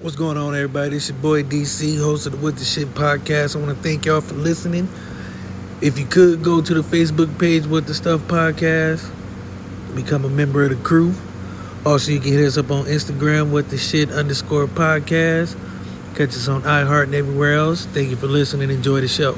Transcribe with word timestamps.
What's 0.00 0.14
going 0.14 0.36
on, 0.36 0.54
everybody? 0.54 0.94
It's 0.94 1.08
your 1.08 1.18
boy 1.18 1.42
DC, 1.42 1.98
host 1.98 2.26
of 2.26 2.32
the 2.32 2.38
What 2.38 2.56
the 2.56 2.64
Shit 2.64 2.86
podcast. 2.94 3.56
I 3.56 3.58
want 3.58 3.76
to 3.76 3.82
thank 3.82 4.06
y'all 4.06 4.20
for 4.20 4.36
listening. 4.36 4.88
If 5.82 5.98
you 5.98 6.06
could 6.06 6.40
go 6.40 6.62
to 6.62 6.72
the 6.72 6.82
Facebook 6.82 7.36
page, 7.36 7.66
What 7.66 7.88
the 7.88 7.94
Stuff 7.94 8.20
podcast, 8.28 9.04
become 9.96 10.24
a 10.24 10.28
member 10.28 10.62
of 10.62 10.70
the 10.70 10.76
crew. 10.76 11.12
Also, 11.84 12.12
you 12.12 12.20
can 12.20 12.30
hit 12.30 12.46
us 12.46 12.56
up 12.56 12.70
on 12.70 12.84
Instagram, 12.84 13.50
What 13.50 13.70
the 13.70 13.76
Shit 13.76 14.12
underscore 14.12 14.68
podcast. 14.68 15.58
Catch 16.14 16.28
us 16.28 16.46
on 16.46 16.62
iHeart 16.62 17.04
and 17.04 17.16
everywhere 17.16 17.54
else. 17.54 17.84
Thank 17.86 18.10
you 18.10 18.16
for 18.16 18.28
listening. 18.28 18.70
Enjoy 18.70 19.00
the 19.00 19.08
show. 19.08 19.36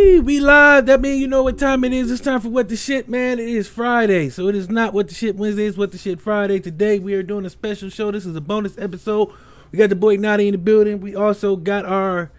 We 0.00 0.40
live. 0.40 0.86
That 0.86 1.02
means 1.02 1.20
you 1.20 1.28
know 1.28 1.42
what 1.42 1.58
time 1.58 1.84
it 1.84 1.92
is. 1.92 2.10
It's 2.10 2.22
time 2.22 2.40
for 2.40 2.48
What 2.48 2.70
the 2.70 2.76
Shit, 2.76 3.06
man. 3.06 3.38
It 3.38 3.50
is 3.50 3.68
Friday. 3.68 4.30
So 4.30 4.48
it 4.48 4.54
is 4.54 4.70
not 4.70 4.94
What 4.94 5.08
the 5.08 5.14
Shit 5.14 5.36
Wednesday. 5.36 5.66
It's 5.66 5.76
What 5.76 5.92
the 5.92 5.98
Shit 5.98 6.20
Friday. 6.20 6.58
Today 6.58 6.98
we 6.98 7.12
are 7.14 7.22
doing 7.22 7.44
a 7.44 7.50
special 7.50 7.90
show. 7.90 8.10
This 8.10 8.24
is 8.24 8.34
a 8.34 8.40
bonus 8.40 8.78
episode. 8.78 9.30
We 9.70 9.78
got 9.78 9.90
the 9.90 9.96
boy 9.96 10.16
Notti 10.16 10.46
in 10.46 10.52
the 10.52 10.58
building. 10.58 11.00
We 11.00 11.14
also 11.14 11.54
got 11.54 11.84
our 11.84 12.30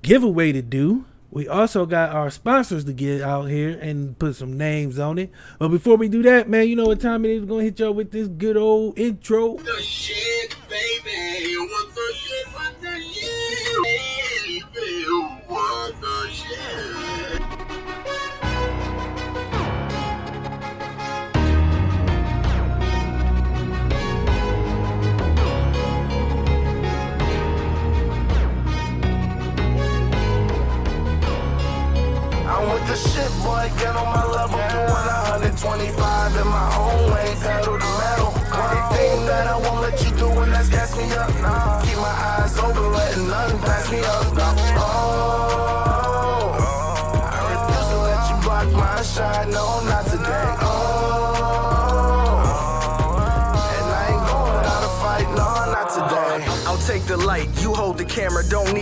giveaway 0.00 0.52
to 0.52 0.62
do. 0.62 1.04
We 1.30 1.46
also 1.46 1.84
got 1.84 2.10
our 2.10 2.30
sponsors 2.30 2.84
to 2.84 2.94
get 2.94 3.20
out 3.20 3.50
here 3.50 3.78
and 3.78 4.18
put 4.18 4.36
some 4.36 4.56
names 4.56 4.98
on 4.98 5.18
it. 5.18 5.30
But 5.58 5.68
before 5.68 5.96
we 5.96 6.08
do 6.08 6.22
that, 6.22 6.48
man, 6.48 6.68
you 6.68 6.76
know 6.76 6.86
what 6.86 7.00
time 7.00 7.26
it 7.26 7.32
is. 7.32 7.40
We're 7.42 7.48
going 7.48 7.60
to 7.60 7.64
hit 7.64 7.80
y'all 7.80 7.92
with 7.92 8.12
this 8.12 8.28
good 8.28 8.56
old 8.56 8.98
intro. 8.98 9.58
the 9.58 9.82
shit, 9.82 10.56
baby. 10.70 11.23
Boy, 33.44 33.70
get 33.78 33.94
on 33.94 34.08
my 34.08 34.24
level. 34.24 34.58
Doing 34.72 34.88
125 34.88 36.36
in 36.40 36.48
my 36.48 36.68
own 36.80 37.12
pedal 37.44 37.78
to 37.78 37.90
metal. 38.00 38.32
That 39.28 39.46
I 39.46 39.56
won't 39.56 39.80
let 39.82 39.96
you 40.04 40.10
do, 40.16 40.28
that's 40.50 40.68
gas 40.68 40.96
me 40.96 41.04
up. 41.12 41.28
Nah, 41.40 41.80
keep 41.82 41.96
my 41.96 42.04
eyes 42.04 42.58
open, 42.58 42.92
letting 42.92 43.28
nothing 43.28 43.58
pass 43.60 43.90
me 43.90 43.98
up. 44.00 44.32
Oh, 44.76 44.92
I 47.24 47.38
refuse 47.50 47.88
to 47.92 47.98
let 48.08 48.20
you 48.30 48.36
block 48.44 48.68
my 48.72 49.02
shine, 49.02 49.50
no, 49.50 49.80
not 49.84 50.04
today. 50.06 50.56
Oh, 50.60 50.72
and 53.76 53.88
I 54.00 54.04
ain't 54.12 54.24
going 54.28 54.66
out 54.72 54.84
a 54.84 54.92
fight, 55.02 55.28
no, 55.40 55.48
not 55.72 55.88
today. 55.90 56.36
I'll 56.66 56.84
take 56.86 57.04
the 57.04 57.16
light, 57.16 57.48
you 57.62 57.72
hold 57.74 57.96
the 57.98 58.04
camera, 58.04 58.44
don't 58.48 58.73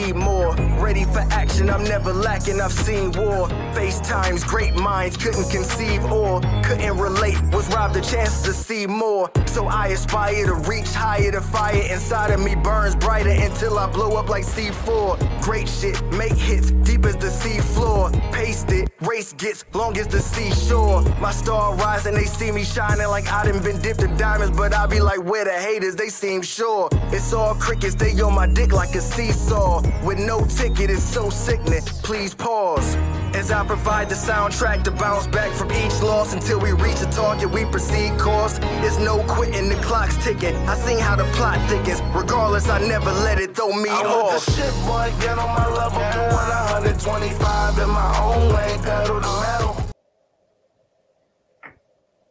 action, 1.63 1.71
I'm 1.71 1.85
never 1.89 2.13
lacking, 2.13 2.61
I've 2.61 2.73
seen 2.73 3.13
war. 3.13 3.49
FaceTimes, 3.75 4.47
great 4.47 4.75
minds 4.75 5.17
couldn't 5.17 5.51
conceive 5.51 6.05
or 6.05 6.41
couldn't 6.63 6.97
relate, 6.99 7.41
was 7.53 7.69
robbed 7.69 7.97
a 7.97 8.01
chance 8.01 8.43
to 8.43 8.53
see 8.53 8.87
more. 8.87 9.31
So 9.47 9.67
I 9.67 9.89
aspire 9.89 10.47
to 10.47 10.55
reach 10.55 10.93
higher, 10.93 11.31
the 11.31 11.41
fire 11.41 11.83
inside 11.91 12.31
of 12.31 12.41
me 12.41 12.55
burns 12.55 12.97
brighter 12.97 13.31
until 13.31 13.79
I 13.79 13.87
blow 13.91 14.17
up 14.17 14.29
like 14.29 14.45
C4. 14.45 15.43
Great 15.43 15.69
shit, 15.69 16.01
make 16.13 16.33
hits, 16.35 16.71
deep 16.71 17.05
as 17.05 17.17
the 17.17 17.31
sea 17.31 17.61
floor. 17.61 18.11
Paste 18.33 18.71
it, 18.73 18.91
race 19.01 19.33
gets 19.35 19.65
long 19.75 19.97
as 19.99 20.09
the 20.09 20.21
seashore. 20.21 21.03
My 21.21 21.33
star 21.33 21.75
rising, 21.75 22.15
they 22.15 22.25
see 22.25 22.51
me 22.51 22.65
shining 22.65 23.09
like 23.09 23.31
I 23.31 23.45
done 23.45 23.63
been 23.63 23.81
dipped 23.81 24.03
in 24.03 24.17
diamonds, 24.17 24.57
but 24.57 24.75
I 24.75 24.87
be 24.87 25.01
like, 25.01 25.23
where 25.25 25.45
the 25.45 25.53
haters, 25.53 25.97
they 25.97 26.09
seem 26.09 26.43
sure. 26.43 26.89
It's 27.13 27.33
all 27.33 27.55
crickets, 27.55 27.95
they 27.95 28.19
on 28.21 28.35
my 28.35 28.47
dick 28.47 28.73
like 28.73 28.95
a 28.95 29.01
seesaw. 29.01 29.83
With 30.05 30.19
no 30.19 30.45
ticket, 30.45 30.91
it's 30.91 31.03
so 31.03 31.31
sickening. 31.53 31.83
Please 32.03 32.35
pause. 32.35 32.97
As 33.35 33.51
I 33.51 33.65
provide 33.67 34.09
the 34.09 34.15
soundtrack 34.15 34.85
to 34.85 34.91
bounce 34.91 35.27
back 35.27 35.51
from 35.53 35.73
each 35.73 36.01
loss 36.03 36.35
until 36.35 36.61
we 36.61 36.73
reach 36.73 37.01
a 37.01 37.07
target, 37.11 37.51
we 37.51 37.65
proceed 37.65 38.19
course. 38.19 38.59
There's 38.83 38.99
no 38.99 39.23
quitting, 39.27 39.69
the 39.69 39.75
clock's 39.77 40.17
ticking. 40.23 40.55
I 40.69 40.75
seen 40.77 40.99
how 40.99 41.17
the 41.17 41.25
plot 41.37 41.59
thickens. 41.69 42.01
Regardless, 42.15 42.69
I 42.69 42.79
never 42.87 43.11
let 43.11 43.39
it 43.41 43.57
throw 43.57 43.73
me 43.73 43.89
I'm 43.91 44.07
off. 44.07 44.35
with 44.35 44.45
the 44.47 44.53
shit, 44.53 44.75
boy, 44.87 45.13
get 45.21 45.39
on 45.39 45.49
my 45.49 45.67
level. 45.69 45.99
Doing 45.99 46.35
125 46.35 47.79
in 47.79 47.91
my 47.91 48.19
own 48.21 48.53
way, 48.55 48.79
pedal 48.83 49.21
to 49.21 49.41
metal. 49.41 49.77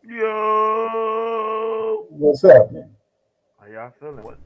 Yo, 0.03 2.05
What's 2.09 2.41
happening? 2.43 2.89
how 3.59 3.67
y'all 3.67 3.91
feeling? 3.99 4.23
What? 4.23 4.37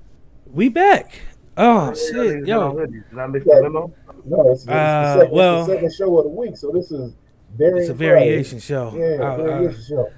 We 0.46 0.70
back. 0.70 1.20
Oh, 1.58 1.94
shit. 1.94 2.46
Yo. 2.48 2.62
on 2.70 2.76
hoodies. 2.76 3.10
Did 3.10 3.20
I 3.20 3.28
miss 3.28 3.44
the 3.44 3.62
memo? 3.62 3.94
No, 4.26 4.52
it's, 4.52 4.62
it's, 4.64 4.70
Uh, 4.70 4.74
the, 5.16 5.20
second, 5.22 5.36
well- 5.36 5.60
it's 5.60 5.68
the 5.68 5.74
second 5.76 5.94
show 5.94 6.18
of 6.18 6.24
the 6.26 6.30
week, 6.30 6.58
so 6.58 6.72
this 6.72 6.92
is 6.92 7.14
variant 7.56 7.80
It's 7.82 7.90
a 7.90 7.94
variation 7.94 8.60
show. 8.60 8.94
Yeah, 8.96 9.18
Uh, 9.22 9.68
uh, 9.68 9.74
show. 9.74 10.10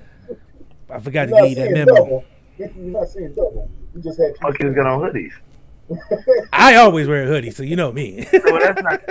I 0.90 1.00
forgot 1.00 1.26
to 1.26 1.30
You're 1.31 1.40
not 1.42 1.47
give 1.50 1.58
you 1.58 1.64
that 1.66 1.74
memo. 1.74 1.96
double. 1.96 2.24
You're 2.58 2.70
not 2.76 3.08
seeing 3.09 3.34
double. 3.34 3.70
You 3.94 4.02
just 4.02 4.20
had 4.20 4.34
two. 4.36 4.42
Fuckers 4.47 4.76
got 4.76 4.86
on 4.88 5.02
hoodies. 5.02 5.34
I 6.53 6.75
always 6.75 7.08
wear 7.08 7.24
a 7.24 7.28
hoodie, 7.28 7.52
so 7.52 7.64
you 7.64 7.75
know 7.75 7.92
me. 7.92 8.28
So 8.48 8.59
that's 8.59 8.81
not. 8.81 9.02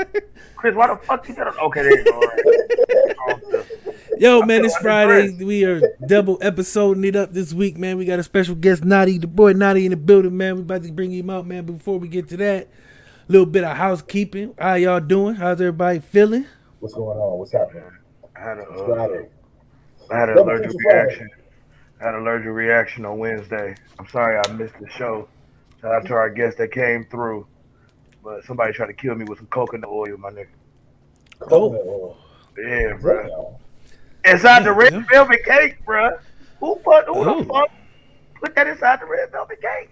Chris, 0.56 0.74
why 0.74 0.86
the 0.88 0.96
fuck 0.96 1.28
you 1.28 1.34
got 1.34 1.48
on? 1.48 1.58
Okay, 1.66 1.82
there 1.82 1.98
you 1.98 2.04
go. 2.04 2.12
All 2.12 2.20
right. 2.20 3.66
Yo, 4.18 4.42
man, 4.42 4.64
it's 4.64 4.76
Friday. 4.78 5.44
We 5.44 5.64
are 5.64 5.82
double 6.06 6.38
episoding 6.40 7.04
it 7.04 7.16
up 7.16 7.32
this 7.32 7.52
week, 7.52 7.76
man. 7.76 7.98
We 7.98 8.06
got 8.06 8.18
a 8.18 8.22
special 8.22 8.54
guest, 8.54 8.82
Notti, 8.82 9.20
the 9.20 9.26
boy 9.26 9.52
Notti 9.52 9.84
in 9.84 9.90
the 9.90 9.96
building, 9.96 10.36
man. 10.36 10.56
We 10.56 10.62
about 10.62 10.82
to 10.84 10.92
bring 10.92 11.12
him 11.12 11.28
out, 11.28 11.46
man. 11.46 11.66
Before 11.66 11.98
we 11.98 12.08
get 12.08 12.28
to 12.28 12.36
that, 12.38 12.68
a 13.28 13.32
little 13.32 13.46
bit 13.46 13.64
of 13.64 13.76
housekeeping. 13.76 14.54
How 14.58 14.74
y'all 14.74 15.00
doing? 15.00 15.34
How's 15.34 15.60
everybody 15.60 15.98
feeling? 15.98 16.46
What's 16.80 16.94
going 16.94 17.18
on? 17.18 17.38
What's 17.38 17.52
happening? 17.52 17.84
I 18.34 18.40
had 18.40 18.58
a, 18.58 18.62
uh, 18.62 18.86
Friday. 18.86 19.28
I 20.10 20.18
had 20.18 20.28
an 20.30 20.38
allergic 20.38 20.72
reaction. 20.86 21.28
I 22.00 22.04
had 22.04 22.14
an 22.14 22.20
allergic 22.22 22.48
reaction 22.48 23.04
on 23.04 23.18
Wednesday. 23.18 23.74
I'm 23.98 24.08
sorry 24.08 24.38
I 24.38 24.52
missed 24.52 24.78
the 24.80 24.88
show. 24.90 25.28
Shout 25.80 25.92
out 25.94 26.06
to 26.06 26.14
our 26.14 26.30
guest 26.30 26.58
that 26.58 26.72
came 26.72 27.04
through. 27.06 27.46
But 28.24 28.44
somebody 28.44 28.72
tried 28.72 28.86
to 28.88 28.92
kill 28.92 29.14
me 29.14 29.24
with 29.24 29.38
some 29.38 29.46
coconut 29.48 29.88
oil, 29.90 30.16
my 30.18 30.30
nigga. 30.30 30.46
Coconut 31.38 31.82
oil. 31.86 32.16
Yeah, 32.58 32.94
bro. 33.00 33.58
Damn. 34.24 34.34
Inside 34.34 34.64
the 34.64 34.72
red 34.72 34.92
Yeah. 34.92 35.04
velvet 35.10 35.44
cake, 35.44 35.84
bro. 35.84 36.18
Who 36.60 36.76
put 36.76 37.04
who 37.06 37.14
Oh. 37.14 37.38
the 37.40 37.44
fuck 37.44 37.70
put 38.40 38.54
that 38.56 38.66
inside 38.66 39.00
the 39.00 39.06
red 39.06 39.30
velvet 39.30 39.60
cake? 39.60 39.90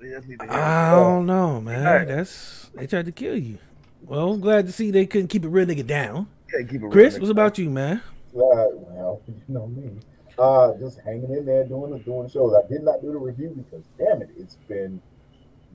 We 0.00 0.10
just 0.10 0.28
need 0.28 0.38
to 0.38 0.44
hear 0.44 0.52
I 0.54 0.90
don't 0.92 1.26
know, 1.26 1.60
man. 1.60 2.06
Hey. 2.06 2.14
That's 2.14 2.70
they 2.74 2.86
tried 2.86 3.06
to 3.06 3.12
kill 3.12 3.36
you. 3.36 3.58
Well, 4.02 4.32
I'm 4.34 4.40
glad 4.40 4.66
to 4.66 4.72
see 4.72 4.90
they 4.90 5.06
couldn't 5.06 5.28
keep 5.28 5.44
a 5.44 5.48
real 5.48 5.66
nigga 5.66 5.86
down. 5.86 6.28
Can't 6.50 6.68
keep 6.68 6.82
it 6.82 6.84
real, 6.84 6.92
Chris, 6.92 7.14
nigga. 7.16 7.20
what's 7.20 7.30
about 7.30 7.58
you, 7.58 7.70
man? 7.70 7.96
Uh, 7.96 8.02
well, 8.34 9.22
you 9.26 9.34
know 9.48 9.66
me. 9.66 9.98
Uh, 10.38 10.72
just 10.80 10.98
hanging 11.00 11.32
in 11.32 11.46
there 11.46 11.64
doing 11.64 11.92
the 11.92 11.98
doing 12.00 12.28
shows. 12.28 12.54
I 12.54 12.66
did 12.68 12.82
not 12.82 13.00
do 13.02 13.12
the 13.12 13.18
review 13.18 13.54
because 13.56 13.84
damn 13.98 14.20
it, 14.20 14.30
it's 14.36 14.56
been 14.68 15.00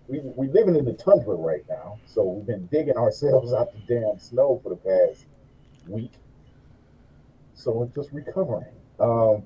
we 0.10 0.20
we 0.36 0.48
living 0.48 0.76
in 0.76 0.86
the 0.86 0.94
tundra 0.94 1.36
right 1.36 1.64
now, 1.70 2.00
so 2.06 2.24
we've 2.24 2.46
been 2.46 2.66
digging 2.68 2.98
ourselves 2.98 3.54
out 3.54 3.70
the 3.74 3.80
damn 3.88 4.20
snow 4.20 4.60
for 4.62 4.70
the 4.70 4.76
past 4.76 5.26
week. 5.88 6.12
So 7.54 7.72
we're 7.72 7.88
just 7.88 8.12
recovering. 8.12 8.66
Um, 9.00 9.44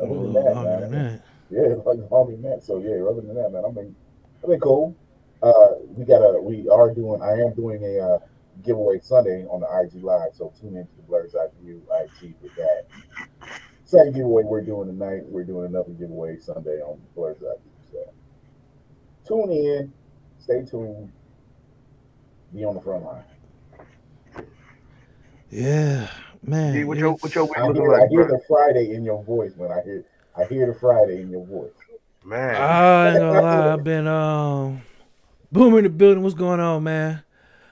other 0.00 0.14
than 0.14 0.32
that, 0.34 0.90
man, 0.90 1.22
yeah, 1.50 1.74
like 1.84 2.08
Harvey 2.08 2.36
Matt. 2.36 2.62
So 2.62 2.78
yeah, 2.78 3.04
other 3.08 3.20
than 3.20 3.34
that, 3.34 3.50
man, 3.50 3.64
I've 3.66 3.74
been 3.74 3.96
I've 4.42 4.50
been 4.50 4.60
cool. 4.60 4.94
Uh, 5.42 5.76
we 5.96 6.04
got 6.04 6.18
a 6.18 6.40
we 6.40 6.68
are 6.68 6.92
doing 6.92 7.22
I 7.22 7.32
am 7.32 7.54
doing 7.54 7.82
a 7.84 7.98
uh, 7.98 8.18
giveaway 8.64 9.00
Sunday 9.00 9.44
on 9.46 9.60
the 9.60 9.66
IG 9.66 10.04
live, 10.04 10.34
so 10.34 10.52
tune 10.60 10.76
into 10.76 10.94
the 10.96 11.02
Blur's 11.02 11.34
Eye 11.34 11.46
View 11.62 11.82
IG 11.90 12.34
with 12.42 12.54
that. 12.56 12.86
Second 13.94 14.14
giveaway 14.14 14.42
we're 14.44 14.60
doing 14.60 14.88
tonight. 14.88 15.22
We're 15.28 15.44
doing 15.44 15.66
another 15.66 15.90
giveaway 15.90 16.36
Sunday 16.38 16.80
on 16.80 17.00
Blur's 17.14 17.36
Eye 17.38 17.54
View. 17.62 17.72
So 17.92 18.12
tune 19.24 19.52
in, 19.52 19.92
stay 20.40 20.64
tuned, 20.64 21.12
be 22.52 22.64
on 22.64 22.74
the 22.74 22.80
front 22.80 23.04
line. 23.04 23.22
Yeah, 25.50 26.08
man. 26.42 26.74
D, 26.74 26.84
what 26.84 26.98
your 26.98 27.12
it's- 27.12 27.22
what 27.22 27.34
your 27.36 27.44
week 27.44 27.56
I 27.56 27.66
looking 27.68 27.82
hear, 27.82 27.94
I 27.94 28.08
hear 28.08 28.24
the 28.26 28.40
Friday 28.48 28.94
in 28.94 29.04
your 29.04 29.22
voice 29.22 29.52
when 29.56 29.70
I 29.70 29.80
hear 29.82 30.04
I 30.36 30.44
hear 30.46 30.66
the 30.66 30.74
Friday 30.74 31.20
in 31.20 31.30
your 31.30 31.46
voice. 31.46 31.70
Man, 32.24 32.56
I 32.56 33.10
ain't 33.10 33.18
gonna 33.20 33.40
lie, 33.42 33.72
I've 33.74 33.84
been 33.84 34.08
um 34.08 34.82
boomer 35.52 35.78
in 35.78 35.84
the 35.84 35.90
building. 35.90 36.24
What's 36.24 36.34
going 36.34 36.58
on, 36.58 36.82
man? 36.82 37.22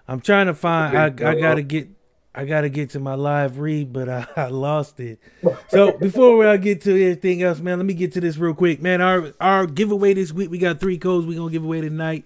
I'm 0.06 0.20
trying 0.20 0.46
to 0.46 0.54
find. 0.54 0.96
I, 0.96 1.06
I 1.06 1.34
gotta 1.34 1.62
get. 1.62 1.88
I 2.34 2.46
gotta 2.46 2.68
get 2.70 2.90
to 2.90 3.00
my 3.00 3.14
live 3.14 3.58
read, 3.58 3.92
but 3.92 4.08
I, 4.08 4.26
I 4.36 4.46
lost 4.46 5.00
it. 5.00 5.20
So 5.68 5.92
before 5.92 6.46
I 6.46 6.56
get 6.56 6.80
to 6.82 6.92
anything 6.92 7.42
else, 7.42 7.60
man, 7.60 7.78
let 7.78 7.86
me 7.86 7.94
get 7.94 8.12
to 8.12 8.20
this 8.20 8.36
real 8.38 8.54
quick, 8.54 8.80
man. 8.80 9.00
Our 9.00 9.32
our 9.40 9.66
giveaway 9.66 10.14
this 10.14 10.32
week, 10.32 10.50
we 10.50 10.58
got 10.58 10.80
three 10.80 10.98
codes 10.98 11.26
we 11.26 11.36
gonna 11.36 11.50
give 11.50 11.64
away 11.64 11.80
tonight. 11.80 12.24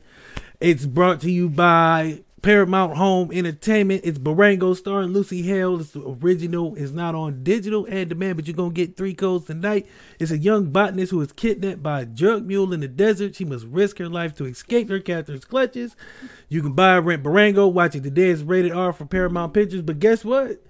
It's 0.60 0.86
brought 0.86 1.20
to 1.22 1.30
you 1.30 1.48
by 1.48 2.22
Paramount 2.46 2.96
Home 2.96 3.32
Entertainment. 3.32 4.02
It's 4.04 4.20
Borrego 4.20 4.76
starring 4.76 5.08
Lucy 5.08 5.42
Hale. 5.42 5.80
It's 5.80 5.96
original. 5.96 6.76
It's 6.76 6.92
not 6.92 7.16
on 7.16 7.42
digital 7.42 7.86
and 7.86 8.08
demand, 8.08 8.36
but 8.36 8.46
you're 8.46 8.54
gonna 8.54 8.70
get 8.70 8.96
three 8.96 9.14
codes 9.14 9.46
tonight. 9.46 9.88
It's 10.20 10.30
a 10.30 10.38
young 10.38 10.66
botanist 10.66 11.10
who 11.10 11.20
is 11.22 11.32
kidnapped 11.32 11.82
by 11.82 12.02
a 12.02 12.06
drug 12.06 12.46
mule 12.46 12.72
in 12.72 12.78
the 12.78 12.86
desert. 12.86 13.34
She 13.34 13.44
must 13.44 13.66
risk 13.66 13.98
her 13.98 14.08
life 14.08 14.36
to 14.36 14.44
escape 14.44 14.88
her 14.90 15.00
captor's 15.00 15.44
clutches. 15.44 15.96
You 16.48 16.62
can 16.62 16.74
buy 16.74 16.98
rent 16.98 17.24
Borrego. 17.24 17.72
Watch 17.72 17.96
it 17.96 18.04
today. 18.04 18.30
It's 18.30 18.42
rated 18.42 18.70
R 18.70 18.92
for 18.92 19.06
Paramount 19.06 19.52
Pictures. 19.52 19.82
But 19.82 19.98
guess 19.98 20.24
what? 20.24 20.62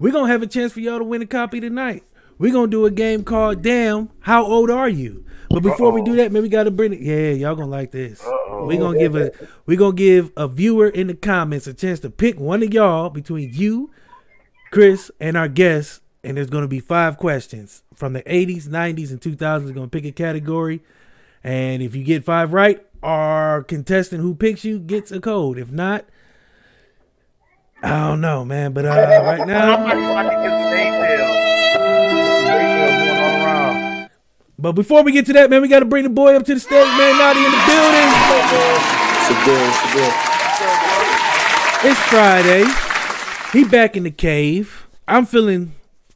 We're 0.00 0.10
gonna 0.10 0.32
have 0.32 0.42
a 0.42 0.48
chance 0.48 0.72
for 0.72 0.80
y'all 0.80 0.98
to 0.98 1.04
win 1.04 1.22
a 1.22 1.26
copy 1.26 1.60
tonight. 1.60 2.02
We're 2.38 2.52
gonna 2.52 2.66
do 2.66 2.86
a 2.86 2.90
game 2.90 3.22
called 3.22 3.62
Damn, 3.62 4.10
How 4.18 4.44
Old 4.44 4.68
Are 4.68 4.88
You? 4.88 5.24
But 5.50 5.64
before 5.64 5.90
we 5.90 6.02
do 6.02 6.14
that, 6.16 6.30
man, 6.30 6.42
we 6.42 6.48
gotta 6.48 6.70
bring 6.70 6.92
it. 6.92 7.00
Yeah, 7.00 7.32
y'all 7.32 7.56
gonna 7.56 7.68
like 7.68 7.90
this. 7.90 8.24
we 8.62 8.76
gonna 8.76 8.98
give 8.98 9.16
a 9.16 9.32
we 9.66 9.74
gonna 9.76 9.96
give 9.96 10.30
a 10.36 10.46
viewer 10.46 10.88
in 10.88 11.08
the 11.08 11.14
comments 11.14 11.66
a 11.66 11.74
chance 11.74 11.98
to 12.00 12.10
pick 12.10 12.38
one 12.38 12.62
of 12.62 12.72
y'all 12.72 13.10
between 13.10 13.52
you, 13.52 13.90
Chris, 14.70 15.10
and 15.20 15.36
our 15.36 15.48
guests. 15.48 16.00
And 16.22 16.36
there's 16.36 16.50
gonna 16.50 16.68
be 16.68 16.80
five 16.80 17.16
questions 17.16 17.82
from 17.94 18.12
the 18.12 18.22
80s, 18.22 18.68
90s, 18.68 19.10
and 19.10 19.20
2000s. 19.20 19.64
We're 19.64 19.72
gonna 19.72 19.88
pick 19.88 20.04
a 20.04 20.12
category. 20.12 20.82
And 21.42 21.82
if 21.82 21.96
you 21.96 22.04
get 22.04 22.24
five 22.24 22.52
right, 22.52 22.86
our 23.02 23.64
contestant 23.64 24.22
who 24.22 24.36
picks 24.36 24.64
you 24.64 24.78
gets 24.78 25.10
a 25.10 25.20
code. 25.20 25.58
If 25.58 25.72
not, 25.72 26.04
I 27.82 28.08
don't 28.08 28.20
know, 28.20 28.44
man. 28.44 28.72
But 28.72 28.84
uh, 28.84 29.22
right 29.24 29.46
now, 31.40 31.49
but 34.60 34.72
before 34.72 35.02
we 35.02 35.12
get 35.12 35.26
to 35.26 35.32
that, 35.32 35.48
man, 35.48 35.62
we 35.62 35.68
got 35.68 35.80
to 35.80 35.86
bring 35.86 36.04
the 36.04 36.10
boy 36.10 36.36
up 36.36 36.44
to 36.44 36.54
the 36.54 36.60
stage, 36.60 36.86
man. 36.98 37.14
Notti 37.14 37.44
in 37.44 37.50
the 37.50 37.64
building. 37.66 38.08
It's 41.82 42.00
Friday. 42.08 42.64
He 43.52 43.64
back 43.64 43.96
in 43.96 44.02
the 44.02 44.10
cave. 44.10 44.86
I'm 45.08 45.24
feeling 45.24 45.74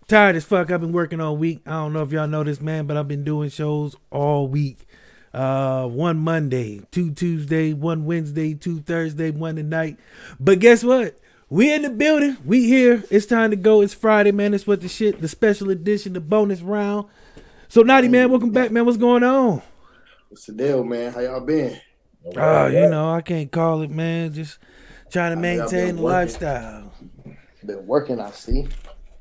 tired 0.09 0.37
as 0.37 0.45
fuck. 0.45 0.71
I've 0.71 0.81
been 0.81 0.93
working 0.93 1.21
all 1.21 1.37
week. 1.37 1.63
I 1.67 1.73
don't 1.73 1.93
know 1.95 2.03
if 2.03 2.13
y'all 2.13 2.29
know 2.29 2.45
this, 2.45 2.61
man, 2.61 2.87
but 2.87 2.97
I've 2.97 3.09
been 3.09 3.25
doing 3.25 3.49
shows 3.49 3.97
all 4.11 4.47
week. 4.47 4.87
Uh, 5.33 5.89
one 5.89 6.19
Monday, 6.19 6.83
two 6.93 7.11
Tuesday, 7.13 7.73
one 7.73 8.05
Wednesday, 8.05 8.55
two 8.55 8.81
Thursday, 8.81 9.31
one 9.31 9.57
tonight. 9.57 9.99
But 10.39 10.61
guess 10.61 10.85
what? 10.85 11.19
We 11.49 11.73
in 11.73 11.83
the 11.83 11.91
building. 11.91 12.37
We 12.45 12.69
here. 12.69 13.03
It's 13.11 13.27
time 13.27 13.51
to 13.51 13.57
go. 13.57 13.81
It's 13.81 13.95
Friday, 13.95 14.33
man. 14.33 14.55
It's 14.55 14.67
what 14.67 14.81
the 14.81 14.89
shit, 14.89 15.21
the 15.21 15.29
special 15.29 15.71
edition, 15.71 16.13
the 16.13 16.21
bonus 16.21 16.61
round. 16.61 17.07
So 17.69 17.83
Notti 17.83 18.11
man, 18.11 18.31
welcome 18.31 18.51
back, 18.51 18.71
man. 18.71 18.85
What's 18.85 18.99
going 18.99 19.25
on? 19.25 19.63
What's 20.29 20.47
the 20.47 20.53
deal, 20.53 20.85
man? 20.85 21.13
How 21.13 21.21
y'all 21.21 21.41
been? 21.41 21.81
Oh, 22.37 22.67
you 22.67 22.89
know, 22.89 23.13
I 23.13 23.21
can't 23.21 23.51
call 23.51 23.83
it, 23.83 23.91
man. 23.91 24.33
Just 24.33 24.59
trying 25.11 25.35
to 25.35 25.41
maintain 25.41 25.97
the 25.97 26.03
lifestyle. 26.03 26.93
Been 27.65 27.87
working, 27.87 28.21
I 28.21 28.31
see. 28.31 28.69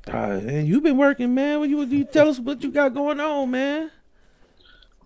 Uh, 0.06 0.40
and 0.44 0.68
you've 0.68 0.82
been 0.82 0.98
working, 0.98 1.34
man. 1.34 1.60
What 1.60 1.68
you, 1.68 1.82
you 1.84 2.04
tell 2.04 2.28
us 2.28 2.38
what 2.38 2.62
you 2.62 2.70
got 2.70 2.92
going 2.94 3.20
on, 3.20 3.50
man? 3.50 3.90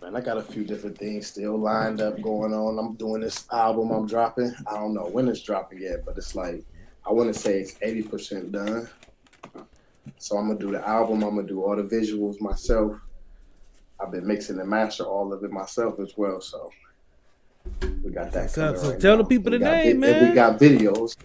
Man, 0.03 0.17
I 0.17 0.21
got 0.21 0.39
a 0.39 0.43
few 0.43 0.65
different 0.65 0.99
things 0.99 1.27
still 1.27 1.57
lined 1.57 2.01
up 2.01 2.21
going 2.21 2.53
on. 2.53 2.79
I'm 2.79 2.95
doing 2.95 3.21
this 3.21 3.47
album 3.53 3.91
I'm 3.91 4.07
dropping. 4.07 4.55
I 4.67 4.75
don't 4.75 4.95
know 4.95 5.09
when 5.09 5.29
it's 5.29 5.43
dropping 5.43 5.81
yet, 5.81 6.05
but 6.05 6.17
it's 6.17 6.35
like 6.35 6.65
I 7.07 7.13
want 7.13 7.33
to 7.33 7.39
say 7.39 7.61
it's 7.61 7.75
80% 7.75 8.53
done. 8.53 8.89
So 10.19 10.37
I'm 10.37 10.49
gonna 10.49 10.59
do 10.59 10.73
the 10.73 10.87
album. 10.87 11.23
I'm 11.23 11.37
gonna 11.37 11.47
do 11.47 11.63
all 11.63 11.77
the 11.77 11.83
visuals 11.83 12.41
myself. 12.41 12.99
I've 14.01 14.11
been 14.13 14.27
mixing 14.27 14.59
and 14.61 14.69
master 14.69 15.05
all 15.05 15.33
of 15.33 15.43
it 15.45 15.51
myself 15.51 15.99
as 16.01 16.13
well. 16.17 16.41
So 16.41 16.71
we 18.05 18.11
got 18.11 18.33
that. 18.33 18.51
So- 18.51 18.75
so 18.77 18.91
right 18.93 19.01
tell 19.01 19.17
the 19.17 19.25
people 19.25 19.51
We 19.53 19.59
the 19.59 19.65
name, 19.65 19.85
vi- 19.85 19.91
and 19.91 20.01
man. 20.01 20.29
We 20.31 20.35
got 20.35 20.59
videos. 20.59 21.17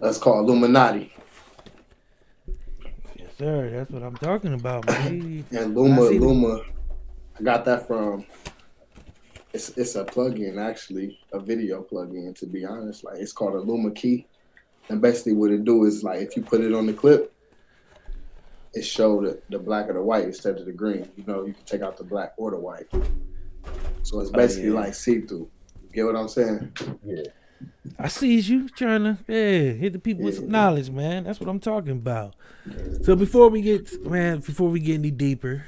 That's 0.00 0.18
called 0.18 0.48
Illuminati. 0.48 1.12
Yes, 3.16 3.30
sir. 3.38 3.70
That's 3.70 3.90
what 3.90 4.02
I'm 4.02 4.16
talking 4.16 4.52
about, 4.54 4.86
man. 4.86 5.44
And 5.52 5.74
Luma, 5.74 6.06
I 6.06 6.08
Luma, 6.10 6.60
I 7.38 7.42
got 7.42 7.64
that 7.64 7.86
from. 7.86 8.24
It's 9.52 9.70
it's 9.70 9.94
a 9.94 10.04
plugin 10.04 10.58
actually, 10.58 11.18
a 11.32 11.38
video 11.40 11.82
plugin. 11.82 12.36
To 12.40 12.46
be 12.46 12.64
honest, 12.64 13.04
like 13.04 13.18
it's 13.18 13.32
called 13.32 13.54
a 13.54 13.60
Luma 13.60 13.90
Key, 13.92 14.26
and 14.90 15.00
basically 15.00 15.32
what 15.32 15.50
it 15.50 15.64
do 15.64 15.84
is 15.84 16.02
like 16.04 16.20
if 16.20 16.36
you 16.36 16.42
put 16.42 16.60
it 16.60 16.74
on 16.74 16.86
the 16.86 16.92
clip, 16.92 17.32
it 18.76 18.84
showed 18.84 19.24
the, 19.24 19.40
the 19.48 19.58
black 19.58 19.88
or 19.88 19.94
the 19.94 20.02
white 20.02 20.24
instead 20.24 20.58
of 20.58 20.66
the 20.66 20.72
green. 20.72 21.10
You 21.16 21.24
know, 21.26 21.46
you 21.46 21.54
can 21.54 21.64
take 21.64 21.80
out 21.80 21.96
the 21.96 22.04
black 22.04 22.34
or 22.36 22.50
the 22.50 22.58
white. 22.58 22.86
So 24.02 24.20
it's 24.20 24.30
basically 24.30 24.68
yeah. 24.68 24.80
like 24.80 24.94
see 24.94 25.20
through. 25.22 25.48
You 25.82 25.88
get 25.92 26.04
what 26.04 26.16
I'm 26.16 26.28
saying? 26.28 26.72
Yeah. 27.02 27.22
I 27.98 28.08
see 28.08 28.38
you 28.38 28.68
trying 28.68 29.04
to 29.04 29.18
yeah, 29.26 29.72
hit 29.72 29.94
the 29.94 29.98
people 29.98 30.24
with 30.24 30.36
some 30.36 30.50
knowledge, 30.50 30.90
man. 30.90 31.24
That's 31.24 31.40
what 31.40 31.48
I'm 31.48 31.58
talking 31.58 31.92
about. 31.92 32.34
So 33.02 33.16
before 33.16 33.48
we 33.48 33.62
get 33.62 34.06
man, 34.06 34.40
before 34.40 34.68
we 34.68 34.78
get 34.78 34.94
any 34.94 35.10
deeper, 35.10 35.64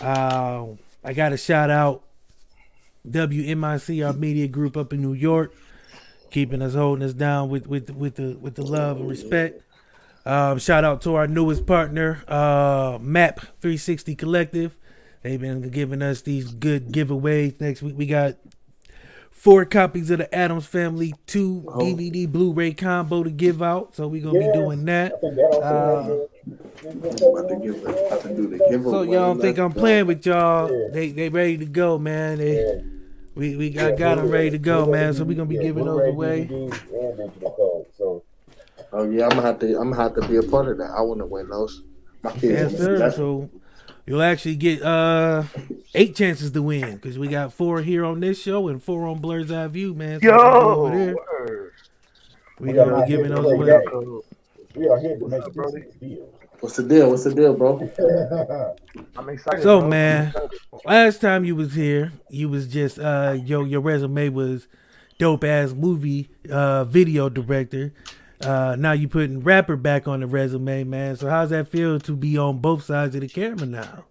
uh, 0.00 0.66
I 1.02 1.12
got 1.12 1.30
to 1.30 1.36
shout 1.36 1.68
out 1.68 2.04
WMIC, 3.08 4.06
our 4.06 4.12
media 4.12 4.46
group 4.46 4.76
up 4.76 4.92
in 4.92 5.02
New 5.02 5.14
York, 5.14 5.52
keeping 6.30 6.62
us 6.62 6.74
holding 6.74 7.04
us 7.04 7.12
down 7.12 7.48
with 7.48 7.66
with 7.66 7.90
with 7.90 8.14
the 8.14 8.38
with 8.40 8.54
the 8.54 8.64
love 8.64 8.98
and 8.98 9.08
respect. 9.08 9.62
Um, 10.30 10.60
shout 10.60 10.84
out 10.84 11.00
to 11.02 11.16
our 11.16 11.26
newest 11.26 11.66
partner, 11.66 12.22
uh, 12.28 12.98
Map 13.00 13.40
360 13.60 14.14
Collective. 14.14 14.76
They've 15.22 15.40
been 15.40 15.68
giving 15.70 16.02
us 16.02 16.22
these 16.22 16.52
good 16.54 16.92
giveaways. 16.92 17.60
Next 17.60 17.82
week 17.82 17.94
we 17.98 18.06
got 18.06 18.36
four 19.32 19.64
copies 19.64 20.08
of 20.08 20.18
the 20.18 20.32
Addams 20.32 20.66
Family 20.66 21.14
two 21.26 21.64
Oh. 21.66 21.80
DVD 21.80 22.30
Blu-ray 22.30 22.74
combo 22.74 23.24
to 23.24 23.30
give 23.30 23.60
out. 23.60 23.96
So 23.96 24.06
we're 24.06 24.22
gonna 24.22 24.38
Yes. 24.38 24.52
be 24.54 24.58
doing 24.60 24.84
that. 24.84 25.14
I 25.14 25.18
think 25.18 25.34
that 25.34 25.50
also 25.52 25.62
Uh, 25.64 26.88
I'm 26.88 26.98
about 27.36 27.48
to 27.48 27.56
give, 27.56 28.82
do. 28.82 28.84
So 28.84 29.02
y'all 29.02 29.12
don't 29.34 29.40
think 29.40 29.58
I'm 29.58 29.72
playing 29.72 30.06
with 30.06 30.24
y'all? 30.26 30.70
Yeah. 30.70 30.88
They 30.92 31.08
they 31.10 31.28
ready 31.28 31.58
to 31.58 31.66
go, 31.66 31.98
man. 31.98 32.38
They 32.38 32.54
Yeah. 32.62 32.82
we 33.34 33.56
we 33.56 33.70
got 33.70 33.96
got 33.98 34.18
them 34.18 34.30
ready 34.30 34.50
to 34.50 34.58
go, 34.58 34.86
man. 34.86 35.12
So 35.12 35.24
we're 35.24 35.34
gonna 35.36 35.48
be 35.48 35.56
Yeah, 35.56 35.62
giving 35.62 35.86
those 35.86 35.96
Blu-ray, 35.96 36.10
away. 36.12 36.46
DVDs, 36.48 36.72
and 36.94 37.16
digital 37.18 37.50
code. 37.50 37.86
So 37.98 38.22
Oh 38.92 39.08
yeah, 39.08 39.24
I'm 39.24 39.30
gonna 39.30 39.42
have 39.42 39.58
to. 39.60 39.66
I'm 39.78 39.90
gonna 39.90 40.02
have 40.02 40.14
to 40.14 40.28
be 40.28 40.36
a 40.36 40.42
part 40.42 40.68
of 40.68 40.78
that. 40.78 40.90
I 40.90 41.00
want 41.02 41.20
to 41.20 41.26
win 41.26 41.48
those. 41.48 41.82
My 42.22 42.32
kids. 42.32 42.44
Yes, 42.72 42.76
sir. 42.76 42.98
that. 42.98 43.14
So 43.14 43.48
you'll 44.06 44.22
actually 44.22 44.56
get 44.56 44.82
uh 44.82 45.44
eight 45.94 46.16
chances 46.16 46.50
to 46.50 46.62
win 46.62 46.96
because 46.96 47.18
we 47.18 47.28
got 47.28 47.52
four 47.52 47.80
here 47.82 48.04
on 48.04 48.20
this 48.20 48.40
show 48.42 48.68
and 48.68 48.82
four 48.82 49.06
on 49.06 49.20
Blur's 49.20 49.52
Eye 49.52 49.68
View, 49.68 49.94
man. 49.94 50.20
So 50.20 50.26
Yo, 50.26 50.36
over 50.36 50.96
there, 50.96 51.72
we 52.58 52.68
We 52.68 52.72
gonna 52.74 53.02
be 53.02 53.08
giving 53.08 53.32
those 53.34 53.52
away. 53.52 53.80
we 54.74 54.88
are 54.88 54.98
here 54.98 55.18
to 55.18 55.28
make 55.28 55.42
up, 55.42 55.54
Brody? 55.54 55.82
this 55.82 55.94
deal. 55.94 56.28
What's 56.60 56.76
the 56.76 56.82
deal? 56.82 57.10
What's 57.10 57.24
the 57.24 57.34
deal, 57.34 57.54
bro? 57.54 57.78
I'm 59.16 59.28
excited. 59.30 59.62
So 59.62 59.80
bro. 59.80 59.88
man, 59.88 60.34
last 60.84 61.20
time 61.20 61.44
you 61.44 61.56
was 61.56 61.74
here, 61.74 62.12
you 62.28 62.48
was 62.48 62.66
just 62.66 62.98
uh 62.98 63.36
yo 63.42 63.64
your 63.64 63.80
resume 63.80 64.28
was 64.28 64.66
dope 65.18 65.44
ass 65.44 65.72
movie 65.72 66.28
uh 66.50 66.84
video 66.84 67.28
director. 67.28 67.92
Uh 68.40 68.74
now 68.78 68.92
you're 68.92 69.08
putting 69.10 69.40
rapper 69.40 69.76
back 69.76 70.08
on 70.08 70.20
the 70.20 70.26
resume, 70.26 70.84
man. 70.84 71.16
So 71.16 71.28
how's 71.28 71.50
that 71.50 71.68
feel 71.68 71.98
to 72.00 72.16
be 72.16 72.38
on 72.38 72.58
both 72.58 72.84
sides 72.84 73.14
of 73.14 73.20
the 73.20 73.28
camera 73.28 73.66
now? 73.66 74.04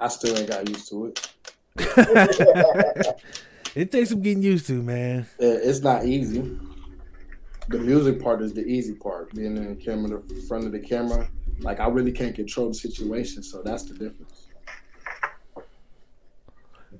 I 0.00 0.08
still 0.08 0.36
ain't 0.36 0.50
got 0.50 0.68
used 0.68 0.88
to 0.90 1.06
it. 1.06 1.28
it 3.74 3.90
takes 3.90 4.10
some 4.10 4.20
getting 4.20 4.42
used 4.42 4.66
to, 4.66 4.82
man. 4.82 5.22
Uh, 5.40 5.46
It's 5.46 5.80
not 5.80 6.04
easy. 6.04 6.58
The 7.68 7.78
music 7.78 8.22
part 8.22 8.42
is 8.42 8.52
the 8.52 8.64
easy 8.64 8.94
part. 8.94 9.34
Being 9.34 9.56
in 9.56 9.68
the 9.76 9.82
camera, 9.82 10.20
the 10.20 10.42
front 10.46 10.66
of 10.66 10.72
the 10.72 10.80
camera, 10.80 11.28
like 11.60 11.80
I 11.80 11.88
really 11.88 12.12
can't 12.12 12.34
control 12.34 12.68
the 12.68 12.74
situation, 12.74 13.42
so 13.42 13.62
that's 13.62 13.84
the 13.84 13.94
difference. 13.94 14.48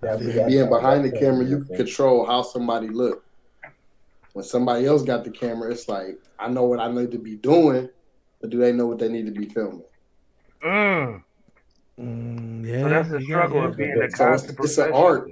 Being 0.00 0.68
behind 0.68 1.04
the 1.04 1.12
camera, 1.12 1.44
you 1.44 1.64
can 1.64 1.76
control 1.76 2.26
how 2.26 2.42
somebody 2.42 2.88
look. 2.88 3.23
When 4.34 4.44
somebody 4.44 4.84
else 4.84 5.02
got 5.02 5.24
the 5.24 5.30
camera, 5.30 5.70
it's 5.70 5.88
like 5.88 6.18
I 6.38 6.48
know 6.48 6.64
what 6.64 6.80
I 6.80 6.90
need 6.90 7.12
to 7.12 7.18
be 7.18 7.36
doing, 7.36 7.88
but 8.40 8.50
do 8.50 8.58
they 8.58 8.72
know 8.72 8.86
what 8.86 8.98
they 8.98 9.08
need 9.08 9.26
to 9.26 9.32
be 9.32 9.46
filming? 9.46 9.84
Mm. 10.62 11.22
Mm, 12.00 12.66
yeah, 12.66 12.82
So 12.82 12.88
that's 12.88 13.08
the 13.10 13.20
you 13.20 13.26
struggle 13.26 13.62
yeah. 13.62 13.68
of 13.68 13.76
being 13.76 13.92
a 13.92 13.96
So 13.96 14.04
it's, 14.04 14.14
constant 14.16 14.58
it's 14.60 14.78
an 14.78 14.92
art. 14.92 15.30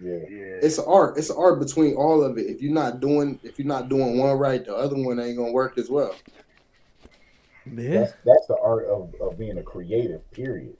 Yeah. 0.00 0.14
Yeah. 0.28 0.58
It's 0.60 0.78
an 0.78 0.84
art. 0.88 1.16
It's 1.16 1.30
an 1.30 1.36
art 1.38 1.60
between 1.60 1.94
all 1.94 2.24
of 2.24 2.36
it. 2.36 2.46
If 2.46 2.60
you're 2.60 2.72
not 2.72 2.98
doing, 2.98 3.38
if 3.44 3.60
you're 3.60 3.68
not 3.68 3.88
doing 3.88 4.18
one 4.18 4.36
right, 4.36 4.64
the 4.64 4.74
other 4.74 4.96
one 4.96 5.20
ain't 5.20 5.36
gonna 5.36 5.52
work 5.52 5.78
as 5.78 5.88
well. 5.88 6.14
Yeah. 7.72 8.00
That's 8.00 8.12
that's 8.24 8.46
the 8.48 8.58
art 8.60 8.86
of, 8.86 9.14
of 9.20 9.38
being 9.38 9.58
a 9.58 9.62
creative. 9.62 10.28
Period. 10.32 10.76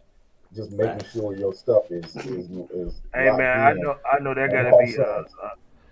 Just 0.52 0.72
making 0.72 1.08
sure 1.12 1.36
your 1.36 1.54
stuff 1.54 1.84
is 1.90 2.16
is, 2.16 2.50
is 2.50 3.00
Hey 3.14 3.28
locked 3.28 3.38
man, 3.38 3.60
I 3.60 3.72
know 3.74 3.96
I 4.12 4.18
know 4.18 4.34
that 4.34 4.50
gotta 4.50 4.70
all 4.70 4.84
be 4.84 4.98
uh, 4.98 5.04
sides. 5.04 5.34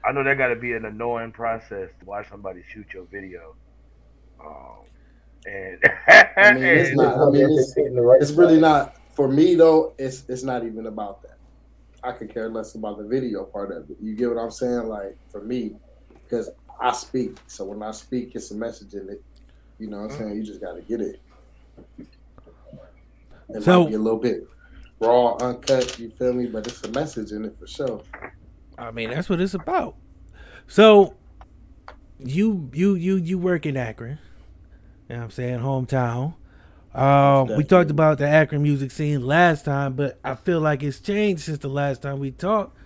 I 0.05 0.13
know 0.13 0.25
that 0.25 0.39
gotta 0.39 0.57
be 0.57 0.73
an 0.73 0.85
annoying 0.85 1.33
process 1.33 1.91
to 2.01 2.05
watch 2.07 2.29
somebody 2.31 2.63
shoot 2.73 2.87
your 2.93 3.05
video. 3.05 3.55
Um 4.45 4.85
and 5.47 5.79
I 6.37 6.53
mean, 6.55 6.65
it's 6.65 6.95
not- 6.97 7.19
I 7.19 7.31
mean, 7.31 7.43
it's- 7.45 7.75
hitting 7.75 7.95
the 7.95 8.03
right 8.03 8.21
It's 8.21 8.33
really 8.33 8.61
not 8.61 8.97
for 9.15 9.29
me 9.29 9.55
though. 9.55 9.95
It's 9.99 10.25
it's 10.29 10.43
not 10.43 10.65
even 10.65 10.87
about 10.87 11.23
that. 11.23 11.37
I 12.03 12.13
could 12.13 12.33
care 12.33 12.49
less 12.49 12.75
about 12.75 12.97
the 12.99 13.05
video 13.05 13.45
part 13.45 13.71
of 13.73 13.91
it. 13.91 13.97
You 14.01 14.15
get 14.15 14.29
what 14.31 14.39
I'm 14.39 14.51
saying? 14.51 14.87
Like 14.87 15.17
for 15.31 15.43
me, 15.43 15.77
because 16.25 16.49
I 16.81 16.93
speak. 16.93 17.37
So 17.47 17.65
when 17.67 17.83
I 17.83 17.91
speak, 17.91 18.35
it's 18.35 18.51
a 18.53 18.55
message 18.55 18.95
in 18.95 19.09
it. 19.11 19.23
You 19.79 19.89
know 19.89 20.03
what 20.03 20.13
I'm 20.13 20.19
saying? 20.19 20.37
You 20.37 20.43
just 20.43 20.61
gotta 20.63 20.81
get 20.81 21.01
it. 21.03 21.21
It 23.51 23.63
So- 23.63 23.83
might 23.83 23.91
be 23.91 23.97
a 23.97 23.99
little 23.99 24.19
bit 24.19 24.47
raw, 25.01 25.37
uncut, 25.41 25.99
you 25.99 26.11
feel 26.11 26.33
me? 26.33 26.47
But 26.47 26.67
it's 26.67 26.83
a 26.85 26.91
message 26.93 27.33
in 27.33 27.45
it 27.45 27.59
for 27.59 27.67
sure. 27.67 28.01
I 28.81 28.91
mean, 28.91 29.11
that's 29.11 29.29
what 29.29 29.41
it's 29.41 29.55
about. 29.55 29.95
So, 30.67 31.15
you 32.19 32.71
you 32.73 32.95
you 32.95 33.17
you 33.17 33.39
work 33.39 33.67
in 33.67 33.77
Akron. 33.77 34.19
You 35.09 35.17
know 35.17 35.19
what 35.19 35.25
I'm 35.25 35.31
saying? 35.31 35.61
Hometown. 35.61 36.35
Um, 36.95 37.57
we 37.57 37.63
talked 37.63 37.91
about 37.91 38.19
the 38.19 38.27
Akron 38.27 38.63
music 38.63 38.91
scene 38.91 39.25
last 39.25 39.65
time, 39.65 39.95
but 39.95 40.19
I 40.25 40.35
feel 40.35 40.61
like 40.61 40.83
it's 40.83 40.99
changed 40.99 41.43
since 41.43 41.59
the 41.59 41.69
last 41.69 42.03
time 42.03 42.19
we 42.19 42.33
talked. 42.33 42.77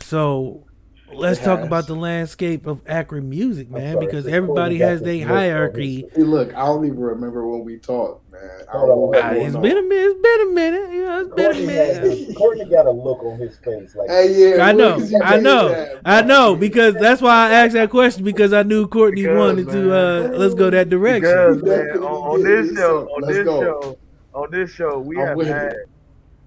So, 0.00 0.65
let's 1.14 1.40
talk 1.40 1.60
about 1.60 1.86
the 1.86 1.94
landscape 1.94 2.66
of 2.66 2.80
Akron 2.86 3.28
music, 3.30 3.70
man, 3.70 3.94
sorry, 3.94 4.06
because 4.06 4.26
everybody 4.26 4.78
has 4.78 5.00
this 5.00 5.06
their 5.06 5.14
look 5.26 5.30
on 5.30 5.36
his- 5.42 5.50
hierarchy. 5.52 6.06
Hey, 6.14 6.22
look, 6.22 6.54
I 6.54 6.66
don't 6.66 6.84
even 6.84 6.98
remember 7.00 7.46
when 7.46 7.64
we 7.64 7.78
talked, 7.78 8.30
man. 8.32 8.42
I 8.68 8.76
Hold 8.76 8.88
don't 8.88 8.90
on, 9.24 9.34
know 9.34 9.42
what's 9.42 9.56
been 9.56 9.76
a 9.78 9.82
minute. 9.82 10.16
It's 10.16 10.22
been 10.22 10.40
a 10.40 10.52
minute. 10.52 10.90
Yeah, 10.92 11.20
it's 11.20 11.34
been 11.34 11.44
a 11.46 11.48
Courtney, 11.52 11.66
has 11.74 12.00
minute. 12.00 12.26
this, 12.28 12.36
Courtney 12.36 12.64
got 12.66 12.86
a 12.86 12.90
look 12.90 13.22
on 13.22 13.38
his 13.38 13.56
face 13.58 13.94
like 13.96 14.08
Hey, 14.10 14.56
yeah, 14.56 14.64
I 14.64 14.72
know, 14.72 14.96
look 14.96 15.02
at 15.04 15.10
you 15.10 15.20
I 15.22 15.36
know, 15.38 15.68
that, 15.68 16.00
I 16.04 16.20
know, 16.22 16.56
because 16.56 16.94
that's 16.94 17.22
why 17.22 17.48
I 17.48 17.52
asked 17.52 17.74
that 17.74 17.90
question 17.90 18.24
because 18.24 18.52
I 18.52 18.62
knew 18.62 18.86
Courtney 18.88 19.22
Because, 19.22 19.36
wanted 19.38 19.68
to 19.70 19.94
uh 19.94 20.28
let's 20.36 20.54
go 20.54 20.70
that 20.70 20.88
direction. 20.90 21.22
Because 21.22 21.62
man, 21.62 21.98
on, 21.98 22.02
on 22.04 22.42
this 22.42 22.74
show, 22.76 23.08
on 23.08 23.22
let's 23.22 23.34
this 23.36 23.44
go. 23.44 23.60
show, 23.62 23.98
on 24.34 24.50
this 24.50 24.70
show, 24.70 24.98
we 24.98 25.18
I'm 25.20 25.38
have 25.38 25.46
had 25.48 25.72
it. 25.72 25.88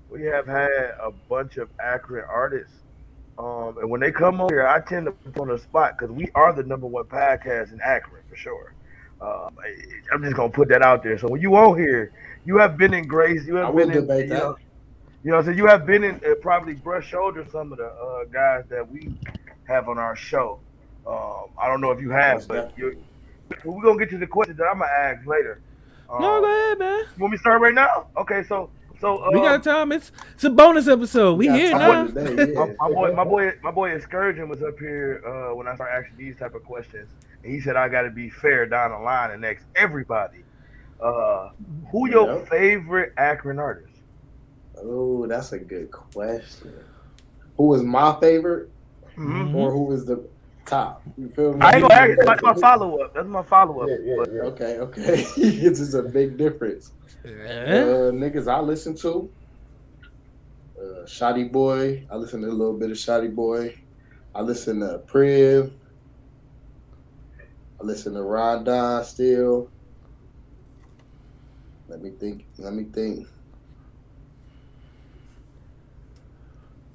we 0.10 0.24
have 0.24 0.46
had 0.46 0.70
a 1.02 1.12
bunch 1.30 1.58
of 1.58 1.70
Akron 1.80 2.26
artists. 2.30 2.74
Um, 3.40 3.78
and 3.80 3.90
when 3.90 4.02
they 4.02 4.12
come 4.12 4.42
on 4.42 4.50
here, 4.50 4.68
I 4.68 4.82
tend 4.82 5.06
to 5.06 5.12
put 5.14 5.34
them 5.34 5.44
on 5.44 5.48
the 5.48 5.58
spot 5.58 5.98
because 5.98 6.14
we 6.14 6.28
are 6.36 6.52
the 6.52 6.64
number 6.64 6.88
one 6.88 7.06
podcast 7.06 7.72
in 7.72 7.80
Akron 7.82 8.22
for 8.30 8.36
sure. 8.36 8.74
Um, 9.22 9.58
I, 9.64 10.14
am 10.14 10.22
just 10.24 10.36
gonna 10.36 10.52
put 10.52 10.68
that 10.70 10.82
out 10.82 11.04
there. 11.04 11.18
So 11.18 11.30
when 11.30 11.42
you 11.42 11.56
on 11.56 11.78
here, 11.78 12.12
you 12.46 12.58
have 12.58 12.78
been 12.78 12.94
in 12.94 13.08
grace. 13.08 13.46
You 13.48 13.58
I 13.58 13.66
have 13.66 13.74
wouldn't 13.74 13.94
been 13.94 14.02
in, 14.02 14.08
debate 14.08 14.24
you 14.26 14.34
that. 14.34 14.40
know, 14.40 14.58
you 15.24 15.32
know, 15.32 15.42
so 15.42 15.52
you 15.52 15.66
have 15.68 15.86
been 15.86 16.04
in 16.04 16.16
uh, 16.16 16.36
probably 16.42 16.74
brush 16.76 17.08
shoulder 17.08 17.46
some 17.50 17.72
of 17.72 17.78
the 17.78 17.88
uh, 17.88 18.26
guys 18.26 18.66
that 18.70 18.90
we 18.90 19.14
have 19.68 19.88
on 19.88 19.98
our 19.98 20.16
show. 20.18 20.60
Um, 21.08 21.46
I 21.58 21.68
don't 21.68 21.80
know 21.80 21.92
if 21.92 22.02
you 22.02 22.10
have, 22.10 22.46
but 22.48 22.74
you 22.78 23.02
we're 23.64 23.82
gonna 23.84 24.00
get 24.00 24.10
to 24.12 24.18
the 24.18 24.28
question 24.28 24.58
that 24.58 24.66
I'm 24.66 24.80
gonna 24.80 24.92
ask 24.92 25.26
later. 25.26 25.62
Um, 26.10 26.22
No, 26.22 26.42
go 26.42 26.46
ahead, 26.46 26.80
man. 26.80 27.00
You 27.00 27.22
want 27.22 27.32
me 27.32 27.38
to 27.38 27.42
start 27.42 27.62
right 27.62 27.74
now? 27.74 28.08
Okay, 28.18 28.44
so 28.44 28.70
so 29.00 29.18
uh, 29.24 29.30
We 29.32 29.40
got 29.40 29.64
time. 29.64 29.92
It's 29.92 30.12
it's 30.34 30.44
a 30.44 30.50
bonus 30.50 30.88
episode. 30.88 31.38
We 31.38 31.48
got 31.48 31.60
here 31.60 31.72
now. 31.72 32.08
today, 32.08 32.54
yeah. 32.54 32.60
my, 32.60 32.74
my 32.80 32.94
boy, 32.94 33.14
my 33.14 33.24
boy, 33.24 33.54
my 33.64 33.72
boy 33.72 33.92
Excursion 33.92 34.50
was 34.50 34.62
up 34.62 34.78
here 34.80 35.22
uh, 35.26 35.56
when 35.56 35.68
I 35.68 35.76
started 35.76 35.96
asking 35.96 36.18
these 36.18 36.38
type 36.38 36.56
of 36.56 36.64
questions, 36.64 37.10
and 37.44 37.52
he 37.54 37.60
said 37.62 37.76
I 37.76 37.88
got 37.90 38.04
to 38.04 38.10
be 38.12 38.30
fair 38.30 38.66
down 38.66 38.92
the 38.92 39.00
line 39.00 39.32
and 39.32 39.44
ask 39.46 39.64
everybody, 39.76 40.40
uh, 41.02 41.50
who 41.92 42.10
your 42.10 42.40
Yep. 42.40 42.50
favorite 42.50 43.14
Akron 43.18 43.60
artist? 43.60 43.94
Oh, 44.82 45.26
that's 45.28 45.52
a 45.54 45.60
good 45.60 45.92
question. 45.92 46.74
Who 47.58 47.64
was 47.68 47.84
my 47.84 48.18
favorite, 48.22 48.70
Mhm. 49.18 49.54
or 49.56 49.72
who 49.72 49.84
was 49.84 50.06
the 50.06 50.24
top? 50.66 51.02
You 51.18 51.28
feel 51.30 51.54
me? 51.54 51.60
I 51.62 51.72
ain't 51.74 51.82
gonna 51.82 51.94
ask. 51.94 52.20
That's 52.26 52.42
my 52.42 52.54
follow 52.62 53.00
up. 53.02 53.14
That's 53.14 53.28
my 53.28 53.44
follow 53.44 53.82
up. 53.82 53.90
yeah, 53.90 53.98
yeah, 54.02 54.24
yeah. 54.32 54.42
Okay, 54.44 54.78
okay. 54.80 55.16
this 55.38 55.80
is 55.82 55.96
a 55.96 56.04
big 56.04 56.38
difference. 56.38 56.92
Uh, 57.26 58.12
niggas 58.12 58.48
I 58.52 58.60
listen 58.62 58.96
to. 58.98 59.30
Uh, 60.78 61.06
Shotty 61.06 61.52
Boy. 61.52 62.06
I 62.10 62.16
listen 62.16 62.42
to 62.42 62.48
a 62.48 62.52
little 62.52 62.78
bit 62.78 62.92
of 62.92 62.98
Shotty 62.98 63.34
Boy. 63.34 63.76
I 64.34 64.42
listen 64.42 64.80
to 64.80 65.00
Priv. 65.00 65.74
I 67.80 67.84
listen 67.84 68.14
to 68.14 68.22
Rondon 68.22 69.04
still. 69.04 69.70
Let 71.90 72.02
me 72.02 72.12
think. 72.12 72.46
Let 72.58 72.74
me 72.74 72.86
think. 72.86 73.28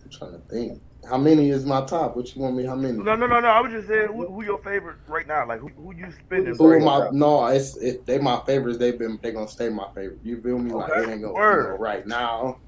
I'm 0.05 0.11
trying 0.11 0.33
to 0.33 0.39
think. 0.49 0.81
How 1.09 1.19
many 1.19 1.51
is 1.51 1.65
my 1.67 1.85
top? 1.85 2.17
What 2.17 2.35
you 2.35 2.41
want 2.43 2.57
me? 2.57 2.65
How 2.65 2.75
many? 2.75 2.97
no, 2.99 3.15
no, 3.15 3.27
no, 3.27 3.41
no. 3.41 3.49
I 3.49 3.61
was 3.61 3.73
just 3.73 3.89
saying 3.89 4.09
who, 4.09 4.27
who 4.27 4.45
your 4.45 4.59
favorite 4.63 4.97
right 5.07 5.27
now? 5.27 5.47
Like 5.47 5.61
who, 5.61 5.69
who 5.69 5.95
you 5.95 6.07
spinning? 6.25 6.55
Who 6.57 6.69
right 6.71 6.81
am 6.83 6.89
I? 6.89 6.99
now? 7.05 7.11
No, 7.13 7.47
it's 7.47 7.77
if 7.77 8.05
they 8.07 8.19
my 8.19 8.41
favorites. 8.47 8.79
They've 8.79 8.99
been 8.99 9.19
they 9.23 9.33
gonna 9.33 9.49
stay 9.49 9.69
my 9.69 9.87
favorite. 9.95 10.21
You 10.23 10.41
feel 10.41 10.59
me? 10.59 10.71
Like 10.73 10.91
Okay. 10.91 11.03
it 11.03 11.13
ain't 11.13 11.23
gonna 11.23 11.35
Word. 11.35 11.65
you 11.65 11.71
know, 11.73 11.77
right 11.79 12.07
now. 12.07 12.59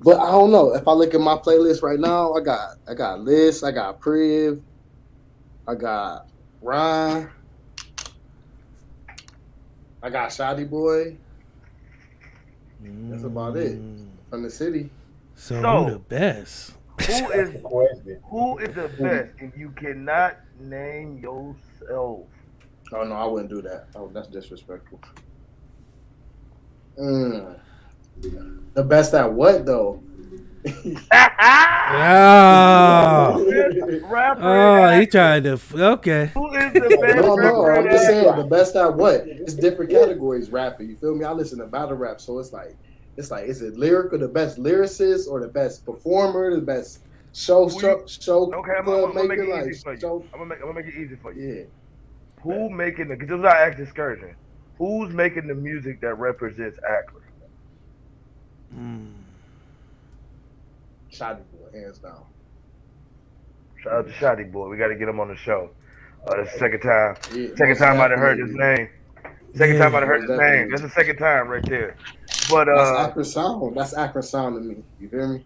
But 0.00 0.18
I 0.20 0.30
don't 0.30 0.52
know. 0.52 0.74
If 0.74 0.86
I 0.86 0.92
look 0.92 1.14
at 1.14 1.20
my 1.20 1.34
playlist 1.36 1.82
right 1.82 1.98
now, 1.98 2.32
I 2.34 2.40
got 2.40 2.76
I 2.88 2.94
got 2.94 3.20
Liz, 3.20 3.62
I 3.64 3.70
got 3.72 4.00
Priv, 4.00 4.62
I 5.66 5.74
got 5.74 6.26
Ryan, 6.62 7.28
I 10.02 10.10
got 10.10 10.30
Shotty 10.30 10.68
Boy 10.68 11.16
That's 12.80 13.24
about 13.24 13.56
it. 13.56 13.78
Mm. 13.80 14.06
from 14.30 14.42
the 14.42 14.50
city. 14.50 14.90
So, 15.34 15.60
So- 15.60 15.84
who 15.84 15.90
the 15.92 15.98
best? 15.98 16.72
Who 17.00 17.06
That's 17.06 17.30
is 17.34 17.52
the 17.54 17.58
question. 17.60 18.20
who 18.24 18.58
is 18.58 18.74
the 18.74 18.88
best 19.02 19.30
if 19.38 19.56
you 19.56 19.70
cannot 19.70 20.36
name 20.60 21.18
yourself? 21.18 22.26
Oh 22.92 23.02
no, 23.04 23.14
I 23.14 23.24
wouldn't 23.26 23.50
do 23.50 23.62
that. 23.62 23.88
Oh, 23.94 24.08
that's 24.12 24.28
disrespectful. 24.28 25.00
Mm. 26.98 27.58
The 28.74 28.82
best 28.84 29.14
at 29.14 29.32
what 29.32 29.64
though? 29.66 30.02
Ah, 31.90 33.34
Rapper. 34.02 34.40
oh, 34.42 34.98
he 35.00 35.06
tried 35.06 35.44
to. 35.44 35.52
f- 35.52 35.74
Okay. 35.74 36.26
Who 36.34 36.52
is 36.54 36.72
the 36.74 36.98
best 37.00 37.16
No, 37.16 37.34
no. 37.36 37.66
I'm 37.66 37.84
just 37.88 38.06
saying 38.06 38.36
the 38.36 38.44
best 38.44 38.76
at 38.76 38.94
what? 38.94 39.22
It's 39.26 39.54
different 39.54 39.90
categories 39.90 40.50
rapping. 40.50 40.90
You 40.90 40.96
feel 40.96 41.14
me? 41.14 41.24
I 41.24 41.32
listen 41.32 41.58
to 41.60 41.66
battle 41.66 41.96
rap, 41.96 42.20
so 42.20 42.38
it's 42.38 42.52
like 42.52 42.76
it's 43.18 43.30
like 43.32 43.44
is 43.46 43.60
it 43.62 43.76
lyric 43.76 44.12
or 44.12 44.18
the 44.18 44.28
best 44.28 44.58
lyricist, 44.58 45.28
or 45.28 45.40
the 45.40 45.48
best 45.48 45.84
performer, 45.84 46.54
the 46.54 46.60
best 46.62 47.00
show 47.34 47.68
show, 47.68 48.04
show 48.06 48.52
Okay, 48.54 48.72
I'm, 48.78 48.88
I'm, 48.88 49.12
gonna 49.12 49.14
make 49.14 49.28
maker, 49.28 49.42
it 49.42 49.48
like 49.50 49.66
easy 49.68 49.82
for 49.82 49.94
you. 49.94 50.00
show. 50.00 50.24
I'm 50.32 50.38
gonna 50.38 50.44
make, 50.46 50.58
I'm 50.60 50.66
gonna 50.68 50.80
make 50.84 50.94
it 50.94 50.98
easy 50.98 51.16
for 51.16 51.32
you. 51.32 51.52
Yeah, 51.54 52.42
Who 52.42 52.70
making 52.70 53.08
the? 53.08 53.16
Because 53.16 53.28
this 53.28 53.38
is 53.40 53.44
our 53.44 53.56
act 53.56 53.80
excursion. 53.80 54.34
Who's 54.78 55.12
making 55.12 55.48
the 55.48 55.54
music 55.56 56.00
that 56.00 56.14
represents 56.14 56.78
Akron? 56.88 57.24
Mm. 58.76 59.12
Shotty 61.12 61.42
boy, 61.52 61.76
hands 61.76 61.98
down. 61.98 62.22
Shout 63.82 63.92
out 63.92 64.06
to 64.06 64.12
Shotty 64.12 64.50
Boy. 64.52 64.68
We 64.68 64.76
got 64.76 64.88
to 64.88 64.94
get 64.96 65.08
him 65.08 65.18
on 65.20 65.28
the 65.28 65.36
show. 65.36 65.70
Uh, 66.26 66.36
that's 66.36 66.52
the 66.52 66.58
second 66.58 66.80
time. 66.80 67.16
Yeah, 67.34 67.48
Second 67.56 67.76
time 67.78 68.00
I'd 68.00 68.10
have 68.10 68.18
heard 68.20 68.38
his 68.38 68.54
name. 68.54 68.88
Second 69.54 69.76
Yeah. 69.76 69.82
time 69.84 69.94
I'd 69.94 70.00
have 70.02 70.08
heard 70.08 70.22
his 70.28 70.38
name. 70.38 70.68
That's 70.70 70.82
the 70.82 70.90
second 70.90 71.16
time 71.16 71.48
right 71.48 71.64
there. 71.68 71.96
But 72.50 72.66
That's 72.66 72.90
uh, 72.90 73.06
Akron 73.08 73.24
sound. 73.24 73.76
That's 73.76 73.94
Akron 73.94 74.22
sound 74.22 74.56
to 74.56 74.60
me. 74.62 74.82
You 75.00 75.08
hear 75.08 75.28
me? 75.28 75.44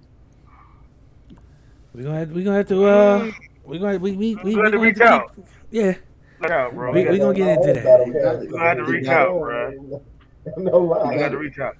We 1.94 2.04
gonna 2.04 2.18
have, 2.18 2.30
we 2.30 2.42
gonna 2.42 2.56
have 2.58 2.68
to 2.68 2.84
uh 2.86 3.30
we 3.64 3.78
gonna 3.78 3.98
we 3.98 4.12
we 4.12 4.34
we, 4.36 4.44
we 4.44 4.54
Glad 4.54 4.64
to 4.64 4.70
gonna 4.72 4.78
reach 4.82 4.96
to 4.96 5.04
out. 5.04 5.36
keep, 5.36 5.44
yeah 5.70 5.94
look 6.40 6.50
out, 6.50 6.74
bro. 6.74 6.92
We- 6.92 7.04
We, 7.04 7.10
we 7.10 7.18
gonna 7.18 7.34
get 7.34 7.48
into 7.58 7.72
that. 7.74 7.82
that. 7.82 8.46
You 8.48 8.56
had 8.56 8.76
to 8.78 8.84
reach 8.84 9.06
out, 9.08 9.38
bro. 9.38 10.02
No 10.56 10.78
lie. 10.78 11.12
we 11.12 11.18
got 11.20 11.28
to 11.28 11.38
reach 11.38 11.60
out. 11.60 11.76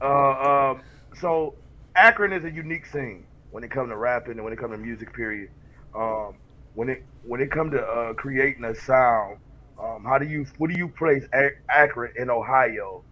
Uh, 0.00 0.70
um, 0.70 0.82
so 1.18 1.54
Akron 1.96 2.32
is 2.32 2.44
a 2.44 2.50
unique 2.50 2.86
scene 2.86 3.26
when 3.50 3.64
it 3.64 3.72
comes 3.72 3.90
to 3.90 3.96
rapping 3.96 4.34
and 4.34 4.44
when 4.44 4.52
it 4.52 4.58
comes 4.60 4.72
to 4.72 4.78
music. 4.78 5.12
Period. 5.12 5.50
Um, 5.96 6.34
when 6.74 6.88
it 6.88 7.04
when 7.24 7.40
it 7.40 7.50
comes 7.50 7.72
to 7.72 7.82
uh, 7.82 8.14
creating 8.14 8.62
a 8.64 8.74
sound, 8.74 9.38
um, 9.82 10.04
how 10.04 10.16
do 10.16 10.26
you 10.26 10.46
what 10.58 10.70
do 10.70 10.76
you 10.78 10.88
place 10.90 11.24
A- 11.34 11.50
Akron 11.70 12.12
in 12.16 12.30
Ohio 12.30 13.02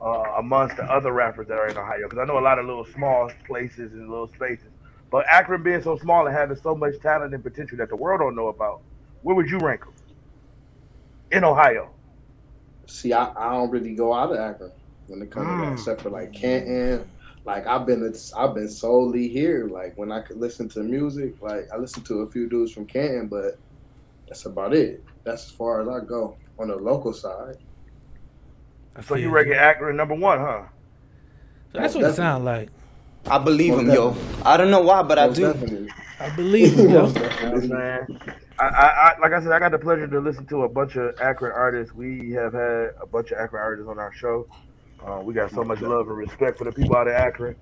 uh, 0.00 0.34
amongst 0.38 0.76
the 0.76 0.84
other 0.84 1.12
rappers 1.12 1.46
that 1.48 1.54
are 1.58 1.68
in 1.68 1.76
Ohio? 1.76 2.04
Because 2.08 2.18
I 2.18 2.24
know 2.24 2.38
a 2.38 2.40
lot 2.40 2.58
of 2.58 2.66
little 2.66 2.84
small 2.86 3.30
places 3.46 3.92
and 3.92 4.08
little 4.08 4.28
spaces, 4.28 4.68
but 5.10 5.24
Akron 5.30 5.62
being 5.62 5.82
so 5.82 5.96
small 5.98 6.26
and 6.26 6.34
having 6.36 6.56
so 6.56 6.74
much 6.74 6.98
talent 7.00 7.34
and 7.34 7.42
potential 7.42 7.78
that 7.78 7.88
the 7.88 7.96
world 7.96 8.20
don't 8.20 8.34
know 8.36 8.48
about, 8.48 8.80
where 9.22 9.34
would 9.36 9.48
you 9.48 9.58
rank 9.58 9.80
them 9.84 9.94
in 11.32 11.44
Ohio? 11.44 11.90
See, 12.86 13.12
I, 13.12 13.30
I 13.36 13.50
don't 13.54 13.70
really 13.70 13.94
go 13.94 14.12
out 14.12 14.32
of 14.32 14.38
Akron 14.38 14.72
when 15.06 15.22
it 15.22 15.30
comes 15.30 15.46
to 15.46 15.56
that, 15.56 15.68
Mm. 15.68 15.72
except 15.74 16.00
for 16.02 16.10
like 16.10 16.32
Canton. 16.32 17.08
Like 17.46 17.66
I've 17.66 17.86
been, 17.86 18.02
it's, 18.04 18.32
I've 18.34 18.54
been 18.54 18.68
solely 18.68 19.28
here. 19.28 19.68
Like 19.68 19.96
when 19.98 20.10
I 20.10 20.20
could 20.20 20.38
listen 20.38 20.68
to 20.70 20.80
music, 20.80 21.34
like 21.42 21.68
I 21.72 21.76
listen 21.76 22.02
to 22.04 22.20
a 22.20 22.26
few 22.26 22.48
dudes 22.48 22.72
from 22.72 22.86
Canton, 22.86 23.28
but 23.28 23.58
that's 24.26 24.46
about 24.46 24.74
it. 24.74 25.04
That's 25.24 25.44
as 25.46 25.50
far 25.50 25.80
as 25.82 25.88
I 25.88 26.04
go 26.06 26.36
on 26.58 26.68
the 26.68 26.76
local 26.76 27.12
side. 27.12 27.56
I 28.96 29.02
So 29.02 29.16
you 29.16 29.24
feel 29.24 29.32
rank 29.32 29.48
Akron 29.48 29.96
number 29.96 30.14
one, 30.14 30.38
huh? 30.38 30.62
That's 31.72 31.94
what 31.94 32.04
it 32.04 32.14
sound 32.14 32.44
like. 32.44 32.68
I 33.26 33.38
believe 33.38 33.72
Most 33.72 33.82
him, 33.82 33.90
yo. 33.90 34.16
I 34.44 34.56
don't 34.56 34.70
know 34.70 34.82
why, 34.82 35.02
but 35.02 35.18
I 35.18 35.28
do. 35.28 35.52
definitely. 35.52 35.90
I 36.20 36.30
believe 36.36 36.74
him, 36.74 36.90
yo. 36.90 37.08
Man. 37.08 38.20
I, 38.58 38.64
I, 38.64 38.86
I, 38.86 39.18
like 39.20 39.32
I 39.32 39.42
said, 39.42 39.50
I 39.50 39.58
got 39.58 39.72
the 39.72 39.78
pleasure 39.78 40.06
to 40.06 40.20
listen 40.20 40.46
to 40.46 40.62
a 40.62 40.68
bunch 40.68 40.96
of 40.96 41.18
Akron 41.20 41.52
artists. 41.52 41.94
We 41.94 42.30
have 42.32 42.52
had 42.52 42.94
a 43.00 43.06
bunch 43.10 43.32
of 43.32 43.38
Akron 43.38 43.62
artists 43.62 43.88
on 43.88 43.98
our 43.98 44.12
show. 44.12 44.46
Uh, 45.04 45.20
we 45.22 45.34
got 45.34 45.50
so 45.50 45.64
much 45.64 45.80
love 45.80 46.08
and 46.08 46.16
respect 46.16 46.58
for 46.58 46.64
the 46.64 46.72
people 46.72 46.96
out 46.96 47.08
of 47.08 47.14
Akron 47.14 47.56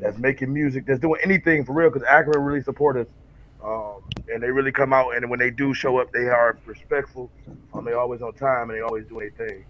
that's 0.00 0.18
making 0.18 0.52
music, 0.52 0.86
that's 0.86 1.00
doing 1.00 1.20
anything 1.22 1.64
for 1.64 1.72
real. 1.72 1.90
Because 1.90 2.06
Akron 2.08 2.42
really 2.42 2.62
support 2.62 2.96
us. 2.96 3.06
Um, 3.64 4.02
and 4.32 4.42
they 4.42 4.50
really 4.50 4.70
come 4.70 4.92
out, 4.92 5.16
and 5.16 5.28
when 5.28 5.38
they 5.40 5.50
do 5.50 5.74
show 5.74 5.98
up, 5.98 6.12
they 6.12 6.28
are 6.28 6.58
respectful. 6.66 7.30
Um, 7.74 7.84
they 7.84 7.94
always 7.94 8.22
on 8.22 8.34
time, 8.34 8.70
and 8.70 8.78
they 8.78 8.82
always 8.82 9.06
do 9.06 9.18
anything. 9.18 9.64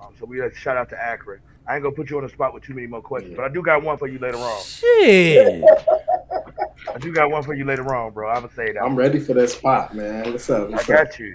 Um, 0.00 0.12
so 0.18 0.26
we 0.26 0.38
got 0.38 0.52
to 0.52 0.58
shout 0.58 0.76
out 0.76 0.88
to 0.90 1.02
Akron. 1.02 1.40
I 1.68 1.74
ain't 1.74 1.82
gonna 1.82 1.94
put 1.96 2.10
you 2.10 2.16
on 2.18 2.22
the 2.22 2.28
spot 2.28 2.54
with 2.54 2.62
too 2.62 2.74
many 2.74 2.86
more 2.86 3.02
questions, 3.02 3.34
but 3.34 3.44
I 3.44 3.48
do 3.48 3.60
got 3.62 3.82
one 3.82 3.96
for 3.98 4.06
you 4.06 4.18
later 4.20 4.36
on. 4.36 4.62
Shit. 4.62 5.64
I 6.94 6.98
do 7.00 7.12
got 7.12 7.28
one 7.30 7.42
for 7.42 7.54
you 7.54 7.64
later 7.64 7.92
on, 7.94 8.12
bro. 8.12 8.28
I'm 8.30 8.42
gonna 8.42 8.52
say 8.54 8.72
that. 8.72 8.82
I'm 8.82 8.94
ready 8.94 9.18
for 9.18 9.34
that 9.34 9.50
spot, 9.50 9.94
man. 9.94 10.30
What's 10.30 10.48
up? 10.48 10.68
I 10.68 10.70
What's 10.72 10.88
up? 10.88 10.96
got 11.08 11.18
you. 11.18 11.34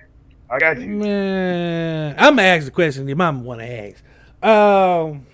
I 0.50 0.60
got 0.60 0.80
you. 0.80 0.88
Man, 0.88 2.16
I'm 2.18 2.36
gonna 2.38 2.44
ask 2.48 2.66
the 2.66 2.72
question 2.72 3.08
your 3.08 3.18
mama 3.18 3.42
want 3.42 3.60
to 3.60 3.66
ask. 3.66 4.04
Um, 4.42 5.26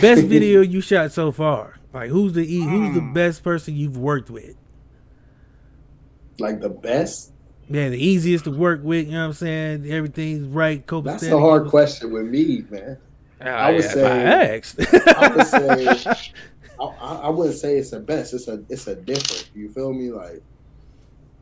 best 0.00 0.22
video 0.26 0.60
you 0.60 0.80
shot 0.82 1.12
so 1.12 1.32
far? 1.32 1.78
Like, 1.94 2.10
who's 2.10 2.32
the 2.34 2.40
e- 2.42 2.60
who's 2.64 2.94
the 2.94 3.00
Hmm. 3.00 3.12
best 3.14 3.42
person 3.42 3.74
you've 3.76 3.96
worked 3.96 4.28
with? 4.30 4.56
Like 6.38 6.60
the 6.60 6.68
best? 6.70 7.32
Yeah, 7.68 7.88
the 7.88 7.98
easiest 8.04 8.44
to 8.44 8.50
work 8.50 8.80
with. 8.82 9.06
You 9.06 9.12
know 9.12 9.20
what 9.20 9.26
I'm 9.26 9.32
saying? 9.32 9.90
Everything's 9.90 10.46
right. 10.46 10.86
Copacetic. 10.86 11.04
That's 11.04 11.22
a 11.24 11.38
hard 11.38 11.68
question 11.68 12.12
with 12.12 12.26
me, 12.26 12.64
man. 12.70 12.98
Ah, 13.40 13.44
I 13.46 13.72
would 13.72 13.80
yeah, 13.84 13.86
if 13.86 13.92
say- 13.92 14.06
I 14.06 14.22
asked. 14.56 15.08
I 15.18 15.36
would 15.36 15.46
say 15.46 16.30
I, 16.80 16.84
I 16.84 17.14
I 17.24 17.28
wouldn't 17.30 17.56
say 17.56 17.76
it's 17.78 17.90
the 17.90 18.00
best. 18.00 18.34
It's 18.34 18.48
a 18.48 18.62
it's 18.68 18.86
a 18.86 18.96
different. 18.96 19.50
You 19.54 19.68
feel 19.70 19.92
me? 19.92 20.10
Like, 20.10 20.42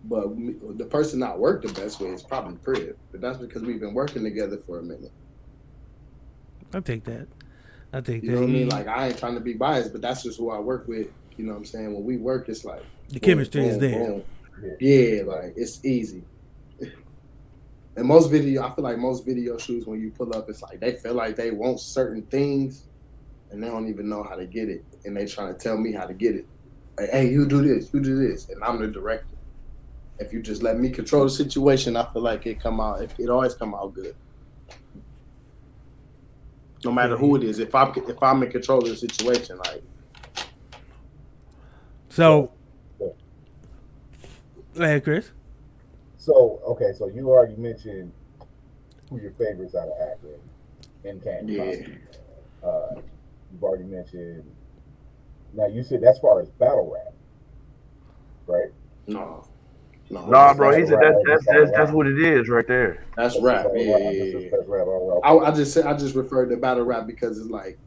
but 0.05 0.37
me, 0.37 0.55
the 0.77 0.85
person 0.85 1.23
I 1.23 1.35
work 1.37 1.63
the 1.63 1.73
best 1.73 2.01
way 2.01 2.09
is 2.09 2.23
probably 2.23 2.57
Crib, 2.65 2.97
but 3.11 3.21
that's 3.21 3.39
because 3.39 3.63
we've 3.63 3.81
been 3.81 3.95
working 3.95 4.23
together 4.23 4.59
for 4.59 4.79
a 4.79 4.83
minute. 4.83 5.13
I 6.75 6.81
take 6.81 7.05
that. 7.05 7.29
I 7.93 8.01
take 8.01 8.23
You 8.23 8.31
that. 8.31 8.35
know 8.37 8.41
what 8.43 8.49
I 8.49 8.53
mean? 8.53 8.69
Like 8.69 8.89
I 8.89 9.09
ain't 9.09 9.19
trying 9.19 9.35
to 9.35 9.41
be 9.41 9.53
biased, 9.55 9.93
but 9.93 10.01
that's 10.01 10.23
just 10.23 10.39
who 10.39 10.51
I 10.51 10.59
work 10.59 10.87
with. 10.89 11.09
You 11.37 11.45
know 11.47 11.53
what 11.53 11.59
I'm 11.59 11.65
saying? 11.65 11.93
When 11.93 12.05
we 12.05 12.17
work, 12.17 12.49
it's 12.49 12.65
like 12.65 12.83
the 13.09 13.21
boom, 13.21 13.27
chemistry 13.27 13.67
is 13.67 13.79
there. 13.79 14.05
boom. 14.07 14.23
Yeah, 14.81 15.23
like 15.25 15.55
it's 15.57 15.85
easy. 15.85 16.25
And 17.95 18.07
most 18.07 18.31
video, 18.31 18.63
I 18.63 18.75
feel 18.75 18.85
like 18.85 18.97
most 18.97 19.27
video 19.27 19.59
shoots 19.59 19.87
when 19.87 20.01
you 20.01 20.11
pull 20.11 20.35
up, 20.35 20.49
it's 20.49 20.63
like 20.63 20.81
they 20.81 20.93
feel 20.93 21.13
like 21.13 21.37
they 21.37 21.51
want 21.51 21.79
certain 21.79 22.23
things, 22.23 22.87
and 23.51 23.63
they 23.63 23.67
don't 23.67 23.87
even 23.87 24.09
know 24.09 24.23
how 24.23 24.35
to 24.35 24.47
get 24.47 24.71
it, 24.71 24.83
and 25.05 25.15
they 25.15 25.27
trying 25.27 25.53
to 25.53 25.59
tell 25.59 25.77
me 25.77 25.93
how 25.93 26.07
to 26.07 26.15
get 26.15 26.35
it. 26.35 26.47
Like, 26.99 27.11
hey, 27.11 27.29
you 27.31 27.47
do 27.47 27.61
this, 27.61 27.93
you 27.93 28.01
do 28.01 28.17
this, 28.17 28.49
and 28.49 28.65
I'm 28.65 28.81
the 28.81 28.89
director. 28.89 29.27
If 30.19 30.33
you 30.33 30.41
just 30.41 30.63
let 30.63 30.79
me 30.79 30.89
control 30.89 31.25
the 31.25 31.31
situation, 31.31 31.95
I 31.97 32.11
feel 32.13 32.23
like 32.23 32.47
it 32.47 32.61
come 32.61 32.81
out. 32.81 33.03
It, 33.03 33.13
it 33.19 33.29
always 33.29 33.55
come 33.55 33.75
out 33.75 33.93
good. 33.95 34.17
No 36.83 36.93
matter 36.93 37.17
who 37.17 37.37
it 37.37 37.45
is, 37.45 37.59
if 37.59 37.75
I'm 37.75 37.93
if 37.95 38.23
I'm 38.23 38.43
in 38.43 38.51
control 38.51 38.79
of 38.83 38.89
the 38.89 38.97
situation, 38.97 39.59
like 39.59 39.83
So, 42.09 42.43
go 42.43 42.53
ahead, 44.77 45.05
Chris. 45.05 45.31
So 46.19 46.61
okay, 46.67 46.93
so 46.97 47.09
you 47.09 47.29
already 47.31 47.57
mentioned 47.57 48.13
who 49.11 49.21
your 49.21 49.33
favorites 49.33 49.75
out 49.75 49.89
of 49.89 49.95
Akron 50.01 50.41
and 51.05 51.23
Canton. 51.23 51.49
Yeah. 51.49 52.69
Uh, 52.69 53.01
you've 53.53 53.63
already 53.63 53.85
mentioned. 53.85 54.45
Now 55.55 55.67
you 55.67 55.83
said 55.83 56.01
that's 56.03 56.19
far 56.21 56.41
as 56.41 56.49
battle 56.51 56.91
rap, 56.95 57.13
right? 58.47 58.73
no, 59.07 59.45
no, 60.11 60.27
Nah, 60.27 60.55
bro. 60.55 60.71
He 60.73 60.79
That's 60.83 60.91
said 60.91 60.99
that's 61.03 61.19
that's 61.27 61.47
that's, 61.47 61.71
that's 61.73 61.93
what 61.93 62.07
it 62.07 62.19
is 62.19 62.49
right 62.49 62.67
there. 62.67 63.05
that's 63.17 63.39
rap. 63.41 63.67
Yeah, 63.75 63.93
rap. 63.93 64.01
yeah, 64.03 64.11
yeah. 64.23 64.49
that's 64.51 64.67
rap. 64.69 64.87
I. 65.25 65.37
I 65.37 65.51
just 65.51 65.75
said 65.75 65.85
I 65.87 65.95
just 65.95 66.15
referred 66.15 66.49
to 66.51 66.57
battle 66.57 66.85
rap 66.85 67.07
because 67.07 67.39
it's 67.39 67.51
like 67.51 67.79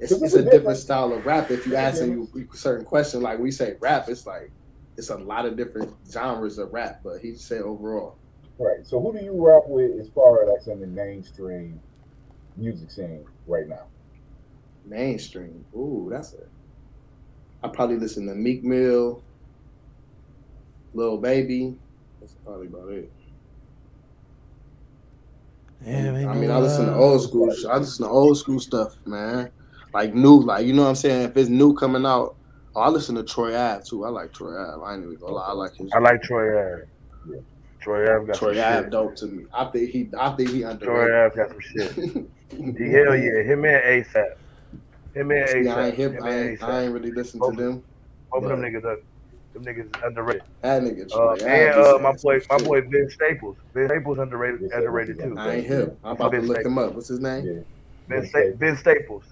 it's, 0.00 0.12
It's 0.12 0.22
it's 0.22 0.34
a 0.34 0.38
a 0.38 0.42
different 0.42 0.52
different- 0.52 0.78
style 0.78 1.12
of 1.12 1.26
rap. 1.26 1.50
If 1.50 1.66
you 1.66 1.72
Yeah, 1.72 1.82
ask 1.82 2.00
yeah. 2.00 2.06
him 2.06 2.28
you 2.34 2.48
certain 2.54 2.84
question, 2.86 3.20
like 3.20 3.38
we 3.40 3.50
say 3.50 3.76
rap, 3.80 4.08
it's 4.08 4.24
like 4.26 4.50
it's 4.98 5.10
a 5.10 5.16
lot 5.16 5.46
of 5.46 5.56
different 5.56 5.94
genres 6.10 6.58
of 6.58 6.72
rap. 6.72 7.00
But 7.02 7.20
he 7.20 7.34
said 7.34 7.62
overall, 7.62 8.18
Right. 8.58 8.84
So 8.84 9.00
who 9.00 9.16
do 9.16 9.24
you 9.24 9.46
rap 9.46 9.62
with 9.66 10.00
as 10.00 10.08
far 10.10 10.42
as 10.42 10.66
like 10.66 10.74
in 10.74 10.80
the 10.80 10.86
mainstream 10.88 11.80
music 12.56 12.90
scene 12.90 13.24
right 13.46 13.68
now? 13.68 13.84
mainstream. 14.84 15.64
Ooh, 15.74 16.08
that's 16.10 16.32
it. 16.32 16.48
I 17.62 17.68
probably 17.68 17.96
listen 17.96 18.26
to 18.26 18.34
Meek 18.34 18.64
Mill, 18.64 19.22
Lil 20.94 21.18
Baby. 21.18 21.76
That's 22.20 22.34
probably 22.44 22.68
about 22.68 22.90
it. 22.90 23.12
Yeah, 25.84 26.28
I 26.28 26.34
mean, 26.34 26.50
I 26.50 26.58
listen 26.58 26.86
to 26.86 26.92
uh, 26.92 26.96
old 26.96 27.22
school. 27.22 27.52
I 27.68 27.78
listen 27.78 28.04
to 28.04 28.10
old 28.10 28.38
school 28.38 28.58
stuff, 28.58 28.96
man. 29.04 29.50
Like 29.92 30.14
new, 30.14 30.40
like 30.40 30.66
you 30.66 30.72
know 30.72 30.82
what 30.82 30.88
I'm 30.88 30.94
saying. 30.96 31.22
If 31.28 31.36
it's 31.36 31.48
new 31.48 31.74
coming 31.74 32.04
out, 32.04 32.36
oh, 32.78 32.82
I 32.82 32.88
listen 32.88 33.14
to 33.16 33.24
Troy 33.24 33.56
Ave 33.56 33.82
too. 33.84 34.04
I 34.04 34.08
like 34.08 34.32
Troy 34.32 34.54
Ave. 34.56 34.84
I 34.84 34.94
ain't 34.94 35.04
even 35.04 35.16
gonna 35.16 35.32
lie. 35.34 35.46
I 35.48 35.52
like 35.52 35.74
his. 35.76 35.90
I 35.94 35.98
like 35.98 36.22
Troy 36.22 36.46
Ave. 36.58 36.82
Yeah. 37.28 37.40
Troy 37.80 38.14
Ave 38.16 38.26
got 38.26 38.36
Troy 38.36 38.54
some 38.54 38.62
Ave 38.64 38.82
shit. 38.84 38.90
dope 38.90 39.16
to 39.16 39.26
me. 39.26 39.44
I 39.52 39.64
think 39.66 39.90
he. 39.90 40.10
I 40.18 40.30
think 40.36 40.50
he 40.50 40.62
underrated. 40.62 40.82
Troy. 40.88 41.26
Ave 41.26 41.36
got 41.36 41.48
some 41.50 41.60
shit. 41.60 41.94
Hell 42.92 43.16
yeah, 43.16 43.42
him 43.42 43.64
and 43.64 43.84
ASAP. 43.84 44.24
Him 45.14 45.30
and 45.30 45.48
See, 45.50 45.68
I 45.68 45.74
ASAP. 45.74 45.86
ain't 45.88 45.96
hip. 45.96 46.12
Him 46.12 46.22
I 46.22 46.38
ain't, 46.38 46.62
I 46.62 46.82
ain't 46.82 46.92
really 46.92 47.12
listen 47.12 47.40
to 47.40 47.52
them. 47.52 47.82
Both 48.30 48.44
of 48.44 48.50
them 48.50 48.60
niggas 48.62 48.84
are 48.84 48.96
them 49.54 49.64
niggas 49.64 50.04
underrated. 50.04 50.42
That 50.62 50.82
nigga 50.82 51.04
Uh, 51.04 51.14
Troy. 51.14 51.32
Ave 51.32 51.44
and 51.46 51.74
uh, 51.74 51.98
my 52.00 52.12
boy, 52.22 52.40
my 52.50 52.56
shit. 52.58 52.66
boy 52.66 52.80
Ben 52.82 53.08
Staples. 53.10 53.56
Ben 53.74 53.88
Staples 53.88 54.18
underrated, 54.18 54.70
underrated 54.72 55.18
too. 55.20 55.36
I 55.38 55.56
ain't 55.56 55.66
hip. 55.66 55.98
I'm 56.04 56.12
about 56.12 56.32
to 56.32 56.40
look 56.40 56.64
him 56.64 56.78
up. 56.78 56.94
What's 56.94 57.08
his 57.08 57.20
name? 57.20 57.46
Yeah. 57.46 57.52
Ben, 58.08 58.20
Ben 58.20 58.26
Sta- 58.28 58.56
ben 58.58 58.76
Staples. 58.76 59.24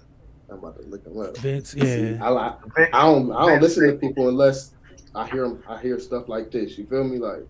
I'm 0.49 0.59
about 0.59 0.79
to 0.81 0.87
look 0.87 1.05
him 1.05 1.19
up. 1.19 1.37
Vince, 1.37 1.71
See, 1.71 1.79
yeah. 1.79 2.23
I 2.23 2.55
I 2.93 3.01
don't. 3.03 3.31
I 3.31 3.45
don't 3.47 3.61
listen 3.61 3.87
to 3.87 3.97
people 3.97 4.29
unless 4.29 4.71
I 5.13 5.27
hear 5.27 5.45
'em- 5.45 5.63
I 5.67 5.79
hear 5.81 5.99
stuff 5.99 6.29
like 6.29 6.51
this. 6.51 6.77
You 6.77 6.85
feel 6.85 7.03
me? 7.03 7.17
Like 7.17 7.45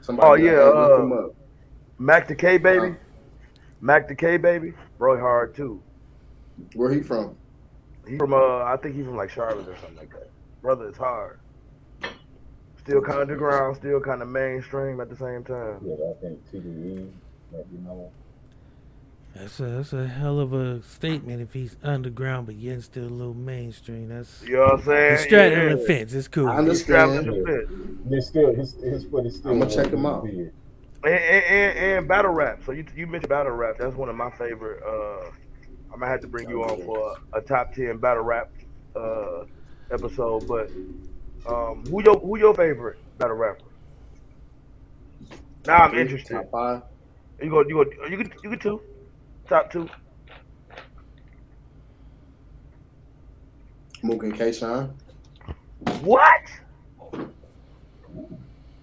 somebody. 0.00 0.28
Oh, 0.28 0.34
yeah, 0.34 0.50
hey, 0.50 0.56
look 0.64 0.90
uh, 0.90 1.02
him 1.02 1.12
up. 1.12 1.34
Mac 1.98 2.28
the 2.28 2.34
K 2.34 2.58
baby. 2.58 2.88
Uh. 2.88 2.94
Mac 3.80 4.08
the 4.08 4.14
K 4.14 4.36
baby. 4.36 4.72
Bro, 4.98 5.18
hard 5.18 5.54
too. 5.54 5.82
Where 6.74 6.92
he 6.92 7.02
from? 7.02 7.36
He 8.06 8.16
from 8.16 8.32
uh, 8.32 8.62
I 8.62 8.76
think 8.80 8.94
he's 8.94 9.04
from 9.04 9.16
like 9.16 9.30
Charlotte 9.30 9.68
or 9.68 9.76
something 9.76 9.96
like 9.96 10.10
that. 10.10 10.30
Brother, 10.62 10.88
it's 10.88 10.98
hard. 10.98 11.40
Still 12.78 13.00
kind 13.02 13.16
of 13.16 13.22
underground, 13.22 13.76
still 13.76 14.00
kind 14.00 14.22
of 14.22 14.28
mainstream 14.28 15.00
at 15.00 15.10
the 15.10 15.16
same 15.16 15.42
time. 15.42 15.80
Yeah, 15.84 15.94
I 16.08 16.14
think 16.20 16.38
TDE, 16.52 17.10
might 17.52 17.68
be 17.70 17.78
known. 17.78 18.10
That's 19.38 19.60
a, 19.60 19.64
that's 19.66 19.92
a 19.92 20.06
hell 20.06 20.40
of 20.40 20.52
a 20.52 20.82
statement 20.82 21.40
if 21.42 21.52
he's 21.52 21.76
underground, 21.82 22.46
but 22.46 22.56
yet 22.56 22.82
still 22.82 23.04
a 23.04 23.08
little 23.08 23.34
mainstream. 23.34 24.08
That's 24.08 24.42
You 24.42 24.54
know 24.56 24.60
what 24.62 24.72
I'm 24.74 24.82
saying? 24.84 25.10
he's 25.12 25.22
straddling 25.26 25.68
Yeah. 25.68 25.74
the 25.76 25.80
fence. 25.86 26.12
It's 26.14 26.28
cool. 26.28 26.48
I 26.48 26.62
He's 26.64 26.82
straddling 26.82 27.18
understand. 27.18 27.46
the 27.46 27.66
fence. 27.66 27.98
There's 28.06 28.26
still 28.26 28.54
his 28.54 28.72
his 28.82 29.04
foot 29.04 29.26
is 29.26 29.36
still. 29.36 29.50
I'ma 29.52 29.66
check 29.66 29.88
him 29.88 30.06
out. 30.06 30.24
And, 30.24 30.50
and, 31.04 31.14
and, 31.44 31.78
and 31.98 32.08
battle 32.08 32.32
rap. 32.32 32.62
So 32.64 32.72
you 32.72 32.84
you 32.96 33.06
mentioned 33.06 33.28
battle 33.28 33.52
rap. 33.52 33.76
That's 33.78 33.94
one 33.94 34.08
of 34.08 34.16
my 34.16 34.30
favorite. 34.30 34.82
Uh, 34.82 35.30
I'm 35.92 36.00
gonna 36.00 36.10
have 36.10 36.20
to 36.22 36.26
bring 36.28 36.48
you 36.48 36.62
on 36.64 36.82
for 36.84 37.14
a, 37.34 37.38
a 37.38 37.40
top 37.42 37.72
ten 37.74 37.98
battle 37.98 38.22
rap 38.24 38.50
uh, 38.96 39.44
episode. 39.90 40.46
But 40.48 40.70
um, 41.46 41.84
who 41.86 42.02
your 42.02 42.18
who 42.18 42.38
your 42.38 42.54
favorite 42.54 42.98
battle 43.18 43.36
rapper? 43.36 43.60
Now 45.66 45.78
I'm 45.78 45.98
interested. 45.98 46.34
Top 46.34 46.50
five. 46.50 46.82
You 47.42 47.50
go 47.50 47.60
you 47.68 47.84
go 47.84 48.06
you 48.08 48.16
could 48.16 48.32
you 48.42 48.50
could 48.50 48.60
two, 48.60 48.80
top 49.48 49.70
two. 49.70 49.88
Mook 54.02 54.22
and 54.22 54.36
K-Shine. 54.36 54.92
What? 56.02 56.42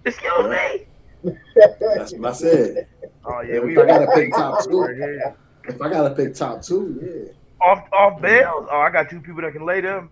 Excuse 0.04 0.48
me. 0.48 1.32
That's 1.94 2.12
what 2.14 2.30
I 2.30 2.32
said. 2.32 2.86
Oh 3.24 3.40
yeah, 3.40 3.54
If 3.56 3.64
we 3.64 3.78
I 3.78 3.86
gotta 3.86 4.06
pick 4.14 4.32
top 4.34 4.64
two. 4.64 4.80
Right. 4.82 5.34
If 5.66 5.80
I 5.80 5.88
gotta 5.88 6.14
pick 6.14 6.34
top 6.34 6.60
two, 6.60 7.00
yeah. 7.02 7.66
Off 7.66 7.88
off 7.92 8.20
bells. 8.20 8.66
Oh, 8.70 8.80
I 8.80 8.90
got 8.90 9.08
two 9.08 9.20
people 9.20 9.40
that 9.40 9.52
can 9.54 9.64
lay 9.64 9.80
them. 9.80 10.10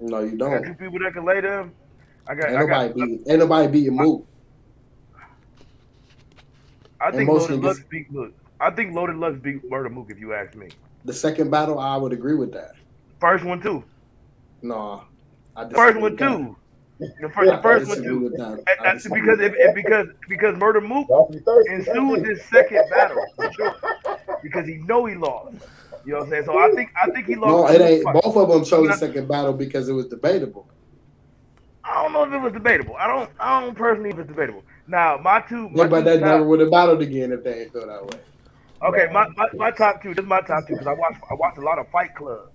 No, 0.00 0.20
you 0.20 0.32
I 0.32 0.36
got 0.36 0.38
don't. 0.38 0.64
two 0.64 0.74
people 0.74 0.98
that 0.98 1.12
can 1.12 1.24
lay 1.24 1.40
them. 1.40 1.72
I 2.26 2.34
got. 2.34 2.48
Ain't 2.50 2.56
I 2.58 2.66
got. 2.66 2.96
nobody 2.96 3.06
beat. 3.16 3.20
Ain't 3.28 3.38
nobody 3.38 3.68
beating 3.68 3.96
Mook. 3.96 4.26
I 7.00 7.10
think 7.12 7.28
most 7.28 7.48
Loaded 7.50 7.64
niggas- 7.64 7.88
beat 7.88 8.12
look. 8.12 8.32
I 8.62 8.70
think 8.70 8.94
Loaded 8.94 9.16
Lux 9.16 9.36
beat 9.38 9.68
Murda 9.68 9.90
Mook 9.90 10.06
if 10.10 10.18
you 10.20 10.34
ask 10.34 10.54
me. 10.54 10.68
The 11.04 11.12
second 11.12 11.50
battle, 11.50 11.78
I 11.80 11.96
would 11.96 12.12
agree 12.12 12.36
with 12.36 12.52
that. 12.52 12.72
First 13.20 13.44
one 13.44 13.60
too. 13.60 13.82
No, 14.62 15.02
I 15.56 15.68
First 15.68 15.98
one 16.00 16.16
too. 16.16 16.56
The 17.00 17.28
first, 17.30 17.50
the 17.50 17.58
first 17.62 17.88
one 17.88 18.02
too. 18.02 18.32
And- 18.38 18.62
and 18.86 19.02
because 19.12 19.40
if, 19.40 19.52
that. 19.52 19.60
if 19.60 19.74
because 19.74 20.06
because 20.28 20.54
Murda 20.56 20.80
Mook 20.86 21.08
Don't 21.08 21.32
be 21.32 21.38
thirsty. 21.40 21.72
ensued 21.72 22.24
his 22.26 22.44
second 22.44 22.84
battle 22.88 23.24
for 23.34 23.52
sure 23.52 23.74
because 24.42 24.66
he 24.68 24.74
know 24.76 25.06
he 25.06 25.16
lost. 25.16 25.56
You 26.04 26.12
know 26.12 26.18
what 26.18 26.24
I'm 26.26 26.30
saying? 26.30 26.44
So 26.44 26.58
I 26.58 26.70
think 26.76 26.90
I 27.02 27.10
think 27.10 27.26
he 27.26 27.34
lost. 27.34 27.72
No, 27.72 27.74
it 27.76 27.80
ain't. 27.80 28.04
fight. 28.04 28.22
Both 28.22 28.36
of 28.36 28.48
them 28.48 28.64
chose 28.64 28.88
the 28.88 28.96
second 28.96 29.26
battle 29.26 29.52
because 29.52 29.88
it 29.88 29.92
was 29.92 30.06
debatable. 30.06 30.68
I 31.84 32.00
don't 32.02 32.12
know 32.12 32.22
if 32.22 32.32
it 32.32 32.38
was 32.38 32.52
debatable. 32.52 32.94
I 32.96 33.08
don't. 33.08 33.30
I 33.40 33.60
don't 33.60 33.74
personally 33.74 34.10
if 34.10 34.18
it's 34.20 34.28
debatable. 34.28 34.62
Now 34.86 35.18
my 35.20 35.40
two. 35.40 35.68
My 35.70 35.82
Yeah, 35.82 35.88
but 35.88 35.98
two 36.00 36.04
they 36.04 36.18
top- 36.20 36.26
never 36.28 36.44
would 36.44 36.60
have 36.60 36.70
battled 36.70 37.02
again 37.02 37.32
if 37.32 37.42
they 37.42 37.62
ain't 37.62 37.72
feel 37.72 37.86
that 37.88 38.04
way. 38.06 38.20
Okay, 38.84 39.08
my, 39.12 39.28
my, 39.36 39.46
my 39.54 39.70
top 39.70 40.02
two. 40.02 40.14
This 40.14 40.24
is 40.24 40.28
my 40.28 40.40
top 40.40 40.66
two 40.66 40.74
because 40.74 40.86
I 40.86 40.92
watched 40.92 41.20
I 41.30 41.34
watched 41.34 41.58
a 41.58 41.62
lot 41.62 41.78
of 41.78 41.88
Fight 41.90 42.14
Club 42.14 42.50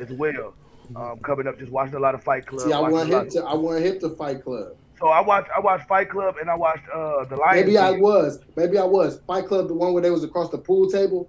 as 0.00 0.10
well. 0.12 0.54
Um, 0.96 1.18
coming 1.18 1.46
up, 1.46 1.58
just 1.58 1.70
watching 1.70 1.94
a 1.96 1.98
lot 1.98 2.14
of 2.14 2.22
Fight 2.22 2.46
Club. 2.46 2.62
See, 2.62 2.72
I 2.72 2.80
watching 2.80 2.96
want 2.96 3.12
a 3.12 3.20
him 3.20 3.30
to. 3.30 3.44
I 3.44 3.54
want 3.54 3.84
him 3.84 4.00
to 4.00 4.10
fight 4.16 4.42
club. 4.42 4.76
So 4.98 5.08
I 5.08 5.20
watched 5.20 5.48
I 5.56 5.60
watched 5.60 5.86
Fight 5.86 6.10
Club 6.10 6.36
and 6.40 6.48
I 6.50 6.54
watched 6.54 6.88
uh 6.94 7.24
the 7.24 7.36
Lion. 7.36 7.60
Maybe 7.60 7.78
I 7.78 7.92
was. 7.92 8.40
Maybe 8.56 8.78
I 8.78 8.84
was. 8.84 9.20
Fight 9.26 9.46
Club, 9.46 9.68
the 9.68 9.74
one 9.74 9.92
where 9.92 10.02
they 10.02 10.10
was 10.10 10.24
across 10.24 10.50
the 10.50 10.58
pool 10.58 10.90
table. 10.90 11.28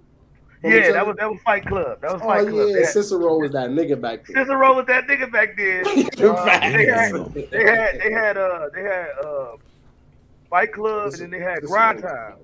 Yeah, 0.62 0.92
that 0.92 1.06
was 1.06 1.16
that 1.16 1.30
was 1.30 1.40
Fight 1.42 1.66
Club. 1.66 2.00
That 2.00 2.12
was 2.12 2.22
Oh 2.22 2.26
Fight 2.26 2.48
Club. 2.48 2.68
yeah, 2.70 2.86
Cicero 2.86 3.38
was 3.38 3.52
that 3.52 3.70
nigga 3.70 4.00
back 4.00 4.26
then. 4.26 4.36
Cicero 4.36 4.74
was 4.76 4.86
that 4.86 5.06
nigga 5.06 5.30
back 5.30 5.56
then. 5.56 5.84
Uh, 6.20 6.60
they 6.70 6.86
had 6.86 7.34
they 7.50 7.64
had 7.64 8.00
they 8.00 8.12
had 8.12 8.36
uh 8.36 8.68
they 8.74 8.82
had 8.82 9.08
uh 9.24 9.56
Fight 10.50 10.72
Club 10.72 11.12
and 11.12 11.22
then 11.22 11.30
they 11.30 11.38
had 11.38 11.62
Grind 11.62 12.02
Time. 12.02 12.34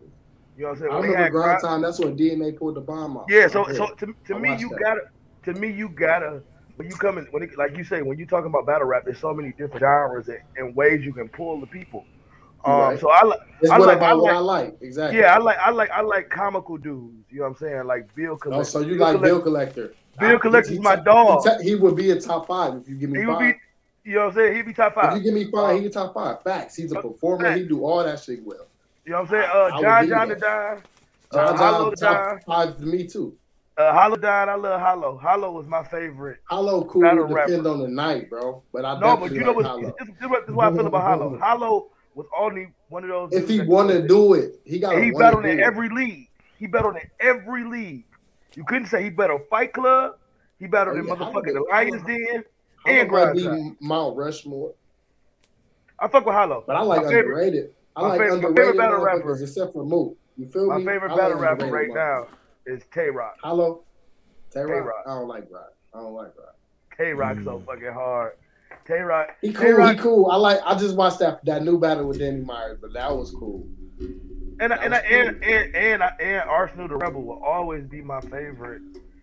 You 0.56 0.62
know 0.62 0.68
what 0.70 0.74
I'm 0.76 0.80
saying? 0.80 0.90
I 0.92 0.94
When 0.94 1.02
they 1.02 1.08
remember 1.08 1.22
had 1.22 1.32
grind 1.32 1.62
time. 1.62 1.82
That's 1.82 1.98
when 1.98 2.16
DNA 2.16 2.58
pulled 2.58 2.76
the 2.76 2.80
bomb 2.80 3.16
off. 3.16 3.26
Yeah, 3.28 3.46
so 3.48 3.68
Yeah. 3.68 3.74
so 3.74 3.86
to, 3.94 4.14
to 4.26 4.34
I 4.34 4.38
me 4.38 4.56
you 4.56 4.68
that. 4.70 4.78
gotta 4.80 5.00
to 5.44 5.60
me 5.60 5.70
you 5.70 5.88
gotta 5.88 6.42
when 6.76 6.88
you 6.90 6.96
come 6.96 7.18
in 7.18 7.24
when 7.26 7.42
it, 7.42 7.56
like 7.58 7.76
you 7.76 7.84
say 7.84 8.02
when 8.02 8.18
you 8.18 8.26
talking 8.26 8.46
about 8.48 8.66
battle 8.66 8.86
rap, 8.86 9.04
there's 9.04 9.18
so 9.18 9.32
many 9.34 9.50
different 9.50 9.80
genres 9.80 10.28
and, 10.28 10.38
and 10.56 10.74
ways 10.74 11.04
you 11.04 11.12
can 11.12 11.28
pull 11.28 11.60
the 11.60 11.66
people. 11.66 12.04
Um, 12.64 12.72
Right. 12.80 12.98
so 13.00 13.10
I 13.10 13.22
like 13.24 13.38
it's 13.60 13.70
I 13.70 13.78
what 13.78 13.88
like- 13.88 13.96
about 13.98 14.10
I 14.10 14.14
what 14.14 14.24
like- 14.24 14.34
I 14.34 14.38
like. 14.38 14.76
Exactly. 14.80 15.20
yeah, 15.20 15.34
I 15.34 15.38
like 15.38 15.58
I 15.58 15.70
like 15.70 15.90
I 15.90 16.00
like 16.00 16.30
comical 16.30 16.76
dudes. 16.78 17.12
You 17.30 17.38
know 17.38 17.44
what 17.44 17.48
I'm 17.50 17.56
saying? 17.56 17.84
Like 17.86 18.12
Bill 18.14 18.36
Collector. 18.36 18.60
Oh, 18.60 18.64
so 18.64 18.80
you 18.80 18.96
Bill 18.96 18.98
like 18.98 19.16
Collector- 19.16 19.34
Bill 19.34 19.42
Collector? 19.42 19.94
Bill 20.18 20.38
Collector's 20.38 20.80
my 20.80 20.96
dog. 20.96 21.42
He, 21.44 21.50
ta- 21.50 21.58
he 21.62 21.74
would 21.74 21.94
be 21.96 22.10
a 22.12 22.18
top 22.20 22.46
five 22.46 22.74
if 22.76 22.88
you 22.88 22.94
give 22.96 23.10
me 23.10 23.20
He 23.20 23.26
would 23.26 23.34
five. 23.36 23.54
be, 24.04 24.10
you 24.10 24.14
know 24.16 24.20
what 24.24 24.28
I'm 24.30 24.34
saying? 24.36 24.56
He'd 24.56 24.64
be 24.66 24.72
top 24.72 24.94
five. 24.94 25.12
if 25.12 25.18
you 25.18 25.24
give 25.24 25.34
me 25.34 25.50
five, 25.50 25.76
he'd 25.76 25.84
be 25.84 25.90
top 25.90 26.14
five. 26.14 26.42
Facts. 26.42 26.74
He's 26.76 26.90
a 26.92 27.00
performer. 27.02 27.52
He 27.52 27.64
do 27.64 27.84
all 27.84 28.02
that 28.02 28.18
shit 28.20 28.42
well. 28.44 28.66
You 29.06 29.12
know 29.12 29.22
what 29.22 29.30
I'm 29.30 29.30
saying? 29.30 29.50
Uh, 29.54 29.80
John 29.80 30.08
John 30.08 30.28
the. 30.28 30.34
Dime. 30.34 30.82
John 31.32 31.44
Uh, 31.54 31.56
John, 31.56 31.94
top 31.94 31.98
Dime. 31.98 32.40
five 32.46 32.76
to 32.78 32.82
me 32.86 33.06
too. 33.06 33.36
Uh, 33.78 33.92
Hollow 33.92 34.16
Da 34.16 34.46
Don. 34.46 34.48
I 34.48 34.54
love 34.56 34.80
Hollow. 34.80 35.16
Hollow 35.18 35.52
was 35.52 35.66
my 35.66 35.84
favorite. 35.84 36.40
Hollow 36.44 36.84
cool 36.86 37.02
depend 37.28 37.66
on 37.66 37.78
the 37.80 37.88
night, 37.88 38.28
bro. 38.30 38.62
But 38.72 38.84
I 38.84 38.98
No, 38.98 39.16
but 39.16 39.30
you 39.32 39.40
know 39.44 39.52
like 39.52 39.64
what? 39.82 39.96
This, 39.98 40.08
this, 40.08 40.16
is 40.22 40.28
what- 40.28 40.40
this 40.46 40.48
is 40.50 40.54
what 40.56 40.72
I 40.72 40.76
feel 40.76 40.86
about 40.86 41.02
Hollow. 41.02 41.38
Hollow 41.38 41.86
was 42.14 42.26
only 42.36 42.68
one 42.88 43.04
of 43.04 43.10
those. 43.10 43.32
If 43.32 43.48
he 43.48 43.60
want 43.60 43.90
to 43.90 44.06
do 44.06 44.34
it, 44.34 44.60
he 44.64 44.78
got 44.78 45.00
he 45.00 45.10
to 45.12 45.16
battled 45.18 45.44
in 45.46 45.60
every 45.60 45.88
league. 45.90 46.28
He 46.58 46.66
battled 46.66 46.96
in 46.96 47.08
every 47.20 47.64
league. 47.64 48.04
You 48.54 48.64
couldn't 48.64 48.86
say 48.86 49.02
he 49.04 49.10
battled 49.10 49.42
Fight 49.50 49.72
Club. 49.74 50.16
He 50.58 50.66
battled 50.66 50.96
Oh, 50.96 51.00
in 51.00 51.06
yeah, 51.06 51.14
motherfucking 51.14 51.54
Hollow- 51.54 51.66
Alliance 51.68 52.02
Den. 52.06 52.44
And 52.86 53.08
Grind. 53.10 53.76
Mount 53.80 54.16
Rushmore, 54.16 54.72
I 55.98 56.08
fuck 56.08 56.24
with 56.24 56.34
Hollow. 56.34 56.64
but 56.66 56.76
I 56.76 56.82
like 56.82 57.02
my 57.02 57.08
favorite, 57.10 57.24
underrated. 57.26 57.74
I 57.96 58.02
my 58.02 58.08
like 58.08 58.20
favorite- 58.20 58.42
my 58.42 58.48
favorite 58.54 58.76
battle 58.76 58.98
motherfuckers, 59.00 59.04
rapper. 59.04 59.42
except 59.42 59.72
for 59.72 59.84
Moot. 59.84 60.16
You 60.36 60.46
feel 60.48 60.66
my 60.66 60.78
me? 60.78 60.84
favorite 60.84 61.10
I 61.12 61.14
like 61.14 61.22
battle 61.22 61.38
rapper 61.38 61.66
right 61.66 61.88
motherfuckers. 61.88 62.28
now 62.66 62.72
is 62.74 62.82
Tay 62.92 63.08
Rock. 63.08 63.36
Hello, 63.42 63.84
Tay 64.50 64.60
Rock. 64.62 65.04
I 65.06 65.10
don't 65.14 65.28
like 65.28 65.44
Rock. 65.50 65.72
I 65.94 65.98
don't 66.00 66.12
like 66.12 66.26
Rock. 66.36 66.56
Tay 66.96 67.12
Rock 67.12 67.36
so 67.44 67.58
mm. 67.58 67.66
fucking 67.66 67.92
hard. 67.92 68.32
Tay 68.86 69.00
Rock. 69.00 69.28
He 69.40 69.48
Tay 69.52 69.54
cool. 69.70 69.72
Rock 69.74 69.96
He 69.96 70.02
cool. 70.02 70.30
I 70.30 70.36
like. 70.36 70.60
I 70.64 70.74
just 70.76 70.94
watched 70.96 71.20
that 71.20 71.44
that 71.46 71.62
new 71.64 71.78
battle 71.78 72.06
with 72.06 72.18
Danny 72.18 72.42
Myers, 72.42 72.78
but 72.80 72.92
that 72.92 73.14
was 73.16 73.30
cool. 73.30 73.66
and 74.60 74.72
I- 74.72 74.76
and 74.76 74.94
I- 74.94 75.00
that 75.00 75.04
was 75.10 75.34
and 75.34 75.44
and 75.44 75.74
and, 75.76 76.02
and 76.20 76.48
Arsonal 76.50 76.88
the 76.88 76.96
Rebel 76.96 77.22
will 77.22 77.42
always 77.42 77.84
be 77.86 78.02
my 78.02 78.20
favorite 78.20 78.82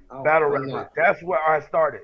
I 0.09 0.21
battle 0.23 0.49
rapper. 0.49 0.65
not, 0.67 0.91
That's 0.95 1.21
where 1.23 1.39
I 1.39 1.61
started. 1.61 2.01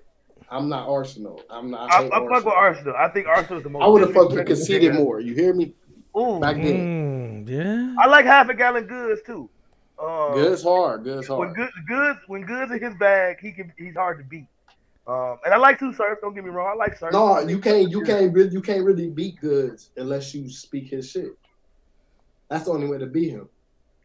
I'm 0.52 0.68
not 0.70 0.88
Arsonal. 0.88 1.42
I'm 1.50 1.70
not. 1.72 1.92
I, 1.92 1.98
I, 1.98 2.02
hate 2.04 2.12
I 2.14 2.20
fuck 2.20 2.46
with 2.46 2.54
Arsonal. 2.54 2.84
Arsonal. 2.86 2.96
I 2.96 3.08
think 3.10 3.28
Arsonal 3.28 3.58
is 3.58 3.64
the 3.64 3.70
most. 3.70 3.84
I 3.84 3.88
would 3.88 4.02
have 4.02 4.14
fucked 4.14 4.32
with 4.32 4.46
disrespectful 4.46 4.56
conceited 4.78 4.94
more. 4.96 5.20
You 5.20 5.34
hear 5.36 5.54
me? 5.54 5.74
Ooh, 6.17 6.39
Back 6.39 6.56
then. 6.58 7.45
Mm, 7.45 7.50
yeah. 7.50 7.95
I 8.02 8.08
like 8.08 8.26
half 8.26 8.50
a 8.50 8.54
gallon 8.54 8.86
goods 8.86 9.22
too. 9.26 9.50
Uh, 10.02 10.34
Good's 10.34 10.63
hard. 10.63 11.04
Good's 11.04 11.28
hard. 11.28 11.39
when 11.39 11.56
hard. 11.56 11.72
good, 11.74 11.88
goods 11.88 12.19
when 12.28 12.41
goods 12.43 12.72
in 12.72 12.80
his 12.82 12.95
bag, 12.95 13.38
he 13.41 13.52
can 13.52 13.72
he's 13.78 13.95
hard 13.95 14.17
to 14.19 14.24
beat. 14.24 14.48
Um, 15.08 15.38
and 15.43 15.54
I 15.54 15.58
like 15.58 15.78
Tsu 15.78 15.93
Surf. 15.93 16.19
Don't 16.22 16.34
get 16.36 16.43
me 16.43 16.52
wrong, 16.52 16.69
I 16.72 16.76
like 16.76 16.98
surf. 16.98 17.12
No, 17.12 17.39
you 17.39 17.60
can't. 17.60 17.89
You 17.89 18.02
can't. 18.04 18.32
Really, 18.34 18.50
you 18.52 18.62
can't 18.62 18.84
really 18.84 19.10
beat 19.10 19.39
Goods 19.41 19.89
unless 19.98 20.34
you 20.34 20.50
speak 20.50 20.89
his 20.89 21.10
shit. 21.10 21.32
That's 22.50 22.65
the 22.65 22.72
only 22.72 22.88
way 22.88 22.98
to 22.98 23.08
beat 23.08 23.30
him. 23.32 23.50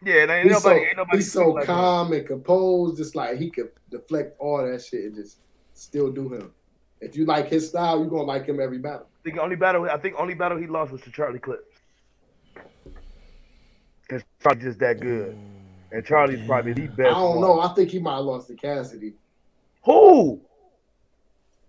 Yeah, 0.04 0.22
and 0.22 0.30
ain't 0.30 0.44
He's 0.44 0.52
nobody, 0.52 0.80
so, 0.80 0.86
ain't 0.86 0.96
nobody 0.96 1.16
he's 1.18 1.32
so 1.32 1.48
like 1.50 1.66
that. 1.66 1.72
calm 1.72 2.12
and 2.12 2.26
composed. 2.26 2.96
Just 2.96 3.14
like 3.14 3.38
he 3.38 3.50
could 3.50 3.70
deflect 3.90 4.36
all 4.38 4.58
that 4.66 4.82
shit 4.82 5.04
and 5.04 5.14
just 5.14 5.38
still 5.74 6.10
do 6.10 6.32
him. 6.32 6.52
If 7.00 7.16
you 7.16 7.24
like 7.26 7.48
his 7.48 7.68
style, 7.68 7.98
you're 8.00 8.08
gonna 8.08 8.22
like 8.22 8.46
him 8.46 8.60
every 8.60 8.78
battle. 8.78 9.06
I 9.20 9.22
think 9.24 9.36
the 9.36 9.42
only 9.42 9.56
battle 9.56 9.88
I 9.88 9.96
think 9.98 10.16
only 10.18 10.34
battle 10.34 10.58
he 10.58 10.66
lost 10.66 10.90
was 10.90 11.00
to 11.02 11.10
Charlie 11.10 11.38
Clips. 11.38 11.73
Cause 14.08 14.22
Charlie's 14.42 14.64
just 14.64 14.78
that 14.80 15.00
good, 15.00 15.36
and 15.92 16.04
Charlie's 16.04 16.46
probably 16.46 16.72
the 16.74 16.86
best. 16.88 17.00
I 17.00 17.04
don't 17.20 17.36
one. 17.36 17.40
know. 17.40 17.60
I 17.60 17.72
think 17.74 17.90
he 17.90 17.98
might 17.98 18.16
have 18.16 18.24
lost 18.24 18.48
to 18.48 18.54
Cassidy. 18.54 19.14
who. 19.84 20.40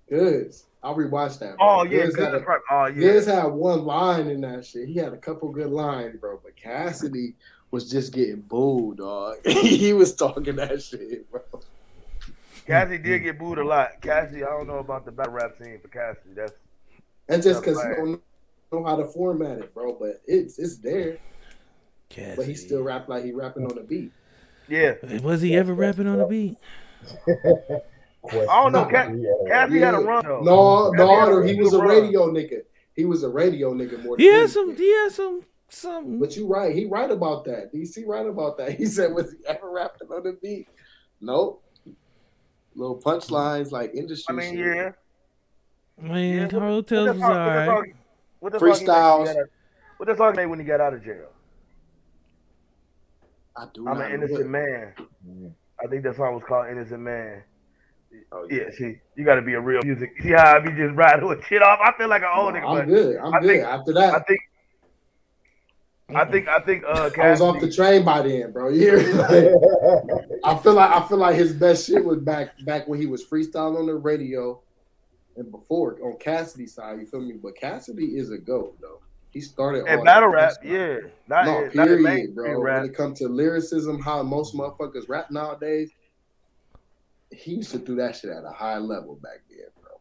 Goods. 0.10 0.66
I'll 0.84 0.96
rewatch 0.96 1.40
that. 1.40 1.58
bro. 1.58 1.68
Oh 1.80 1.84
yeah, 1.84 2.04
Goods 2.06 2.20
had 2.20 2.36
a- 2.36 2.46
Oh 2.70 2.86
yeah. 2.86 2.94
Goods 2.94 3.26
had 3.26 3.46
one 3.48 3.86
line 3.86 4.28
in 4.28 4.42
that 4.42 4.66
shit. 4.66 4.88
He 4.88 4.96
had 4.96 5.14
a 5.14 5.18
couple 5.18 5.50
good 5.50 5.72
lines, 5.72 6.18
bro. 6.20 6.40
But 6.44 6.56
Cassidy 6.56 7.34
was 7.72 7.90
just 7.90 8.14
getting 8.14 8.42
booed, 8.42 8.98
dog. 8.98 9.38
he 9.46 9.94
was 9.94 10.14
talking 10.14 10.58
that 10.58 10.82
shit, 10.84 11.30
bro. 11.32 11.42
Cassie 12.68 12.98
did 12.98 13.20
get 13.20 13.40
booed 13.40 13.58
a 13.60 13.64
lot. 13.64 14.02
Cassie, 14.02 14.44
I 14.44 14.48
don't 14.50 14.68
know 14.68 14.80
about 14.80 15.06
the 15.06 15.12
battle 15.12 15.34
rap 15.34 15.56
scene 15.60 15.80
for 15.82 15.88
Cassie. 15.88 16.34
That's 16.36 16.54
And 17.30 17.42
just 17.42 17.62
because 17.64 17.82
he 17.82 17.90
don't 17.90 18.22
know 18.72 18.84
how 18.84 18.96
to 18.96 19.06
format 19.06 19.60
it, 19.60 19.74
bro. 19.74 19.94
But 19.94 20.22
it's 20.28 20.60
it's 20.60 20.78
there. 20.78 21.18
But 22.36 22.46
he 22.46 22.56
still 22.56 22.82
rap 22.84 23.08
like 23.10 23.24
he 23.26 23.32
rapping 23.32 23.66
on 23.66 23.76
the 23.76 23.82
beat. 23.84 24.12
yeah. 24.68 24.94
Was 25.22 25.42
he 25.42 25.56
ever 25.56 25.74
rapping 25.74 26.08
on 26.08 26.18
the 26.20 26.26
beat? 26.26 26.58
Question. 28.22 28.50
I 28.50 28.64
don't 28.64 28.72
know. 28.72 28.86
Ca- 28.86 29.12
Yeah. 29.14 29.32
Cassie 29.48 29.80
had 29.80 29.94
a 29.94 30.00
run 30.00 30.24
though. 30.26 30.42
No, 30.42 30.90
no, 30.92 31.40
a 31.42 31.48
he 31.48 31.60
was 31.62 31.74
a 31.74 31.82
radio 31.84 32.28
nigga. 32.32 32.62
He 32.96 33.06
was 33.06 33.24
a 33.24 33.30
radio 33.30 33.74
nigga 33.74 34.02
more. 34.04 34.18
He 34.18 34.26
than 34.26 34.34
had 34.34 34.40
anything. 34.44 34.48
some. 34.54 34.76
He 34.76 34.92
had 34.94 35.12
some. 35.12 35.42
Some. 35.70 36.20
But 36.20 36.36
you 36.36 36.48
right. 36.48 36.74
He 36.76 36.86
right 36.86 37.10
about 37.12 37.46
that. 37.46 37.72
DC 37.74 38.06
right 38.08 38.26
about 38.26 38.58
that. 38.58 38.72
He 38.78 38.86
said, 38.86 39.14
was 39.14 39.32
he 39.34 39.46
ever 39.48 39.70
rapping 39.70 40.08
on 40.12 40.24
the 40.24 40.34
beat? 40.42 40.68
Nope. 41.22 41.64
Little 42.76 42.98
punchlines 43.00 43.72
like 43.72 43.94
industry. 43.94 44.34
I 44.34 44.38
mean, 44.38 44.56
shit. 44.56 44.76
yeah. 44.76 44.92
Man, 46.02 46.38
Yeah, 46.42 46.48
Carl 46.48 46.76
what- 46.78 46.88
Tales 46.88 47.08
was 47.10 47.18
the 47.18 47.22
song- 47.22 47.30
what 47.30 47.34
the 47.36 47.50
alright. 47.52 47.68
song- 47.68 47.94
What 48.40 48.54
the 48.54 48.60
song 48.60 48.68
he 48.70 48.74
he 48.80 48.86
Freestyles. 48.86 49.26
got 49.26 49.36
What 49.98 50.06
the 50.08 50.16
song 50.18 50.32
he 50.34 50.38
made 50.38 50.46
when 50.48 50.60
he 50.60 50.66
got 50.66 50.82
out 50.82 50.94
of 50.94 51.04
jail? 51.04 51.30
I 53.58 53.66
do. 53.74 53.88
I'm 53.88 54.02
an 54.02 54.12
innocent 54.12 54.50
man. 54.50 54.94
Mm. 55.28 55.52
I 55.84 55.88
think 55.88 56.04
that 56.04 56.16
song 56.16 56.34
was 56.36 56.44
called 56.48 56.68
Innocent 56.70 57.00
Man. 57.02 57.44
Oh, 58.32 58.48
Yeah, 58.50 58.70
see, 58.78 58.98
you 59.16 59.26
got 59.26 59.36
to 59.36 59.42
be 59.42 59.54
a 59.54 59.60
real 59.60 59.82
music. 59.84 60.12
See 60.22 60.30
how 60.32 60.56
I 60.56 60.60
be 60.60 60.72
just 60.72 60.96
riding 60.96 61.28
with 61.28 61.44
shit 61.46 61.62
off? 61.62 61.80
I 61.84 61.92
feel 61.98 62.08
like 62.08 62.22
an 62.22 62.30
old 62.34 62.54
No, 62.54 62.60
nigga. 62.62 62.66
I'm 62.68 62.76
but 62.78 62.86
good. 62.88 63.18
I'm 63.18 63.34
I 63.34 63.40
good. 63.40 63.48
think- 63.48 63.64
After 63.66 64.00
I 64.00 64.20
think, 64.24 64.40
I 66.10 66.26
think, 66.26 66.48
I 66.48 66.60
think. 66.60 66.84
Uh, 66.88 67.10
I 67.20 67.32
was 67.32 67.42
off 67.42 67.60
the 67.60 67.72
train 67.72 68.06
by 68.06 68.22
then, 68.22 68.52
bro. 68.52 68.70
You 68.70 68.80
hear 68.80 68.98
me? 68.98 70.40
I 70.44 70.56
feel 70.60 70.74
like 70.74 70.92
I 70.92 71.08
feel 71.08 71.18
like 71.18 71.36
his 71.36 71.52
best 71.52 71.88
shit 71.88 72.06
was 72.06 72.20
back 72.20 72.64
back 72.64 72.88
when 72.88 73.00
he 73.02 73.08
was 73.08 73.26
freestyling 73.26 73.80
on 73.80 73.88
the 73.88 73.96
radio 73.96 74.62
and 75.36 75.50
before 75.52 75.98
on 76.04 76.18
Cassidy's 76.20 76.76
side. 76.76 77.00
You 77.00 77.08
feel 77.08 77.22
me? 77.22 77.34
But 77.42 77.56
Cassidy 77.58 78.18
is 78.18 78.30
a 78.30 78.38
goat 78.38 78.78
though. 78.80 79.02
He 79.36 79.42
started 79.42 79.84
and 79.86 80.00
all 80.00 80.06
battle 80.06 80.30
rap, 80.30 80.54
stuff. 80.54 80.64
yeah, 80.66 80.98
not 81.28 81.44
No, 81.46 81.58
in- 81.58 81.72
not 81.76 81.88
in 81.90 81.98
period, 81.98 82.02
mainstream 82.04 82.54
bro. 82.54 82.62
rap. 82.62 82.82
When 82.84 82.90
it 82.90 82.96
comes 82.96 83.20
to 83.20 83.28
lyricism, 83.28 84.00
how 84.02 84.24
most 84.24 84.56
motherfuckers 84.56 85.10
rap 85.10 85.30
nowadays, 85.30 85.92
he 87.32 87.56
used 87.56 87.72
to 87.72 87.80
do 87.80 87.96
that 87.96 88.16
shit 88.16 88.30
at 88.32 88.46
a 88.46 88.50
high 88.50 88.78
level 88.78 89.16
back 89.22 89.42
then, 89.50 89.66
bro. 89.82 89.92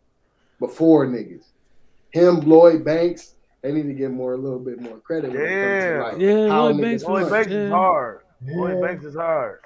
Before 0.60 1.04
niggas, 1.06 1.46
him, 2.12 2.40
Lloyd 2.42 2.84
Banks, 2.84 3.34
they 3.62 3.72
need 3.72 3.88
to 3.88 3.92
get 3.92 4.12
more, 4.12 4.34
a 4.34 4.36
little 4.36 4.60
bit 4.60 4.80
more 4.80 4.98
credit. 4.98 5.32
When 5.32 5.40
it 5.40 5.50
Yeah. 5.50 5.98
comes 6.02 6.12
to, 6.12 6.12
like, 6.12 6.22
Yeah, 6.22 6.48
how 6.48 6.64
Lloyd 6.66 6.76
niggas 6.76 6.80
Banks 6.82 7.02
Lloyd 7.04 7.22
was- 7.24 7.32
Banks 7.32 7.46
is 7.48 7.54
Yeah. 7.54 7.68
hard. 7.70 8.20
Lloyd 8.46 8.74
Yeah. 8.74 8.80
Banks 8.86 9.04
is 9.04 9.14
hard. 9.16 9.60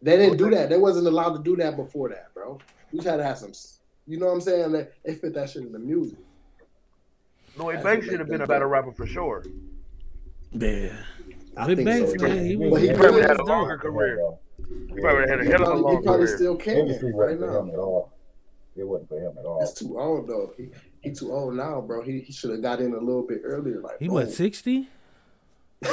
They 0.00 0.16
didn't 0.16 0.38
do 0.38 0.48
that. 0.50 0.70
They 0.70 0.78
wasn't 0.78 1.06
allowed 1.08 1.34
to 1.36 1.42
do 1.42 1.56
that 1.56 1.76
before 1.76 2.08
that, 2.08 2.32
bro. 2.32 2.58
You 2.90 3.00
just 3.00 3.08
had 3.10 3.18
to 3.18 3.24
have 3.24 3.36
some, 3.36 3.52
you 4.06 4.18
know 4.18 4.26
what 4.28 4.32
I'm 4.32 4.40
saying? 4.40 4.72
They, 4.72 4.88
they 5.04 5.14
fit 5.14 5.34
that 5.34 5.50
shit 5.50 5.62
in 5.62 5.72
the 5.72 5.78
music. 5.78 6.16
Lloyd 7.56 7.74
That's 7.76 7.84
Banks 7.84 8.06
should 8.06 8.18
have 8.20 8.28
been 8.28 8.42
a 8.42 8.46
better 8.46 8.68
rapper 8.68 8.92
for 8.92 9.06
sure. 9.06 9.44
Yeah. 10.52 10.96
I 11.56 11.66
Lloyd 11.66 11.76
think 11.76 11.86
Banks, 11.88 12.10
so, 12.12 12.16
man, 12.26 12.36
too. 12.38 12.42
he 12.44 12.56
But 12.56 12.70
was. 12.70 12.82
he 12.82 12.88
he 12.88 12.94
probably 12.94 13.20
was 13.20 13.26
had 13.26 13.34
a 13.34 13.38
dope. 13.38 13.48
longer 13.48 13.78
career. 13.78 14.30
He 14.94 15.00
probably 15.00 15.28
had 15.28 15.40
a 15.40 15.44
He 15.44 15.50
hell 15.50 15.62
of 15.62 15.62
a 15.62 15.64
probably, 15.66 15.82
long 15.82 15.96
he 15.96 16.02
probably 16.06 16.26
career. 16.26 16.36
still 16.36 16.56
can 16.56 16.76
Industry 16.78 17.12
right 17.14 17.38
wasn't 17.38 17.40
for 17.40 17.46
now. 17.52 17.60
him 17.60 17.70
at 17.70 17.76
all. 17.78 18.12
It 18.76 18.84
wasn't 18.88 19.08
for 19.08 19.18
him 19.20 19.38
at 19.38 19.44
all. 19.44 19.58
That's 19.60 19.72
too 19.72 19.98
old 19.98 20.26
though. 20.26 20.52
He, 20.56 20.70
he 21.00 21.12
too 21.12 21.32
old 21.32 21.54
now, 21.54 21.80
bro. 21.80 22.02
He, 22.02 22.20
he 22.20 22.32
should 22.32 22.50
have 22.50 22.62
got 22.62 22.80
in 22.80 22.92
a 22.92 22.98
little 22.98 23.22
bit 23.26 23.42
earlier. 23.44 23.80
Like 23.80 23.98
He 24.00 24.06
boom. 24.06 24.14
what? 24.14 24.30
Sixty? 24.32 24.88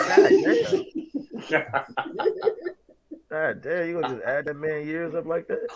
God 3.29 3.61
damn, 3.61 3.87
you 3.87 3.99
gonna 4.01 4.15
just 4.15 4.23
add 4.25 4.45
that 4.45 4.55
man 4.55 4.85
years 4.85 5.13
up 5.15 5.25
like 5.25 5.47
that? 5.47 5.67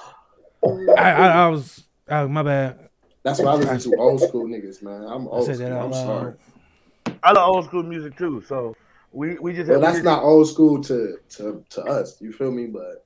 I, 0.98 1.12
I, 1.12 1.28
I 1.46 1.48
was. 1.48 1.84
Oh, 2.10 2.28
my 2.28 2.44
bad. 2.44 2.90
That's 3.26 3.40
why 3.42 3.54
I 3.54 3.56
listen 3.56 3.92
to 3.92 3.98
old 3.98 4.22
school 4.22 4.46
niggas, 4.46 4.84
man. 4.84 5.02
I'm 5.02 5.28
old 5.28 5.46
school. 5.52 5.66
I'm 5.66 5.90
loud. 5.90 5.94
sorry. 5.96 6.34
I 7.24 7.32
love 7.32 7.56
old 7.56 7.66
school 7.66 7.82
music 7.82 8.16
too, 8.16 8.44
so 8.48 8.76
we 9.12 9.40
we 9.40 9.52
just 9.52 9.68
Well, 9.68 9.80
that's 9.80 9.98
we 9.98 10.04
not 10.04 10.22
old 10.22 10.48
school 10.48 10.80
to 10.84 11.18
to 11.30 11.66
to 11.72 11.82
us. 11.86 12.22
You 12.22 12.32
feel 12.32 12.52
me? 12.52 12.68
But 12.68 13.04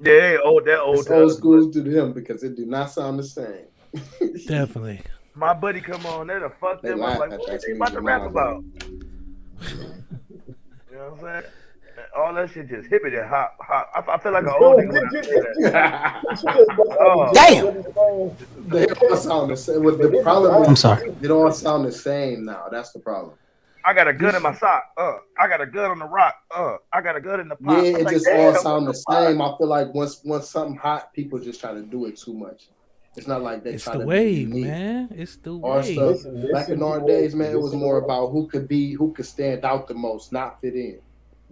yeah, 0.00 0.12
they 0.12 0.38
old 0.38 0.66
that 0.66 0.80
old 0.80 0.98
it's 0.98 1.06
to 1.06 1.14
old 1.14 1.30
us, 1.30 1.38
school 1.38 1.72
to 1.72 1.80
them 1.80 2.12
because 2.12 2.44
it 2.44 2.56
do 2.56 2.66
not 2.66 2.90
sound 2.90 3.18
the 3.18 3.24
same. 3.24 3.64
Definitely. 4.46 5.00
My 5.34 5.54
buddy 5.54 5.80
come 5.80 6.04
on 6.04 6.26
there 6.26 6.40
to 6.40 6.50
fuck 6.50 6.82
They 6.82 6.90
them. 6.90 7.02
I'm 7.02 7.18
like, 7.18 7.32
at 7.32 7.38
what 7.38 7.48
that 7.50 7.62
they 7.66 7.72
about 7.72 7.86
to 7.86 7.94
Jamal, 7.94 8.20
rap 8.20 8.30
about? 8.30 8.64
You 9.72 10.98
know 10.98 11.10
what 11.14 11.24
I'm 11.24 11.42
saying? 11.42 11.52
All 12.16 12.32
that 12.34 12.50
shit 12.50 12.68
just 12.68 12.88
hippie 12.90 13.18
and 13.18 13.28
hop, 13.28 13.56
hop. 13.60 13.90
I, 13.94 14.12
I 14.12 14.18
feel 14.18 14.32
like 14.32 14.44
an 14.44 14.52
old 14.60 14.78
nigga 14.78 14.92
when 14.92 15.06
I 15.06 15.22
say 15.22 15.70
that. 15.70 16.96
Oh. 17.00 17.32
Damn. 17.34 18.68
They 18.68 18.86
all 18.86 19.16
sound 19.16 19.50
the 19.50 19.56
same. 19.56 19.82
What 19.82 19.98
the 19.98 20.20
problem 20.22 20.64
I'm 20.64 20.76
sorry. 20.76 21.10
They 21.10 21.28
all 21.28 21.50
sound 21.50 21.86
the 21.86 21.92
same 21.92 22.44
now. 22.44 22.68
That's 22.70 22.92
the 22.92 23.00
problem. 23.00 23.34
I 23.84 23.92
got 23.92 24.08
a 24.08 24.14
gun 24.14 24.34
in 24.34 24.42
my 24.42 24.54
sock. 24.54 24.84
Uh, 24.96 25.16
I 25.38 25.48
got 25.48 25.60
a 25.60 25.66
gun 25.66 25.90
on 25.90 25.98
the 25.98 26.06
rock. 26.06 26.34
Uh, 26.54 26.76
I 26.92 27.02
got 27.02 27.16
a 27.16 27.20
gun 27.20 27.40
in 27.40 27.48
the 27.48 27.56
pot. 27.56 27.84
Yeah, 27.84 27.98
it 27.98 28.04
like, 28.04 28.14
just 28.14 28.28
all 28.28 28.54
sound 28.54 28.86
the 28.86 28.98
what 29.04 29.26
same. 29.26 29.42
I 29.42 29.54
feel 29.58 29.66
like 29.66 29.92
once 29.92 30.20
once 30.24 30.48
something 30.48 30.76
hot, 30.76 31.12
people 31.12 31.38
just 31.38 31.60
try 31.60 31.74
to 31.74 31.82
do 31.82 32.06
it 32.06 32.16
too 32.16 32.32
much. 32.32 32.68
It's 33.16 33.26
not 33.26 33.42
like 33.42 33.62
they 33.62 33.74
It's 33.74 33.84
try 33.84 33.94
the 33.94 34.00
to 34.00 34.04
be 34.06 34.08
wave, 34.08 34.48
man. 34.48 35.08
It's 35.14 35.36
the 35.36 35.60
Our 35.60 35.76
wave. 35.80 35.84
stuff 35.94 35.98
Listen, 35.98 36.52
back 36.52 36.68
in 36.68 36.82
our 36.82 37.00
days, 37.00 37.34
man, 37.34 37.52
it 37.52 37.60
was 37.60 37.72
more 37.74 37.98
about 37.98 38.28
who 38.30 38.48
could 38.48 38.66
be, 38.66 38.92
who 38.92 39.12
could 39.12 39.26
stand 39.26 39.64
out 39.64 39.86
the 39.86 39.94
most, 39.94 40.32
not 40.32 40.60
fit 40.60 40.74
in. 40.74 40.98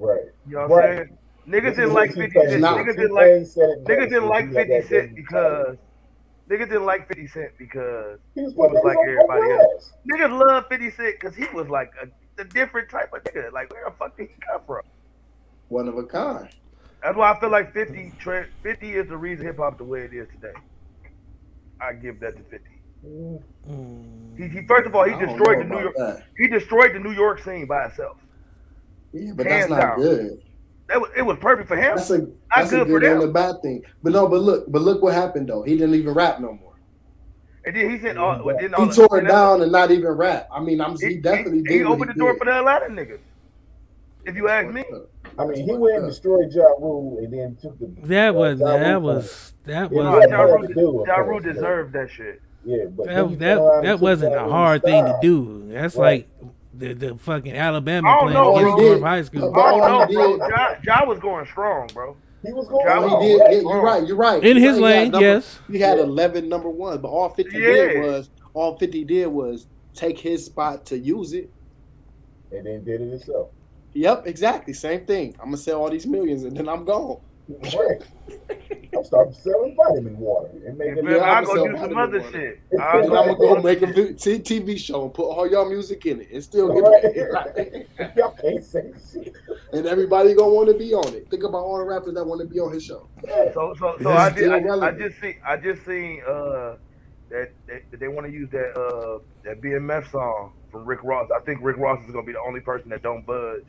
Right. 0.02 0.20
You 0.48 0.56
know 0.56 0.66
what 0.66 0.84
I'm 0.84 0.96
saying? 0.96 1.18
Niggas 1.48 1.76
didn't 1.76 1.92
like 1.94 2.12
50 2.14 2.38
It's 2.38 2.50
Cent. 2.50 2.60
not- 2.60 2.78
Niggas 2.78 2.96
didn't 2.96 3.14
like 3.14 3.26
niggas 3.26 4.08
didn't 4.10 4.28
like 4.28 4.52
50 4.52 4.82
Cent 4.88 5.14
because 5.14 5.76
niggas 6.50 6.68
didn't 6.68 6.84
like 6.86 7.08
50 7.08 7.26
Cent 7.28 7.50
because 7.58 8.18
he 8.34 8.42
was, 8.42 8.52
he 8.52 8.58
was 8.58 8.82
like 8.84 8.96
everybody 9.06 9.50
else. 9.52 9.62
else. 9.62 9.92
niggas 10.12 10.38
love 10.46 10.64
50 10.68 10.90
Cent 10.90 11.14
because 11.20 11.34
he 11.36 11.46
was 11.54 11.68
like 11.68 11.92
a, 12.02 12.40
a 12.40 12.44
different 12.44 12.90
type 12.90 13.12
of 13.12 13.22
nigga. 13.24 13.52
Like 13.52 13.72
where 13.72 13.84
the 13.88 13.94
fuck 13.96 14.16
did 14.16 14.28
he 14.28 14.34
come 14.50 14.60
from? 14.66 14.82
One 15.68 15.88
of 15.88 15.96
a 15.96 16.04
kind. 16.04 16.48
That's 17.02 17.16
why 17.16 17.32
I 17.32 17.40
feel 17.40 17.50
like 17.50 17.72
50 17.72 18.12
50 18.62 18.92
is 18.92 19.08
the 19.08 19.16
reason 19.16 19.46
hip 19.46 19.58
hop 19.58 19.78
the 19.78 19.84
way 19.84 20.00
it 20.02 20.12
is 20.12 20.28
today. 20.34 20.54
I 21.80 21.92
give 21.94 22.20
that 22.20 22.36
to 22.36 22.42
50. 22.44 22.68
Mm. 23.04 23.42
He, 24.36 24.46
he 24.48 24.66
first 24.66 24.86
of 24.86 24.94
all 24.94 25.04
he 25.04 25.12
I 25.14 25.18
destroyed 25.26 25.58
the 25.60 25.64
New 25.64 25.80
York 25.80 25.94
that. 25.96 26.22
he 26.38 26.46
destroyed 26.46 26.94
the 26.94 27.00
New 27.00 27.10
York 27.12 27.42
scene 27.42 27.66
by 27.66 27.86
itself. 27.86 28.16
Yeah, 29.12 29.32
but 29.34 29.46
Hands 29.46 29.68
that's 29.68 29.70
not 29.70 29.80
down. 29.80 29.98
good. 30.00 30.42
That 30.88 31.00
was 31.00 31.10
it 31.16 31.22
was 31.22 31.38
perfect 31.40 31.68
for 31.68 31.76
him. 31.76 31.96
That's 31.96 32.10
a 32.10 32.26
that's 32.54 32.72
a 32.72 32.76
good 32.78 32.86
for 32.88 33.00
good 33.00 33.04
and 33.12 33.22
them. 33.22 33.28
a 33.30 33.32
bad 33.32 33.62
thing. 33.62 33.82
But 34.02 34.12
no, 34.12 34.28
but 34.28 34.40
look, 34.40 34.70
but 34.70 34.82
look 34.82 35.02
what 35.02 35.14
happened 35.14 35.48
though. 35.48 35.62
He 35.62 35.76
didn't 35.76 35.94
even 35.94 36.12
rap 36.14 36.40
no 36.40 36.52
more. 36.52 36.74
And 37.64 37.76
then 37.76 37.90
he 37.90 37.98
said 38.00 38.16
all, 38.16 38.42
well, 38.44 38.56
then 38.58 38.74
all 38.74 38.86
He 38.88 38.92
tore 38.92 39.16
it 39.18 39.20
and 39.20 39.28
down 39.28 39.62
and 39.62 39.70
not 39.70 39.90
even 39.92 40.10
rap. 40.12 40.48
I 40.52 40.60
mean, 40.60 40.80
I'm 40.80 40.98
he, 40.98 41.18
definitely 41.18 41.58
he, 41.58 41.62
did. 41.64 41.72
he 41.72 41.84
what 41.84 41.92
opened 41.94 42.10
the 42.10 42.14
door 42.14 42.32
did. 42.32 42.38
for 42.38 42.44
the 42.46 42.58
Atlanta 42.58 42.86
niggas. 42.86 43.20
If 44.24 44.34
you 44.36 44.48
ask 44.48 44.72
me, 44.72 44.84
I 45.38 45.44
mean, 45.46 45.64
he 45.68 45.72
went 45.76 45.96
and 45.98 46.06
destroyed 46.08 46.52
Ja 46.52 46.62
Rule 46.78 47.18
and 47.18 47.32
then 47.32 47.56
took 47.60 47.78
the. 47.78 47.86
That 48.08 48.34
was 48.34 48.58
Ja 48.58 48.66
that 48.78 49.02
was 49.02 49.52
that 49.64 49.92
Yeah, 49.92 50.00
uh, 50.00 50.12
was 50.18 50.26
Ja 50.28 50.40
Rule, 50.42 50.66
to 50.68 50.74
do, 50.74 51.04
Ja 51.06 51.14
Rule 51.16 51.40
but- 51.40 51.52
deserved 51.54 51.92
that 51.94 52.10
shit. 52.10 52.42
Yeah, 52.64 52.84
but 52.90 53.06
that 53.06 53.38
that, 53.40 53.80
that 53.82 54.00
wasn't 54.00 54.34
a 54.34 54.38
Rule's 54.38 54.50
hard 54.52 54.82
thing 54.82 55.04
to 55.04 55.18
do. 55.22 55.68
That's 55.72 55.96
Right. 55.96 56.28
like 56.40 56.51
the, 56.74 56.94
the 56.94 57.16
fucking 57.18 57.52
Alabama 57.52 58.08
I 58.08 58.12
don't 58.12 58.20
playing 58.32 58.34
know, 58.34 58.56
against. 58.56 58.78
North 58.82 59.00
High 59.02 59.22
School. 59.22 59.52
But 59.52 59.60
all 59.60 59.82
Oh 59.82 59.98
no, 60.00 60.06
he 60.06 60.14
bro. 60.14 60.36
Ja, 60.48 60.74
ja 60.84 61.04
was 61.04 61.18
going 61.18 61.46
strong, 61.46 61.88
bro. 61.92 62.16
He 62.44 62.52
was 62.52 62.66
going. 62.68 62.86
Ja 62.86 63.00
All 63.00 63.20
he 63.22 63.28
did, 63.28 63.40
yeah, 63.52 63.60
you're 63.60 63.82
right, 63.82 64.06
you're 64.06 64.16
right. 64.16 64.42
In 64.42 64.56
his 64.56 64.78
right, 64.80 64.80
he 64.80 64.82
had 64.82 64.82
lane, 64.82 65.10
number- 65.12 65.26
yes. 65.26 65.58
He 65.70 65.78
had 65.78 65.98
11 65.98 66.48
number 66.48 66.70
one, 66.70 67.00
but 67.00 67.08
all 67.08 67.28
50 67.28 67.56
Yeah. 67.58 67.66
did 67.66 68.02
was 68.02 68.30
all 68.54 68.76
50 68.78 69.04
did 69.04 69.26
was 69.26 69.66
take 69.94 70.18
his 70.18 70.44
spot 70.44 70.84
to 70.86 70.98
use 70.98 71.32
it. 71.34 71.50
And 72.50 72.66
then 72.66 72.84
did 72.84 73.00
it 73.00 73.10
himself. 73.10 73.48
Yep, 73.94 74.26
exactly. 74.26 74.72
Same 74.72 75.04
thing. 75.04 75.34
I'm 75.38 75.46
gonna 75.46 75.56
sell 75.58 75.80
all 75.82 75.90
these 75.90 76.06
millions 76.06 76.44
and 76.44 76.56
then 76.56 76.68
I'm 76.68 76.84
gone. 76.84 77.20
Right. 77.48 78.02
I'm 78.96 79.04
starting 79.04 79.32
selling 79.34 79.76
vitamin 79.76 80.18
water 80.18 80.50
and 80.52 80.64
And 80.68 80.78
making. 80.78 81.08
Yeah, 81.08 81.18
I 81.24 81.38
I'ma 81.38 81.46
go 81.46 81.66
do 81.66 81.78
some 81.78 81.96
other 81.96 82.20
water. 82.20 82.32
shit. 82.32 82.80
I 82.80 82.84
I'm 82.98 83.08
gonna 83.08 83.36
go 83.36 83.54
go 83.56 83.62
make 83.62 83.82
a 83.82 83.86
TV 83.86 84.78
show 84.78 85.04
and 85.04 85.14
put 85.14 85.24
all 85.24 85.50
y'all 85.50 85.68
music 85.68 86.06
in 86.06 86.20
it 86.20 86.28
and 86.32 86.42
still 86.44 86.68
get 86.68 86.82
Right. 86.84 87.02
paid. 87.02 87.26
Right? 87.32 88.12
Y'all 88.16 88.34
can't 88.40 88.64
say 88.64 88.92
shit. 89.12 89.34
and 89.72 89.86
everybody 89.86 90.34
gonna 90.34 90.52
want 90.52 90.68
to 90.68 90.74
be 90.78 90.92
on 90.94 91.14
it. 91.14 91.26
Think 91.30 91.44
about 91.44 91.58
all 91.64 91.78
the 91.78 91.84
rappers 91.84 92.14
that 92.14 92.24
want 92.24 92.40
to 92.42 92.46
be 92.46 92.60
on 92.60 92.72
his 92.72 92.84
show. 92.84 93.08
So 93.54 93.74
so 93.78 93.96
so 94.02 94.10
I 94.12 94.30
did 94.30 94.50
I, 94.50 94.58
I 94.88 94.92
just 94.92 95.20
see 95.20 95.34
I 95.46 95.56
just 95.56 95.84
seen 95.86 96.20
uh 96.28 96.76
that, 97.30 97.48
that, 97.68 97.80
that 97.90 98.00
they 98.00 98.08
want 98.08 98.26
to 98.26 98.32
use 98.32 98.50
that 98.50 98.72
uh 98.78 99.18
that 99.44 99.60
BMF 99.62 100.10
song 100.10 100.52
from 100.70 100.84
Rick 100.84 101.00
Ross. 101.02 101.28
I 101.34 101.40
think 101.44 101.60
Rick 101.62 101.78
Ross 101.78 102.00
is 102.04 102.12
gonna 102.12 102.26
be 102.26 102.32
the 102.32 102.40
only 102.46 102.60
person 102.60 102.90
that 102.90 103.02
don't 103.02 103.24
budge 103.26 103.66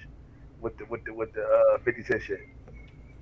with 0.60 0.78
the 0.78 0.86
with 0.90 1.02
the 1.06 1.14
with 1.14 1.30
the 1.34 1.42
uh 1.44 1.78
50 1.86 2.04
Cent 2.04 2.22
shit. 2.24 2.40